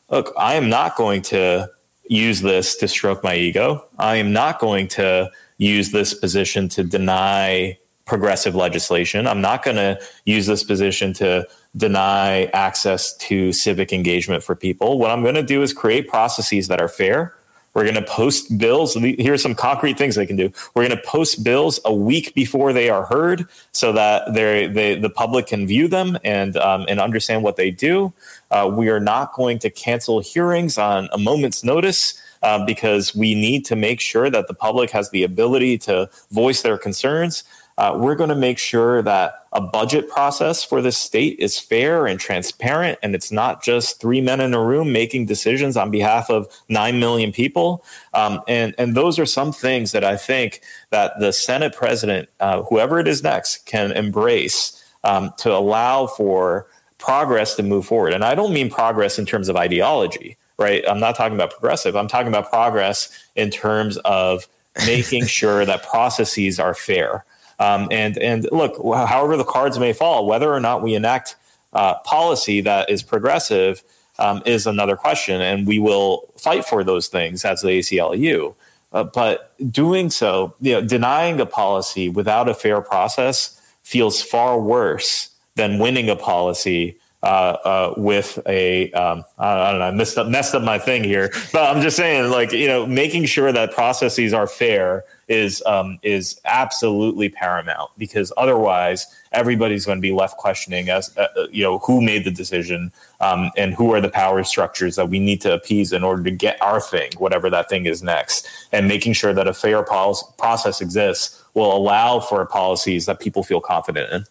look, 0.09 0.31
I 0.37 0.53
am 0.53 0.69
not 0.69 0.95
going 0.95 1.23
to 1.23 1.69
use 2.05 2.41
this 2.41 2.75
to 2.77 2.87
stroke 2.87 3.23
my 3.23 3.35
ego. 3.35 3.83
I 3.97 4.17
am 4.17 4.33
not 4.33 4.59
going 4.59 4.87
to 4.89 5.31
use 5.57 5.91
this 5.91 6.13
position 6.13 6.69
to 6.69 6.83
deny 6.83 7.77
progressive 8.05 8.55
legislation. 8.55 9.27
I'm 9.27 9.41
not 9.41 9.63
going 9.63 9.77
to 9.77 9.99
use 10.25 10.45
this 10.45 10.63
position 10.63 11.13
to 11.13 11.47
deny 11.75 12.45
access 12.53 13.15
to 13.17 13.53
civic 13.53 13.93
engagement 13.93 14.43
for 14.43 14.55
people. 14.55 14.99
What 14.99 15.11
I'm 15.11 15.21
going 15.21 15.35
to 15.35 15.43
do 15.43 15.61
is 15.61 15.73
create 15.73 16.07
processes 16.07 16.67
that 16.67 16.81
are 16.81 16.89
fair. 16.89 17.35
We're 17.73 17.83
going 17.83 17.95
to 17.95 18.03
post 18.03 18.57
bills. 18.57 18.93
Here 18.93 19.33
are 19.33 19.37
some 19.37 19.55
concrete 19.55 19.97
things 19.97 20.15
they 20.15 20.25
can 20.25 20.35
do. 20.35 20.51
We're 20.73 20.87
going 20.87 20.97
to 20.97 21.07
post 21.07 21.43
bills 21.43 21.79
a 21.85 21.93
week 21.93 22.35
before 22.35 22.71
they 22.71 22.89
are 22.89 23.05
heard, 23.05 23.47
so 23.71 23.91
that 23.93 24.33
they 24.33 24.67
the 24.67 25.09
public 25.09 25.47
can 25.47 25.65
view 25.65 25.87
them 25.87 26.17
and 26.23 26.55
um, 26.57 26.85
and 26.87 26.99
understand 26.99 27.43
what 27.43 27.55
they 27.55 27.71
do. 27.71 28.13
Uh, 28.51 28.71
we 28.71 28.89
are 28.89 28.99
not 28.99 29.33
going 29.33 29.59
to 29.59 29.69
cancel 29.69 30.19
hearings 30.19 30.77
on 30.77 31.09
a 31.11 31.17
moment's 31.17 31.63
notice. 31.63 32.19
Uh, 32.43 32.65
because 32.65 33.15
we 33.15 33.33
need 33.35 33.63
to 33.63 33.73
make 33.73 34.01
sure 34.01 34.29
that 34.29 34.49
the 34.49 34.53
public 34.53 34.89
has 34.89 35.09
the 35.11 35.23
ability 35.23 35.77
to 35.77 36.09
voice 36.29 36.61
their 36.61 36.77
concerns. 36.77 37.45
Uh, 37.77 37.97
we're 37.99 38.15
going 38.15 38.29
to 38.29 38.35
make 38.35 38.57
sure 38.57 39.01
that 39.01 39.45
a 39.51 39.61
budget 39.61 40.09
process 40.09 40.63
for 40.63 40.81
the 40.81 40.91
state 40.91 41.37
is 41.39 41.59
fair 41.59 42.05
and 42.05 42.19
transparent, 42.19 42.99
and 43.01 43.15
it's 43.15 43.31
not 43.31 43.63
just 43.63 43.99
three 43.99 44.21
men 44.21 44.39
in 44.39 44.53
a 44.53 44.63
room 44.63 44.91
making 44.91 45.25
decisions 45.25 45.77
on 45.77 45.91
behalf 45.91 46.29
of 46.29 46.47
nine 46.69 46.99
million 46.99 47.31
people. 47.31 47.83
Um, 48.13 48.41
and 48.47 48.75
and 48.77 48.95
those 48.95 49.19
are 49.19 49.25
some 49.25 49.51
things 49.51 49.91
that 49.91 50.03
I 50.03 50.17
think 50.17 50.61
that 50.91 51.19
the 51.19 51.31
Senate 51.31 51.73
president, 51.73 52.29
uh, 52.39 52.63
whoever 52.63 52.99
it 52.99 53.07
is 53.07 53.23
next, 53.23 53.65
can 53.65 53.91
embrace 53.91 54.83
um, 55.03 55.33
to 55.37 55.51
allow 55.51 56.07
for 56.07 56.67
progress 56.97 57.55
to 57.55 57.63
move 57.63 57.85
forward. 57.85 58.13
And 58.13 58.23
I 58.23 58.33
don't 58.33 58.53
mean 58.53 58.69
progress 58.69 59.19
in 59.19 59.25
terms 59.25 59.49
of 59.49 59.57
ideology, 59.57 60.37
right? 60.57 60.83
I'm 60.87 60.99
not 60.99 61.15
talking 61.15 61.35
about 61.35 61.51
progressive. 61.51 61.95
I'm 61.95 62.07
talking 62.07 62.29
about 62.29 62.49
progress 62.49 63.09
in 63.35 63.49
terms 63.49 63.97
of 63.97 64.47
making 64.87 65.25
sure 65.25 65.65
that 65.65 65.83
processes 65.83 66.59
are 66.59 66.73
fair. 66.73 67.25
Um, 67.59 67.87
and 67.91 68.17
and 68.17 68.47
look, 68.51 68.75
however 69.07 69.37
the 69.37 69.43
cards 69.43 69.79
may 69.79 69.93
fall, 69.93 70.25
whether 70.25 70.53
or 70.53 70.59
not 70.59 70.81
we 70.81 70.95
enact 70.95 71.35
uh, 71.73 71.95
policy 71.99 72.61
that 72.61 72.89
is 72.89 73.03
progressive 73.03 73.83
um, 74.19 74.41
is 74.45 74.67
another 74.67 74.95
question, 74.95 75.41
and 75.41 75.67
we 75.67 75.79
will 75.79 76.29
fight 76.37 76.65
for 76.65 76.83
those 76.83 77.07
things 77.07 77.45
as 77.45 77.61
the 77.61 77.69
ACLU. 77.69 78.55
Uh, 78.91 79.03
but 79.03 79.55
doing 79.71 80.09
so, 80.09 80.53
you 80.61 80.73
know, 80.73 80.81
denying 80.81 81.39
a 81.39 81.45
policy 81.45 82.09
without 82.09 82.47
a 82.47 82.53
fair 82.53 82.79
process 82.79 83.59
feels 83.81 84.21
far 84.21 84.59
worse 84.59 85.29
than 85.55 85.79
winning 85.79 86.09
a 86.09 86.15
policy 86.15 86.95
uh, 87.23 87.25
uh, 87.25 87.93
with 87.95 88.37
a 88.45 88.91
um, 88.91 89.23
I 89.39 89.71
don't 89.71 89.79
know, 89.79 89.85
I 89.85 89.91
messed 89.91 90.17
up, 90.17 90.27
messed 90.27 90.53
up 90.53 90.61
my 90.61 90.77
thing 90.77 91.03
here, 91.03 91.31
but 91.53 91.63
I'm 91.75 91.81
just 91.81 91.95
saying, 91.95 92.29
like 92.29 92.51
you 92.51 92.67
know, 92.67 92.85
making 92.85 93.25
sure 93.25 93.51
that 93.51 93.71
processes 93.71 94.33
are 94.33 94.45
fair 94.45 95.05
is 95.33 95.63
um, 95.65 95.99
is 96.03 96.39
absolutely 96.45 97.29
paramount 97.29 97.89
because 97.97 98.31
otherwise 98.37 99.07
everybody's 99.31 99.85
going 99.85 99.97
to 99.97 100.01
be 100.01 100.11
left 100.11 100.37
questioning 100.37 100.89
as 100.89 101.15
uh, 101.17 101.27
uh, 101.35 101.47
you 101.51 101.63
know 101.63 101.79
who 101.79 102.01
made 102.01 102.23
the 102.23 102.31
decision 102.31 102.91
um, 103.19 103.49
and 103.57 103.73
who 103.73 103.93
are 103.93 103.99
the 103.99 104.09
power 104.09 104.43
structures 104.43 104.95
that 104.95 105.09
we 105.09 105.19
need 105.19 105.41
to 105.41 105.53
appease 105.53 105.91
in 105.91 106.03
order 106.03 106.23
to 106.23 106.31
get 106.31 106.61
our 106.61 106.79
thing, 106.79 107.11
whatever 107.17 107.49
that 107.49 107.67
thing 107.69 107.85
is 107.85 108.03
next, 108.03 108.47
and 108.71 108.87
making 108.87 109.13
sure 109.13 109.33
that 109.33 109.47
a 109.47 109.53
fair 109.53 109.83
policy 109.83 110.25
process 110.37 110.81
exists 110.81 111.43
will 111.53 111.75
allow 111.75 112.19
for 112.19 112.45
policies 112.45 113.05
that 113.05 113.19
people 113.19 113.43
feel 113.43 113.59
confident 113.61 114.11
in. 114.11 114.23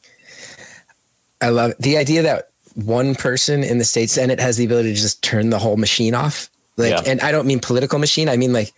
I 1.41 1.49
love 1.49 1.73
it. 1.73 1.79
the 1.79 1.97
idea 1.97 2.23
that 2.23 2.51
one 2.74 3.15
person 3.15 3.62
in 3.62 3.79
the 3.79 3.85
state 3.85 4.11
senate 4.11 4.41
has 4.41 4.57
the 4.57 4.65
ability 4.65 4.95
to 4.95 5.01
just 5.01 5.23
turn 5.23 5.51
the 5.51 5.59
whole 5.59 5.77
machine 5.77 6.15
off. 6.15 6.49
Like, 6.77 6.91
yeah. 6.91 7.03
and 7.05 7.20
I 7.20 7.33
don't 7.33 7.47
mean 7.47 7.61
political 7.61 7.99
machine. 7.99 8.29
I 8.29 8.37
mean 8.37 8.53
like 8.53 8.73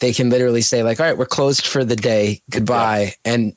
they 0.00 0.12
can 0.12 0.30
literally 0.30 0.62
say 0.62 0.82
like, 0.82 1.00
all 1.00 1.06
right, 1.06 1.18
we're 1.18 1.26
closed 1.26 1.66
for 1.66 1.84
the 1.84 1.96
day. 1.96 2.42
Goodbye. 2.50 3.14
Yeah. 3.24 3.32
And 3.32 3.56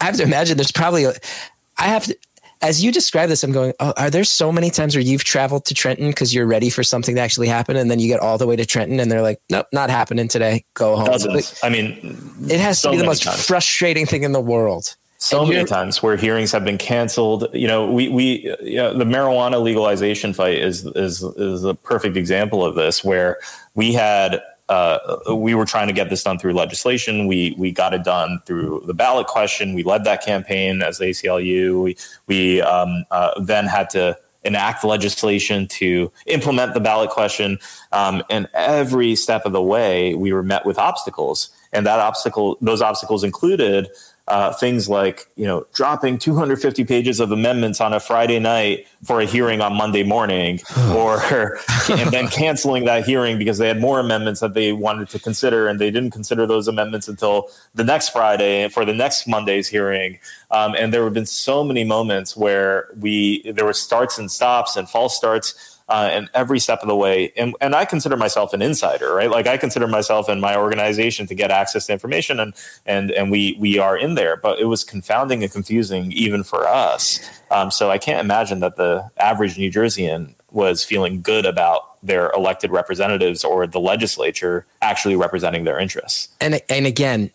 I 0.00 0.04
have 0.04 0.16
to 0.16 0.22
imagine 0.22 0.56
there's 0.56 0.72
probably, 0.72 1.06
I 1.06 1.86
have 1.88 2.04
to, 2.06 2.16
as 2.60 2.82
you 2.82 2.90
describe 2.90 3.28
this, 3.28 3.44
I'm 3.44 3.52
going, 3.52 3.72
oh, 3.78 3.92
are 3.96 4.10
there 4.10 4.24
so 4.24 4.50
many 4.50 4.70
times 4.70 4.96
where 4.96 5.02
you've 5.02 5.22
traveled 5.24 5.64
to 5.66 5.74
Trenton 5.74 6.08
because 6.08 6.34
you're 6.34 6.46
ready 6.46 6.70
for 6.70 6.82
something 6.82 7.14
to 7.14 7.20
actually 7.20 7.46
happen, 7.46 7.76
and 7.76 7.88
then 7.88 8.00
you 8.00 8.08
get 8.08 8.18
all 8.18 8.36
the 8.36 8.48
way 8.48 8.56
to 8.56 8.66
Trenton 8.66 8.98
and 8.98 9.10
they're 9.10 9.22
like, 9.22 9.40
nope, 9.48 9.66
not 9.72 9.90
happening 9.90 10.26
today. 10.26 10.64
Go 10.74 10.96
home. 10.96 11.06
Dozens. 11.06 11.58
I 11.62 11.68
mean, 11.68 12.18
it 12.48 12.58
has 12.58 12.80
so 12.80 12.90
to 12.90 12.96
be 12.96 13.00
the 13.00 13.06
most 13.06 13.22
times. 13.22 13.46
frustrating 13.46 14.06
thing 14.06 14.24
in 14.24 14.32
the 14.32 14.40
world 14.40 14.96
so 15.18 15.44
many 15.44 15.64
times 15.64 16.02
where 16.02 16.16
hearings 16.16 16.52
have 16.52 16.64
been 16.64 16.78
canceled. 16.78 17.48
You 17.52 17.66
know, 17.66 17.90
we 17.90 18.08
we 18.08 18.56
you 18.62 18.76
know, 18.76 18.96
the 18.96 19.04
marijuana 19.04 19.60
legalization 19.62 20.32
fight 20.32 20.58
is 20.58 20.86
is 20.96 21.22
is 21.22 21.64
a 21.64 21.74
perfect 21.74 22.16
example 22.16 22.64
of 22.64 22.74
this, 22.74 23.04
where 23.04 23.38
we 23.74 23.92
had. 23.92 24.40
Uh, 24.68 25.18
we 25.34 25.54
were 25.54 25.64
trying 25.64 25.86
to 25.86 25.92
get 25.92 26.10
this 26.10 26.22
done 26.22 26.38
through 26.38 26.52
legislation. 26.52 27.26
We 27.26 27.54
we 27.56 27.72
got 27.72 27.94
it 27.94 28.04
done 28.04 28.40
through 28.44 28.82
the 28.86 28.94
ballot 28.94 29.26
question. 29.26 29.74
We 29.74 29.82
led 29.82 30.04
that 30.04 30.24
campaign 30.24 30.82
as 30.82 30.98
the 30.98 31.06
ACLU. 31.06 31.82
We 31.82 31.96
we 32.26 32.60
um, 32.60 33.04
uh, 33.10 33.40
then 33.40 33.66
had 33.66 33.90
to 33.90 34.18
enact 34.44 34.84
legislation 34.84 35.66
to 35.66 36.12
implement 36.26 36.74
the 36.74 36.80
ballot 36.80 37.10
question. 37.10 37.58
Um, 37.92 38.22
and 38.30 38.48
every 38.54 39.16
step 39.16 39.44
of 39.44 39.52
the 39.52 39.62
way, 39.62 40.14
we 40.14 40.32
were 40.32 40.42
met 40.42 40.64
with 40.64 40.78
obstacles. 40.78 41.50
And 41.72 41.84
that 41.86 41.98
obstacle, 41.98 42.56
those 42.60 42.80
obstacles 42.80 43.24
included 43.24 43.88
uh, 44.28 44.52
things 44.52 44.88
like 44.88 45.26
you 45.36 45.44
know 45.44 45.66
dropping 45.72 46.18
250 46.18 46.84
pages 46.84 47.20
of 47.20 47.32
amendments 47.32 47.80
on 47.80 47.92
a 47.92 48.00
Friday 48.00 48.38
night 48.38 48.86
for 49.04 49.20
a 49.20 49.24
hearing 49.24 49.60
on 49.60 49.74
Monday 49.74 50.02
morning, 50.02 50.60
or 50.90 51.58
and 51.90 52.10
then 52.10 52.28
canceling 52.28 52.84
that 52.84 53.04
hearing 53.04 53.38
because 53.38 53.58
they 53.58 53.68
had 53.68 53.80
more 53.80 54.00
amendments 54.00 54.40
that 54.40 54.54
they 54.54 54.72
wanted 54.72 55.08
to 55.08 55.18
consider, 55.18 55.68
and 55.68 55.80
they 55.80 55.90
didn't 55.90 56.10
consider 56.10 56.46
those 56.46 56.68
amendments 56.68 57.08
until 57.08 57.48
the 57.74 57.84
next 57.84 58.10
Friday 58.10 58.68
for 58.68 58.84
the 58.84 58.94
next 58.94 59.26
Monday's 59.26 59.68
hearing. 59.68 60.18
Um, 60.50 60.74
and 60.74 60.92
there 60.92 61.04
have 61.04 61.14
been 61.14 61.26
so 61.26 61.64
many 61.64 61.84
moments 61.84 62.36
where 62.36 62.88
we 62.98 63.50
there 63.52 63.64
were 63.64 63.72
starts 63.72 64.18
and 64.18 64.30
stops 64.30 64.76
and 64.76 64.88
false 64.88 65.16
starts 65.16 65.77
uh, 65.88 66.08
and 66.12 66.28
every 66.34 66.58
step 66.58 66.80
of 66.82 66.88
the 66.88 66.96
way. 66.96 67.32
And, 67.36 67.54
and 67.60 67.74
I 67.74 67.84
consider 67.84 68.16
myself 68.16 68.52
an 68.52 68.62
insider, 68.62 69.14
right? 69.14 69.30
Like 69.30 69.46
I 69.46 69.56
consider 69.56 69.86
myself 69.86 70.28
and 70.28 70.40
my 70.40 70.56
organization 70.56 71.26
to 71.28 71.34
get 71.34 71.50
access 71.50 71.86
to 71.86 71.92
information, 71.92 72.40
and 72.40 72.54
and 72.86 73.10
and 73.10 73.30
we 73.30 73.56
we 73.58 73.78
are 73.78 73.96
in 73.96 74.14
there. 74.14 74.36
But 74.36 74.58
it 74.58 74.66
was 74.66 74.84
confounding 74.84 75.42
and 75.42 75.50
confusing 75.50 76.12
even 76.12 76.44
for 76.44 76.66
us. 76.66 77.20
Um, 77.50 77.70
so 77.70 77.90
I 77.90 77.98
can't 77.98 78.20
imagine 78.20 78.60
that 78.60 78.76
the 78.76 79.10
average 79.16 79.56
New 79.56 79.70
Jerseyan 79.70 80.34
was 80.50 80.84
feeling 80.84 81.20
good 81.20 81.46
about 81.46 82.02
their 82.02 82.30
elected 82.30 82.70
representatives 82.70 83.44
or 83.44 83.66
the 83.66 83.80
legislature 83.80 84.66
actually 84.80 85.16
representing 85.16 85.64
their 85.64 85.78
interests. 85.78 86.28
And 86.40 86.60
and 86.68 86.86
again, 86.86 87.30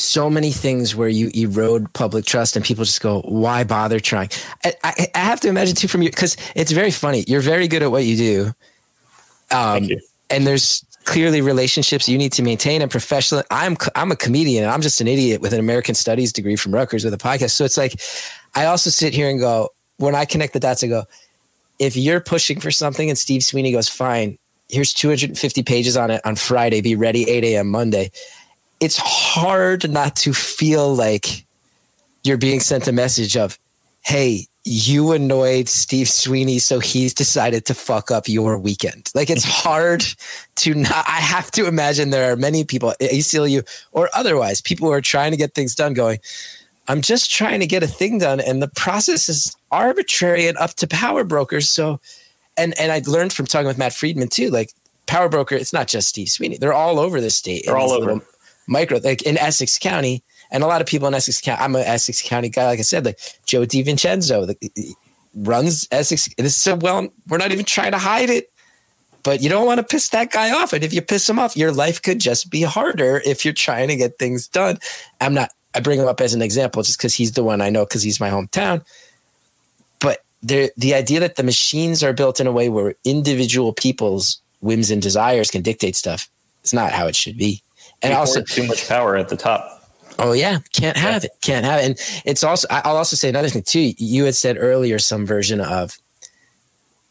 so 0.00 0.28
many 0.30 0.52
things 0.52 0.94
where 0.94 1.08
you 1.08 1.30
erode 1.34 1.92
public 1.92 2.24
trust 2.24 2.56
and 2.56 2.64
people 2.64 2.84
just 2.84 3.00
go, 3.00 3.20
why 3.22 3.64
bother 3.64 4.00
trying? 4.00 4.30
I, 4.64 4.74
I, 4.84 5.06
I 5.14 5.18
have 5.18 5.40
to 5.40 5.48
imagine 5.48 5.74
too 5.74 5.88
from 5.88 6.02
you, 6.02 6.10
because 6.10 6.36
it's 6.54 6.72
very 6.72 6.90
funny. 6.90 7.24
You're 7.26 7.40
very 7.40 7.68
good 7.68 7.82
at 7.82 7.90
what 7.90 8.04
you 8.04 8.16
do. 8.16 8.52
Um, 9.50 9.84
you. 9.84 10.00
And 10.30 10.46
there's 10.46 10.84
clearly 11.04 11.40
relationships 11.40 12.08
you 12.08 12.18
need 12.18 12.32
to 12.32 12.42
maintain 12.42 12.82
and 12.82 12.90
professional. 12.90 13.42
I'm, 13.50 13.76
I'm 13.94 14.12
a 14.12 14.16
comedian 14.16 14.64
and 14.64 14.72
I'm 14.72 14.82
just 14.82 15.00
an 15.00 15.08
idiot 15.08 15.40
with 15.40 15.52
an 15.52 15.60
American 15.60 15.94
studies 15.94 16.32
degree 16.32 16.56
from 16.56 16.74
Rutgers 16.74 17.04
with 17.04 17.14
a 17.14 17.18
podcast. 17.18 17.52
So 17.52 17.64
it's 17.64 17.78
like, 17.78 18.00
I 18.54 18.66
also 18.66 18.90
sit 18.90 19.14
here 19.14 19.30
and 19.30 19.40
go, 19.40 19.70
when 19.96 20.14
I 20.14 20.24
connect 20.24 20.52
the 20.52 20.60
dots, 20.60 20.84
I 20.84 20.88
go, 20.88 21.04
if 21.78 21.96
you're 21.96 22.20
pushing 22.20 22.60
for 22.60 22.70
something 22.70 23.08
and 23.08 23.16
Steve 23.16 23.42
Sweeney 23.42 23.72
goes, 23.72 23.88
fine, 23.88 24.38
here's 24.68 24.92
250 24.92 25.62
pages 25.62 25.96
on 25.96 26.10
it 26.10 26.20
on 26.24 26.36
Friday, 26.36 26.80
be 26.80 26.94
ready 26.94 27.28
8 27.28 27.44
a.m. 27.44 27.68
Monday 27.68 28.10
it's 28.80 28.96
hard 28.96 29.90
not 29.90 30.16
to 30.16 30.32
feel 30.32 30.94
like 30.94 31.44
you're 32.24 32.38
being 32.38 32.60
sent 32.60 32.88
a 32.88 32.92
message 32.92 33.36
of, 33.36 33.58
hey, 34.02 34.46
you 34.64 35.12
annoyed 35.12 35.68
Steve 35.68 36.08
Sweeney, 36.08 36.58
so 36.58 36.78
he's 36.78 37.14
decided 37.14 37.64
to 37.66 37.74
fuck 37.74 38.10
up 38.10 38.28
your 38.28 38.58
weekend. 38.58 39.10
Like 39.14 39.30
it's 39.30 39.44
hard 39.64 40.04
to 40.56 40.74
not. 40.74 41.04
I 41.08 41.20
have 41.20 41.50
to 41.52 41.66
imagine 41.66 42.10
there 42.10 42.30
are 42.32 42.36
many 42.36 42.64
people, 42.64 42.92
ACLU 43.00 43.66
or 43.92 44.10
otherwise, 44.14 44.60
people 44.60 44.88
who 44.88 44.92
are 44.92 45.00
trying 45.00 45.30
to 45.30 45.36
get 45.36 45.54
things 45.54 45.74
done, 45.74 45.94
going, 45.94 46.18
I'm 46.88 47.02
just 47.02 47.30
trying 47.30 47.60
to 47.60 47.66
get 47.66 47.82
a 47.82 47.86
thing 47.86 48.18
done, 48.18 48.40
and 48.40 48.62
the 48.62 48.68
process 48.68 49.28
is 49.28 49.56
arbitrary 49.70 50.46
and 50.46 50.56
up 50.58 50.74
to 50.74 50.86
power 50.86 51.22
brokers. 51.24 51.70
So, 51.70 52.00
and 52.56 52.78
and 52.78 52.90
I 52.90 53.02
learned 53.06 53.32
from 53.32 53.46
talking 53.46 53.66
with 53.66 53.78
Matt 53.78 53.92
Friedman 53.92 54.28
too, 54.28 54.50
like 54.50 54.72
power 55.06 55.28
broker. 55.28 55.54
It's 55.54 55.72
not 55.72 55.86
just 55.88 56.08
Steve 56.08 56.28
Sweeney; 56.28 56.56
they're 56.56 56.72
all 56.72 56.98
over 56.98 57.20
the 57.20 57.30
state. 57.30 57.64
They're 57.66 57.76
all 57.76 57.92
over. 57.92 58.14
Little, 58.14 58.28
micro 58.68 58.98
like 59.02 59.22
in 59.22 59.36
Essex 59.36 59.78
County, 59.78 60.22
and 60.50 60.62
a 60.62 60.66
lot 60.66 60.80
of 60.80 60.86
people 60.86 61.08
in 61.08 61.14
Essex 61.14 61.40
County. 61.40 61.60
I'm 61.60 61.74
an 61.74 61.82
Essex 61.82 62.22
County 62.22 62.48
guy, 62.48 62.66
like 62.66 62.78
I 62.78 62.82
said, 62.82 63.04
like 63.04 63.18
Joe 63.44 63.62
DiVincenzo 63.62 64.46
the, 64.46 64.94
runs 65.34 65.88
Essex. 65.90 66.28
This 66.36 66.54
is 66.54 66.56
so 66.56 66.76
well. 66.76 67.08
We're 67.26 67.38
not 67.38 67.52
even 67.52 67.64
trying 67.64 67.92
to 67.92 67.98
hide 67.98 68.30
it, 68.30 68.52
but 69.22 69.42
you 69.42 69.48
don't 69.48 69.66
want 69.66 69.78
to 69.78 69.84
piss 69.84 70.10
that 70.10 70.30
guy 70.30 70.52
off. 70.52 70.72
And 70.72 70.84
if 70.84 70.92
you 70.92 71.02
piss 71.02 71.28
him 71.28 71.38
off, 71.38 71.56
your 71.56 71.72
life 71.72 72.00
could 72.00 72.20
just 72.20 72.50
be 72.50 72.62
harder 72.62 73.20
if 73.24 73.44
you're 73.44 73.54
trying 73.54 73.88
to 73.88 73.96
get 73.96 74.18
things 74.18 74.46
done. 74.46 74.78
I'm 75.20 75.34
not. 75.34 75.50
I 75.74 75.80
bring 75.80 75.98
him 75.98 76.08
up 76.08 76.20
as 76.20 76.34
an 76.34 76.42
example 76.42 76.82
just 76.82 76.98
because 76.98 77.14
he's 77.14 77.32
the 77.32 77.44
one 77.44 77.60
I 77.60 77.70
know 77.70 77.84
because 77.84 78.02
he's 78.02 78.20
my 78.20 78.30
hometown. 78.30 78.84
But 80.00 80.24
the 80.42 80.70
the 80.76 80.94
idea 80.94 81.20
that 81.20 81.36
the 81.36 81.42
machines 81.42 82.02
are 82.02 82.12
built 82.12 82.40
in 82.40 82.46
a 82.46 82.52
way 82.52 82.68
where 82.68 82.94
individual 83.04 83.72
people's 83.72 84.40
whims 84.60 84.90
and 84.90 85.00
desires 85.02 85.50
can 85.50 85.62
dictate 85.62 85.94
stuff. 85.94 86.28
is 86.64 86.72
not 86.72 86.92
how 86.92 87.06
it 87.06 87.14
should 87.14 87.36
be 87.36 87.62
and 88.02 88.14
also 88.14 88.42
too 88.42 88.66
much 88.66 88.88
power 88.88 89.16
at 89.16 89.28
the 89.28 89.36
top. 89.36 89.74
Oh 90.18 90.32
yeah, 90.32 90.58
can't 90.72 90.96
have 90.96 91.22
yeah. 91.22 91.30
it. 91.32 91.40
Can't 91.40 91.64
have 91.64 91.80
it. 91.80 91.86
And 91.86 92.22
it's 92.24 92.42
also 92.42 92.66
I'll 92.70 92.96
also 92.96 93.16
say 93.16 93.28
another 93.28 93.48
thing 93.48 93.62
too. 93.62 93.92
You 93.98 94.24
had 94.24 94.34
said 94.34 94.56
earlier 94.58 94.98
some 94.98 95.26
version 95.26 95.60
of 95.60 95.98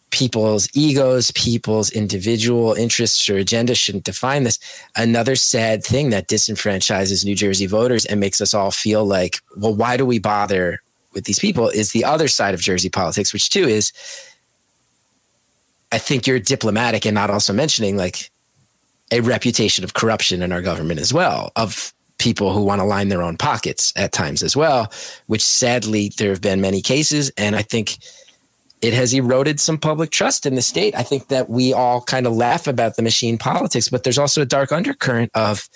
people's 0.10 0.70
egos, 0.74 1.32
people's 1.32 1.90
individual 1.92 2.74
interests 2.74 3.30
or 3.30 3.38
agenda 3.38 3.76
shouldn't 3.76 4.06
define 4.06 4.44
this. 4.44 4.60
Another 4.96 5.36
sad 5.36 5.84
thing 5.84 6.10
that 6.10 6.28
disenfranchises 6.28 7.26
New 7.26 7.36
Jersey 7.36 7.66
voters 7.66 8.06
and 8.06 8.20
makes 8.20 8.40
us 8.42 8.54
all 8.54 8.72
feel 8.72 9.06
like, 9.06 9.38
well, 9.58 9.76
why 9.76 9.98
do 9.98 10.06
we 10.06 10.20
bother 10.20 10.82
with 11.14 11.26
these 11.26 11.40
people? 11.40 11.70
Is 11.70 11.92
the 11.92 12.06
other 12.06 12.28
side 12.28 12.54
of 12.54 12.62
Jersey 12.62 12.90
politics, 12.90 13.34
which 13.34 13.50
too 13.50 13.68
is 13.68 13.92
I 15.92 15.98
think 15.98 16.28
you're 16.28 16.40
diplomatic 16.40 17.06
and 17.06 17.16
not 17.16 17.30
also 17.30 17.54
mentioning 17.54 17.96
like 17.96 18.30
a 19.12 19.22
reputation 19.22 19.84
of 19.84 19.94
corruption 19.94 20.42
in 20.42 20.52
our 20.52 20.62
government 20.62 21.00
as 21.00 21.14
well, 21.14 21.52
of 21.56 21.94
people 22.18 22.52
who 22.52 22.64
want 22.64 22.82
to 22.82 22.86
line 22.86 23.10
their 23.10 23.22
own 23.22 23.38
pockets 23.38 23.94
at 23.96 24.12
times 24.12 24.42
as 24.44 24.56
well, 24.56 24.92
which 25.28 25.44
sadly 25.44 26.12
there 26.18 26.30
have 26.30 26.42
been 26.42 26.60
many 26.60 26.82
cases. 26.82 27.32
And 27.38 27.56
I 27.56 27.62
think 27.62 27.98
it 28.82 28.94
has 28.94 29.14
eroded 29.14 29.60
some 29.60 29.78
public 29.78 30.12
trust 30.12 30.46
in 30.46 30.56
the 30.56 30.62
state. 30.62 30.96
I 30.96 31.04
think 31.04 31.28
that 31.28 31.50
we 31.50 31.74
all 31.74 32.02
kind 32.02 32.28
of 32.28 32.34
laugh 32.34 32.68
about 32.68 32.96
the 32.96 33.02
machine 33.02 33.38
politics, 33.38 33.90
but 33.90 34.04
there's 34.04 34.18
also 34.18 34.42
a 34.42 34.46
dark 34.46 34.72
undercurrent 34.72 35.32
of, 35.36 35.68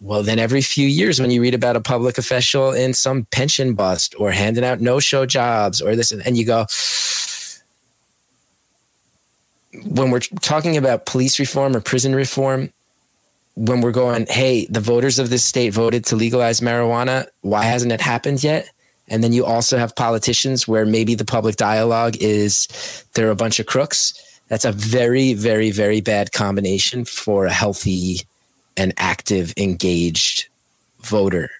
well, 0.00 0.22
then 0.22 0.38
every 0.38 0.62
few 0.62 0.86
years 0.86 1.20
when 1.20 1.30
you 1.30 1.42
read 1.42 1.54
about 1.54 1.76
a 1.76 1.80
public 1.80 2.18
official 2.18 2.72
in 2.72 2.94
some 2.94 3.26
pension 3.30 3.74
bust 3.74 4.14
or 4.18 4.30
handing 4.32 4.64
out 4.64 4.80
no 4.80 4.98
show 4.98 5.26
jobs 5.26 5.80
or 5.80 5.94
this, 5.94 6.10
and 6.10 6.36
you 6.36 6.44
go, 6.44 6.66
when 9.84 10.10
we're 10.10 10.20
talking 10.20 10.76
about 10.76 11.06
police 11.06 11.38
reform 11.38 11.76
or 11.76 11.80
prison 11.80 12.14
reform, 12.14 12.72
when 13.54 13.80
we're 13.80 13.92
going, 13.92 14.26
hey, 14.26 14.66
the 14.66 14.80
voters 14.80 15.18
of 15.18 15.30
this 15.30 15.44
state 15.44 15.72
voted 15.72 16.04
to 16.06 16.16
legalize 16.16 16.60
marijuana, 16.60 17.26
why 17.42 17.64
hasn't 17.64 17.92
it 17.92 18.00
happened 18.00 18.42
yet? 18.42 18.70
And 19.08 19.24
then 19.24 19.32
you 19.32 19.44
also 19.44 19.76
have 19.76 19.96
politicians 19.96 20.68
where 20.68 20.86
maybe 20.86 21.14
the 21.14 21.24
public 21.24 21.56
dialogue 21.56 22.16
is 22.20 23.04
they're 23.14 23.30
a 23.30 23.36
bunch 23.36 23.58
of 23.58 23.66
crooks. 23.66 24.14
That's 24.48 24.64
a 24.64 24.72
very, 24.72 25.34
very, 25.34 25.70
very 25.70 26.00
bad 26.00 26.32
combination 26.32 27.04
for 27.04 27.46
a 27.46 27.52
healthy 27.52 28.20
and 28.76 28.94
active, 28.96 29.52
engaged 29.56 30.48
voter. 31.00 31.50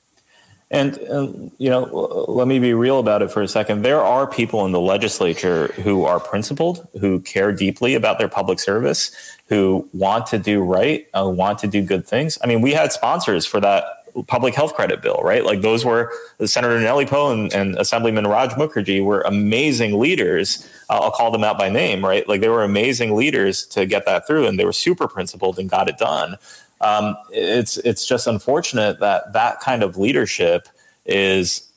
And, 0.72 1.50
you 1.58 1.68
know, 1.68 1.82
let 2.28 2.46
me 2.46 2.60
be 2.60 2.74
real 2.74 3.00
about 3.00 3.22
it 3.22 3.32
for 3.32 3.42
a 3.42 3.48
second. 3.48 3.82
There 3.82 4.00
are 4.00 4.26
people 4.26 4.64
in 4.66 4.72
the 4.72 4.80
legislature 4.80 5.66
who 5.82 6.04
are 6.04 6.20
principled, 6.20 6.86
who 7.00 7.20
care 7.20 7.50
deeply 7.50 7.94
about 7.96 8.18
their 8.18 8.28
public 8.28 8.60
service, 8.60 9.10
who 9.48 9.88
want 9.92 10.26
to 10.26 10.38
do 10.38 10.62
right, 10.62 11.08
uh, 11.12 11.28
want 11.28 11.58
to 11.60 11.66
do 11.66 11.82
good 11.82 12.06
things. 12.06 12.38
I 12.44 12.46
mean, 12.46 12.60
we 12.60 12.72
had 12.72 12.92
sponsors 12.92 13.46
for 13.46 13.58
that 13.60 13.84
public 14.26 14.54
health 14.54 14.74
credit 14.74 15.02
bill, 15.02 15.20
right? 15.22 15.44
Like 15.44 15.60
those 15.60 15.84
were 15.84 16.12
Senator 16.44 16.78
Nellie 16.80 17.06
Pou 17.06 17.30
and, 17.30 17.52
and, 17.52 17.76
Assemblyman 17.76 18.26
Raj 18.26 18.50
Mukherji 18.52 19.04
were 19.04 19.22
amazing 19.22 19.98
leaders. 19.98 20.68
Uh, 20.88 20.98
I'll 21.00 21.10
call 21.10 21.30
them 21.30 21.44
out 21.44 21.58
by 21.58 21.68
name, 21.68 22.04
right? 22.04 22.28
Like 22.28 22.40
they 22.40 22.48
were 22.48 22.64
amazing 22.64 23.14
leaders 23.14 23.66
to 23.68 23.86
get 23.86 24.06
that 24.06 24.26
through, 24.26 24.46
and 24.46 24.58
they 24.58 24.64
were 24.64 24.72
super 24.72 25.08
principled 25.08 25.58
and 25.58 25.68
got 25.68 25.88
it 25.88 25.98
done. 25.98 26.36
Um, 26.80 27.16
it's 27.30 27.76
it's 27.78 28.06
just 28.06 28.26
unfortunate 28.26 29.00
that 29.00 29.32
that 29.32 29.60
kind 29.60 29.82
of 29.82 29.96
leadership 29.96 30.68
is 31.04 31.70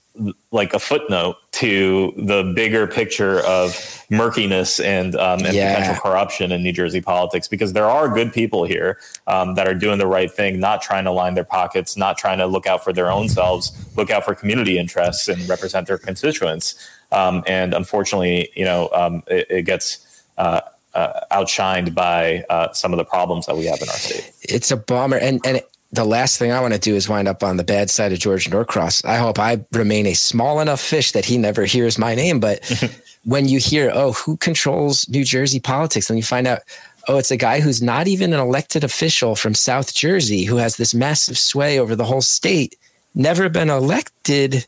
like 0.51 0.73
a 0.73 0.79
footnote 0.79 1.37
to 1.51 2.13
the 2.17 2.53
bigger 2.55 2.85
picture 2.85 3.39
of 3.39 4.05
murkiness 4.11 4.79
and, 4.79 5.15
um, 5.15 5.43
and 5.43 5.55
yeah. 5.55 5.73
potential 5.73 6.01
corruption 6.01 6.51
in 6.51 6.61
New 6.61 6.71
Jersey 6.71 7.01
politics 7.01 7.47
because 7.47 7.73
there 7.73 7.89
are 7.89 8.07
good 8.13 8.31
people 8.31 8.63
here 8.63 8.99
um, 9.25 9.55
that 9.55 9.67
are 9.67 9.73
doing 9.73 9.97
the 9.97 10.05
right 10.05 10.31
thing, 10.31 10.59
not 10.59 10.83
trying 10.83 11.03
to 11.05 11.11
line 11.11 11.33
their 11.33 11.43
pockets, 11.43 11.97
not 11.97 12.17
trying 12.17 12.37
to 12.37 12.45
look 12.45 12.67
out 12.67 12.83
for 12.83 12.93
their 12.93 13.09
own 13.09 13.27
selves, 13.27 13.71
look 13.97 14.11
out 14.11 14.23
for 14.23 14.35
community 14.35 14.77
interests 14.77 15.27
and 15.27 15.49
represent 15.49 15.87
their 15.87 15.97
constituents. 15.97 16.75
Um, 17.11 17.43
and 17.47 17.73
unfortunately, 17.73 18.49
you 18.55 18.65
know, 18.65 18.89
um, 18.93 19.23
it, 19.27 19.47
it, 19.49 19.61
gets 19.63 20.23
uh, 20.37 20.61
uh, 20.95 21.21
outshined 21.31 21.93
by 21.93 22.43
uh, 22.49 22.71
some 22.73 22.93
of 22.93 22.97
the 22.97 23.05
problems 23.05 23.45
that 23.45 23.57
we 23.57 23.65
have 23.65 23.81
in 23.81 23.89
our 23.89 23.95
state. 23.95 24.31
It's 24.43 24.71
a 24.71 24.77
bummer, 24.77 25.17
and 25.17 25.45
and 25.45 25.61
the 25.93 26.03
last 26.03 26.39
thing 26.39 26.51
I 26.51 26.59
want 26.59 26.73
to 26.73 26.79
do 26.79 26.95
is 26.95 27.07
wind 27.07 27.27
up 27.27 27.43
on 27.43 27.57
the 27.57 27.63
bad 27.63 27.91
side 27.91 28.11
of 28.11 28.19
George 28.19 28.49
Norcross. 28.49 29.05
I 29.05 29.17
hope 29.17 29.37
I 29.37 29.63
remain 29.71 30.07
a 30.07 30.15
small 30.15 30.59
enough 30.59 30.81
fish 30.81 31.11
that 31.11 31.23
he 31.23 31.37
never 31.37 31.65
hears 31.65 31.99
my 31.99 32.15
name. 32.15 32.39
But 32.39 32.65
when 33.25 33.47
you 33.47 33.59
hear, 33.59 33.91
oh, 33.93 34.13
who 34.13 34.35
controls 34.37 35.07
New 35.07 35.23
Jersey 35.23 35.59
politics, 35.59 36.09
and 36.09 36.17
you 36.17 36.23
find 36.23 36.47
out, 36.47 36.61
oh, 37.07 37.19
it's 37.19 37.29
a 37.29 37.37
guy 37.37 37.59
who's 37.59 37.81
not 37.81 38.07
even 38.07 38.33
an 38.33 38.39
elected 38.39 38.83
official 38.83 39.35
from 39.35 39.53
South 39.53 39.93
Jersey 39.93 40.45
who 40.45 40.57
has 40.57 40.77
this 40.77 40.95
massive 40.95 41.37
sway 41.37 41.77
over 41.79 41.95
the 41.95 42.05
whole 42.05 42.21
state, 42.21 42.75
never 43.13 43.47
been 43.47 43.69
elected, 43.69 44.65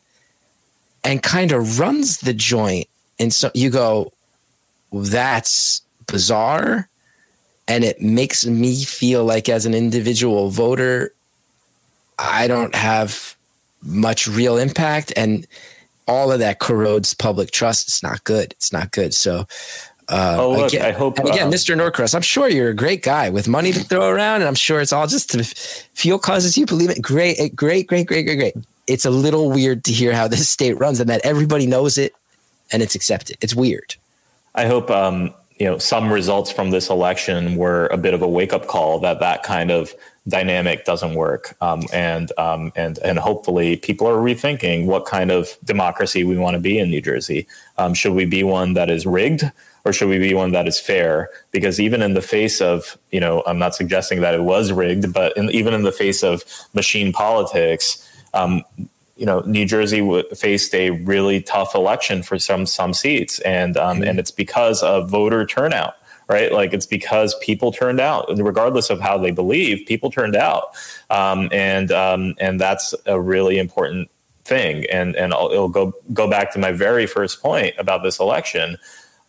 and 1.04 1.24
kind 1.24 1.52
of 1.52 1.80
runs 1.80 2.20
the 2.20 2.36
joint. 2.36 2.88
And 3.20 3.34
so 3.34 3.50
you 3.56 3.72
go, 3.72 4.14
that's 4.92 5.82
bizarre. 6.08 6.90
And 7.68 7.84
it 7.84 8.02
makes 8.02 8.46
me 8.46 8.84
feel 8.84 9.26
like, 9.26 9.50
as 9.50 9.66
an 9.66 9.74
individual 9.74 10.50
voter, 10.50 11.14
I 12.20 12.48
don't 12.48 12.76
have 12.76 13.36
much 13.82 14.28
real 14.28 14.58
impact. 14.58 15.12
And 15.16 15.48
all 16.08 16.32
of 16.32 16.40
that 16.40 16.60
corrodes 16.60 17.14
public 17.14 17.52
trust. 17.52 17.88
It's 17.88 18.04
not 18.04 18.24
good. 18.24 18.52
It's 18.54 18.72
not 18.72 18.92
good. 18.92 19.14
So, 19.14 19.48
uh, 20.08 20.38
oh, 20.40 20.52
look, 20.52 20.74
again, 20.74 20.86
I 20.86 20.92
hope. 20.92 21.18
And 21.18 21.30
again, 21.30 21.48
uh, 21.48 21.52
Mr. 21.52 21.76
Norcross, 21.76 22.14
I'm 22.14 22.22
sure 22.22 22.48
you're 22.48 22.70
a 22.70 22.76
great 22.76 23.02
guy 23.02 23.30
with 23.30 23.48
money 23.48 23.72
to 23.72 23.80
throw 23.80 24.08
around, 24.10 24.42
and 24.42 24.48
I'm 24.48 24.56
sure 24.56 24.80
it's 24.80 24.94
all 24.94 25.08
just 25.08 25.32
to 25.32 25.44
fuel 25.44 26.20
causes 26.20 26.58
you 26.58 26.66
believe 26.66 26.92
it. 26.92 27.02
Great, 27.02 27.56
great, 27.56 27.88
great, 27.88 28.06
great, 28.06 28.24
great, 28.26 28.36
great. 28.38 28.54
It's 28.88 29.06
a 29.06 29.10
little 29.10 29.50
weird 29.50 29.84
to 29.86 29.92
hear 29.92 30.14
how 30.14 30.28
this 30.28 30.48
state 30.48 30.74
runs 30.74 31.00
and 31.00 31.10
that 31.10 31.22
everybody 31.26 31.66
knows 31.66 31.98
it 31.98 32.14
and 32.72 32.84
it's 32.84 32.94
accepted. 32.94 33.38
It's 33.42 33.56
weird. 33.56 33.96
I 34.54 34.68
hope 34.68 34.92
um, 34.92 35.34
you 35.58 35.66
know 35.66 35.78
some 35.78 36.12
results 36.12 36.52
from 36.52 36.72
this 36.72 36.90
election 36.90 37.56
were 37.56 37.88
a 37.88 37.98
bit 37.98 38.14
of 38.14 38.22
a 38.22 38.28
wake 38.28 38.54
up 38.54 38.68
call 38.68 39.00
that 39.00 39.20
that 39.20 39.44
kind 39.44 39.72
of 39.72 39.94
dynamic 40.28 40.86
doesn't 40.86 41.14
work, 41.14 41.56
um, 41.62 41.84
and 41.94 42.32
um, 42.38 42.72
and 42.76 42.98
and 43.00 43.20
hopefully 43.20 43.78
people 43.78 44.08
are 44.08 44.18
rethinking 44.18 44.86
what 44.86 45.06
kind 45.06 45.32
of 45.32 45.58
democracy 45.64 46.24
we 46.24 46.38
want 46.38 46.56
to 46.56 46.60
be 46.60 46.78
in 46.78 46.90
New 46.90 47.02
Jersey. 47.02 47.48
Um, 47.78 47.94
should 47.94 48.14
we 48.14 48.26
be 48.26 48.44
one 48.44 48.74
that 48.74 48.90
is 48.90 49.06
rigged? 49.06 49.52
Or 49.86 49.94
should 49.94 50.10
we 50.10 50.18
be 50.18 50.34
one 50.34 50.52
that 50.54 50.68
is 50.68 50.80
fair? 50.80 51.30
Because 51.52 51.80
even 51.80 52.02
in 52.02 52.16
the 52.16 52.22
face 52.22 52.60
of, 52.60 52.98
you 53.12 53.20
know, 53.20 53.44
I'm 53.46 53.60
not 53.60 53.76
suggesting 53.76 54.22
that 54.22 54.34
it 54.34 54.42
was 54.42 54.72
rigged, 54.72 55.14
but 55.14 55.38
in, 55.38 55.52
even 55.52 55.76
in 55.76 55.84
the 55.84 55.92
face 55.92 56.24
of 56.24 56.44
machine 56.74 57.14
politics, 57.14 58.04
um, 58.34 58.64
you 59.16 59.26
know, 59.26 59.40
New 59.42 59.66
Jersey 59.66 60.00
w- 60.00 60.28
faced 60.36 60.74
a 60.76 60.92
really 60.92 61.42
tough 61.42 61.74
election 61.74 62.22
for 62.22 62.38
some 62.38 62.66
some 62.66 62.94
seats, 62.94 63.40
and 63.40 63.78
um, 63.78 63.98
mm-hmm. 63.98 64.10
and 64.10 64.20
it's 64.20 64.32
because 64.32 64.84
of 64.84 65.10
voter 65.10 65.46
turnout, 65.46 65.96
right? 66.28 66.52
Like 66.52 66.74
it's 66.74 66.86
because 66.86 67.36
people 67.42 67.72
turned 67.72 68.00
out, 68.00 68.26
regardless 68.38 68.90
of 68.90 69.00
how 69.00 69.18
they 69.18 69.32
believe, 69.32 69.88
people 69.88 70.12
turned 70.12 70.36
out, 70.36 70.76
um, 71.10 71.50
and 71.52 71.92
um, 71.92 72.36
and 72.40 72.60
that's 72.60 72.94
a 73.06 73.20
really 73.20 73.58
important 73.58 74.10
thing. 74.44 74.86
And 74.92 75.16
and 75.16 75.34
I'll, 75.34 75.50
it'll 75.50 75.70
go 75.70 75.94
go 76.14 76.30
back 76.30 76.52
to 76.54 76.60
my 76.60 76.74
very 76.74 77.08
first 77.08 77.42
point 77.42 77.74
about 77.78 78.04
this 78.04 78.20
election. 78.20 78.78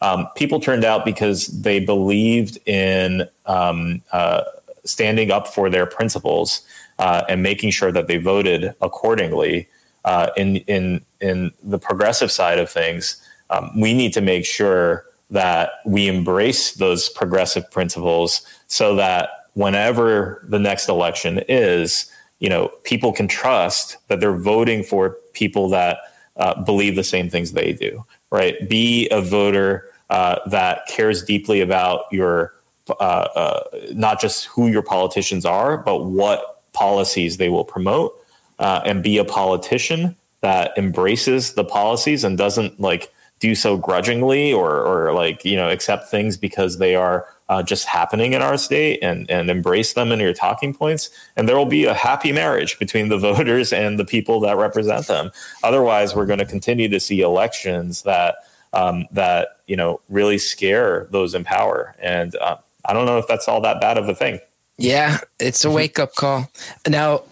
Um, 0.02 0.28
people 0.36 0.60
turned 0.60 0.84
out 0.84 1.04
because 1.04 1.46
they 1.46 1.80
believed 1.80 2.58
in 2.66 3.28
um, 3.46 4.02
uh, 4.12 4.42
standing 4.84 5.30
up 5.30 5.46
for 5.46 5.70
their 5.70 5.86
principles 5.86 6.62
uh, 6.98 7.22
and 7.28 7.42
making 7.42 7.70
sure 7.70 7.92
that 7.92 8.06
they 8.06 8.18
voted 8.18 8.74
accordingly 8.82 9.68
uh, 10.06 10.30
in 10.36 10.56
in 10.68 11.04
in 11.20 11.52
the 11.62 11.78
progressive 11.78 12.30
side 12.30 12.58
of 12.58 12.70
things, 12.70 13.20
um, 13.50 13.78
we 13.78 13.92
need 13.92 14.12
to 14.14 14.20
make 14.20 14.46
sure 14.46 15.04
that 15.30 15.70
we 15.84 16.06
embrace 16.08 16.72
those 16.72 17.08
progressive 17.10 17.68
principles 17.70 18.46
so 18.68 18.94
that 18.94 19.28
whenever 19.54 20.46
the 20.48 20.58
next 20.58 20.88
election 20.88 21.40
is, 21.48 22.10
you 22.38 22.48
know, 22.48 22.68
people 22.84 23.12
can 23.12 23.26
trust 23.26 23.96
that 24.06 24.20
they're 24.20 24.36
voting 24.36 24.84
for 24.84 25.16
people 25.32 25.68
that 25.68 25.98
uh, 26.36 26.62
believe 26.62 26.94
the 26.94 27.04
same 27.04 27.28
things 27.28 27.52
they 27.52 27.72
do. 27.72 28.04
Right? 28.30 28.68
Be 28.68 29.08
a 29.10 29.20
voter 29.20 29.90
uh, 30.08 30.38
that 30.46 30.86
cares 30.86 31.24
deeply 31.24 31.60
about 31.60 32.04
your 32.12 32.54
uh, 32.88 32.92
uh, 32.92 33.62
not 33.92 34.20
just 34.20 34.44
who 34.44 34.68
your 34.68 34.82
politicians 34.82 35.44
are, 35.44 35.76
but 35.76 36.04
what 36.04 36.62
policies 36.72 37.38
they 37.38 37.48
will 37.48 37.64
promote 37.64 38.14
uh, 38.58 38.80
and 38.84 39.02
be 39.02 39.18
a 39.18 39.24
politician 39.24 40.16
that 40.40 40.76
embraces 40.76 41.54
the 41.54 41.64
policies 41.64 42.24
and 42.24 42.38
doesn't 42.38 42.80
like 42.80 43.12
do 43.38 43.54
so 43.54 43.76
grudgingly 43.76 44.52
or 44.52 44.80
or 44.80 45.12
like 45.12 45.44
you 45.44 45.56
know 45.56 45.68
accept 45.68 46.08
things 46.08 46.36
because 46.36 46.78
they 46.78 46.94
are 46.94 47.26
uh, 47.48 47.62
just 47.62 47.86
happening 47.86 48.32
in 48.32 48.42
our 48.42 48.56
state 48.56 48.98
and 49.02 49.30
and 49.30 49.50
embrace 49.50 49.92
them 49.92 50.10
in 50.10 50.20
your 50.20 50.32
talking 50.32 50.74
points. 50.74 51.10
And 51.36 51.48
there 51.48 51.56
will 51.56 51.66
be 51.66 51.84
a 51.84 51.94
happy 51.94 52.32
marriage 52.32 52.78
between 52.78 53.08
the 53.08 53.18
voters 53.30 53.72
and 53.72 53.98
the 53.98 54.04
people 54.04 54.40
that 54.40 54.56
represent 54.56 55.06
them. 55.06 55.30
Otherwise 55.62 56.14
we're 56.14 56.26
going 56.26 56.38
to 56.38 56.46
continue 56.46 56.88
to 56.88 57.00
see 57.00 57.20
elections 57.20 58.02
that 58.02 58.36
um, 58.72 59.06
that 59.12 59.60
you 59.66 59.76
know 59.76 60.00
really 60.08 60.38
scare 60.38 61.06
those 61.10 61.34
in 61.34 61.44
power. 61.44 61.94
And 61.98 62.34
uh, 62.36 62.56
i 62.88 62.92
don't 62.92 63.06
know 63.06 63.18
if 63.18 63.26
that's 63.26 63.48
all 63.48 63.60
that 63.62 63.80
bad 63.80 63.98
of 63.98 64.08
a 64.08 64.14
thing. 64.14 64.40
Yeah 64.78 65.18
it's 65.38 65.64
a 65.64 65.70
wake-up 65.70 66.14
call. 66.14 66.50
Now 66.88 67.22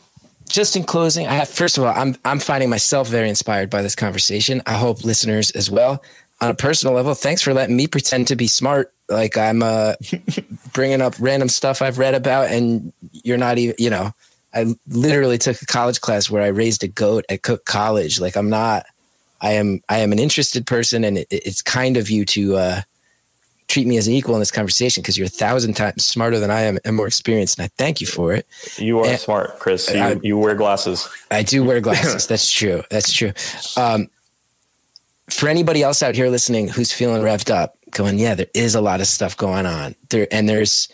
just 0.48 0.76
in 0.76 0.84
closing, 0.84 1.26
I 1.26 1.34
have, 1.34 1.48
first 1.48 1.78
of 1.78 1.84
all, 1.84 1.92
I'm 1.94 2.16
I'm 2.24 2.38
finding 2.38 2.70
myself 2.70 3.08
very 3.08 3.28
inspired 3.28 3.70
by 3.70 3.82
this 3.82 3.94
conversation. 3.94 4.62
I 4.66 4.74
hope 4.74 5.04
listeners 5.04 5.50
as 5.52 5.70
well. 5.70 6.02
On 6.40 6.50
a 6.50 6.54
personal 6.54 6.94
level, 6.94 7.14
thanks 7.14 7.42
for 7.42 7.54
letting 7.54 7.76
me 7.76 7.86
pretend 7.86 8.28
to 8.28 8.36
be 8.36 8.46
smart. 8.46 8.92
Like 9.08 9.36
I'm 9.36 9.62
uh, 9.62 9.94
bringing 10.72 11.00
up 11.00 11.14
random 11.18 11.48
stuff 11.48 11.82
I've 11.82 11.98
read 11.98 12.14
about, 12.14 12.50
and 12.50 12.92
you're 13.12 13.38
not 13.38 13.58
even. 13.58 13.74
You 13.78 13.90
know, 13.90 14.12
I 14.52 14.74
literally 14.88 15.38
took 15.38 15.60
a 15.62 15.66
college 15.66 16.00
class 16.00 16.30
where 16.30 16.42
I 16.42 16.48
raised 16.48 16.84
a 16.84 16.88
goat 16.88 17.24
at 17.28 17.42
Cook 17.42 17.64
College. 17.64 18.20
Like 18.20 18.36
I'm 18.36 18.50
not. 18.50 18.86
I 19.40 19.52
am. 19.52 19.80
I 19.88 19.98
am 19.98 20.12
an 20.12 20.18
interested 20.18 20.66
person, 20.66 21.04
and 21.04 21.18
it, 21.18 21.28
it's 21.30 21.62
kind 21.62 21.96
of 21.96 22.10
you 22.10 22.24
to 22.26 22.56
uh, 22.56 22.80
treat 23.74 23.88
me 23.88 23.96
as 23.96 24.06
an 24.06 24.14
equal 24.14 24.36
in 24.36 24.40
this 24.40 24.52
conversation 24.52 25.02
because 25.02 25.18
you're 25.18 25.26
a 25.26 25.28
thousand 25.28 25.74
times 25.74 26.06
smarter 26.06 26.38
than 26.38 26.48
I 26.48 26.60
am 26.60 26.78
and 26.84 26.94
more 26.94 27.08
experienced. 27.08 27.58
And 27.58 27.64
I 27.64 27.70
thank 27.76 28.00
you 28.00 28.06
for 28.06 28.32
it. 28.32 28.46
You 28.76 29.00
are 29.00 29.06
and 29.06 29.18
smart, 29.18 29.58
Chris. 29.58 29.92
You, 29.92 30.00
I, 30.00 30.16
you, 30.22 30.38
wear 30.38 30.54
glasses. 30.54 31.08
I 31.32 31.42
do 31.42 31.64
wear 31.64 31.80
glasses. 31.88 32.28
That's 32.28 32.48
true. 32.48 32.84
That's 32.88 33.12
true. 33.12 33.32
Um, 33.76 34.06
for 35.28 35.48
anybody 35.48 35.82
else 35.82 36.04
out 36.04 36.14
here 36.14 36.28
listening 36.28 36.68
who's 36.68 36.92
feeling 36.92 37.20
revved 37.20 37.50
up, 37.50 37.76
going, 37.90 38.20
yeah, 38.20 38.36
there 38.36 38.46
is 38.54 38.76
a 38.76 38.80
lot 38.80 39.00
of 39.00 39.08
stuff 39.08 39.36
going 39.36 39.66
on 39.66 39.96
there. 40.10 40.28
And 40.30 40.48
there's, 40.48 40.88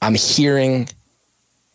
I'm 0.00 0.14
hearing 0.14 0.88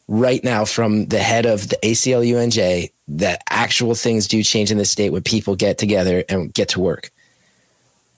right 0.08 0.44
now 0.44 0.66
from 0.66 1.06
the 1.06 1.20
head 1.20 1.46
of 1.46 1.70
the 1.70 1.78
ACLU-NJ 1.84 2.92
that 3.10 3.44
actual 3.52 3.94
things 3.94 4.28
do 4.28 4.42
change 4.42 4.72
in 4.72 4.80
the 4.80 4.86
state 4.86 5.12
when 5.12 5.22
people 5.22 5.56
get 5.56 5.78
together 5.78 6.24
and 6.30 6.52
get 6.52 6.70
to 6.70 6.80
work 6.80 7.12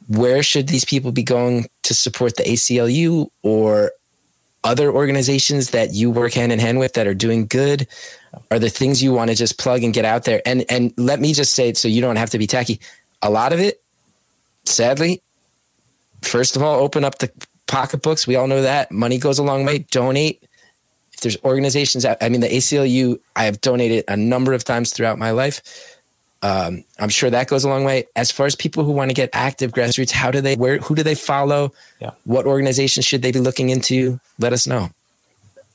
where 0.07 0.43
should 0.43 0.67
these 0.67 0.85
people 0.85 1.11
be 1.11 1.23
going 1.23 1.67
to 1.83 1.93
support 1.93 2.35
the 2.35 2.43
ACLU 2.43 3.29
or 3.43 3.91
other 4.63 4.91
organizations 4.91 5.71
that 5.71 5.93
you 5.93 6.11
work 6.11 6.33
hand 6.33 6.51
in 6.51 6.59
hand 6.59 6.79
with 6.79 6.93
that 6.93 7.07
are 7.07 7.13
doing 7.13 7.47
good? 7.47 7.87
Are 8.49 8.59
there 8.59 8.69
things 8.69 9.01
you 9.01 9.13
want 9.13 9.29
to 9.29 9.35
just 9.35 9.57
plug 9.57 9.83
and 9.83 9.93
get 9.93 10.05
out 10.05 10.25
there? 10.25 10.41
And 10.45 10.65
and 10.69 10.93
let 10.97 11.19
me 11.19 11.33
just 11.33 11.53
say 11.53 11.69
it 11.69 11.77
so 11.77 11.87
you 11.87 12.01
don't 12.01 12.15
have 12.15 12.29
to 12.31 12.37
be 12.37 12.47
tacky. 12.47 12.79
A 13.21 13.29
lot 13.29 13.53
of 13.53 13.59
it, 13.59 13.81
sadly, 14.65 15.21
first 16.21 16.55
of 16.55 16.63
all, 16.63 16.79
open 16.79 17.03
up 17.03 17.19
the 17.19 17.31
pocketbooks. 17.67 18.27
We 18.27 18.35
all 18.35 18.47
know 18.47 18.61
that 18.61 18.91
money 18.91 19.17
goes 19.17 19.39
a 19.39 19.43
long 19.43 19.65
way. 19.65 19.79
Donate 19.91 20.43
If 21.13 21.21
there's 21.21 21.37
organizations 21.43 22.05
out, 22.05 22.17
I 22.21 22.29
mean, 22.29 22.41
the 22.41 22.49
ACLU, 22.49 23.19
I 23.35 23.45
have 23.45 23.61
donated 23.61 24.05
a 24.07 24.17
number 24.17 24.53
of 24.53 24.63
times 24.63 24.91
throughout 24.93 25.17
my 25.17 25.31
life. 25.31 25.90
Um, 26.43 26.83
I'm 26.99 27.09
sure 27.09 27.29
that 27.29 27.47
goes 27.47 27.63
a 27.63 27.69
long 27.69 27.83
way. 27.83 28.07
As 28.15 28.31
far 28.31 28.45
as 28.45 28.55
people 28.55 28.83
who 28.83 28.91
want 28.91 29.09
to 29.09 29.13
get 29.13 29.29
active 29.33 29.71
grassroots, 29.71 30.11
how 30.11 30.31
do 30.31 30.41
they, 30.41 30.55
where, 30.55 30.79
who 30.79 30.95
do 30.95 31.03
they 31.03 31.15
follow? 31.15 31.71
Yeah. 31.99 32.11
What 32.25 32.45
organizations 32.45 33.05
should 33.05 33.21
they 33.21 33.31
be 33.31 33.39
looking 33.39 33.69
into? 33.69 34.19
Let 34.39 34.53
us 34.53 34.65
know. 34.65 34.89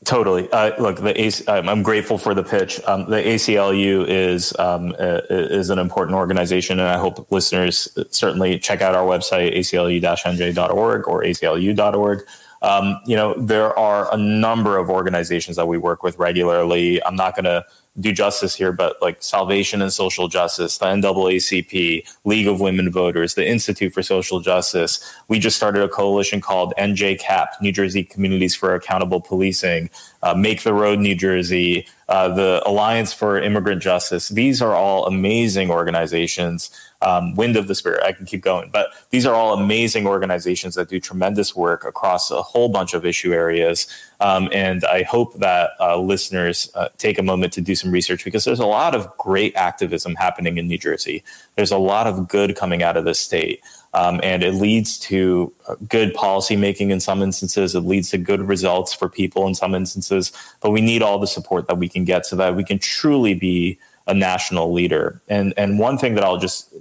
Totally. 0.04 0.48
Uh, 0.52 0.70
look, 0.80 1.00
the 1.00 1.20
AC, 1.20 1.44
I'm 1.48 1.82
grateful 1.82 2.16
for 2.16 2.32
the 2.32 2.44
pitch. 2.44 2.80
Um, 2.86 3.10
the 3.10 3.16
ACLU 3.16 4.06
is 4.06 4.56
um, 4.56 4.94
uh, 4.98 5.22
is 5.28 5.70
an 5.70 5.80
important 5.80 6.16
organization, 6.16 6.78
and 6.78 6.88
I 6.88 6.96
hope 6.96 7.30
listeners 7.32 7.88
certainly 8.10 8.58
check 8.60 8.82
out 8.82 8.94
our 8.94 9.04
website 9.04 9.56
aclu-nj.org 9.56 11.08
or 11.08 11.22
aclu.org. 11.22 12.26
Um, 12.62 13.00
you 13.04 13.16
know, 13.16 13.34
there 13.34 13.76
are 13.76 14.12
a 14.14 14.16
number 14.16 14.78
of 14.78 14.90
organizations 14.90 15.56
that 15.56 15.66
we 15.66 15.76
work 15.76 16.04
with 16.04 16.18
regularly. 16.18 17.02
I'm 17.04 17.16
not 17.16 17.34
going 17.34 17.44
to 17.44 17.64
do 17.98 18.12
justice 18.12 18.54
here, 18.54 18.72
but 18.72 19.00
like 19.00 19.22
Salvation 19.22 19.80
and 19.82 19.92
Social 19.92 20.28
Justice, 20.28 20.78
the 20.78 20.86
NAACP, 20.86 22.06
League 22.24 22.46
of 22.46 22.60
Women 22.60 22.90
Voters, 22.90 23.34
the 23.34 23.46
Institute 23.46 23.92
for 23.92 24.02
Social 24.02 24.40
Justice. 24.40 25.00
We 25.28 25.38
just 25.38 25.56
started 25.56 25.82
a 25.82 25.88
coalition 25.88 26.40
called 26.40 26.74
NJCAP, 26.78 27.48
New 27.60 27.72
Jersey 27.72 28.04
Communities 28.04 28.54
for 28.54 28.74
Accountable 28.74 29.20
Policing, 29.20 29.90
uh, 30.22 30.34
Make 30.34 30.62
the 30.62 30.74
Road 30.74 30.98
New 30.98 31.14
Jersey, 31.14 31.86
uh, 32.08 32.28
the 32.28 32.62
Alliance 32.66 33.12
for 33.12 33.40
Immigrant 33.40 33.82
Justice. 33.82 34.28
These 34.28 34.60
are 34.60 34.74
all 34.74 35.06
amazing 35.06 35.70
organizations 35.70 36.70
um, 37.06 37.36
Wind 37.36 37.56
of 37.56 37.68
the 37.68 37.74
Spirit. 37.74 38.02
I 38.02 38.10
can 38.10 38.26
keep 38.26 38.42
going, 38.42 38.68
but 38.70 38.88
these 39.10 39.24
are 39.26 39.34
all 39.34 39.54
amazing 39.54 40.08
organizations 40.08 40.74
that 40.74 40.88
do 40.88 40.98
tremendous 40.98 41.54
work 41.54 41.84
across 41.84 42.32
a 42.32 42.42
whole 42.42 42.68
bunch 42.68 42.94
of 42.94 43.06
issue 43.06 43.32
areas. 43.32 43.86
Um, 44.20 44.48
and 44.52 44.84
I 44.84 45.04
hope 45.04 45.38
that 45.38 45.70
uh, 45.78 45.98
listeners 45.98 46.68
uh, 46.74 46.88
take 46.98 47.16
a 47.18 47.22
moment 47.22 47.52
to 47.52 47.60
do 47.60 47.76
some 47.76 47.92
research 47.92 48.24
because 48.24 48.44
there's 48.44 48.58
a 48.58 48.66
lot 48.66 48.96
of 48.96 49.16
great 49.18 49.54
activism 49.54 50.16
happening 50.16 50.58
in 50.58 50.66
New 50.66 50.78
Jersey. 50.78 51.22
There's 51.54 51.70
a 51.70 51.78
lot 51.78 52.08
of 52.08 52.26
good 52.26 52.56
coming 52.56 52.82
out 52.82 52.96
of 52.96 53.04
the 53.04 53.14
state. 53.14 53.60
Um, 53.94 54.20
and 54.24 54.42
it 54.42 54.54
leads 54.54 54.98
to 55.10 55.52
uh, 55.68 55.76
good 55.88 56.12
policy 56.12 56.56
making 56.56 56.90
in 56.90 56.98
some 56.98 57.22
instances. 57.22 57.74
It 57.74 57.80
leads 57.80 58.10
to 58.10 58.18
good 58.18 58.42
results 58.42 58.92
for 58.92 59.08
people 59.08 59.46
in 59.46 59.54
some 59.54 59.76
instances. 59.76 60.32
But 60.60 60.72
we 60.72 60.80
need 60.80 61.02
all 61.02 61.18
the 61.20 61.26
support 61.26 61.68
that 61.68 61.78
we 61.78 61.88
can 61.88 62.04
get 62.04 62.26
so 62.26 62.34
that 62.36 62.56
we 62.56 62.64
can 62.64 62.80
truly 62.80 63.32
be 63.32 63.78
a 64.06 64.14
national 64.14 64.72
leader. 64.72 65.20
And 65.28 65.54
and 65.56 65.78
one 65.78 65.98
thing 65.98 66.14
that 66.14 66.24
I'll 66.24 66.38
just 66.38 66.72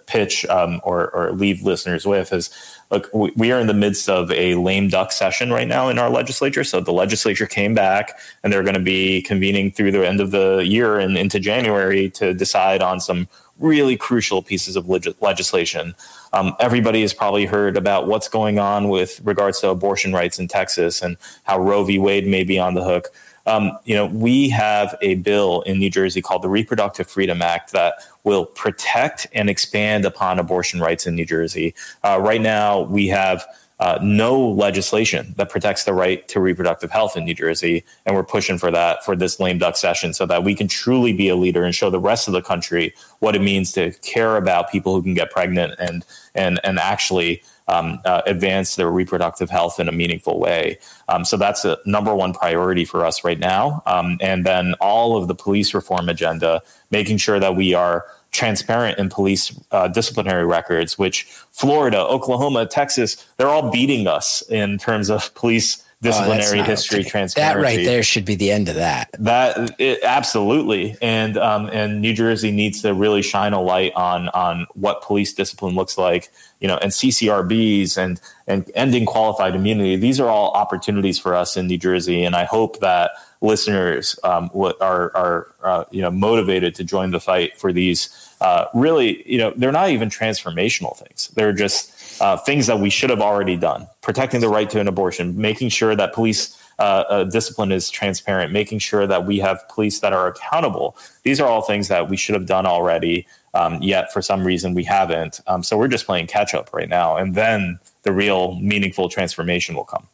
pitch 0.00 0.44
um, 0.46 0.80
or, 0.84 1.10
or 1.10 1.32
leave 1.32 1.62
listeners 1.62 2.06
with 2.06 2.32
is 2.32 2.50
look, 2.90 3.08
we 3.12 3.52
are 3.52 3.60
in 3.60 3.66
the 3.66 3.74
midst 3.74 4.08
of 4.08 4.30
a 4.30 4.54
lame 4.54 4.88
duck 4.88 5.12
session 5.12 5.50
right 5.50 5.68
now 5.68 5.88
in 5.88 5.98
our 5.98 6.10
legislature. 6.10 6.64
So 6.64 6.80
the 6.80 6.92
legislature 6.92 7.46
came 7.46 7.74
back 7.74 8.18
and 8.42 8.52
they're 8.52 8.62
going 8.62 8.74
to 8.74 8.80
be 8.80 9.22
convening 9.22 9.70
through 9.70 9.92
the 9.92 10.06
end 10.06 10.20
of 10.20 10.30
the 10.30 10.58
year 10.58 10.98
and 10.98 11.16
into 11.16 11.40
January 11.40 12.10
to 12.10 12.34
decide 12.34 12.82
on 12.82 13.00
some 13.00 13.28
really 13.58 13.96
crucial 13.96 14.42
pieces 14.42 14.76
of 14.76 14.88
leg- 14.88 15.14
legislation. 15.20 15.94
Um, 16.32 16.56
everybody 16.58 17.02
has 17.02 17.14
probably 17.14 17.46
heard 17.46 17.76
about 17.76 18.06
what's 18.06 18.28
going 18.28 18.58
on 18.58 18.88
with 18.88 19.20
regards 19.22 19.60
to 19.60 19.68
abortion 19.68 20.12
rights 20.12 20.38
in 20.38 20.48
Texas 20.48 21.02
and 21.02 21.16
how 21.44 21.58
Roe 21.60 21.84
v. 21.84 21.98
Wade 21.98 22.26
may 22.26 22.44
be 22.44 22.58
on 22.58 22.74
the 22.74 22.84
hook. 22.84 23.08
Um, 23.46 23.78
you 23.84 23.94
know, 23.94 24.06
we 24.06 24.48
have 24.50 24.96
a 25.02 25.16
bill 25.16 25.62
in 25.62 25.78
New 25.78 25.90
Jersey 25.90 26.22
called 26.22 26.42
the 26.42 26.48
Reproductive 26.48 27.06
Freedom 27.06 27.42
Act 27.42 27.72
that 27.72 27.94
will 28.24 28.46
protect 28.46 29.26
and 29.32 29.50
expand 29.50 30.04
upon 30.04 30.38
abortion 30.38 30.80
rights 30.80 31.06
in 31.06 31.14
New 31.14 31.26
Jersey. 31.26 31.74
Uh, 32.02 32.18
right 32.20 32.40
now, 32.40 32.80
we 32.82 33.08
have 33.08 33.44
uh, 33.80 33.98
no 34.00 34.40
legislation 34.40 35.34
that 35.36 35.50
protects 35.50 35.84
the 35.84 35.92
right 35.92 36.26
to 36.28 36.40
reproductive 36.40 36.90
health 36.90 37.16
in 37.16 37.24
New 37.24 37.34
Jersey, 37.34 37.84
and 38.06 38.14
we're 38.14 38.22
pushing 38.24 38.56
for 38.56 38.70
that 38.70 39.04
for 39.04 39.16
this 39.16 39.40
lame 39.40 39.58
duck 39.58 39.76
session 39.76 40.14
so 40.14 40.24
that 40.26 40.44
we 40.44 40.54
can 40.54 40.68
truly 40.68 41.12
be 41.12 41.28
a 41.28 41.36
leader 41.36 41.64
and 41.64 41.74
show 41.74 41.90
the 41.90 41.98
rest 41.98 42.28
of 42.28 42.32
the 42.32 42.40
country 42.40 42.94
what 43.18 43.34
it 43.34 43.42
means 43.42 43.72
to 43.72 43.90
care 44.00 44.36
about 44.36 44.70
people 44.70 44.94
who 44.94 45.02
can 45.02 45.14
get 45.14 45.30
pregnant 45.30 45.74
and 45.78 46.04
and 46.36 46.60
and 46.62 46.78
actually 46.78 47.42
um, 47.68 48.00
uh, 48.04 48.22
advance 48.26 48.76
their 48.76 48.90
reproductive 48.90 49.50
health 49.50 49.80
in 49.80 49.88
a 49.88 49.92
meaningful 49.92 50.38
way. 50.38 50.78
Um, 51.08 51.24
so 51.24 51.36
that's 51.36 51.64
a 51.64 51.78
number 51.86 52.14
one 52.14 52.32
priority 52.32 52.84
for 52.84 53.04
us 53.04 53.24
right 53.24 53.38
now. 53.38 53.82
Um, 53.86 54.18
and 54.20 54.44
then 54.44 54.74
all 54.80 55.16
of 55.16 55.28
the 55.28 55.34
police 55.34 55.74
reform 55.74 56.08
agenda, 56.08 56.62
making 56.90 57.18
sure 57.18 57.40
that 57.40 57.56
we 57.56 57.74
are 57.74 58.04
transparent 58.34 58.98
in 58.98 59.08
police 59.08 59.58
uh, 59.70 59.88
disciplinary 59.88 60.44
records, 60.44 60.98
which 60.98 61.22
Florida, 61.52 62.00
Oklahoma, 62.00 62.66
Texas, 62.66 63.24
they're 63.36 63.48
all 63.48 63.70
beating 63.70 64.06
us 64.06 64.42
in 64.50 64.76
terms 64.76 65.08
of 65.08 65.32
police 65.36 65.83
disciplinary 66.04 66.60
oh, 66.60 66.62
history 66.62 67.00
okay. 67.00 67.08
transparency. 67.08 67.40
That 67.40 67.62
right 67.62 67.84
there 67.84 68.02
should 68.02 68.24
be 68.24 68.34
the 68.34 68.52
end 68.52 68.68
of 68.68 68.76
that. 68.76 69.10
That 69.18 69.74
it, 69.80 70.00
absolutely, 70.02 70.96
and 71.02 71.36
um, 71.36 71.68
and 71.72 72.00
New 72.00 72.14
Jersey 72.14 72.52
needs 72.52 72.82
to 72.82 72.94
really 72.94 73.22
shine 73.22 73.52
a 73.52 73.60
light 73.60 73.92
on 73.94 74.28
on 74.28 74.66
what 74.74 75.02
police 75.02 75.32
discipline 75.32 75.74
looks 75.74 75.98
like. 75.98 76.30
You 76.60 76.68
know, 76.68 76.76
and 76.76 76.92
CCRBs 76.92 77.98
and 77.98 78.20
and 78.46 78.70
ending 78.74 79.06
qualified 79.06 79.54
immunity. 79.54 79.96
These 79.96 80.20
are 80.20 80.28
all 80.28 80.52
opportunities 80.52 81.18
for 81.18 81.34
us 81.34 81.56
in 81.56 81.66
New 81.66 81.78
Jersey, 81.78 82.24
and 82.24 82.36
I 82.36 82.44
hope 82.44 82.80
that 82.80 83.12
listeners 83.40 84.18
um, 84.24 84.50
are 84.54 85.16
are 85.16 85.54
uh, 85.62 85.84
you 85.90 86.02
know 86.02 86.10
motivated 86.10 86.74
to 86.76 86.84
join 86.84 87.10
the 87.10 87.20
fight 87.20 87.56
for 87.58 87.72
these. 87.72 88.10
Uh, 88.40 88.66
really, 88.74 89.26
you 89.30 89.38
know, 89.38 89.52
they're 89.56 89.72
not 89.72 89.88
even 89.88 90.10
transformational 90.10 90.96
things. 90.96 91.28
They're 91.28 91.52
just 91.52 91.93
uh, 92.20 92.36
things 92.38 92.66
that 92.66 92.78
we 92.78 92.90
should 92.90 93.10
have 93.10 93.20
already 93.20 93.56
done 93.56 93.86
protecting 94.02 94.40
the 94.40 94.48
right 94.48 94.68
to 94.70 94.80
an 94.80 94.88
abortion, 94.88 95.36
making 95.36 95.68
sure 95.68 95.96
that 95.96 96.12
police 96.12 96.56
uh, 96.78 97.04
uh, 97.08 97.24
discipline 97.24 97.72
is 97.72 97.88
transparent, 97.88 98.52
making 98.52 98.78
sure 98.78 99.06
that 99.06 99.26
we 99.26 99.38
have 99.38 99.66
police 99.68 100.00
that 100.00 100.12
are 100.12 100.26
accountable. 100.26 100.96
These 101.22 101.40
are 101.40 101.48
all 101.48 101.62
things 101.62 101.88
that 101.88 102.08
we 102.08 102.16
should 102.16 102.34
have 102.34 102.46
done 102.46 102.66
already, 102.66 103.26
um, 103.54 103.80
yet 103.80 104.12
for 104.12 104.20
some 104.20 104.44
reason 104.44 104.74
we 104.74 104.84
haven't. 104.84 105.40
Um, 105.46 105.62
so 105.62 105.78
we're 105.78 105.88
just 105.88 106.06
playing 106.06 106.26
catch 106.26 106.54
up 106.54 106.72
right 106.72 106.88
now. 106.88 107.16
And 107.16 107.34
then 107.34 107.78
the 108.02 108.12
real 108.12 108.56
meaningful 108.56 109.08
transformation 109.08 109.74
will 109.74 109.84
come. 109.84 110.08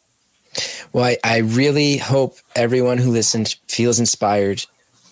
Well, 0.92 1.04
I, 1.04 1.16
I 1.24 1.38
really 1.38 1.96
hope 1.96 2.36
everyone 2.56 2.98
who 2.98 3.10
listens 3.10 3.54
feels 3.68 4.00
inspired 4.00 4.64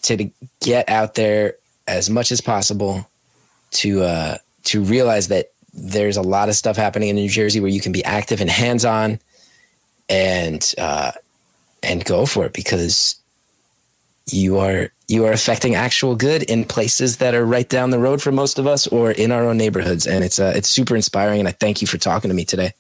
to 0.03 0.31
get 0.61 0.89
out 0.89 1.15
there 1.15 1.57
as 1.87 2.11
much 2.11 2.31
as 2.31 2.41
possible 2.41 3.09
to 3.71 4.03
uh, 4.03 4.39
to 4.65 4.83
realize 4.83 5.29
that 5.29 5.53
there's 5.81 6.17
a 6.17 6.23
lot 6.23 6.49
of 6.49 6.55
stuff 6.55 6.77
happening 6.77 7.09
in 7.09 7.17
New 7.17 7.29
Jersey 7.29 7.61
where 7.61 7.71
you 7.71 7.81
can 7.81 7.93
be 7.93 8.05
active 8.05 8.41
and 8.41 8.51
hands 8.51 8.85
on, 8.85 9.21
and 10.09 10.75
uh, 10.79 11.13
and 11.83 12.05
go 12.05 12.27
for 12.27 12.47
it 12.47 12.53
because 12.53 13.17
you 14.33 14.59
are 14.59 14.91
you 15.07 15.25
are 15.25 15.33
affecting 15.33 15.75
actual 15.75 16.15
good 16.15 16.43
in 16.43 16.65
places 16.65 17.17
that 17.19 17.35
are 17.35 17.45
right 17.45 17.69
down 17.69 17.91
the 17.91 17.99
road 17.99 18.21
for 18.21 18.31
most 18.31 18.59
of 18.59 18.67
us 18.67 18.87
or 18.89 19.11
in 19.11 19.33
our 19.33 19.45
own 19.45 19.57
neighborhoods 19.57 20.07
and 20.07 20.23
it's 20.23 20.39
uh, 20.39 20.53
it's 20.55 20.69
super 20.69 20.95
inspiring 20.95 21.39
and 21.39 21.49
I 21.49 21.53
thank 21.53 21.81
you 21.81 21.87
for 21.87 21.99
talking 21.99 22.29
to 22.29 22.35
me 22.35 22.45
today. 22.45 22.73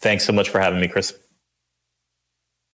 Thanks 0.00 0.24
so 0.24 0.32
much 0.32 0.48
for 0.48 0.60
having 0.60 0.80
me, 0.80 0.88
Chris. 0.88 1.14